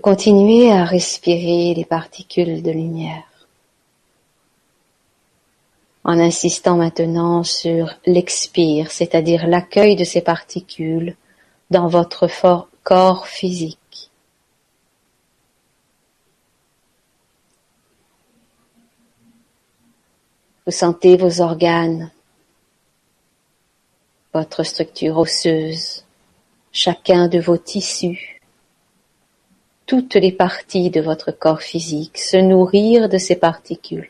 Continuez 0.01 0.73
à 0.73 0.85
respirer 0.85 1.75
les 1.75 1.85
particules 1.85 2.63
de 2.63 2.71
lumière 2.71 3.25
en 6.05 6.19
insistant 6.19 6.77
maintenant 6.77 7.45
sur 7.45 7.95
l'expire, 8.07 8.91
c'est-à-dire 8.91 9.47
l'accueil 9.47 9.97
de 9.97 10.05
ces 10.05 10.23
particules 10.23 11.17
dans 11.71 11.89
votre 11.89 12.27
corps 12.83 13.27
physique. 13.27 14.11
Vous 20.67 20.73
sentez 20.73 21.17
vos 21.17 21.41
organes, 21.41 22.11
votre 24.33 24.63
structure 24.63 25.19
osseuse, 25.19 26.05
chacun 26.73 27.29
de 27.29 27.41
vos 27.41 27.59
tissus, 27.59 28.40
toutes 29.91 30.15
les 30.15 30.31
parties 30.31 30.89
de 30.89 31.01
votre 31.01 31.33
corps 31.33 31.63
physique 31.63 32.17
se 32.17 32.37
nourrir 32.37 33.09
de 33.09 33.19
ces 33.19 33.35
particules. 33.35 34.09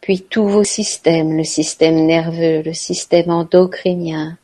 Puis 0.00 0.22
tous 0.22 0.46
vos 0.46 0.62
systèmes, 0.62 1.36
le 1.36 1.42
système 1.42 2.06
nerveux, 2.06 2.62
le 2.62 2.72
système 2.72 3.30
endocrinien, 3.30 4.38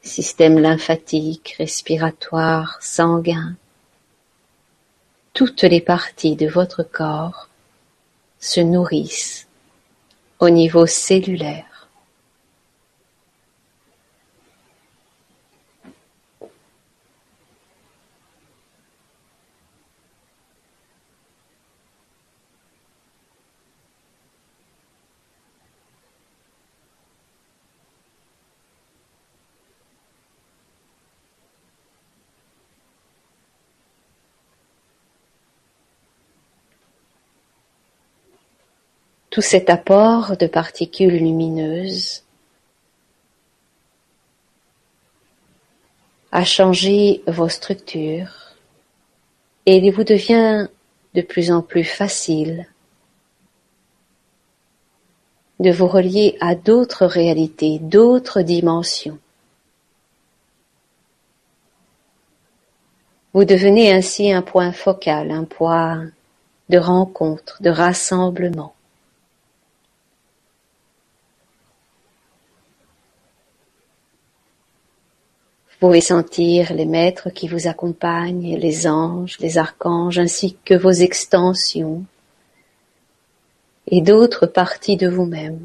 système 0.00 0.56
lymphatique, 0.56 1.56
respiratoire, 1.58 2.78
sanguin, 2.80 3.56
toutes 5.32 5.64
les 5.64 5.80
parties 5.80 6.36
de 6.36 6.46
votre 6.46 6.84
corps 6.84 7.48
se 8.38 8.60
nourrissent 8.60 9.48
au 10.38 10.50
niveau 10.50 10.86
cellulaire. 10.86 11.69
Tout 39.40 39.46
cet 39.46 39.70
apport 39.70 40.36
de 40.36 40.46
particules 40.46 41.16
lumineuses 41.16 42.24
a 46.30 46.44
changé 46.44 47.22
vos 47.26 47.48
structures 47.48 48.52
et 49.64 49.78
il 49.78 49.90
vous 49.92 50.04
devient 50.04 50.68
de 51.14 51.22
plus 51.22 51.50
en 51.50 51.62
plus 51.62 51.84
facile 51.84 52.66
de 55.58 55.70
vous 55.70 55.86
relier 55.86 56.36
à 56.42 56.54
d'autres 56.54 57.06
réalités, 57.06 57.78
d'autres 57.78 58.42
dimensions. 58.42 59.18
Vous 63.32 63.46
devenez 63.46 63.90
ainsi 63.90 64.30
un 64.30 64.42
point 64.42 64.72
focal, 64.72 65.30
un 65.30 65.44
point 65.44 66.10
de 66.68 66.76
rencontre, 66.76 67.62
de 67.62 67.70
rassemblement. 67.70 68.74
Vous 75.69 75.69
pouvez 75.80 76.02
sentir 76.02 76.74
les 76.74 76.84
maîtres 76.84 77.30
qui 77.30 77.48
vous 77.48 77.66
accompagnent, 77.66 78.56
les 78.56 78.86
anges, 78.86 79.38
les 79.40 79.56
archanges, 79.56 80.18
ainsi 80.18 80.56
que 80.64 80.74
vos 80.74 80.90
extensions 80.90 82.04
et 83.88 84.02
d'autres 84.02 84.46
parties 84.46 84.98
de 84.98 85.08
vous-même 85.08 85.58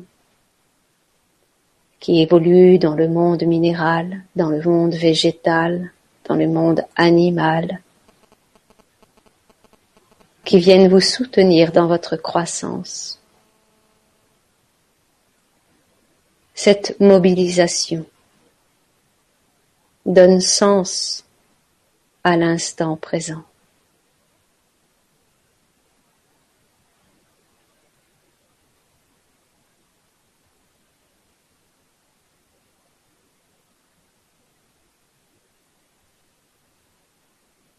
qui 2.00 2.22
évoluent 2.22 2.80
dans 2.80 2.96
le 2.96 3.10
monde 3.10 3.44
minéral, 3.44 4.24
dans 4.36 4.50
le 4.50 4.62
monde 4.62 4.94
végétal, 4.94 5.92
dans 6.30 6.36
le 6.36 6.48
monde 6.48 6.84
animal, 6.96 7.82
qui 10.46 10.60
viennent 10.60 10.88
vous 10.88 11.02
soutenir 11.02 11.72
dans 11.72 11.88
votre 11.88 12.16
croissance. 12.16 13.20
Cette 16.54 17.00
mobilisation 17.00 18.06
donne 20.06 20.40
sens 20.40 21.26
à 22.24 22.38
l'instant 22.38 22.96
présent. 22.96 23.44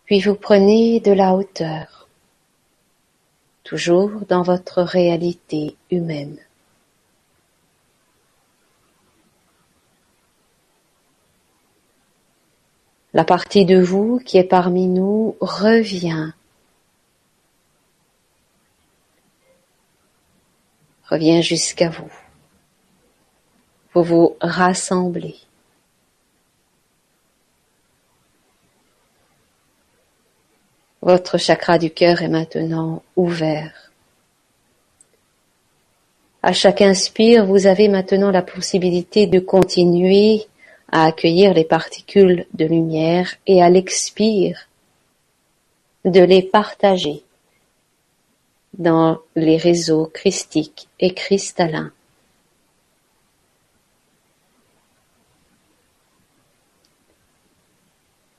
Puis 0.07 0.21
vous 0.21 0.37
prenez 0.37 1.01
de 1.01 1.11
la 1.11 1.35
hauteur, 1.35 2.09
toujours 3.65 4.11
dans 4.29 4.43
votre 4.43 4.83
réalité 4.83 5.77
humaine. 5.91 6.39
La 13.17 13.25
partie 13.25 13.65
de 13.65 13.81
vous 13.81 14.19
qui 14.19 14.37
est 14.37 14.45
parmi 14.45 14.89
nous 14.89 15.37
revient. 15.41 16.33
Revient 21.09 21.43
jusqu'à 21.43 21.89
vous. 21.89 22.13
Vous 23.95 24.03
vous 24.03 24.37
rassemblez. 24.43 25.37
Votre 31.01 31.39
chakra 31.39 31.79
du 31.79 31.89
cœur 31.89 32.21
est 32.21 32.29
maintenant 32.29 33.03
ouvert. 33.17 33.93
À 36.43 36.53
chaque 36.53 36.83
inspire, 36.83 37.47
vous 37.47 37.67
avez 37.67 37.89
maintenant 37.89 38.31
la 38.31 38.43
possibilité 38.43 39.27
de 39.27 39.41
continuer 39.41 40.47
à 40.97 41.05
accueillir 41.05 41.53
les 41.53 41.65
particules 41.65 42.47
de 42.55 42.65
lumière 42.65 43.35
et 43.47 43.63
à 43.63 43.69
l'expire 43.69 44.67
de 46.07 46.23
les 46.23 46.41
partager 46.41 47.23
dans 48.79 49.19
les 49.35 49.59
réseaux 49.59 50.07
christiques 50.07 50.89
et 50.99 51.13
cristallins. 51.13 51.93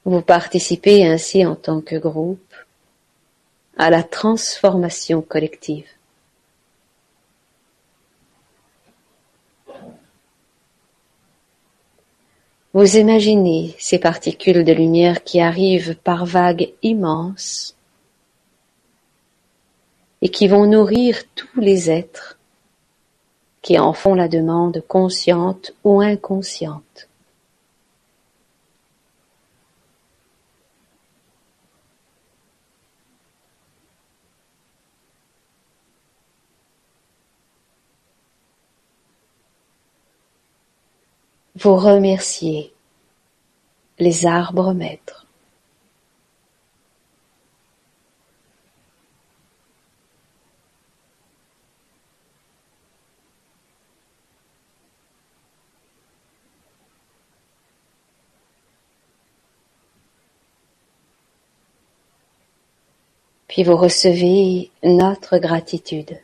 Vous 0.05 0.23
participez 0.23 1.05
ainsi 1.05 1.45
en 1.45 1.55
tant 1.55 1.81
que 1.81 1.97
groupe 1.97 2.55
à 3.77 3.91
la 3.91 4.01
transformation 4.01 5.21
collective. 5.21 5.96
Vous 12.77 12.97
imaginez 12.97 13.75
ces 13.79 13.97
particules 13.97 14.63
de 14.63 14.71
lumière 14.71 15.23
qui 15.23 15.41
arrivent 15.41 15.95
par 15.95 16.27
vagues 16.27 16.73
immenses 16.83 17.75
et 20.21 20.29
qui 20.29 20.47
vont 20.47 20.67
nourrir 20.67 21.23
tous 21.33 21.59
les 21.59 21.89
êtres 21.89 22.37
qui 23.63 23.79
en 23.79 23.93
font 23.93 24.13
la 24.13 24.27
demande 24.27 24.83
consciente 24.87 25.73
ou 25.83 26.01
inconsciente. 26.01 27.06
Vous 41.59 41.75
remerciez 41.75 42.71
les 43.97 44.27
arbres 44.27 44.73
maîtres. 44.73 45.25
Puis 63.47 63.63
vous 63.63 63.75
recevez 63.75 64.69
notre 64.83 65.39
gratitude. 65.39 66.19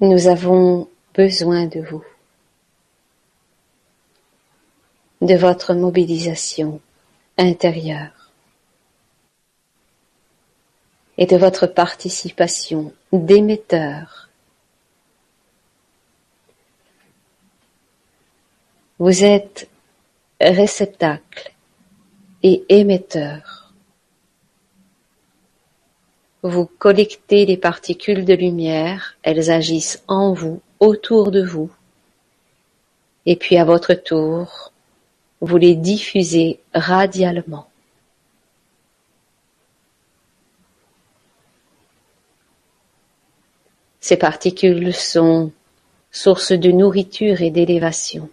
Nous 0.00 0.26
avons 0.26 0.90
besoin 1.14 1.64
de 1.64 1.80
vous, 1.80 2.04
de 5.22 5.34
votre 5.34 5.72
mobilisation 5.72 6.82
intérieure 7.38 8.30
et 11.16 11.24
de 11.24 11.38
votre 11.38 11.66
participation 11.66 12.92
d'émetteur. 13.10 14.28
Vous 18.98 19.24
êtes 19.24 19.70
réceptacle 20.42 21.54
et 22.42 22.66
émetteur 22.68 23.65
vous 26.48 26.66
collectez 26.78 27.46
les 27.46 27.56
particules 27.56 28.24
de 28.24 28.34
lumière, 28.34 29.16
elles 29.22 29.50
agissent 29.50 30.02
en 30.08 30.32
vous, 30.32 30.60
autour 30.80 31.30
de 31.30 31.42
vous, 31.44 31.70
et 33.26 33.36
puis 33.36 33.56
à 33.56 33.64
votre 33.64 33.94
tour, 33.94 34.72
vous 35.40 35.56
les 35.56 35.74
diffusez 35.74 36.60
radialement. 36.72 37.68
Ces 44.00 44.16
particules 44.16 44.94
sont 44.94 45.50
source 46.12 46.52
de 46.52 46.70
nourriture 46.70 47.42
et 47.42 47.50
d'élévation. 47.50 48.30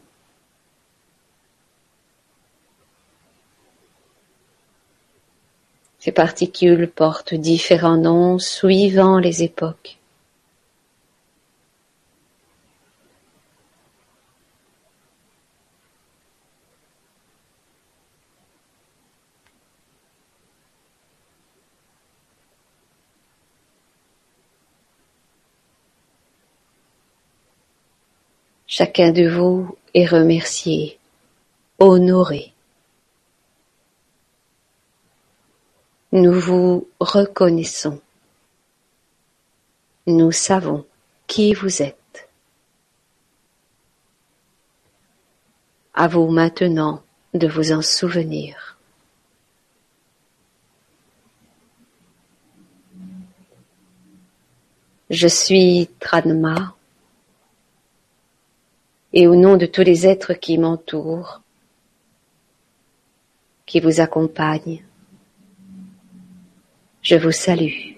Ces 6.03 6.11
particules 6.11 6.89
portent 6.89 7.33
différents 7.33 7.95
noms 7.95 8.37
suivant 8.37 9.19
les 9.19 9.41
époques. 9.41 9.97
Chacun 28.67 29.13
de 29.13 29.29
vous 29.29 29.77
est 29.93 30.05
remercié, 30.05 30.99
honoré. 31.79 32.52
Nous 36.15 36.39
vous 36.39 36.87
reconnaissons. 36.99 37.99
Nous 40.05 40.31
savons 40.31 40.85
qui 41.25 41.55
vous 41.55 41.81
êtes. 41.81 42.29
À 45.95 46.07
vous 46.07 46.27
maintenant 46.29 47.01
de 47.33 47.47
vous 47.47 47.71
en 47.71 47.81
souvenir. 47.81 48.77
Je 55.09 55.27
suis 55.27 55.89
Tranma. 55.99 56.75
et 59.13 59.27
au 59.27 59.35
nom 59.35 59.57
de 59.57 59.65
tous 59.65 59.81
les 59.81 60.05
êtres 60.05 60.33
qui 60.33 60.59
m'entourent, 60.59 61.41
qui 63.65 63.79
vous 63.79 63.99
accompagnent, 63.99 64.83
je 67.03 67.15
vous 67.17 67.31
salue. 67.31 67.92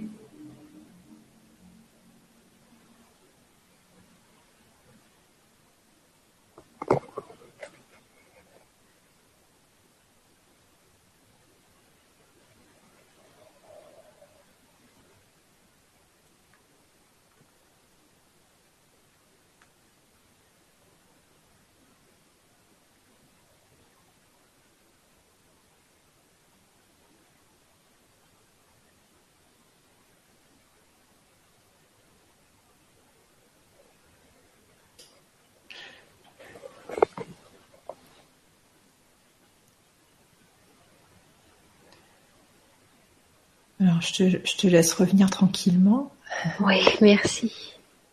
Alors, 43.95 44.01
je 44.01 44.13
te, 44.13 44.29
je 44.43 44.57
te, 44.57 44.67
laisse 44.67 44.91
revenir 44.93 45.29
tranquillement. 45.29 46.11
Oui, 46.59 46.75
merci. 46.99 47.53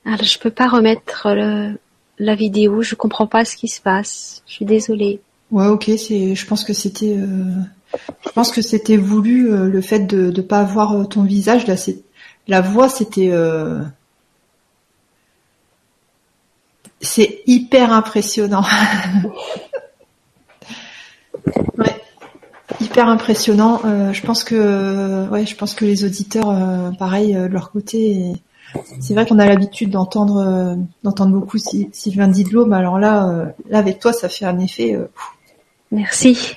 Alors, 0.04 0.22
je 0.22 0.38
peux 0.38 0.50
pas 0.50 0.68
remettre 0.68 1.32
le, 1.34 1.76
la 2.20 2.36
vidéo. 2.36 2.82
Je 2.82 2.94
comprends 2.94 3.26
pas 3.26 3.44
ce 3.44 3.56
qui 3.56 3.66
se 3.66 3.80
passe. 3.80 4.44
Je 4.46 4.52
suis 4.52 4.64
désolée. 4.64 5.20
Ouais, 5.50 5.66
ok. 5.66 5.90
C'est, 5.96 6.36
je 6.36 6.46
pense 6.46 6.62
que 6.62 6.72
c'était, 6.72 7.16
euh, 7.18 7.50
je 8.24 8.30
pense 8.30 8.52
que 8.52 8.62
c'était 8.62 8.96
voulu 8.96 9.52
euh, 9.52 9.68
le 9.68 9.80
fait 9.80 10.06
de 10.06 10.30
ne 10.30 10.40
pas 10.40 10.60
avoir 10.60 10.92
euh, 10.92 11.04
ton 11.04 11.24
visage. 11.24 11.66
Là, 11.66 11.76
c'est, 11.76 11.98
la 12.46 12.60
voix, 12.60 12.88
c'était, 12.88 13.30
euh, 13.32 13.80
c'est 17.00 17.42
hyper 17.48 17.92
impressionnant. 17.92 18.64
ouais 21.76 21.91
hyper 22.92 23.08
impressionnant. 23.08 23.80
Euh, 23.86 24.12
je 24.12 24.20
pense 24.20 24.44
que, 24.44 25.26
ouais, 25.30 25.46
je 25.46 25.56
pense 25.56 25.74
que 25.74 25.86
les 25.86 26.04
auditeurs, 26.04 26.50
euh, 26.50 26.90
pareil, 26.90 27.34
euh, 27.34 27.48
de 27.48 27.52
leur 27.54 27.70
côté, 27.70 28.34
c'est 29.00 29.14
vrai 29.14 29.26
qu'on 29.26 29.38
a 29.38 29.46
l'habitude 29.46 29.90
d'entendre, 29.90 30.76
d'entendre 31.02 31.32
beaucoup 31.32 31.58
Sylvain 31.58 32.28
Didlot, 32.28 32.66
mais 32.66 32.76
alors 32.76 32.98
là, 32.98 33.52
là 33.68 33.78
avec 33.78 33.98
toi, 33.98 34.14
ça 34.14 34.30
fait 34.30 34.46
un 34.46 34.58
effet. 34.60 34.98
Merci. 35.90 36.56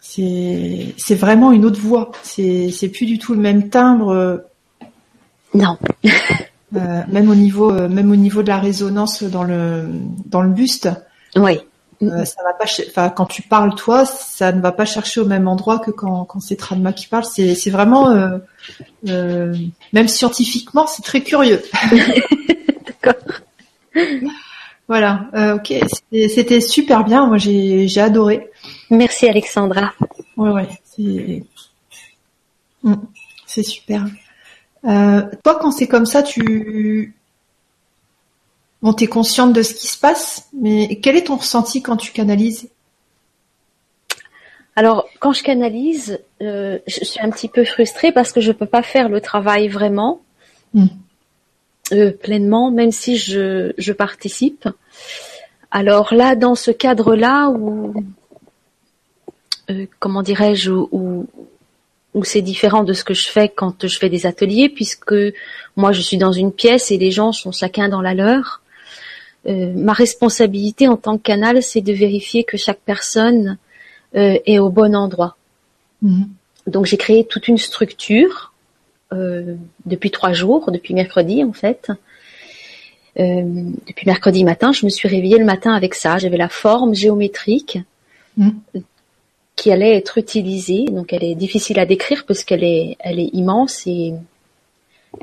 C'est, 0.00 0.92
c'est 0.96 1.14
vraiment 1.14 1.52
une 1.52 1.64
autre 1.64 1.80
voix. 1.80 2.10
C'est, 2.24 2.70
c'est 2.72 2.88
plus 2.88 3.06
du 3.06 3.18
tout 3.18 3.34
le 3.34 3.40
même 3.40 3.68
timbre. 3.68 4.42
Non. 5.54 5.78
même 6.72 7.30
au 7.30 7.36
niveau, 7.36 7.70
même 7.88 8.10
au 8.10 8.16
niveau 8.16 8.42
de 8.42 8.48
la 8.48 8.58
résonance 8.58 9.22
dans 9.22 9.44
le, 9.44 9.84
dans 10.26 10.42
le 10.42 10.50
buste. 10.50 10.90
Oui. 11.36 11.60
Euh, 12.02 12.24
ça 12.24 12.42
va 12.42 12.54
pas, 12.54 12.64
enfin, 12.88 13.10
quand 13.10 13.26
tu 13.26 13.42
parles 13.42 13.74
toi, 13.74 14.06
ça 14.06 14.52
ne 14.52 14.60
va 14.60 14.72
pas 14.72 14.86
chercher 14.86 15.20
au 15.20 15.26
même 15.26 15.46
endroit 15.46 15.78
que 15.78 15.90
quand, 15.90 16.24
quand 16.24 16.40
c'est 16.40 16.56
Tradma 16.56 16.94
qui 16.94 17.06
parle. 17.06 17.24
C'est, 17.24 17.54
c'est 17.54 17.70
vraiment, 17.70 18.10
euh, 18.10 18.38
euh, 19.08 19.54
même 19.92 20.08
scientifiquement, 20.08 20.86
c'est 20.86 21.02
très 21.02 21.20
curieux. 21.20 21.62
D'accord. 23.04 23.20
Voilà. 24.88 25.26
Euh, 25.34 25.56
ok. 25.56 25.74
C'était, 26.10 26.60
super 26.60 27.04
bien. 27.04 27.26
Moi, 27.26 27.36
j'ai, 27.36 27.86
j'ai 27.86 28.00
adoré. 28.00 28.50
Merci 28.90 29.28
Alexandra. 29.28 29.92
Ouais, 30.36 30.50
ouais. 30.50 30.68
C'est, 30.84 31.44
mm, 32.82 32.94
c'est 33.46 33.62
super. 33.62 34.06
Euh, 34.86 35.22
toi, 35.44 35.58
quand 35.60 35.70
c'est 35.70 35.86
comme 35.86 36.06
ça, 36.06 36.22
tu, 36.22 37.14
Bon, 38.82 38.94
tu 38.94 39.04
es 39.04 39.06
consciente 39.06 39.52
de 39.52 39.62
ce 39.62 39.74
qui 39.74 39.86
se 39.86 39.98
passe, 39.98 40.48
mais 40.54 40.98
quel 41.02 41.16
est 41.16 41.26
ton 41.26 41.36
ressenti 41.36 41.82
quand 41.82 41.96
tu 41.96 42.12
canalises? 42.12 42.70
Alors, 44.74 45.06
quand 45.18 45.32
je 45.32 45.42
canalise, 45.42 46.20
euh, 46.40 46.78
je 46.86 47.04
suis 47.04 47.20
un 47.20 47.30
petit 47.30 47.48
peu 47.48 47.64
frustrée 47.64 48.12
parce 48.12 48.32
que 48.32 48.40
je 48.40 48.48
ne 48.48 48.54
peux 48.54 48.66
pas 48.66 48.82
faire 48.82 49.10
le 49.10 49.20
travail 49.20 49.68
vraiment 49.68 50.22
hmm. 50.72 50.86
euh, 51.92 52.12
pleinement, 52.12 52.70
même 52.70 52.92
si 52.92 53.18
je, 53.18 53.72
je, 53.76 53.92
participe. 53.92 54.68
Alors 55.70 56.14
là, 56.14 56.34
dans 56.34 56.54
ce 56.54 56.70
cadre-là, 56.70 57.50
où, 57.50 57.92
euh, 59.68 59.86
comment 59.98 60.22
dirais-je, 60.22 60.70
où, 60.70 61.26
où 62.14 62.24
c'est 62.24 62.42
différent 62.42 62.82
de 62.82 62.92
ce 62.92 63.04
que 63.04 63.14
je 63.14 63.28
fais 63.28 63.48
quand 63.48 63.86
je 63.86 63.98
fais 63.98 64.08
des 64.08 64.24
ateliers, 64.24 64.68
puisque 64.68 65.14
moi 65.76 65.92
je 65.92 66.00
suis 66.00 66.16
dans 66.16 66.32
une 66.32 66.52
pièce 66.52 66.90
et 66.90 66.98
les 66.98 67.10
gens 67.10 67.32
sont 67.32 67.52
chacun 67.52 67.88
dans 67.88 68.00
la 68.00 68.14
leur. 68.14 68.59
Euh, 69.46 69.72
ma 69.74 69.94
responsabilité 69.94 70.86
en 70.86 70.96
tant 70.96 71.16
que 71.16 71.22
canal, 71.22 71.62
c'est 71.62 71.80
de 71.80 71.92
vérifier 71.92 72.44
que 72.44 72.56
chaque 72.56 72.80
personne 72.80 73.56
euh, 74.14 74.38
est 74.44 74.58
au 74.58 74.68
bon 74.68 74.94
endroit. 74.94 75.36
Mhm. 76.02 76.28
Donc 76.66 76.86
j'ai 76.86 76.98
créé 76.98 77.24
toute 77.24 77.48
une 77.48 77.56
structure 77.56 78.52
euh, 79.12 79.56
depuis 79.86 80.10
trois 80.10 80.32
jours, 80.32 80.70
depuis 80.70 80.94
mercredi 80.94 81.42
en 81.42 81.52
fait. 81.52 81.90
depuis 83.16 84.06
mercredi 84.06 84.44
matin, 84.44 84.72
je 84.72 84.84
me 84.84 84.90
suis 84.90 85.08
réveillée 85.08 85.38
le 85.38 85.44
matin 85.44 85.72
avec 85.74 85.94
ça. 85.94 86.18
J'avais 86.18 86.36
la 86.36 86.48
forme 86.48 86.94
géométrique 86.94 87.78
mhm. 88.36 88.60
qui 89.56 89.72
allait 89.72 89.96
être 89.96 90.18
utilisée. 90.18 90.84
Donc 90.84 91.14
elle 91.14 91.24
est 91.24 91.34
difficile 91.34 91.78
à 91.78 91.86
décrire 91.86 92.26
parce 92.26 92.44
qu'elle 92.44 92.62
est, 92.62 92.98
elle 93.00 93.18
est 93.18 93.30
immense 93.32 93.86
et, 93.86 94.12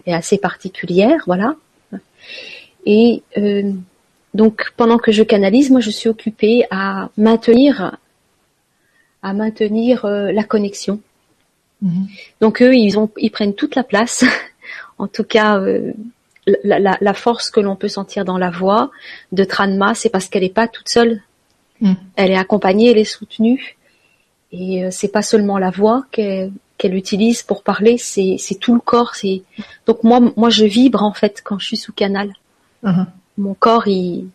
et 0.07 0.14
assez 0.14 0.39
particulière, 0.39 1.22
voilà. 1.27 1.56
Et 2.85 3.22
donc 4.38 4.72
pendant 4.77 4.99
que 4.99 5.11
je 5.11 5.23
canalise, 5.23 5.72
moi 5.72 5.81
je 5.81 5.89
suis 5.89 6.09
occupée 6.09 6.65
à 6.69 7.09
maintenir 7.18 7.97
à 9.23 9.34
maintenir 9.34 10.05
euh, 10.05 10.31
la 10.31 10.43
connexion. 10.43 11.01
Mhm. 11.81 12.07
Donc 12.39 12.61
eux, 12.61 12.76
ils 12.76 12.99
ont 12.99 13.09
ils 13.18 13.31
prennent 13.31 13.55
toute 13.55 13.76
la 13.76 13.84
place. 13.84 14.23
en 14.99 15.07
tout 15.07 15.23
cas, 15.23 15.57
euh, 15.57 15.91
la, 16.64 17.14
force 17.15 17.49
que 17.49 17.59
l'on 17.59 17.76
peut 17.76 17.88
sentir 17.88 18.26
dans 18.26 18.38
la 18.38 18.51
voix 18.51 18.91
de 19.31 19.43
Tranma, 19.43 19.95
c'est 19.95 20.09
parce 20.09 20.27
qu'elle 20.30 20.43
n'est 20.43 20.49
pas 20.61 20.68
toute 20.68 20.88
seule. 20.88 21.23
Mhm. 21.81 21.95
Elle 22.15 22.31
est 22.31 22.38
accompagnée, 22.38 22.91
elle 22.91 22.99
est 22.99 23.15
soutenue. 23.18 23.76
Et 24.51 24.85
euh, 24.85 24.89
c'est 24.91 25.11
pas 25.11 25.23
seulement 25.23 25.57
la 25.57 25.72
voix 25.72 26.05
qu'elle 26.11 26.93
utilise 26.93 27.41
pour 27.41 27.64
parler, 27.64 27.97
c'est 27.97 28.59
tout 28.61 28.76
le 28.76 28.81
corps. 28.81 29.15
C'est 29.15 29.41
donc 29.88 30.03
moi 30.03 30.19
moi 30.38 30.51
je 30.51 30.65
vibre 30.65 31.01
en 31.01 31.14
fait 31.22 31.41
quand 31.43 31.57
je 31.57 31.65
suis 31.65 31.77
sous 31.77 31.91
canal. 31.91 32.30
Mhm 32.84 33.07
mon 33.38 33.53
corps 33.53 33.88
il, 33.88 34.30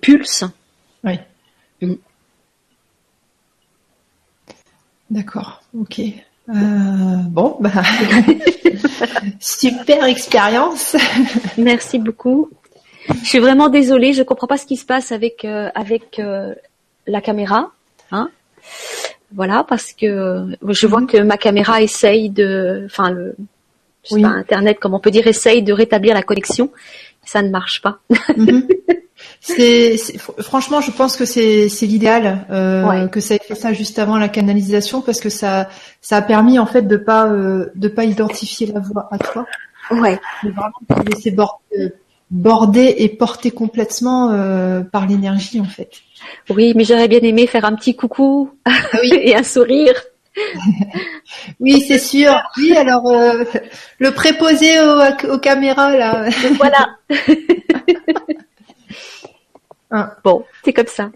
pulse. 0.00 0.44
Oui. 1.04 1.18
Mm. 1.80 1.94
D'accord, 5.10 5.62
ok. 5.78 6.00
Euh, 6.00 6.54
bon, 7.28 7.56
bah, 7.60 7.70
super 9.40 10.04
expérience. 10.04 10.96
Merci 11.56 11.98
beaucoup. 11.98 12.50
Je 13.22 13.26
suis 13.26 13.38
vraiment 13.38 13.68
désolée, 13.68 14.12
je 14.12 14.22
comprends 14.22 14.46
pas 14.46 14.58
ce 14.58 14.66
qui 14.66 14.76
se 14.76 14.84
passe 14.84 15.12
avec 15.12 15.44
euh, 15.44 15.70
avec 15.74 16.18
euh, 16.18 16.54
la 17.06 17.20
caméra, 17.20 17.72
hein. 18.12 18.30
Voilà, 19.32 19.62
parce 19.62 19.92
que 19.92 20.46
je 20.66 20.86
vois 20.86 21.02
mm-hmm. 21.02 21.06
que 21.06 21.16
ma 21.18 21.36
caméra 21.36 21.82
essaye 21.82 22.30
de, 22.30 22.82
enfin 22.86 23.10
le, 23.10 23.34
Internet, 24.10 24.78
comme 24.78 24.94
on 24.94 25.00
peut 25.00 25.10
dire, 25.10 25.26
essaye 25.26 25.62
de 25.62 25.72
rétablir 25.72 26.14
la 26.14 26.22
connexion 26.22 26.70
ça 27.24 27.42
ne 27.42 27.50
marche 27.50 27.82
pas. 27.82 27.98
Mhm. 28.36 28.68
c'est, 29.40 29.96
franchement, 30.38 30.80
je 30.80 30.90
pense 30.90 31.16
que 31.16 31.24
c'est, 31.24 31.68
c'est 31.68 31.86
l'idéal 31.86 32.46
euh, 32.50 33.06
que 33.08 33.20
ça 33.20 33.34
ait 33.34 33.40
fait 33.40 33.54
ça 33.54 33.72
juste 33.72 33.98
avant 33.98 34.16
la 34.16 34.28
canalisation 34.28 35.00
parce 35.00 35.20
que 35.20 35.28
ça, 35.28 35.68
ça 36.00 36.18
a 36.18 36.22
permis 36.22 36.58
en 36.58 36.66
fait 36.66 36.82
de 36.82 36.96
pas, 36.96 37.26
euh, 37.26 37.70
de 37.74 37.88
pas 37.88 38.04
identifier 38.04 38.66
la 38.66 38.80
voix 38.80 39.08
à 39.10 39.18
toi. 39.18 39.46
Ouais. 39.90 40.20
De 40.44 40.50
vraiment 40.50 41.02
te 41.02 41.10
laisser 41.10 41.34
euh, 41.78 41.88
border, 42.30 42.94
et 42.98 43.08
porter 43.08 43.50
complètement 43.50 44.28
par 44.92 45.06
l'énergie 45.06 45.60
en 45.60 45.64
fait. 45.64 45.90
Oui, 46.50 46.72
mais 46.76 46.84
j'aurais 46.84 47.08
bien 47.08 47.20
aimé 47.20 47.46
faire 47.46 47.64
un 47.64 47.74
petit 47.74 47.96
coucou 47.96 48.50
ah 48.64 48.72
et 49.02 49.34
un 49.34 49.42
sourire. 49.42 49.94
oui, 51.60 51.80
c'est 51.86 51.98
sûr. 51.98 52.34
Oui, 52.56 52.76
alors 52.76 53.06
euh, 53.06 53.44
le 53.98 54.10
préposé 54.10 54.78
aux, 54.80 55.38
caméras 55.38 55.96
là. 55.96 56.28
voilà. 56.56 56.88
Ah. 59.90 60.16
Bon, 60.22 60.44
c'est 60.66 60.74
comme 60.74 60.86
ça. 60.86 61.10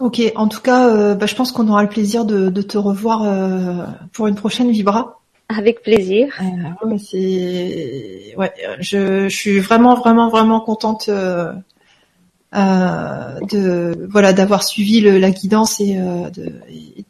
Ok, 0.00 0.20
en 0.34 0.48
tout 0.48 0.60
cas, 0.60 0.88
euh, 0.88 1.14
bah, 1.14 1.26
je 1.26 1.36
pense 1.36 1.52
qu'on 1.52 1.68
aura 1.68 1.84
le 1.84 1.88
plaisir 1.88 2.24
de, 2.24 2.50
te 2.60 2.76
revoir 2.76 3.22
euh, 3.22 3.86
pour 4.12 4.26
une 4.26 4.34
prochaine 4.34 4.72
Vibra. 4.72 5.20
Avec 5.48 5.82
plaisir. 5.82 6.34
c'est, 6.98 8.34
ouais, 8.36 8.52
je, 8.80 9.28
je, 9.28 9.36
suis 9.36 9.60
vraiment, 9.60 9.94
vraiment, 9.94 10.28
vraiment 10.28 10.58
contente 10.58 11.08
de 12.54 14.08
voilà 14.10 14.32
d'avoir 14.32 14.62
suivi 14.62 15.00
la 15.00 15.30
guidance 15.30 15.80
et, 15.80 15.98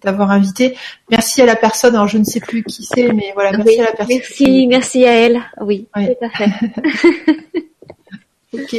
d'avoir 0.03 0.31
invité. 0.31 0.77
Merci 1.11 1.43
à 1.43 1.47
la 1.47 1.57
personne. 1.57 1.95
Alors 1.95 2.09
je 2.09 2.19
ne 2.19 2.25
sais 2.25 2.41
plus 2.41 2.65
qui 2.65 2.85
c'est, 2.85 3.12
mais 3.12 3.33
voilà, 3.35 3.53
merci 3.57 3.81
à 3.81 3.85
la 3.85 3.93
personne. 3.93 4.16
Merci, 4.16 4.66
merci 4.66 5.05
à 5.05 5.12
elle. 5.12 5.43
Oui, 5.61 5.87
tout 5.95 6.25
à 6.25 6.29
fait. 6.31 6.51
ok. 8.55 8.77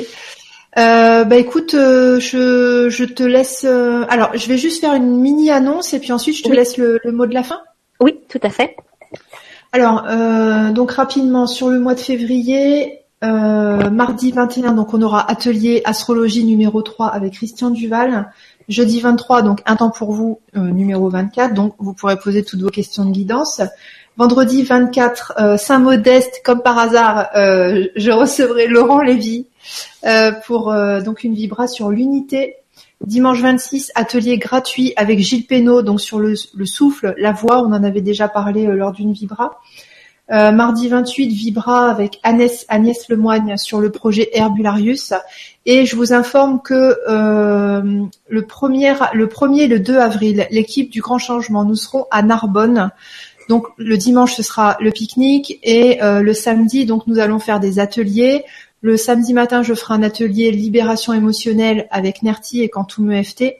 Euh, 0.78 1.24
bah 1.24 1.38
écoute, 1.38 1.74
euh, 1.74 2.20
je, 2.20 2.90
je 2.90 3.06
te 3.06 3.24
laisse. 3.24 3.66
Euh, 3.66 4.06
alors, 4.10 4.36
je 4.36 4.48
vais 4.48 4.58
juste 4.58 4.82
faire 4.82 4.94
une 4.94 5.22
mini 5.22 5.50
annonce 5.50 5.94
et 5.94 6.00
puis 6.00 6.12
ensuite 6.12 6.36
je 6.36 6.44
te 6.44 6.52
laisse 6.52 6.78
le, 6.78 7.00
mot 7.06 7.26
de 7.26 7.34
la 7.34 7.44
fin. 7.44 7.62
Oui, 8.02 8.20
tout 8.28 8.42
à 8.44 8.50
fait. 8.50 8.76
Alors, 9.72 10.06
donc 10.72 10.92
rapidement 10.92 11.48
sur 11.48 11.70
le 11.70 11.80
mois 11.80 11.96
de 11.96 12.00
février, 12.00 13.00
mardi 13.22 14.32
21, 14.32 14.74
donc 14.74 14.94
on 14.94 15.02
aura 15.02 15.30
atelier 15.30 15.82
astrologie 15.86 16.44
numéro 16.44 16.82
3 16.82 17.08
avec 17.08 17.34
Christian 17.34 17.72
Duval. 17.72 18.32
Jeudi 18.68 19.00
23, 19.00 19.42
donc 19.42 19.62
un 19.66 19.76
temps 19.76 19.92
pour 19.92 20.12
vous, 20.12 20.40
numéro 20.54 21.10
24, 21.10 21.54
donc 21.54 21.76
vous 21.78 21.94
pourrez 21.94 22.18
poser 22.18 22.44
toutes 22.44 22.62
vos 22.62 22.70
questions 22.70 23.06
de 23.06 23.12
guidance. 23.12 23.62
Vendredi 24.18 24.64
24, 24.64 25.58
Saint-Modeste, 25.60 26.42
comme 26.44 26.62
par 26.62 26.78
hasard, 26.78 27.30
je 27.34 28.12
recevrai 28.12 28.68
Laurent 28.68 29.02
Lévy 29.02 29.48
euh, 30.06 30.32
pour 30.46 30.72
euh, 30.72 31.02
donc 31.02 31.24
une 31.24 31.34
vibra 31.34 31.68
sur 31.68 31.90
l'unité. 31.90 32.56
Dimanche 33.02 33.42
26, 33.42 33.92
atelier 33.96 34.38
gratuit 34.38 34.94
avec 34.96 35.20
Gilles 35.20 35.48
Pénaud, 35.48 35.82
donc 35.82 36.00
sur 36.00 36.20
le, 36.20 36.36
souffle, 36.36 37.14
la 37.18 37.32
voix, 37.32 37.62
on 37.62 37.74
en 37.74 37.84
avait 37.84 38.02
déjà 38.02 38.28
parlé 38.28 38.68
euh, 38.68 38.76
lors 38.76 38.92
d'une 38.92 39.12
vibra. 39.12 39.60
Mardi 40.30 40.88
28, 40.88 41.28
Vibra 41.30 41.90
avec 41.90 42.20
Agnès, 42.24 42.66
Agnès 42.68 43.10
Lemoigne 43.10 43.58
sur 43.58 43.80
le 43.80 43.92
projet 43.92 44.30
Herbularius. 44.34 45.14
Et 45.66 45.86
je 45.86 45.96
vous 45.96 46.14
informe 46.14 46.62
que 46.62 46.98
le, 48.28 48.42
premier, 48.42 48.94
le 49.14 49.28
1er 49.28 49.60
et 49.62 49.68
le 49.68 49.80
2 49.80 49.98
avril, 49.98 50.48
l'équipe 50.52 50.90
du 50.90 51.02
Grand 51.02 51.20
Changement, 51.20 51.64
nous 51.64 51.76
serons 51.76 52.06
à 52.12 52.24
Narbonne. 52.24 52.92
Donc 53.50 53.68
le 53.78 53.98
dimanche, 53.98 54.34
ce 54.34 54.42
sera 54.44 54.78
le 54.80 54.92
pique-nique 54.92 55.60
et 55.64 56.00
le 56.02 56.34
samedi, 56.34 56.86
donc 56.86 57.06
nous 57.08 57.20
allons 57.20 57.40
faire 57.40 57.60
des 57.60 57.80
ateliers. 57.80 58.44
Le 58.86 58.98
samedi 58.98 59.34
matin, 59.34 59.64
je 59.64 59.74
ferai 59.74 59.96
un 59.96 60.04
atelier 60.04 60.52
libération 60.52 61.12
émotionnelle 61.12 61.88
avec 61.90 62.22
Nerti 62.22 62.62
et 62.62 62.70
Quantum 62.70 63.12
EFT. 63.12 63.56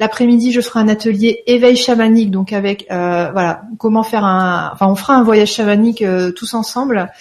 L'après-midi, 0.00 0.50
je 0.50 0.60
ferai 0.62 0.80
un 0.80 0.88
atelier 0.88 1.42
éveil 1.46 1.76
chamanique, 1.76 2.30
donc 2.30 2.54
avec 2.54 2.86
euh, 2.90 3.28
voilà 3.32 3.64
comment 3.78 4.02
faire 4.02 4.24
un, 4.24 4.70
enfin 4.72 4.86
on 4.88 4.94
fera 4.94 5.14
un 5.14 5.22
voyage 5.22 5.52
chamanique 5.52 6.00
euh, 6.00 6.32
tous 6.32 6.54
ensemble. 6.54 7.12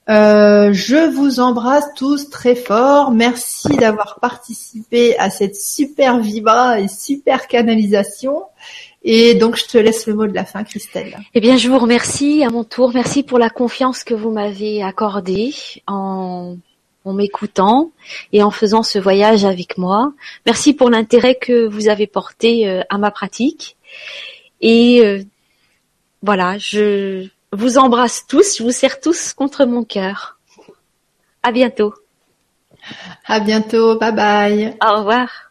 Euh, 0.09 0.72
je 0.72 1.10
vous 1.10 1.40
embrasse 1.40 1.86
tous 1.97 2.30
très 2.30 2.55
fort. 2.55 3.10
Merci 3.10 3.68
d'avoir 3.76 4.20
participé 4.20 5.18
à 5.18 5.30
cette 5.30 5.56
super 5.56 6.20
vibra 6.20 6.78
et 6.80 6.86
super 6.86 7.48
canalisation. 7.48 8.44
Et 9.08 9.34
donc, 9.34 9.56
je 9.56 9.66
te 9.66 9.78
laisse 9.78 10.06
le 10.08 10.14
mot 10.14 10.26
de 10.26 10.34
la 10.34 10.44
fin, 10.44 10.64
Christelle. 10.64 11.16
Eh 11.32 11.40
bien, 11.40 11.56
je 11.56 11.68
vous 11.68 11.78
remercie 11.78 12.42
à 12.42 12.50
mon 12.50 12.64
tour. 12.64 12.90
Merci 12.92 13.22
pour 13.22 13.38
la 13.38 13.48
confiance 13.48 14.02
que 14.02 14.14
vous 14.14 14.32
m'avez 14.32 14.82
accordée 14.82 15.54
en, 15.86 16.56
en 17.04 17.12
m'écoutant 17.12 17.92
et 18.32 18.42
en 18.42 18.50
faisant 18.50 18.82
ce 18.82 18.98
voyage 18.98 19.44
avec 19.44 19.78
moi. 19.78 20.12
Merci 20.44 20.74
pour 20.74 20.90
l'intérêt 20.90 21.36
que 21.36 21.68
vous 21.68 21.88
avez 21.88 22.08
porté 22.08 22.68
euh, 22.68 22.82
à 22.90 22.98
ma 22.98 23.12
pratique. 23.12 23.76
Et 24.60 25.00
euh, 25.04 25.22
voilà, 26.20 26.58
je, 26.58 27.28
vous 27.52 27.78
embrasse 27.78 28.26
tous, 28.26 28.58
je 28.58 28.64
vous 28.64 28.72
serre 28.72 29.00
tous 29.00 29.32
contre 29.32 29.64
mon 29.66 29.84
cœur. 29.84 30.38
À 31.44 31.52
bientôt. 31.52 31.94
À 33.24 33.38
bientôt, 33.38 33.98
bye 33.98 34.12
bye. 34.12 34.76
Au 34.84 34.98
revoir. 34.98 35.45